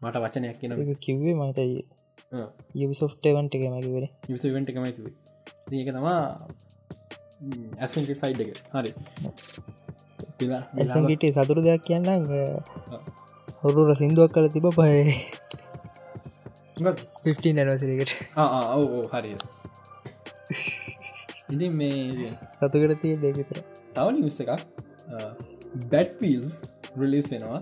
මට 0.01 0.17
වචනයක් 0.23 0.57
කියන 0.59 0.97
කිව්වේ 0.99 1.35
මතයි 1.35 1.85
යුසෝට්ටවන්ට 2.75 3.55
එක 3.55 3.63
මැකිවර 3.67 4.05
යුසවෙන්ට 4.27 4.69
එක 4.69 4.77
මැකිවේ 4.77 5.13
ඒක 5.73 5.89
තමා 5.89 6.21
ඇසන්ට 7.79 8.11
සයිඩ් 8.13 8.39
එක. 8.41 8.49
හරි. 8.73 8.91
ඇසන්ගිට 10.77 11.25
සතුරු 11.35 11.61
දෙයක් 11.61 11.83
කියන්න 11.83 12.07
හොරුර 13.61 13.89
සිින්දුවක් 13.95 14.31
කල 14.33 14.47
තිබ 14.49 14.65
15 17.25 17.59
ඇනවසරකට 17.59 18.11
ඕ 18.37 19.03
හරි. 19.13 19.31
ඉති 21.49 21.69
මේ 21.71 22.31
සතුකට 22.55 22.93
තිය 23.01 23.15
දෙකතර 23.17 23.57
තව 23.93 24.07
නිවස්ස 24.13 24.39
එකක්. 24.39 24.51
බැට්පිල්ස් 25.91 26.55
රිලිස් 26.97 27.27
වෙනවා. 27.31 27.61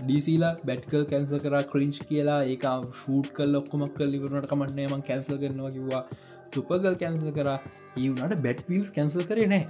ඩීසිලා 0.00 0.52
බැට්කල් 0.64 1.04
කැන්සල් 1.06 1.38
කර 1.38 1.54
ක්‍රීංච් 1.72 1.96
කියලා 2.08 2.40
ඒ 2.44 2.56
ෂූට් 2.92 3.28
කල් 3.32 3.52
ඔක්කොමක් 3.54 3.92
කල් 3.96 4.08
ලිවරනට 4.08 4.48
කමටනය 4.50 4.86
ම 4.88 5.02
කැන්සල් 5.02 5.36
කරනවා 5.38 5.70
කිවා 5.70 6.02
සුපගල් 6.54 6.96
කැන්සල් 7.02 7.30
කර. 7.38 7.48
ඒවනට 8.02 8.42
බැට්පිල්ස් 8.46 8.88
කැන්සල් 8.96 9.24
කරේ 9.30 9.48
නෑ 9.52 9.64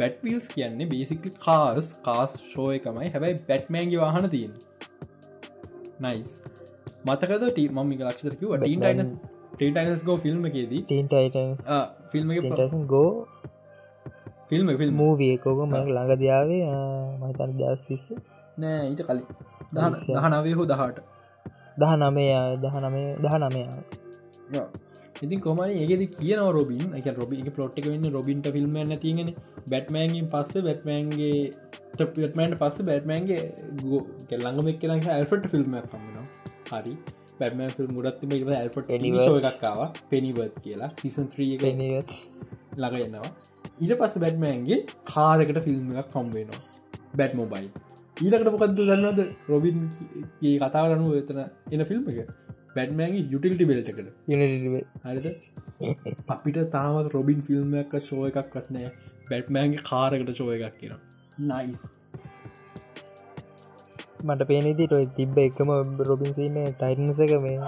බැට්පිල්ස් 0.00 0.46
කියන්නේ 0.54 0.90
බේසිකලි 0.92 1.32
කාස් 1.46 1.86
කාස් 2.06 2.36
ෂෝය 2.42 2.74
එකමයි. 2.78 3.08
හැබැයි 3.14 3.40
බැට්මෑන්ගේ 3.48 4.00
වාහන 4.04 4.30
තියෙන් 4.34 4.52
නයිස් 6.04 6.30
මතකද 7.06 7.42
ට 7.56 7.66
මම 7.76 7.90
ලක්ෂතරකිව 8.06 8.54
ටීන්ටයින 8.56 9.10
ටීටයිනස් 9.52 10.02
ගෝ 10.08 10.16
ෆිල්ම් 10.24 10.44
එකේදී. 10.48 10.82
ෆිල්ම් 12.12 12.28
ගෝ 12.92 13.10
ෆිල්ම් 14.50 14.68
ෆිල් 14.80 14.92
මූවියකෝක 15.00 15.60
ම 15.66 15.74
ළඟදයාවේ 15.88 16.64
මතන් 17.20 17.50
දස් 17.60 17.82
විස්ස 17.90 18.06
නෑ 18.58 18.82
ඊට 18.90 19.02
කලින්. 19.06 19.24
දහනවේ 19.74 20.54
හෝ 20.58 20.66
දහට. 20.72 20.98
දහ 21.80 21.92
නමේ 22.02 22.36
දහ 22.62 22.76
නමේ 22.84 23.08
දහ 23.24 23.34
නමයා 23.42 23.76
ඉතින් 25.22 25.40
කොමන 25.40 25.74
ඒගෙද 25.74 26.02
කියන 26.16 26.40
රොබින්? 26.56 26.86
එක 26.98 27.06
රොබි 27.20 27.42
එක 27.42 27.50
පලොට් 27.56 27.78
එක 27.80 27.86
වෙන්න 27.92 28.10
රොබින්ට 28.16 28.48
ෆිල්ම් 28.56 28.78
තිගෙන 29.04 29.30
බැට්මෑන්ගින් 29.72 30.26
පස්ස 30.34 30.64
බැට්මෑන්ගේ 30.68 31.36
ටමන්ට 31.96 32.58
පස්ස 32.62 32.88
බැට්මෑන්ගේ 32.90 33.40
ගෝ 33.82 34.02
කෙල්ලඟම 34.30 34.72
එක් 34.74 34.82
ලඟ 34.90 35.08
ඇල්ෆට 35.16 35.48
ෆිල්ම්මක් 35.54 35.88
කමනවා 35.92 36.26
හරි. 36.72 36.94
බැම 37.40 37.60
මුඩත් 37.96 38.22
ඇල්පට 38.52 38.88
එකක්කාව 38.90 39.80
පෙනිවර්ත් 40.10 40.56
කියලා. 40.64 40.90
සිසන් 41.02 41.26
ත්‍රී 41.34 41.52
ළඟ 42.78 42.96
එන්නවා 43.04 43.30
ඊට 43.82 43.94
පස්ස 44.00 44.18
බැට්මෑන්ගේ 44.24 44.78
කාරකට 45.10 45.60
ෆිල්ම් 45.66 45.92
එකක් 46.02 46.10
කොම්බේනවා 46.16 46.62
බැට් 47.20 47.34
මොබයි 47.40 47.68
ඊලකට 48.16 48.50
මොකක්ද 48.54 48.78
දන්නවද? 48.78 49.20
රොබින්ගේ 49.52 50.54
කතාව 50.62 50.94
අනුව 50.96 51.18
එතන 51.20 51.40
එන 51.74 51.84
ෆිල්ම් 51.90 52.08
එක 52.12 52.30
බැඩ්මෑන්ගේ 52.76 53.28
යුටිල්ටි 53.32 53.64
බෙල්ටකට 53.64 54.00
හරිද? 55.04 55.26
අපිට 56.28 56.58
තාමත් 56.70 57.12
රොබින් 57.12 57.40
ෆිල්ම් 57.42 57.76
එක 57.82 57.94
ශෝය 58.02 58.32
එකක් 58.32 58.56
වත්නෑ 58.56 58.90
බැට්මෑන්ගේ 59.30 59.84
කාරකට 59.84 60.34
ශෝය 60.34 60.56
එකක් 60.58 60.78
කියන 60.80 60.96
නයි 61.46 61.64
මට 64.24 64.48
පේනදිට 64.48 64.92
ඔය 64.92 65.06
තිබ්බ 65.16 65.38
එකම 65.40 65.70
රොබින්සින්න 66.02 66.58
ටයිටන්සක 66.72 67.34
මේ 67.40 67.58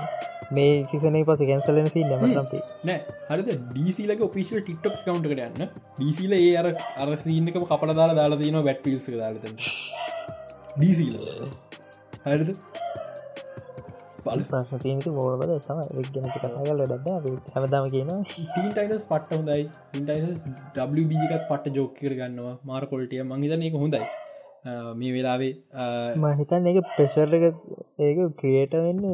මේ 0.52 0.72
සිසනේ 0.84 1.24
පස 1.24 1.42
කැන්සලන 1.42 1.88
සි 1.88 2.04
නමටම්පේ 2.04 2.62
නෑ. 2.84 2.98
හරිද? 3.30 3.50
ඩීසිලක 3.68 4.22
ඔපිසිල් 4.26 4.62
ටික්ටොක් 4.62 4.96
කවන්ට 5.04 5.26
යන්න. 5.38 5.68
ඩීසිල 5.96 6.32
ඒ 6.34 6.52
අර 6.56 6.68
අරසිීනක 7.04 7.58
කපල 7.62 7.94
දාලා 7.94 8.18
දාලා 8.20 8.40
දන 8.40 8.60
වැට් 8.62 8.82
පිල්ස 8.84 9.10
දාලත 9.14 9.44
ඩීසිල 10.76 11.16
හරිද 12.24 12.50
පල 14.24 14.42
ප්‍රශ්තිීනක 14.50 15.06
මෝලබද 15.18 15.52
තම 15.66 15.78
ගැන 16.14 16.26
කතා 16.34 16.64
කල 16.68 16.82
ඩ 16.86 17.08
හැමදාම 17.54 17.86
කියන 17.94 18.10
ටීන්ටයිනස් 18.24 19.04
පට්ට 19.10 19.36
හොඳයි. 19.38 19.62
ඉන්ටයිනස් 19.98 20.40
WBකත් 20.78 21.44
පට 21.50 21.76
ජෝකර 21.78 22.12
ගන්නවා. 22.20 22.56
මාර 22.70 22.82
කොල්ටිය 22.92 23.22
මංහිතන 23.30 23.68
එක 23.68 23.78
හොඳයි. 23.84 24.04
මේ 24.98 25.12
වෙලාවේ 25.14 25.52
මහිතන් 26.22 26.66
එක 26.70 26.78
ප්‍රෙසර් 26.94 27.28
එක 27.36 27.44
ඒක 28.06 28.18
ක්‍රියේට 28.40 28.74
වෙන්න 28.86 29.04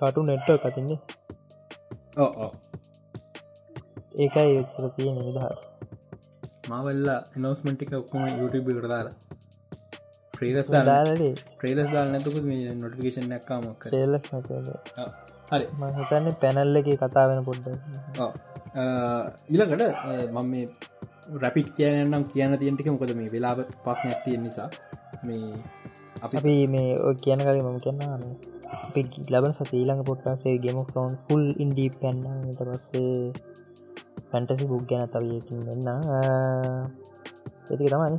කටු 0.00 0.22
නෙට්ට 0.28 0.60
කතින්නේ 0.64 0.98
ඕ 2.24 2.50
ඒකයි 4.24 4.52
යොච්චර 4.56 4.86
තියෙන 4.96 5.18
විදහස් 5.28 5.64
මවල්ලා 6.70 7.18
එනෝස්මටික 7.36 7.90
ඔක්කොම 8.00 8.22
YouTube 8.38 8.70
කරදාලා 8.78 9.14
්‍රේලස් 10.38 10.68
දාලේ 10.72 11.32
ක්‍රේලස් 11.60 11.88
දාල 11.94 12.08
නැතුක 12.12 12.36
මේ 12.44 12.74
නොටිකේෂන් 12.74 13.26
නැක්කාමක් 13.32 13.86
ේලස් 13.94 14.24
හරි. 15.50 15.66
මහිතන්නේ 15.80 16.36
පැනල්ල 16.42 16.76
එක 16.80 16.88
කතා 17.02 17.26
වෙන 17.30 17.40
පොඩ්ඩ 17.48 17.66
ඊළඟට 19.50 19.82
මම 20.32 20.46
මේ 20.52 20.66
රැපිට් 21.42 21.68
කියනම් 21.76 22.24
කියන්න 22.32 22.58
තියෙන්ටික 22.60 22.92
මොකද 22.92 23.12
මේ 23.20 23.32
වෙලාව 23.34 23.58
පස්නයක් 23.84 24.18
තියෙන් 24.24 24.42
නිසා. 24.42 24.68
මේ 25.24 25.46
අපි 26.26 26.54
මේ 26.74 26.90
කියන 27.22 27.40
කල 27.46 27.58
මම 27.62 27.78
කියන්න 27.84 28.00
ලබන 29.32 29.52
සතීලඟ 29.54 30.02
පොට්ටන්සේ 30.04 30.56
ගෙම 30.58 30.78
ෆ්‍රෝන් 30.88 31.12
ෆුල් 31.24 31.44
ඉන්ඩී 31.64 31.90
පැන්න 32.00 32.20
ට 32.52 32.60
පස්සේ 32.70 33.12
පැන්ටසි 34.30 34.64
බුක් 34.70 34.84
ගැන 34.90 35.10
තවයකින් 35.12 35.60
වෙන්න 35.66 35.88
ඇති 35.90 37.84
තමනි 37.84 38.18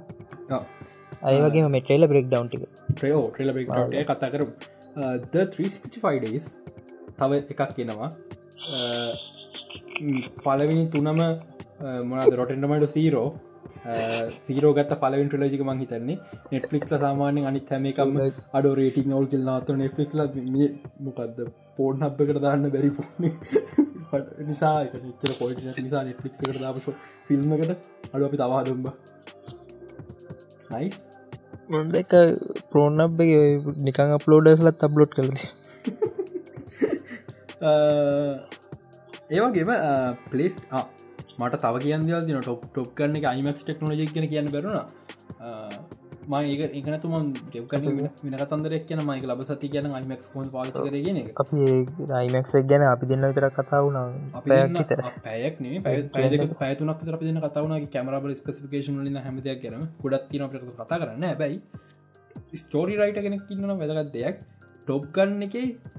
අයවගේ 1.23 1.69
මෙටේල 1.69 2.07
බ්‍රෙක් 2.07 2.27
ඩවන්ටික 2.27 2.63
ට්‍රයෝ 2.91 3.23
ට්‍රල 3.29 3.51
බ්‍රෙක් 3.53 3.67
කතා 4.11 4.29
කරු 4.29 4.47
ද 5.25 5.35
365 5.47 6.21
ඩේස් 6.21 6.45
තව 7.17 7.41
එකක් 7.53 7.61
කියනවා 7.75 8.09
පලවිනි 10.39 10.85
තුනම 10.89 11.09
මොනද 12.05 12.33
රොටෙන්ටමට 12.33 12.89
සීරෝ 12.89 13.27
සීරෝ 14.45 14.71
ගත් 14.73 14.97
පලවින් 15.01 15.29
ටලජික 15.29 15.61
මං 15.63 15.79
හිතන්නේ. 15.79 16.17
නෙට්ලික්ල 16.51 16.93
සාමාන්‍ය 16.95 17.41
අනිත් 17.45 17.69
හැමකම් 17.69 18.17
අඩ 18.53 18.67
රේටිං 18.79 19.13
අවල් 19.13 19.27
කිල් 19.33 19.43
නාත 19.43 19.69
නෙට්ලික්ල 19.75 20.23
මොකක්ද 21.05 21.39
පෝර්න් 21.77 22.03
හබ්බකට 22.05 22.41
දාන්න 22.41 22.69
බැරි 22.69 22.91
නිසා 24.49 24.75
නිචර 25.05 25.31
පොයිට 25.39 25.79
නිසා 25.79 26.03
නෙට්ලික් 26.03 26.59
දාපස 26.59 26.89
ෆිල්ම්මකට 27.27 27.71
අඩු 28.13 28.23
අපි 28.29 28.41
තවා 28.43 28.63
දුම්බ 28.63 28.87
නයිස් 30.69 30.97
මොක 31.69 32.13
ප්‍රෝනබ් 32.71 33.21
නිකං 33.87 34.13
අප්ලෝඩස්ලත් 34.17 34.85
අබ්ලෝඩ් 34.87 35.15
කරද 35.17 35.39
ඒවගේම 39.31 39.71
පලේස්් 40.29 40.55
මට 41.39 41.61
තව 41.63 41.75
කියන්න 41.83 42.07
දින 42.27 42.41
ටොප් 42.41 42.65
ටොප් 42.67 42.89
කරන 42.97 43.19
එක 43.19 43.25
අයිමක් 43.25 43.59
ටෙක්නෝජි 43.59 44.09
කියන 44.09 44.27
කියන්න 44.27 44.51
බැරුණ 44.51 45.96
මඒක 46.31 46.61
එකනතුම 46.77 47.13
ගෙව්කන 47.53 47.85
විනකතන්දරක් 48.23 48.83
කියන 48.87 49.01
මයික 49.09 49.25
ලබ 49.29 49.41
සති 49.49 49.67
කියන 49.73 49.85
අයිමක් 49.97 50.23
ොන් 50.39 50.49
පාච 50.55 50.71
කරගෙන 50.75 51.19
අපි 51.43 51.59
අයිමක්ක් 52.19 52.55
ගැන 52.71 52.83
අපි 52.93 53.05
දෙන්න 53.11 53.27
විතර 53.29 53.45
කතා 53.57 53.79
වුණා. 53.85 54.07
පැයක් 54.45 55.55
පැයක 55.85 56.55
පැතුනක් 56.61 57.01
තර 57.07 57.17
දෙන 57.21 57.39
කතාවන 57.45 57.73
කැමරබල 57.93 58.33
ස්පසිකේෂන් 58.39 58.99
ලින් 59.07 59.19
හැමදයක් 59.25 59.61
කරම 59.63 59.83
ගොඩත් 60.03 60.27
තින 60.31 60.43
කතා 60.81 60.99
කරන්න 61.01 61.25
බැයි 61.41 61.57
ස්ටෝරි 62.61 62.95
රයිට 63.01 63.19
කෙනෙක් 63.25 63.51
ඉන්නන 63.53 63.75
වැදගත් 63.81 64.11
දෙයක්. 64.17 64.35
ටොප් 64.83 65.03
ගන්න 65.15 65.41
එක 65.47 65.55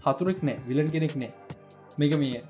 හතුරෙක් 0.06 0.40
නෑ 0.48 0.56
විලන් 0.68 0.88
කෙනෙක් 0.96 1.14
නෑ. 1.22 1.30
මේක 1.98 2.12
මේ 2.22 2.42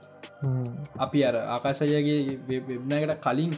අපි 1.05 1.19
අර 1.29 1.37
ආකාශයගේ 1.55 2.19
වෙබ්නකට 2.49 3.15
කලින් 3.27 3.53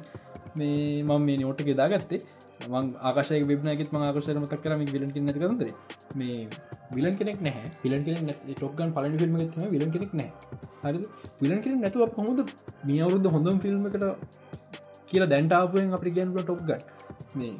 මේ 0.59 1.03
මම 1.09 1.25
මේ 1.27 1.41
නෝට 1.43 1.61
ගෙදා 1.71 1.89
ගත්තේ 1.95 2.21
මං 2.69 2.87
ආකාශය 3.01 3.41
වෙබ්නයගෙත් 3.43 3.93
ම 3.93 3.97
ආකශරම 3.99 4.45
තක් 4.45 4.61
කරම 4.63 4.83
විලන් 4.87 5.11
කෙනෙ 5.11 5.33
කරදර 5.33 5.69
මේ 6.15 6.49
විලන් 6.95 7.15
කෙනෙක් 7.17 7.41
නැහැ. 7.41 7.71
පිලන් 7.83 8.05
කෙනෙ 8.05 8.33
ටොක්ගන් 8.51 8.93
පලන 8.93 9.17
ිල්ම 9.19 9.37
ම 9.37 9.69
විලන් 9.71 9.91
කෙනෙක් 9.91 10.13
නෑ 10.15 10.31
හරි 10.85 11.05
විලන් 11.41 11.61
කෙනෙක් 11.63 11.81
නැතුව 11.81 12.17
හොඳ 12.19 12.41
මේ 12.85 13.01
අවුරුද්ධ 13.01 13.31
හොඳම් 13.33 13.61
ෆිල්ම්කට 13.61 14.05
කියලා 15.09 15.29
දැන්ටාපුයෙන් 15.29 15.93
අපි 15.93 16.11
ගැන්ල 16.11 16.41
ටොක්ගන් 16.41 16.81
මේ 17.35 17.55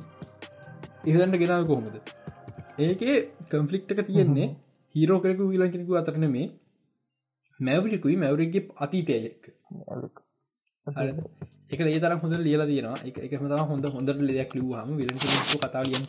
ඉහදන්ට 1.07 1.37
ගෙනාව 1.37 1.67
කොහොමද? 1.67 1.97
ඒකේ 2.79 3.17
කම්ෆලික්් 3.51 3.95
එක 3.95 4.03
තියෙන්නේ 4.07 4.49
හිරෝ 4.95 5.21
කරකු 5.21 5.49
විලන් 5.49 5.73
කෙනෙකු 5.73 5.97
අතරන 5.97 6.27
මේ 6.31 6.49
මැවලිකුයි 7.61 8.17
මැවරිගේ 8.17 8.69
අතීතයයෙක් 8.77 9.53
එක 10.89 11.81
ඒ 11.81 12.01
තර 12.03 12.13
හොඳ 12.23 12.35
ලියලා 12.47 12.67
තියෙනවා. 12.71 12.99
එක 13.09 13.17
එකම 13.25 13.47
තම 13.51 13.65
හොඳ 13.71 13.85
හොඳට 13.97 14.21
ලෙයක් 14.29 14.55
ලිවහම 14.59 14.91
විල 15.01 15.11
කතා 15.63 15.83
ලියන් 15.89 16.05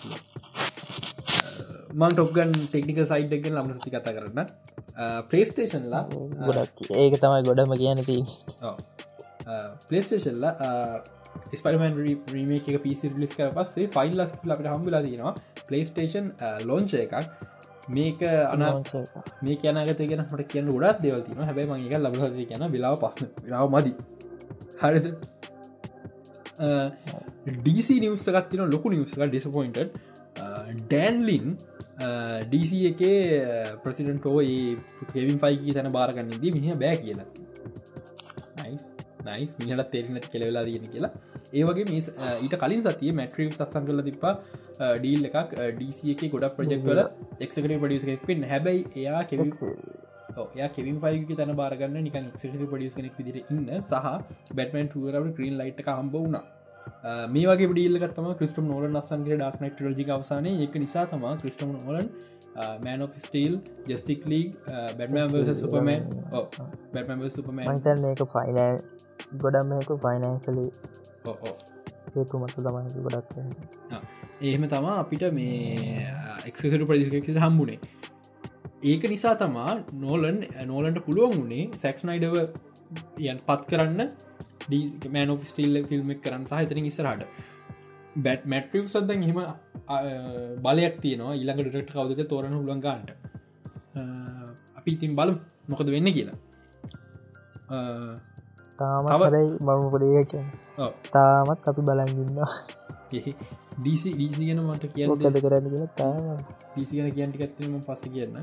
මං 2.02 2.12
ටොක්ගන් 2.16 2.52
ටෙක්නික 2.58 3.00
සයිට්ගෙන් 3.12 3.54
ලම 3.58 3.72
සති 3.78 3.90
කතා 3.96 4.14
කරන්න. 4.18 4.48
පලේස්ටේෂන්ලා 5.30 6.04
ගොඩක්. 6.48 6.78
ඒක 7.04 7.14
තමයි 7.24 7.42
ගොඩම 7.50 7.74
කියන 7.82 8.04
ති 8.10 8.18
පලේස්ටේෂල්ලා 9.90 10.54
ස්පරමන් 11.60 11.94
රීමේ 12.34 12.62
එක 12.74 12.82
පිසි 12.86 13.12
ලිස් 13.22 13.34
කර 13.38 13.52
පස්සේ 13.58 13.92
ෆයිල් 13.96 14.16
ලස් 14.20 14.34
ලට 14.50 14.68
හම්බිලා 14.76 15.04
තියෙනවා. 15.08 15.34
පලේස්ටේෂන් 15.68 16.32
ලෝංච 16.70 16.96
එකක්. 17.04 17.16
මේක 17.90 18.22
අන 18.24 18.64
මේ 19.46 19.56
කියනගත 19.62 20.02
ගෙන 20.10 20.26
හට 20.26 20.50
කියන්න 20.52 20.74
ගොඩත් 20.74 21.04
දෙවතින 21.06 21.46
හැබයි 21.50 21.70
මගේ 21.70 22.00
ලබ 22.00 22.16
කියන 22.50 22.64
වෙලාව 22.74 22.98
පස්සන 23.04 23.30
රාව 23.54 23.70
මදි 23.76 23.94
හරිද? 24.82 25.06
ඩීසි 27.58 28.00
නිවස්සගත්තින 28.00 28.64
ලොකු 28.68 28.90
නිවස්ක 28.90 29.22
ඩිස්පොයින්ට 29.24 29.80
ඩෑන්ලින් 30.82 31.56
ඩීසි 32.46 32.80
එක 32.90 33.02
ප්‍රසිඩන්ටෝ 33.84 34.38
ඒ 34.44 34.76
කෙවින් 35.14 35.40
ෆයිකී 35.40 35.76
තැන 35.78 35.92
බාරගන්නදී 35.92 36.54
මිහ 36.58 36.76
බෑ 36.76 36.98
කියලා. 36.98 37.28
නයිස් 39.22 39.52
මිහට 39.60 39.92
තේරනට 39.92 40.28
කෙලවෙලා 40.34 40.66
දයෙන 40.66 40.88
කියලා. 40.88 41.12
ඒවගේ 41.54 41.88
මිස් 41.90 42.10
ඊට 42.40 42.56
කලින් 42.58 42.84
සතිය 42.84 43.14
මැට්‍රීම් 43.14 43.52
සස්සන් 43.52 43.88
කල 43.88 44.04
තිපා 44.08 44.34
ඩීල් 44.98 45.30
එකක්. 45.30 45.58
ඩීසි 45.72 46.16
එක 46.16 46.24
ගොඩක් 46.34 46.58
ප්‍රජෙක්් 46.58 46.86
කල 46.86 47.02
එක්කට 47.40 47.60
පඩියස් 47.84 48.26
පෙන් 48.28 48.46
හැබැයි 48.46 48.86
එයා 48.96 49.24
කෙව 49.26 49.46
ය 50.58 50.70
කෙවින් 50.70 50.98
පයික 51.00 51.28
තන 51.34 51.54
බාරගන්න 51.56 52.00
නික 52.00 52.18
ක්ෂ 52.34 52.66
පඩියස් 52.66 52.96
කෙනෙක් 52.96 53.20
විදිර 53.20 53.38
ඉන්න 53.46 53.70
සහ 53.82 54.10
බැටමන් 54.54 54.90
ටුවරට 54.90 55.32
ක්‍රීන් 55.38 55.56
ලයිට් 55.58 55.86
හම්බ 55.90 56.14
වුණා. 56.16 56.44
මේ 57.30 57.48
වගේ 57.48 57.72
ඩිල්ලගත්තම 57.72 58.30
ක්‍රිස්ටම් 58.36 58.68
නෝල 58.68 58.86
නස්සන්ගේ 58.90 59.38
ඩක් 59.38 59.64
නට 59.64 59.90
ලජි 59.90 60.12
අවසානය. 60.12 60.52
එක 60.66 60.78
නිසා 60.78 61.06
තම 61.08 61.26
ක්‍රිස්ටම් 61.38 61.74
Nolan 61.80 62.08
man 62.56 63.02
of 63.02 63.18
steel 63.18 63.60
justice 63.88 64.26
league 64.26 64.56
Batman 64.98 65.54
Superman 65.56 65.90
Batman 66.94 67.24
Superman 67.30 68.08
එක 68.12 68.24
ෆයින 68.28 68.82
ගොඩම් 69.38 69.72
එක 69.76 69.94
ෆයිනන්ශලි 70.00 70.68
ඒතුමට 72.16 72.56
තමයි 72.58 73.04
ගොඩක් 73.06 73.32
එහෙම 74.42 74.68
තමා 74.68 75.00
අපිට 75.00 75.26
මේ 75.32 76.06
එක්සට 76.46 76.86
ප්‍රදිකට 76.86 77.38
හම්බුණේ 77.38 77.80
ඒක 78.90 79.04
නිසා 79.12 79.36
තමා 79.42 79.74
නෝලන් 80.04 80.38
නෝලන්ට 80.70 81.00
පුළුවන් 81.08 81.34
වුණේ 81.40 81.66
සැක්ස්නයිඩව 81.84 82.36
යන් 83.32 83.40
පත් 83.48 83.62
කරන්න 83.72 84.02
මෑන 85.16 85.32
ස්ටිල්ල 85.50 85.78
ෆිල්ම් 85.90 86.10
කරන්න 86.24 86.46
සහිතන 86.52 86.90
ඉස්සරහට. 86.92 87.24
බැට් 88.26 88.44
මැට්‍රික් 88.54 88.88
සදන් 88.88 89.22
හෙම 89.28 89.40
බලයක් 90.66 90.96
තියනවා. 91.04 91.38
ඉළඟ 91.42 91.62
ඩෙක්ට 91.68 91.94
කවදක 91.96 92.28
තෝරන 92.32 92.58
හුළන්ගන්ට 92.58 93.10
අපි 94.78 94.90
ඉතින් 94.98 95.16
බලම් 95.20 95.38
මොකද 95.72 95.88
වෙන්න 95.96 96.14
කියලා. 96.18 96.38
තාමයි 98.80 99.42
මම 99.66 99.84
පොඩේ 99.94 100.24
කිය 100.32 100.46
තාමත් 101.16 101.68
අපි 101.72 101.82
බලගන්නවා 101.88 102.52
ඩීසි 103.82 104.14
ඩීසි 104.14 104.48
ගෙන 104.48 104.62
මට 104.64 104.94
කියන්න 104.94 105.14
ද 105.28 105.42
කරන්න 105.42 105.66
ඩීසි 106.72 106.94
ගැන 106.96 107.12
කියන්ටිකත්ම 107.12 107.78
පස්ස 107.82 108.04
කියන්න. 108.10 108.36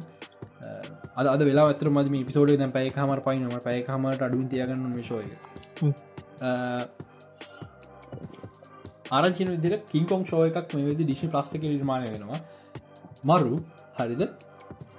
අද 1.16 1.43
වෙලා 1.43 1.66
ඇතර 1.66 1.90
මදම 1.90 2.24
පිසෝඩ 2.24 2.55
දැ 2.56 2.70
පැය 2.70 2.93
හමර 2.97 3.20
පයිනම 3.23 3.59
පැය 3.62 3.82
හමට 3.86 4.23
අඩුන් 4.23 4.47
තියගන්න 4.48 4.94
විශෝය 4.94 5.27
ආරංචින 9.12 9.52
විදිර 9.55 9.77
කින්කොම් 9.89 10.24
ෂෝ 10.24 10.43
එකක් 10.47 10.74
මේ 10.74 10.86
වෙදි 10.86 11.05
දිශි 11.05 11.28
ප්ලස්ක 11.28 11.62
නිර්මාණය 11.66 12.10
වෙනවා. 12.10 12.40
මරු 13.24 13.60
හරිද? 13.98 14.23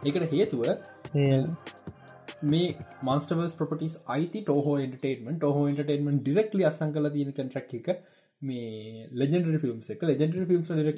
එකට 0.06 0.32
හේතුව 0.32 0.62
මේ 2.44 2.68
මන්ස්ටවස් 3.04 3.54
ප්‍රපටිස් 3.56 3.98
අයිති 4.08 4.42
ටෝහෝ 4.42 4.78
එන්ටේටමන් 4.80 5.38
ටෝහෝ 5.38 5.68
එන්ටේටමන් 5.68 6.20
ඩිරෙක්ලි 6.20 6.66
අසං 6.66 6.96
කල 6.96 7.10
තියෙන 7.10 7.32
කටරක් 7.34 7.74
එක 7.74 7.88
මේ 8.42 9.08
ලෙජෙන්ඩ 9.14 9.60
ෆිල්ම් 9.62 9.80
එක. 9.94 10.04
ලෙජෙන්ඩ 10.04 10.36
ෆිල්ම් 10.50 10.64
ලෙජ 10.78 10.94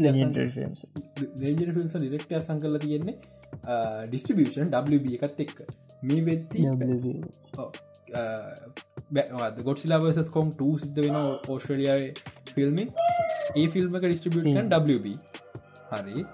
ෆිල්ම් 1.70 1.88
ඩිරෙක්ට 1.94 2.34
අසං 2.40 2.60
කල 2.62 2.78
තියෙන්නේ 2.78 3.16
ඩිස්ටිබියෂන් 4.08 4.70
WB 4.74 5.16
එකත් 5.18 5.42
එක්ක. 5.46 5.64
මේ 6.04 6.22
වෙත්ති 6.28 6.66
ගොඩ්සිලාවසස් 9.64 10.30
කොම් 10.30 10.54
ට 10.54 10.70
සිද්ධ 10.84 11.02
වෙන 11.06 11.18
ඕස්ට්‍රලියාව 11.22 12.02
ෆිල්මි 12.54 12.88
ඒ 13.56 13.68
ෆිල්ම් 13.70 14.00
එක 14.00 14.08
ඩිස්ටිබියටන් 14.08 14.72
WB 14.78 15.18
හරි. 15.92 16.26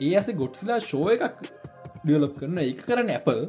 ඒ 0.00 0.12
අස 0.16 0.32
ගොඩ්සිලා 0.42 0.80
ෂෝ 0.80 1.06
එකක් 1.16 1.40
ඩියලොප් 2.02 2.34
කරන 2.40 2.64
එක 2.64 2.84
කරන්න 2.88 3.14
ඇපල් 3.14 3.46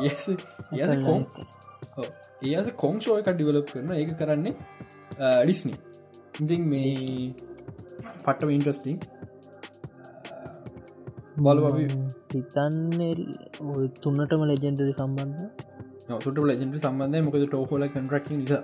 ඒ 0.00 0.98
කොම් 1.02 1.26
ඒ 2.42 2.56
අස 2.56 2.68
කොං 2.76 3.00
ෂෝ 3.00 3.18
එක 3.20 3.28
ඩිවලප් 3.32 3.70
කරන 3.72 3.92
ඒක 3.96 4.12
කරන්නේ 4.18 4.54
ඩිස්නි 5.18 5.74
ඉතින් 6.40 6.62
මේ 6.68 6.94
පට්ටම 8.22 8.50
ඉන්ට්‍රස්ටිං 8.50 8.98
බල 11.38 11.58
හිතන්නේ 12.32 13.12
තුන්නටම 14.00 14.42
ලෙජෙන්ඩරි 14.44 14.92
සම්බන්ධ. 14.94 15.40
නොසුට 16.08 16.38
ලජෙන්ට 16.40 16.76
සම්බන්ධය. 16.80 17.22
මොකද 17.22 17.44
ටෝහෝල 17.44 17.84
කන්ට්‍රක් 17.88 18.26
නිසා. 18.32 18.62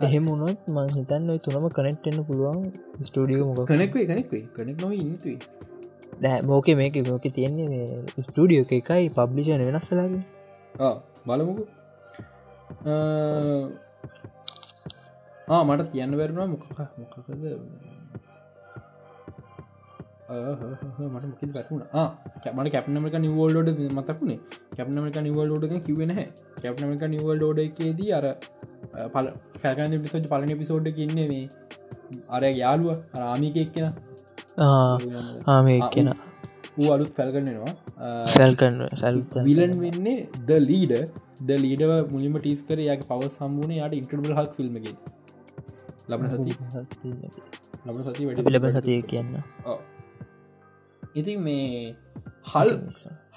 එහෙම 0.00 0.26
වුණොත් 0.26 0.68
මං 0.68 0.90
හිතන්න 0.90 1.30
තුනම 1.40 1.64
කනෙක්ටෙන්න්න 1.70 2.24
පුළුවන් 2.24 2.60
ස්ටඩියෝ 3.02 3.46
මොක 3.48 3.70
කනෙක්වේ 3.70 4.04
කනෙක්වේ 4.06 4.42
කනෙක් 4.54 4.76
නොව 4.80 4.92
ඉන්නතුයි 4.94 5.36
දැ 6.20 6.38
මෝක 6.42 6.68
මේක 6.76 6.98
මෝක 7.08 7.26
තියෙන්නේ 7.30 7.88
ස්ටඩියෝ 8.20 8.68
එකයි 8.72 9.08
පබ්ලිෂන 9.16 9.64
වෙනස්සලාගේ 9.68 10.92
බලමුකු 11.26 11.64
මට 15.64 15.90
කියන්න 15.92 16.16
වැරුණා 16.16 16.46
මොකක් 16.46 16.64
මොකකද? 16.96 17.30
මට 20.28 21.24
මොක 21.24 21.42
වැටුණ 21.54 21.82
මට 22.54 22.72
කැප්නමක 22.72 23.16
නිවල්ඩ 23.18 23.68
මතකුණේ 23.92 24.40
කැප්නමක 24.76 25.16
නිවල්ඩෝඩ 25.18 25.74
කිවෙන 25.86 26.12
කැප්නමක 26.56 27.04
නිවල් 27.06 27.42
ෝඩ 27.42 27.60
එකේදී 27.60 28.10
අර 28.12 28.26
පල 29.08 29.26
ෆැකන 29.56 29.96
පිසෝජ් 30.02 30.26
පලන 30.26 30.52
පිසෝඩ් 30.58 30.86
ඉන්නේ 30.98 31.28
මේ 31.28 31.46
අර 32.28 32.42
යාලුව 32.54 32.98
රාමික 33.14 33.56
එක්කෙන. 33.56 33.86
ආමේ 35.46 35.80
කියෙන 35.90 36.12
ඌ 36.78 36.88
අලුත් 36.94 37.12
පැල්ගන්නවා 37.14 37.72
සැල්කන් 38.28 38.76
විලන් 39.48 39.74
වෙන්නේ 39.80 40.18
ද 40.42 40.58
ලීඩ 40.62 40.94
ද 41.42 41.58
ලීඩව 41.58 41.92
මුලිම 42.12 42.36
ටිස් 42.38 42.64
කර 42.64 42.80
යාගේ 42.80 43.08
පව 43.08 43.30
සම්බුණ 43.30 43.76
යට 43.76 43.96
ඉන්ටබල් 43.98 44.34
හක් 44.34 44.50
ෆිල්ම්ගේ 44.56 44.94
ලබන 46.08 46.28
සති 46.32 46.52
ලබන 47.86 48.02
සති 48.06 48.28
වැඩ 48.28 48.52
ලබ 48.52 48.72
සතිය 48.76 49.00
කියන්න 49.04 49.38
ඉතින් 51.14 51.38
මේ 51.42 51.68
හල් 52.46 52.74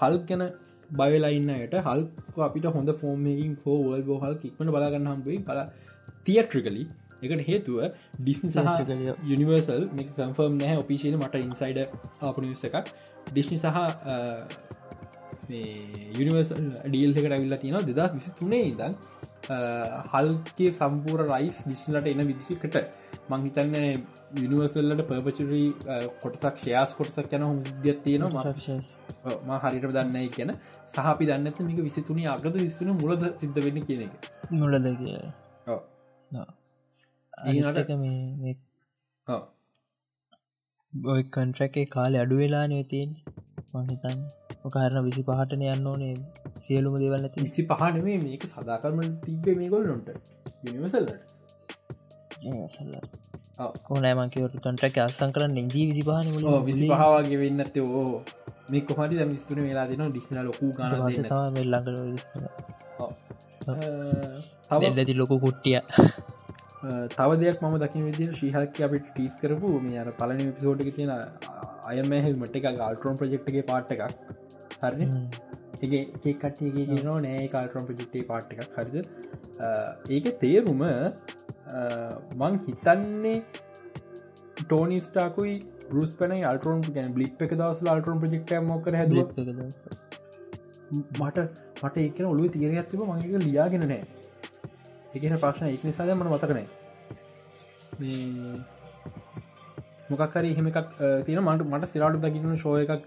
හල් 0.01 0.17
ගැන 0.25 0.43
බයලයින්නයට 0.89 1.77
හල් 1.81 2.01
අපිට 2.41 2.71
හොඳ 2.71 2.95
ෆෝර්මකින් 3.01 3.53
ෝ 3.65 3.77
වල් 3.83 4.03
බෝහල් 4.05 4.35
ඉක්මට 4.41 4.71
බලාගන්න 4.71 5.11
හම්බුයි 5.11 5.39
බල 5.45 5.61
තියට්‍රිකලි 6.25 6.83
එකට 7.23 7.43
හේතුව 7.47 7.79
ඩිස්නි 8.19 8.49
සහ 8.51 8.59
යනිවර්සල් 9.29 9.83
මේ 9.91 10.09
කම්ෆර්ම් 10.11 10.57
නෑ 10.57 10.77
ඔපිසිල 10.79 11.17
මට 11.17 11.41
ඉන්සයිඩ 11.41 11.79
අපනිස් 12.29 12.63
එකක් 12.69 12.93
ඩිස්නි 13.31 13.57
සහ 13.57 13.67
යනිවර්සල් 16.15 16.61
ඩියල් 16.85 17.11
එකට 17.13 17.31
ඇවිල්ලා 17.31 17.61
තියෙන 17.61 17.87
දෙදා 17.87 18.07
විසි 18.13 18.31
තුනේ 18.39 18.63
ඉදන් 18.65 18.95
හල්ගේ 20.07 20.71
සම්පූර 20.73 21.23
රයිස් 21.25 21.61
විශ්ලට 21.65 22.07
එන 22.07 22.23
විදිසිකට 22.23 22.75
මංහිතන්න 23.29 23.75
යනිවර්සල්ලට 24.37 25.03
පර්පචරී 25.03 25.67
කොටසක් 26.21 26.55
ශයාස් 26.57 26.95
කොටසක් 26.95 27.33
යන 27.33 27.43
හොම 27.43 27.61
සිද්ධියත් 27.61 28.03
තියෙනවා. 28.03 28.53
ම 29.41 29.49
හරිට 29.59 29.87
දන්නයි 29.89 30.29
කියන. 30.29 30.51
සහපි 30.87 31.25
දන්නත 31.25 31.57
මේක 31.61 31.79
විසිතුනි 31.81 32.27
අගත 32.27 32.51
විස්සන 32.57 32.91
මුලද 32.95 33.23
සිද්ධ 33.37 33.59
වෙන්න 33.59 33.81
කියන 33.81 34.01
එක. 34.01 34.13
මුලද 34.53 34.91
කිය 34.97 35.17
අනික 37.33 37.89
මේ 37.95 38.55
ඔය 40.93 41.23
කන්ට්‍රැකේ 41.25 41.85
කාලෙ 41.87 42.17
අඩු 42.19 42.35
වෙලා 42.37 42.65
නතින් 42.67 43.09
මහිතන් 43.81 44.17
මොකරන 44.63 44.97
විසි 45.05 45.21
පහටන 45.23 45.61
යන්න 45.65 45.87
ඕනේ. 45.87 46.15
සියලුම 46.57 46.95
දෙවල් 46.95 47.13
ඇති 47.19 47.43
විසි 47.43 47.63
පහන 47.65 47.95
මේ 48.03 48.17
මේක 48.19 48.43
සදාකරම 48.45 48.99
තිබේ 49.21 49.55
මේ 49.55 49.69
ගොල්ලොන්ට 49.69 50.09
යනිවසල්ලට 50.65 51.21
කෝනෑමන්කවට 53.83 54.59
කන්ට්‍රැක් 54.59 54.97
අසං 54.99 55.31
කරන්න 55.31 55.57
ඉදී 55.61 55.85
විසි 55.87 56.03
පහන 56.03 56.27
විසි 56.67 56.85
පහවාගේ 56.91 57.39
වෙන්න 57.39 57.59
ඇත්තේ 57.59 57.85
ඕ 57.93 58.11
මේ 58.69 58.83
කොහට 58.83 59.15
මිස්තුන 59.27 59.59
වෙලා 59.61 59.87
දෙන 59.87 60.03
ඩිස්න 60.07 60.37
ලොකු 60.43 60.65
ගන 60.73 60.91
ළඟ 61.63 61.87
ඇති 64.99 65.13
ලොකු 65.15 65.35
කුට්ටිය 65.39 65.79
තව 67.11 67.39
දෙයක් 67.39 67.63
ම 67.63 67.79
දකින 67.79 68.05
විදි 68.07 68.27
ශීහක 68.33 68.81
අපට 68.81 69.07
ටීස් 69.07 69.39
කරපු 69.41 69.73
මේ 69.81 70.03
අර 70.03 70.11
පලන 70.19 70.51
පිසෝට්ක 70.51 70.93
තියෙන 70.95 71.11
අයමහෙල්මට 71.87 72.59
එක 72.59 72.69
ගල්ටරෝන් 72.75 73.17
ප්‍රජෙක්්ගේ 73.17 73.65
පාට් 73.65 73.95
එකක් 73.95 74.05
හරි 74.83 75.07
ඒ 75.81 76.33
කට්ටියගේ 76.35 77.03
නෝ 77.03 77.17
නෑ 77.19 77.47
කාල්ටරෝන් 77.47 77.85
ප්‍රජෙක්්ේ 77.85 78.23
පාට් 78.25 78.53
එකක්. 78.53 78.63
හරිද? 78.77 78.95
ඒක 80.09 80.25
තේරුම 80.39 80.81
මං 82.39 82.57
හිතන්නේ 82.65 83.35
ටෝනිස්ටාකුයි 84.61 85.55
බරුස් 85.89 86.15
පන 86.19 86.33
අල්ටරෝන් 86.45 86.81
ගැන 86.89 87.13
බ්ලිප් 87.13 87.45
එක 87.47 87.53
දවස් 87.53 87.91
අල්ටරෝන් 87.95 88.23
ප්‍රජෙක්ට 88.23 88.55
මොකර 88.67 88.97
හැද 89.01 89.13
මට 91.19 91.37
මට 91.83 91.97
එකන 92.05 92.25
ඔලු 92.25 92.49
තිරගත්තිම 92.55 93.05
මගේ 93.11 93.43
ලියාගෙන 93.45 93.85
නෑ 93.85 94.03
එකන 95.13 95.37
ප්‍රශ්න 95.37 95.65
එක් 95.67 95.83
නිසාද 95.83 96.11
මට 96.11 96.29
මතකනෑ 96.33 96.67
මොකක්හරි 100.09 100.49
එහෙම 100.49 100.69
එකක් 100.71 100.91
තියෙන 101.25 101.43
මට 101.43 101.67
මට 101.69 101.91
සිරාටු 101.91 102.21
දකින්න 102.23 102.55
ශෝය 102.59 102.81
එකක් 102.87 103.05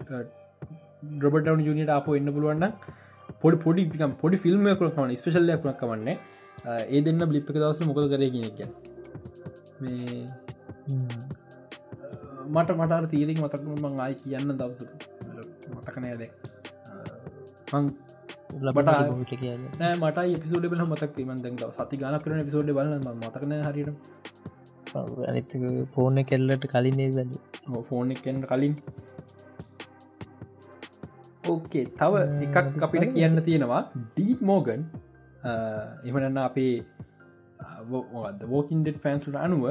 ඩ්‍රබටවන් 1.13 1.65
ජනිට 1.65 1.91
අප 1.91 2.07
එන්න 2.11 2.31
පුළුවන්න 2.31 2.65
පොඩි 3.41 3.57
පොඩි 3.59 3.87
පිකම් 3.89 4.15
පොඩි 4.15 4.37
ෆිල්ම් 4.39 4.71
කරන 4.75 5.15
ස්පේශල්ල 5.15 5.53
කුණක් 5.57 5.79
කවන්න 5.81 6.09
ඒ 6.87 7.01
දෙන්න 7.01 7.21
බ්ලිප් 7.25 7.45
එක 7.45 7.57
දවස 7.57 7.79
මොකද 7.83 8.07
කරගෙන 8.07 8.43
එක 8.43 8.59
මේ 9.79 10.23
මට 12.47 12.69
මට 12.79 13.03
තීරෙක් 13.11 13.37
මතක්ම 13.39 13.71
මං 13.83 14.01
ආයි 14.01 14.15
කියන්න 14.17 14.49
දවස 14.55 14.81
මතකනෑද 15.75 16.21
ලබට 18.61 18.89
නෑ 19.75 19.95
මට 19.95 20.19
පිසෝඩ 20.39 20.67
බල 20.67 20.83
මතක් 20.85 21.19
ීම 21.19 21.31
දැක 21.39 21.73
සති 21.73 21.97
ගන 21.97 22.17
කරන 22.19 22.45
පිසෝඩ් 22.45 22.71
බල 22.71 22.93
මතකන 23.17 23.55
හරිට 23.63 23.89
අනිත 25.25 25.55
ෆෝන 25.93 26.23
කෙල්ලට 26.25 26.67
කලින් 26.67 26.99
ඒදන්න 26.99 27.31
ෆෝන් 27.83 28.11
එකෙන්ට 28.11 28.47
කලින්. 28.47 28.75
ඕකේ 31.43 31.85
තව 31.93 32.13
එකක් 32.41 32.83
අපිට 32.83 33.13
කියන්න 33.13 33.43
තියෙනවා. 33.43 33.81
ඩීප් 33.95 34.41
මෝගන් 34.41 34.85
එමනන්න 36.05 36.39
අපේ 36.39 36.73
වෝකින්ඩෙට 38.47 38.99
ෆෑන්සුට 38.99 39.37
අනුව 39.37 39.65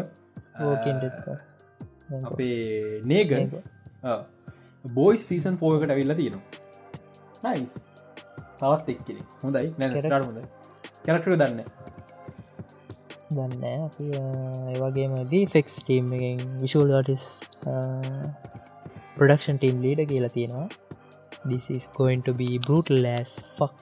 අපේ 2.22 3.00
නේගන් 3.06 3.50
බෝයි 4.94 5.18
සීසන් 5.20 5.56
ෆෝකට 5.56 5.90
ඇවිල්ල 5.90 6.14
තියෙනවා. 6.14 6.44
නයිස් 7.46 7.74
තවත් 8.60 8.86
එක්කෙ 8.94 9.14
හොඳයි. 9.42 9.66
හොඳ 10.28 10.38
කැරක්ටර 11.06 11.34
දන්න 11.40 11.60
දන්න 13.36 13.64
ඒවගේම 14.74 15.12
ඩීෆෙක්ස් 15.30 15.76
ටීම් 15.84 16.06
විශූල් 16.62 16.90
ටස් 17.08 17.24
ප්‍රඩක්ෂන් 19.16 19.58
ටීම් 19.60 19.76
ලීඩ 19.84 20.00
කියලා 20.12 20.32
තියෙනවා. 20.38 20.66
This 21.50 21.66
is 21.76 21.84
going 21.98 22.22
to 22.26 22.32
be 22.40 22.48
brutal 22.66 23.06
as 23.18 23.30
fuck. 23.58 23.80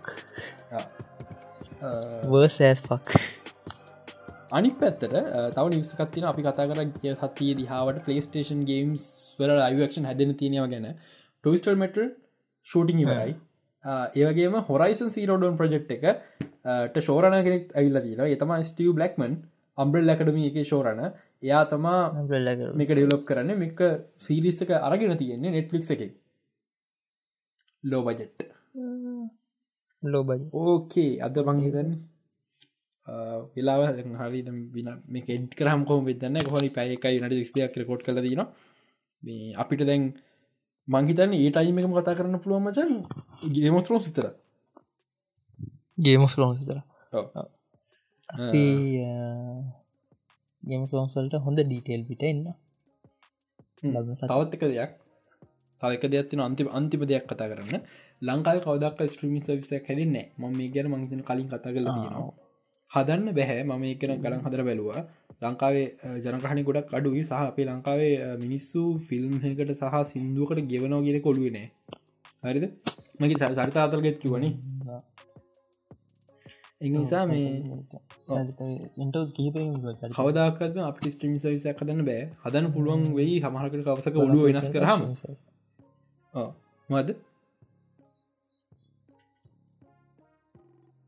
worse 2.35 2.59
as 2.70 2.81
fuck. 2.89 3.07
අනි 4.59 4.70
පැත්තට 4.81 5.15
තව 5.57 5.66
නිවසකත්තින 5.74 6.24
අපි 6.31 6.43
කතා 6.47 6.66
කර 6.70 6.81
කිය 6.97 7.15
සතිය 7.20 7.53
දිහාවට 7.61 8.03
පලේස්ටේෂන් 8.07 8.61
ගේම්ස් 8.70 9.05
වල 9.39 9.53
අයක්ෂන් 9.69 10.09
හැදෙන 10.11 10.35
තියෙනව 10.40 10.66
ගැන. 10.74 10.86
ටස්ටල් 11.44 11.78
මෙටල් 11.85 12.05
ෂූටිං 12.69 12.99
ඉවරයි 13.05 13.32
ඒවගේම 13.85 14.55
හොරයිසන් 14.69 15.11
සීරෝඩන් 15.11 15.57
ප්‍රජෙක්් 15.57 15.91
එකට 15.91 17.01
ශෝරණ 17.01 17.39
කෙනෙක් 17.45 17.75
ඇවිල්ල 17.75 18.01
දීලා 18.07 18.31
එතම 18.37 18.55
ස්ටිය 18.63 18.93
බ්ලක්මන් 18.93 19.35
අම්බල් 19.79 20.07
ලැකඩම 20.09 20.39
එක 20.43 20.59
ශෝරණ 20.65 21.03
එයා 21.43 21.65
තමා 21.67 22.01
මේක 22.75 22.91
ඩෙවලොප් 22.91 23.25
කරන්න 23.29 23.59
මේක 23.59 23.81
සීරිස්සක 24.21 24.71
අරගෙන 24.81 25.19
තියෙන්නේ 25.19 25.55
නෙට්ලික් 25.57 25.91
එක. 25.97 26.13
ලෝ 27.85 28.03
බජෙට් 28.05 28.49
ලෝබ 30.03 30.31
ඕකේ 30.55 31.21
අද 31.21 31.37
පංහිතන්න 31.47 31.91
වෙලාව 33.55 33.83
හරි 34.21 34.43
මේ 35.09 35.25
එඩ් 35.29 35.55
කරම් 35.59 35.83
කොම 35.85 36.05
වෙදන්න 36.05 36.39
හොනි 36.49 36.71
පැයකයි 36.71 37.21
නට 37.21 37.47
ස්දයක් 37.49 37.79
රකොට් 37.81 38.05
කල 38.07 38.21
දන 38.21 38.43
මේ 39.23 39.55
අපිට 39.57 39.83
දැන් 39.89 40.05
මංහිතන්න 40.89 41.33
ඒ 41.35 41.51
ටයිම 41.51 41.79
එකම 41.79 41.93
කතා 41.95 42.15
කරන්න 42.15 42.43
පුළුව 42.43 42.63
මචන් 42.63 42.91
ගේමස්තරෝ 43.55 44.01
සිතර 44.01 44.27
ගේමස්ලෝන් 45.99 46.57
සිතර 46.57 46.79
ගේම 50.63 50.83
ලෝන්සල්ට 50.91 51.35
හොඳ 51.41 51.59
ඩීටේල් 51.61 52.03
පිට 52.09 52.23
එන්න. 52.25 52.45
තවත් 53.83 54.55
එක 54.57 54.65
දෙයක්. 54.65 54.93
තවක 55.83 56.03
දෙයක්තින 56.09 56.41
අන්තිම 56.41 56.69
අන්තිම 56.73 57.03
දෙයක් 57.05 57.27
කතා 57.27 57.51
කරන්න. 57.51 57.83
ලංකාව 58.23 58.59
කවදක් 58.61 58.99
ස්ට්‍රීමි 59.07 59.41
සවිසයක් 59.43 59.85
හැදින්න 59.89 60.17
ම 60.39 60.43
මේ 60.53 60.71
ගැන 60.71 60.91
මංතන 60.91 61.23
කලින් 61.23 61.49
කතා 61.49 61.75
කල 61.75 61.87
නවා 61.87 62.33
හදන්න 62.93 63.35
බැහැ. 63.35 63.60
මම 63.64 63.85
එකන 63.86 64.14
ගලන් 64.19 64.40
හදර 64.40 64.62
බැලවා. 64.62 65.02
ලංකාවේ 65.43 65.86
ජනකහනි 66.24 66.62
ගොඩක් 66.64 66.94
අඩුයි. 66.94 67.23
සහ 67.24 67.32
අපේ 67.43 67.66
ලංකාවේ 67.66 68.12
මිනිස්සු 68.39 68.82
ෆිල්ම්හකට 69.06 69.73
සහ 69.73 69.94
සිින්දුවකට 70.10 70.69
ගෙවනෝ 70.69 71.01
ගෙන 71.02 71.19
කොළුවනේ 71.23 71.66
හරිද? 72.44 72.64
මගේ 73.20 73.51
සරිත 73.56 73.77
අතරගෙත් 73.78 74.19
කිවනි 74.19 74.51
එනිසා 76.81 77.24
මේ 77.27 77.48
කවදාකත් 80.12 80.62
අප 80.82 80.97
ස්ට්‍රීම් 81.05 81.36
සවිසයක් 81.39 81.77
හදන්න 81.78 82.02
බෑ. 82.05 82.23
හදන්න 82.44 82.73
පුළුවන් 82.74 83.02
වෙයි. 83.14 83.36
සමහකට 83.43 83.85
කවසක 83.86 84.16
ඔලුව 84.19 84.43
වෙනස් 84.47 84.69
කරහම 84.74 85.01
මද 86.89 87.09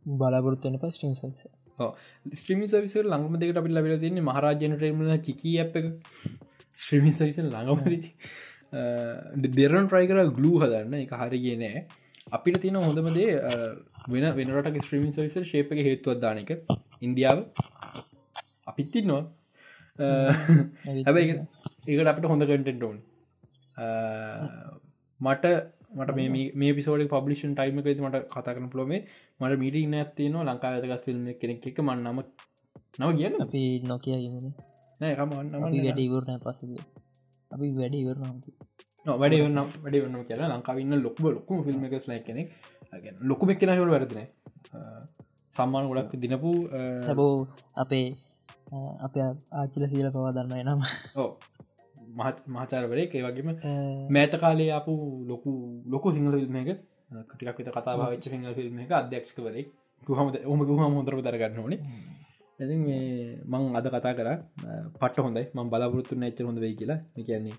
බලාපොරත්තුවන 0.06 0.80
පස් 0.80 0.96
ටීම් 0.96 1.14
ස්ත්‍රීමි 2.40 2.66
සවිස 2.72 2.94
ලංගම 3.02 3.34
දෙකට 3.42 3.60
අපි 3.60 3.70
ලබල 3.76 3.94
තින්නේ 4.04 4.26
මහරජනටමල 4.30 5.12
කිකී 5.26 5.56
අප 5.64 5.76
එක. 5.80 5.86
ස්ත්‍රීමි 6.78 7.12
සවිස 7.18 7.38
ළඟමද 7.44 7.92
දෙරන් 9.58 9.86
ට්‍රයි 9.88 10.06
කර 10.10 10.18
ගලූ 10.38 10.56
හදන්න. 10.62 10.94
එක 11.04 11.12
හරිගේ 11.22 11.56
නෑ. 11.62 11.84
අපිට 12.36 12.56
තියෙන 12.62 12.76
හොඳමදේ 12.86 13.32
වෙන 14.12 14.26
වෙනට 14.38 14.82
ස්ත්‍රීමි 14.86 15.10
සවිස 15.16 15.36
ශේපක 15.52 15.78
හේතුවත් 15.88 16.18
දානක 16.24 16.50
ඉන්දියාව. 17.06 17.38
අපිත්තින්නවා 18.70 19.22
හැබැයි 21.06 21.34
ඒකට 21.88 22.08
අපට 22.12 22.24
හොඳ 22.32 22.42
කටෙන්ටෝන් 22.48 22.96
මට 25.20 25.44
මට 25.94 26.10
මේ 26.56 26.72
පිසෝඩ 26.74 27.06
පබ්ලිෂන් 27.08 27.54
ටයිම 27.54 27.80
ති 27.84 27.94
මට 28.00 28.24
කතා 28.28 28.44
කරන 28.48 28.68
පලොමේ 28.70 29.00
මට 29.40 29.58
මිට 29.58 29.76
ඇතිනවා 29.96 30.44
ලංකාතක 30.46 31.04
ෆිල්ම් 31.04 31.24
කෙනෙක් 31.40 31.66
එක 31.66 31.78
මන්නම 31.80 32.20
නව 32.98 33.10
කියන්න? 33.12 33.40
අපි 33.40 33.62
නොකිය 33.84 34.14
වැඩ 35.80 36.00
ඉවරන 36.00 36.38
පස 36.40 36.60
අපි 37.50 37.68
වැඩ 37.72 37.94
ඉවරන 37.94 38.22
වැඩ 39.14 39.34
වන්න 39.36 39.58
වැඩ 39.82 39.96
වන්න 39.96 40.24
කියලා 40.24 40.52
ලංකාවන්න 40.52 41.02
ලොක්බ 41.02 41.24
ලොක්කම 41.28 41.64
ෆිල්ම් 41.66 41.84
එකස් 41.86 42.06
ලයි 42.10 42.20
කෙනෙක් 42.22 42.48
ලොකුම 43.22 43.50
එක්කෙනහට 43.50 43.90
වැරදින 43.90 44.22
සම්මාන 45.54 45.88
ගොඩක් 45.88 46.14
දිනපු 46.18 46.52
හැබෝ 47.02 47.34
අපේ 47.76 48.06
අප 49.00 49.14
ආචිල 49.54 49.84
සීල 49.88 50.08
පවා 50.10 50.32
දන්න 50.32 50.60
එනම 50.62 50.82
ඕ 51.16 51.30
මහචාරවරේ 52.48 53.06
ඒ 53.10 53.22
වගේම 53.26 53.48
මෑත 54.14 54.34
කාලේ 54.42 54.70
අපපු 54.78 54.94
ලොකු 55.30 55.52
ලොකු 55.86 56.12
සිංහල 56.16 56.36
ිල්ම 56.40 56.56
එක. 56.62 56.70
කටික් 57.28 57.56
විත 57.58 57.70
කතා 57.70 57.96
භාවිච්ච 58.00 58.26
සිංහල 58.32 58.60
ිල්ම් 58.62 58.78
එක 58.84 58.92
අධ්‍යක්ෂකවරේ 58.92 59.64
හම 60.02 60.28
ඔම 60.46 60.60
හම 60.78 60.94
හොඳර 60.98 61.14
දරගන්න 61.18 61.62
ඕනේ. 61.62 61.80
ඇති 62.58 62.76
මේ 62.78 63.04
මං 63.52 63.76
අද 63.78 63.86
කතා 63.88 64.14
කර. 64.18 64.28
පට 65.00 65.16
හොඳයි. 65.26 65.44
ම 65.54 65.70
බලාපොරත්තු 65.70 66.14
නැච්ච 66.16 66.44
හොඳ 66.48 66.58
වෙයි 66.64 66.74
කියලා. 66.80 67.00
කියන්නේ 67.20 67.56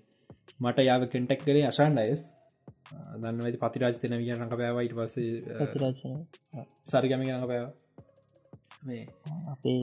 මට 0.60 0.78
යාව 0.88 1.02
කෙන්ටෙක් 1.12 1.40
කරේ 1.44 1.66
අශාන් 1.70 1.94
ඩයස් 1.94 2.22
දන්නවති 3.20 3.58
පතිරාජ 3.62 3.96
තෙන 4.00 4.14
විය 4.20 4.32
රඟ 4.32 4.52
පෑවයිට 4.52 4.94
පස්සේ 4.98 5.32
සරිගම 6.90 7.22
රඟ 7.22 7.46
පෑව 7.50 7.66
මේ 8.86 9.04
අපේ 9.52 9.82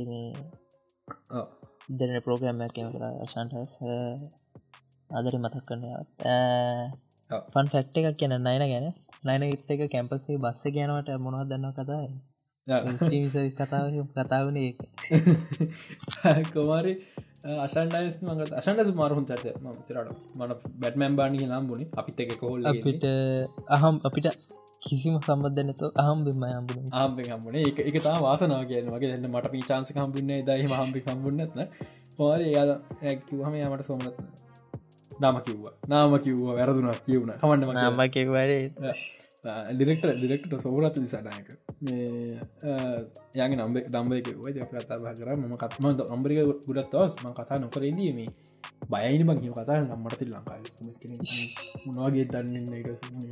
දෙන 1.98 2.14
පෝග්‍රම්යක් 2.26 2.74
කම 2.76 2.90
කර 2.94 3.06
ශන්ටස් 3.26 3.74
අදරි 5.14 5.38
මතක් 5.38 5.66
කරනවත් 5.66 6.10
පන් 7.50 7.68
ෆැක්ට 7.68 7.98
එකක් 8.00 8.18
කියන 8.18 8.36
නයින 8.40 8.64
ගැන. 8.64 8.88
නයින 9.24 9.44
ඉත් 9.48 9.70
එක 9.70 9.84
කැම්පසේ 9.88 10.38
බස්ස 10.40 10.64
ගැනවට 10.72 11.10
මොනවත් 11.20 11.50
දන්න 11.50 11.74
කතායි 11.74 12.10
කතාව? 13.52 13.86
කතාවන 14.16 14.58
ඒක. 14.58 14.80
කොමාරි 16.54 16.94
අශන්ඩයිස් 17.44 18.16
මඟ 18.22 18.52
අශන්ඩ 18.54 18.92
මාරුන් 18.96 19.26
චත 19.26 19.46
ම 19.60 19.66
සිරට 19.80 20.12
මන 20.36 20.52
බැටමැම් 20.80 21.16
බුණි 21.68 21.86
අපිත් 21.94 22.20
එක 22.20 22.36
කොහොල් 22.40 22.62
අපිට 22.66 23.04
අහම් 23.70 23.96
අපිට 24.02 24.28
කිසිම 24.84 25.16
සම්බධනත 25.18 25.82
අහම් 25.96 26.24
බෙම 26.24 26.44
යම්බුණ 26.50 26.88
ආම්පි 26.94 27.28
හම්බුණ 27.28 27.60
එක 27.62 27.78
එක 27.82 27.98
තා 28.02 28.16
වාසනාව 28.20 28.64
කියන 28.66 28.88
වගේ 28.90 29.12
එන්න 29.12 29.28
මට 29.30 29.52
පිචාන්ස 29.52 29.92
කම්බුන්න 29.92 30.32
දයි 30.48 30.66
හම්පි 30.72 31.00
කම්බුන්නත්න 31.02 31.62
හෝර 32.18 32.40
යාද 32.48 32.72
ඇක්කිවහම 33.04 33.54
යාමට 33.56 33.86
සොමනත්න 33.86 34.53
නාම 35.22 35.36
කිව්වා. 35.46 35.74
නාම 35.92 36.14
කිව්වා 36.26 36.54
වැරදුනක් 36.60 37.04
කියවුණ 37.06 37.36
කමන්නම 37.42 37.70
නාම 37.80 38.00
කිවරේ 38.16 38.62
ඩිරෙක්ට 39.76 40.06
ඩිරෙක්ට 40.18 40.54
සෝරත් 40.64 40.96
දිසානායක. 41.04 41.50
යගේ 43.36 43.56
නම්බ 43.60 43.76
දම්බයක 43.94 44.28
ඔය 44.46 44.54
කතා 44.54 45.14
කර. 45.18 45.30
ම 45.36 45.54
කත්ම 45.64 45.86
අම්බරික 46.16 46.40
ගුඩත් 46.68 46.90
තවස් 46.92 47.14
ම 47.24 47.26
කතා 47.40 47.58
නොකරදීම 47.64 48.20
බයයින 48.92 49.22
බං 49.28 49.38
කතා 49.58 49.78
නම්මට 49.82 50.22
ලංකායි 50.32 50.68
මොනවාගේ 51.86 52.26
දන්න 52.32 52.66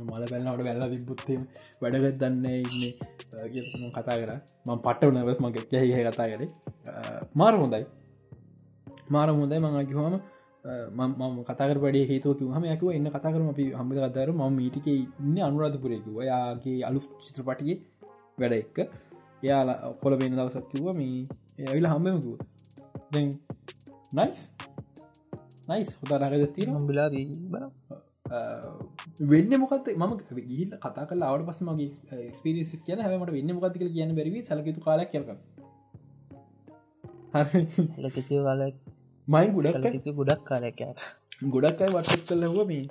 මල 0.08 0.24
පැල්ලට 0.30 0.64
වැල්ලා 0.66 0.88
තිබුත්තේ 0.92 1.38
වැඩගත් 1.80 2.20
දන්න 2.22 2.44
ඉන්න 2.60 3.90
කතා 3.96 4.16
කර. 4.20 4.32
ම 4.66 4.70
පට්ට 4.84 5.12
නවස් 5.16 5.38
මගේ 5.44 5.64
ගැහ 5.72 6.12
කතා 6.12 6.28
කරේ. 6.32 6.50
මාර 7.40 7.54
හොඳයි. 7.62 7.84
මාර 9.14 9.28
හොඳයි. 9.40 9.58
මංකිහම 9.64 10.20
මම 10.64 11.38
කතර 11.44 11.76
පඩ 11.76 12.02
හේතු 12.08 12.48
හම 12.48 12.64
යකව 12.72 12.88
එන්න 12.92 13.08
කතාකරම 13.10 13.48
අපි 13.52 13.64
හම 13.74 13.88
කතර 13.98 14.28
ම 14.32 14.42
මීටික 14.54 14.86
ඉන්න 14.90 15.36
අනුරාධපුරයකුව 15.42 16.16
යාගේ 16.24 16.78
අලු 16.88 16.98
චිත්‍රපටිගේ 17.24 17.78
වැඩ 18.38 18.54
එක්ක. 18.54 18.78
එයාලා 19.42 19.94
කොල 20.02 20.14
පෙන 20.18 20.36
දවසක් 20.38 20.66
කිව්ව 20.72 20.88
මේ 20.96 21.16
ඇවිල 21.62 21.86
හම්බමකුව 21.86 22.36
දැ 23.12 23.24
නයිස් 24.18 24.40
නයිස් 25.70 25.90
හොතාරග 26.00 26.44
තිර 26.56 26.68
බිලා 26.88 27.08
බ 27.10 27.54
වෙන්න 29.30 29.52
මොකත් 29.62 29.88
ම 29.96 30.04
ගිහිල් 30.50 30.70
කතා 30.76 31.08
කල 31.08 31.26
අවට 31.28 31.48
පස 31.48 31.60
මගේ 31.62 31.90
ස්පිරිස් 32.38 32.70
කියන 32.86 33.04
හැමට 33.06 33.34
වෙන්න 33.36 33.52
මොකතික 33.56 33.82
කියන්න 33.88 34.14
බැරිවි 34.18 34.46
සලකතු 34.48 34.80
කාලක් 34.86 35.10
කියක 35.12 35.28
ලකතිය 38.04 38.40
කාලක් 38.48 38.81
මයි 39.28 39.48
ගොඩක් 39.50 40.12
ගොඩක් 40.12 40.44
කාලයක් 40.44 40.80
ගොඩක් 41.48 41.80
අයි 41.80 41.94
වටත් 41.94 42.28
කල 42.28 42.44
හව 42.46 42.66
මේ 42.66 42.84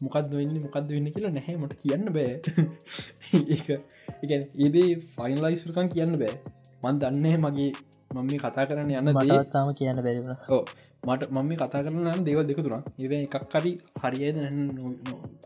මොකක්ද 0.00 0.32
වෙන්න 0.32 0.56
මොකක්ද 0.62 0.88
වෙන්න 0.88 1.08
කියලා 1.10 1.32
නැහැ 1.32 1.56
මට 1.56 1.74
කියන්න 1.82 2.04
බෑ. 2.12 2.34
ඒදේ 4.62 4.88
ෆයින්ලයිස්කන් 5.16 5.88
කියන්න 5.88 6.18
බෑ. 6.22 6.34
මන් 6.82 6.98
දන්නේ 7.00 7.36
මගේ 7.38 7.70
මම 8.14 8.32
කතා 8.38 8.64
කරන්න 8.64 8.90
යන්න 8.92 9.14
තාම 9.50 9.72
කියන්න 9.74 10.02
ඕ 10.48 10.64
මට 11.06 11.30
මම 11.30 11.50
කතා 11.54 11.82
කරන්න 11.82 12.26
දේව 12.26 12.42
දෙක 12.44 12.60
තුරා 12.60 12.82
ඒ 12.98 13.20
එකක් 13.20 13.36
කරි 13.48 13.72
හරියද 14.00 14.36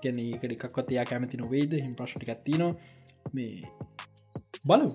ගැන 0.02 0.18
එකට 0.24 0.52
එකක්වත් 0.56 0.90
එයා 0.90 1.06
කැමති 1.06 1.36
නොවේද? 1.36 1.72
හිම 1.76 1.94
ප්‍රශ්ටි 1.94 2.26
ඇත්තිනවා 2.26 2.72
මේ 3.34 3.62
බලු 4.64 4.88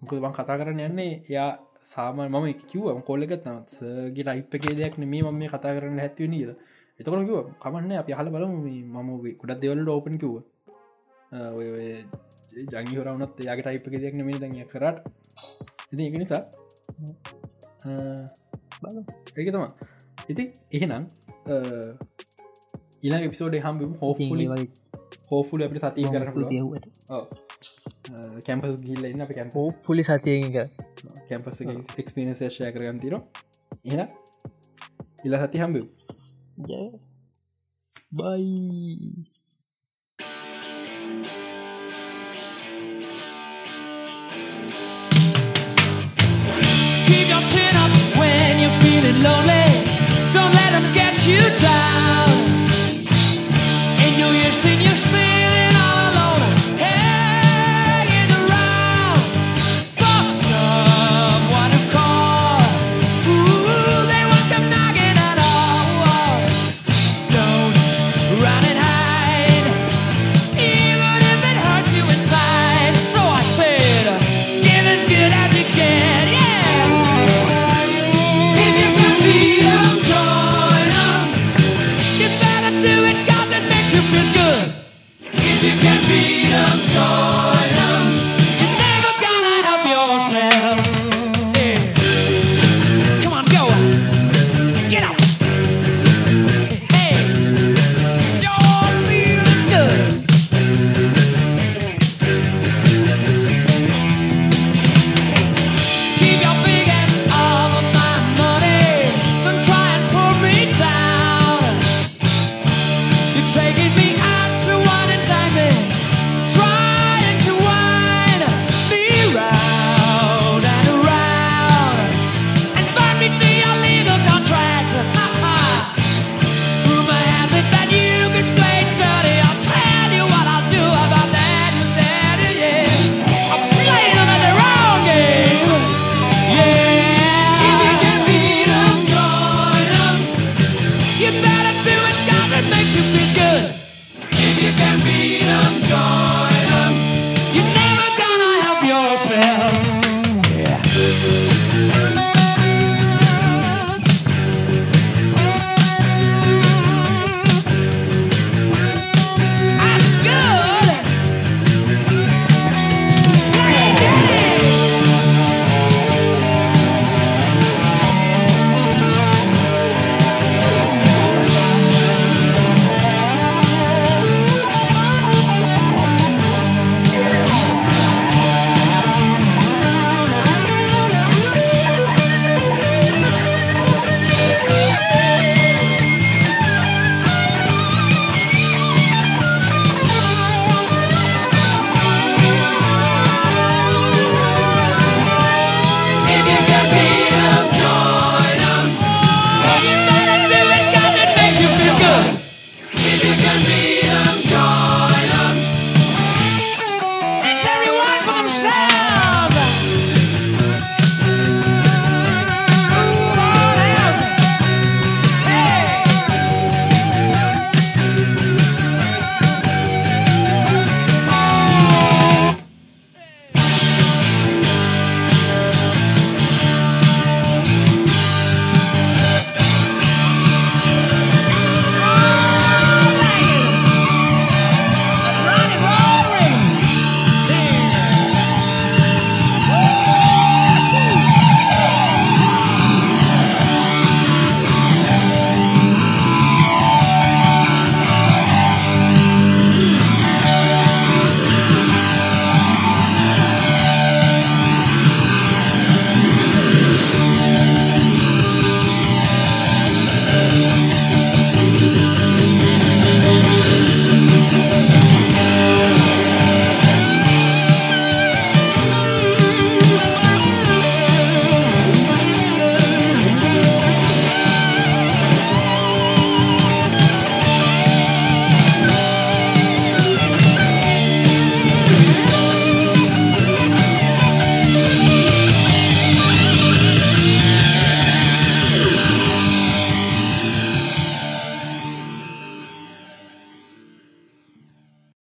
මොකද 0.00 0.18
බං 0.18 0.34
කතා 0.34 0.58
කරන්න 0.60 0.84
යන්නේ 0.88 1.12
එයා 1.24 1.50
සාමාන 1.92 2.28
මම 2.32 2.46
කිව්ව. 2.70 2.86
කොල්ලෙකත් 3.08 3.44
නත්ගේ 3.52 4.24
රයිප්පකේ 4.28 4.74
දෙයක් 4.80 4.94
මේ 5.00 5.22
මම 5.22 5.38
මේ 5.40 5.50
කතා 5.54 5.74
කරන්න 5.76 6.00
හැත්ව 6.04 6.28
නීද? 6.34 6.50
එතකොට 7.00 7.26
කිව 7.28 7.38
කමන්න 7.62 7.92
අප 8.00 8.08
හල 8.18 8.28
බලම. 8.34 8.52
මම 8.94 9.08
ගොඩක් 9.40 9.60
දෙවලට 9.62 9.94
ඕපන් 9.96 10.16
කිව්ව. 10.22 10.36
ඔය 11.58 11.66
ජංගි 12.72 12.94
හොරවනත් 12.98 13.36
යාගේ 13.48 13.66
රයිප්ක 13.68 13.94
දෙයක් 14.02 14.14
නෙමේ 14.20 14.40
දඟ 14.42 14.68
කරට. 14.72 14.96
ඉති 15.92 16.02
එක 16.08 16.16
නිසා 16.22 16.42
ඒක 19.38 19.48
තමා 19.54 19.70
ඉති 20.32 20.44
එහෙනම් 20.76 21.04
ඊලා 23.04 23.22
එපිසෝඩ් 23.28 23.56
හම්බ 23.64 23.80
හෝලි 24.02 24.46
හෝෆුල 25.30 25.64
අපට 25.66 25.84
සතිය 25.84 26.06
කර 26.14 26.24
කැම්පස් 28.46 28.82
ගිල්ල 28.86 29.04
ඉන්න 29.08 29.24
අප 29.24 29.32
කැම්ප 29.36 29.54
පුලි 29.86 30.04
සතියක 30.04 30.56
කැම්පස් 31.28 31.60
එක්ස්පිනසේෂය 32.00 32.72
කරගන් 32.74 32.98
තිර 33.04 33.14
එන 33.16 34.02
ඉල 35.24 35.36
සති 35.42 35.62
හම්බ 35.62 35.76
බයි 38.18 38.50
Keep 47.06 47.28
your 47.28 47.44
chin 47.52 47.76
up 47.76 47.92
when 48.20 48.60
you're 48.62 48.78
feeling 48.82 49.20
lonely. 49.26 49.66
Don't 50.32 50.54
let 50.60 50.70
them 50.76 50.86
get 50.92 51.26
you 51.28 51.42
down. 51.60 52.03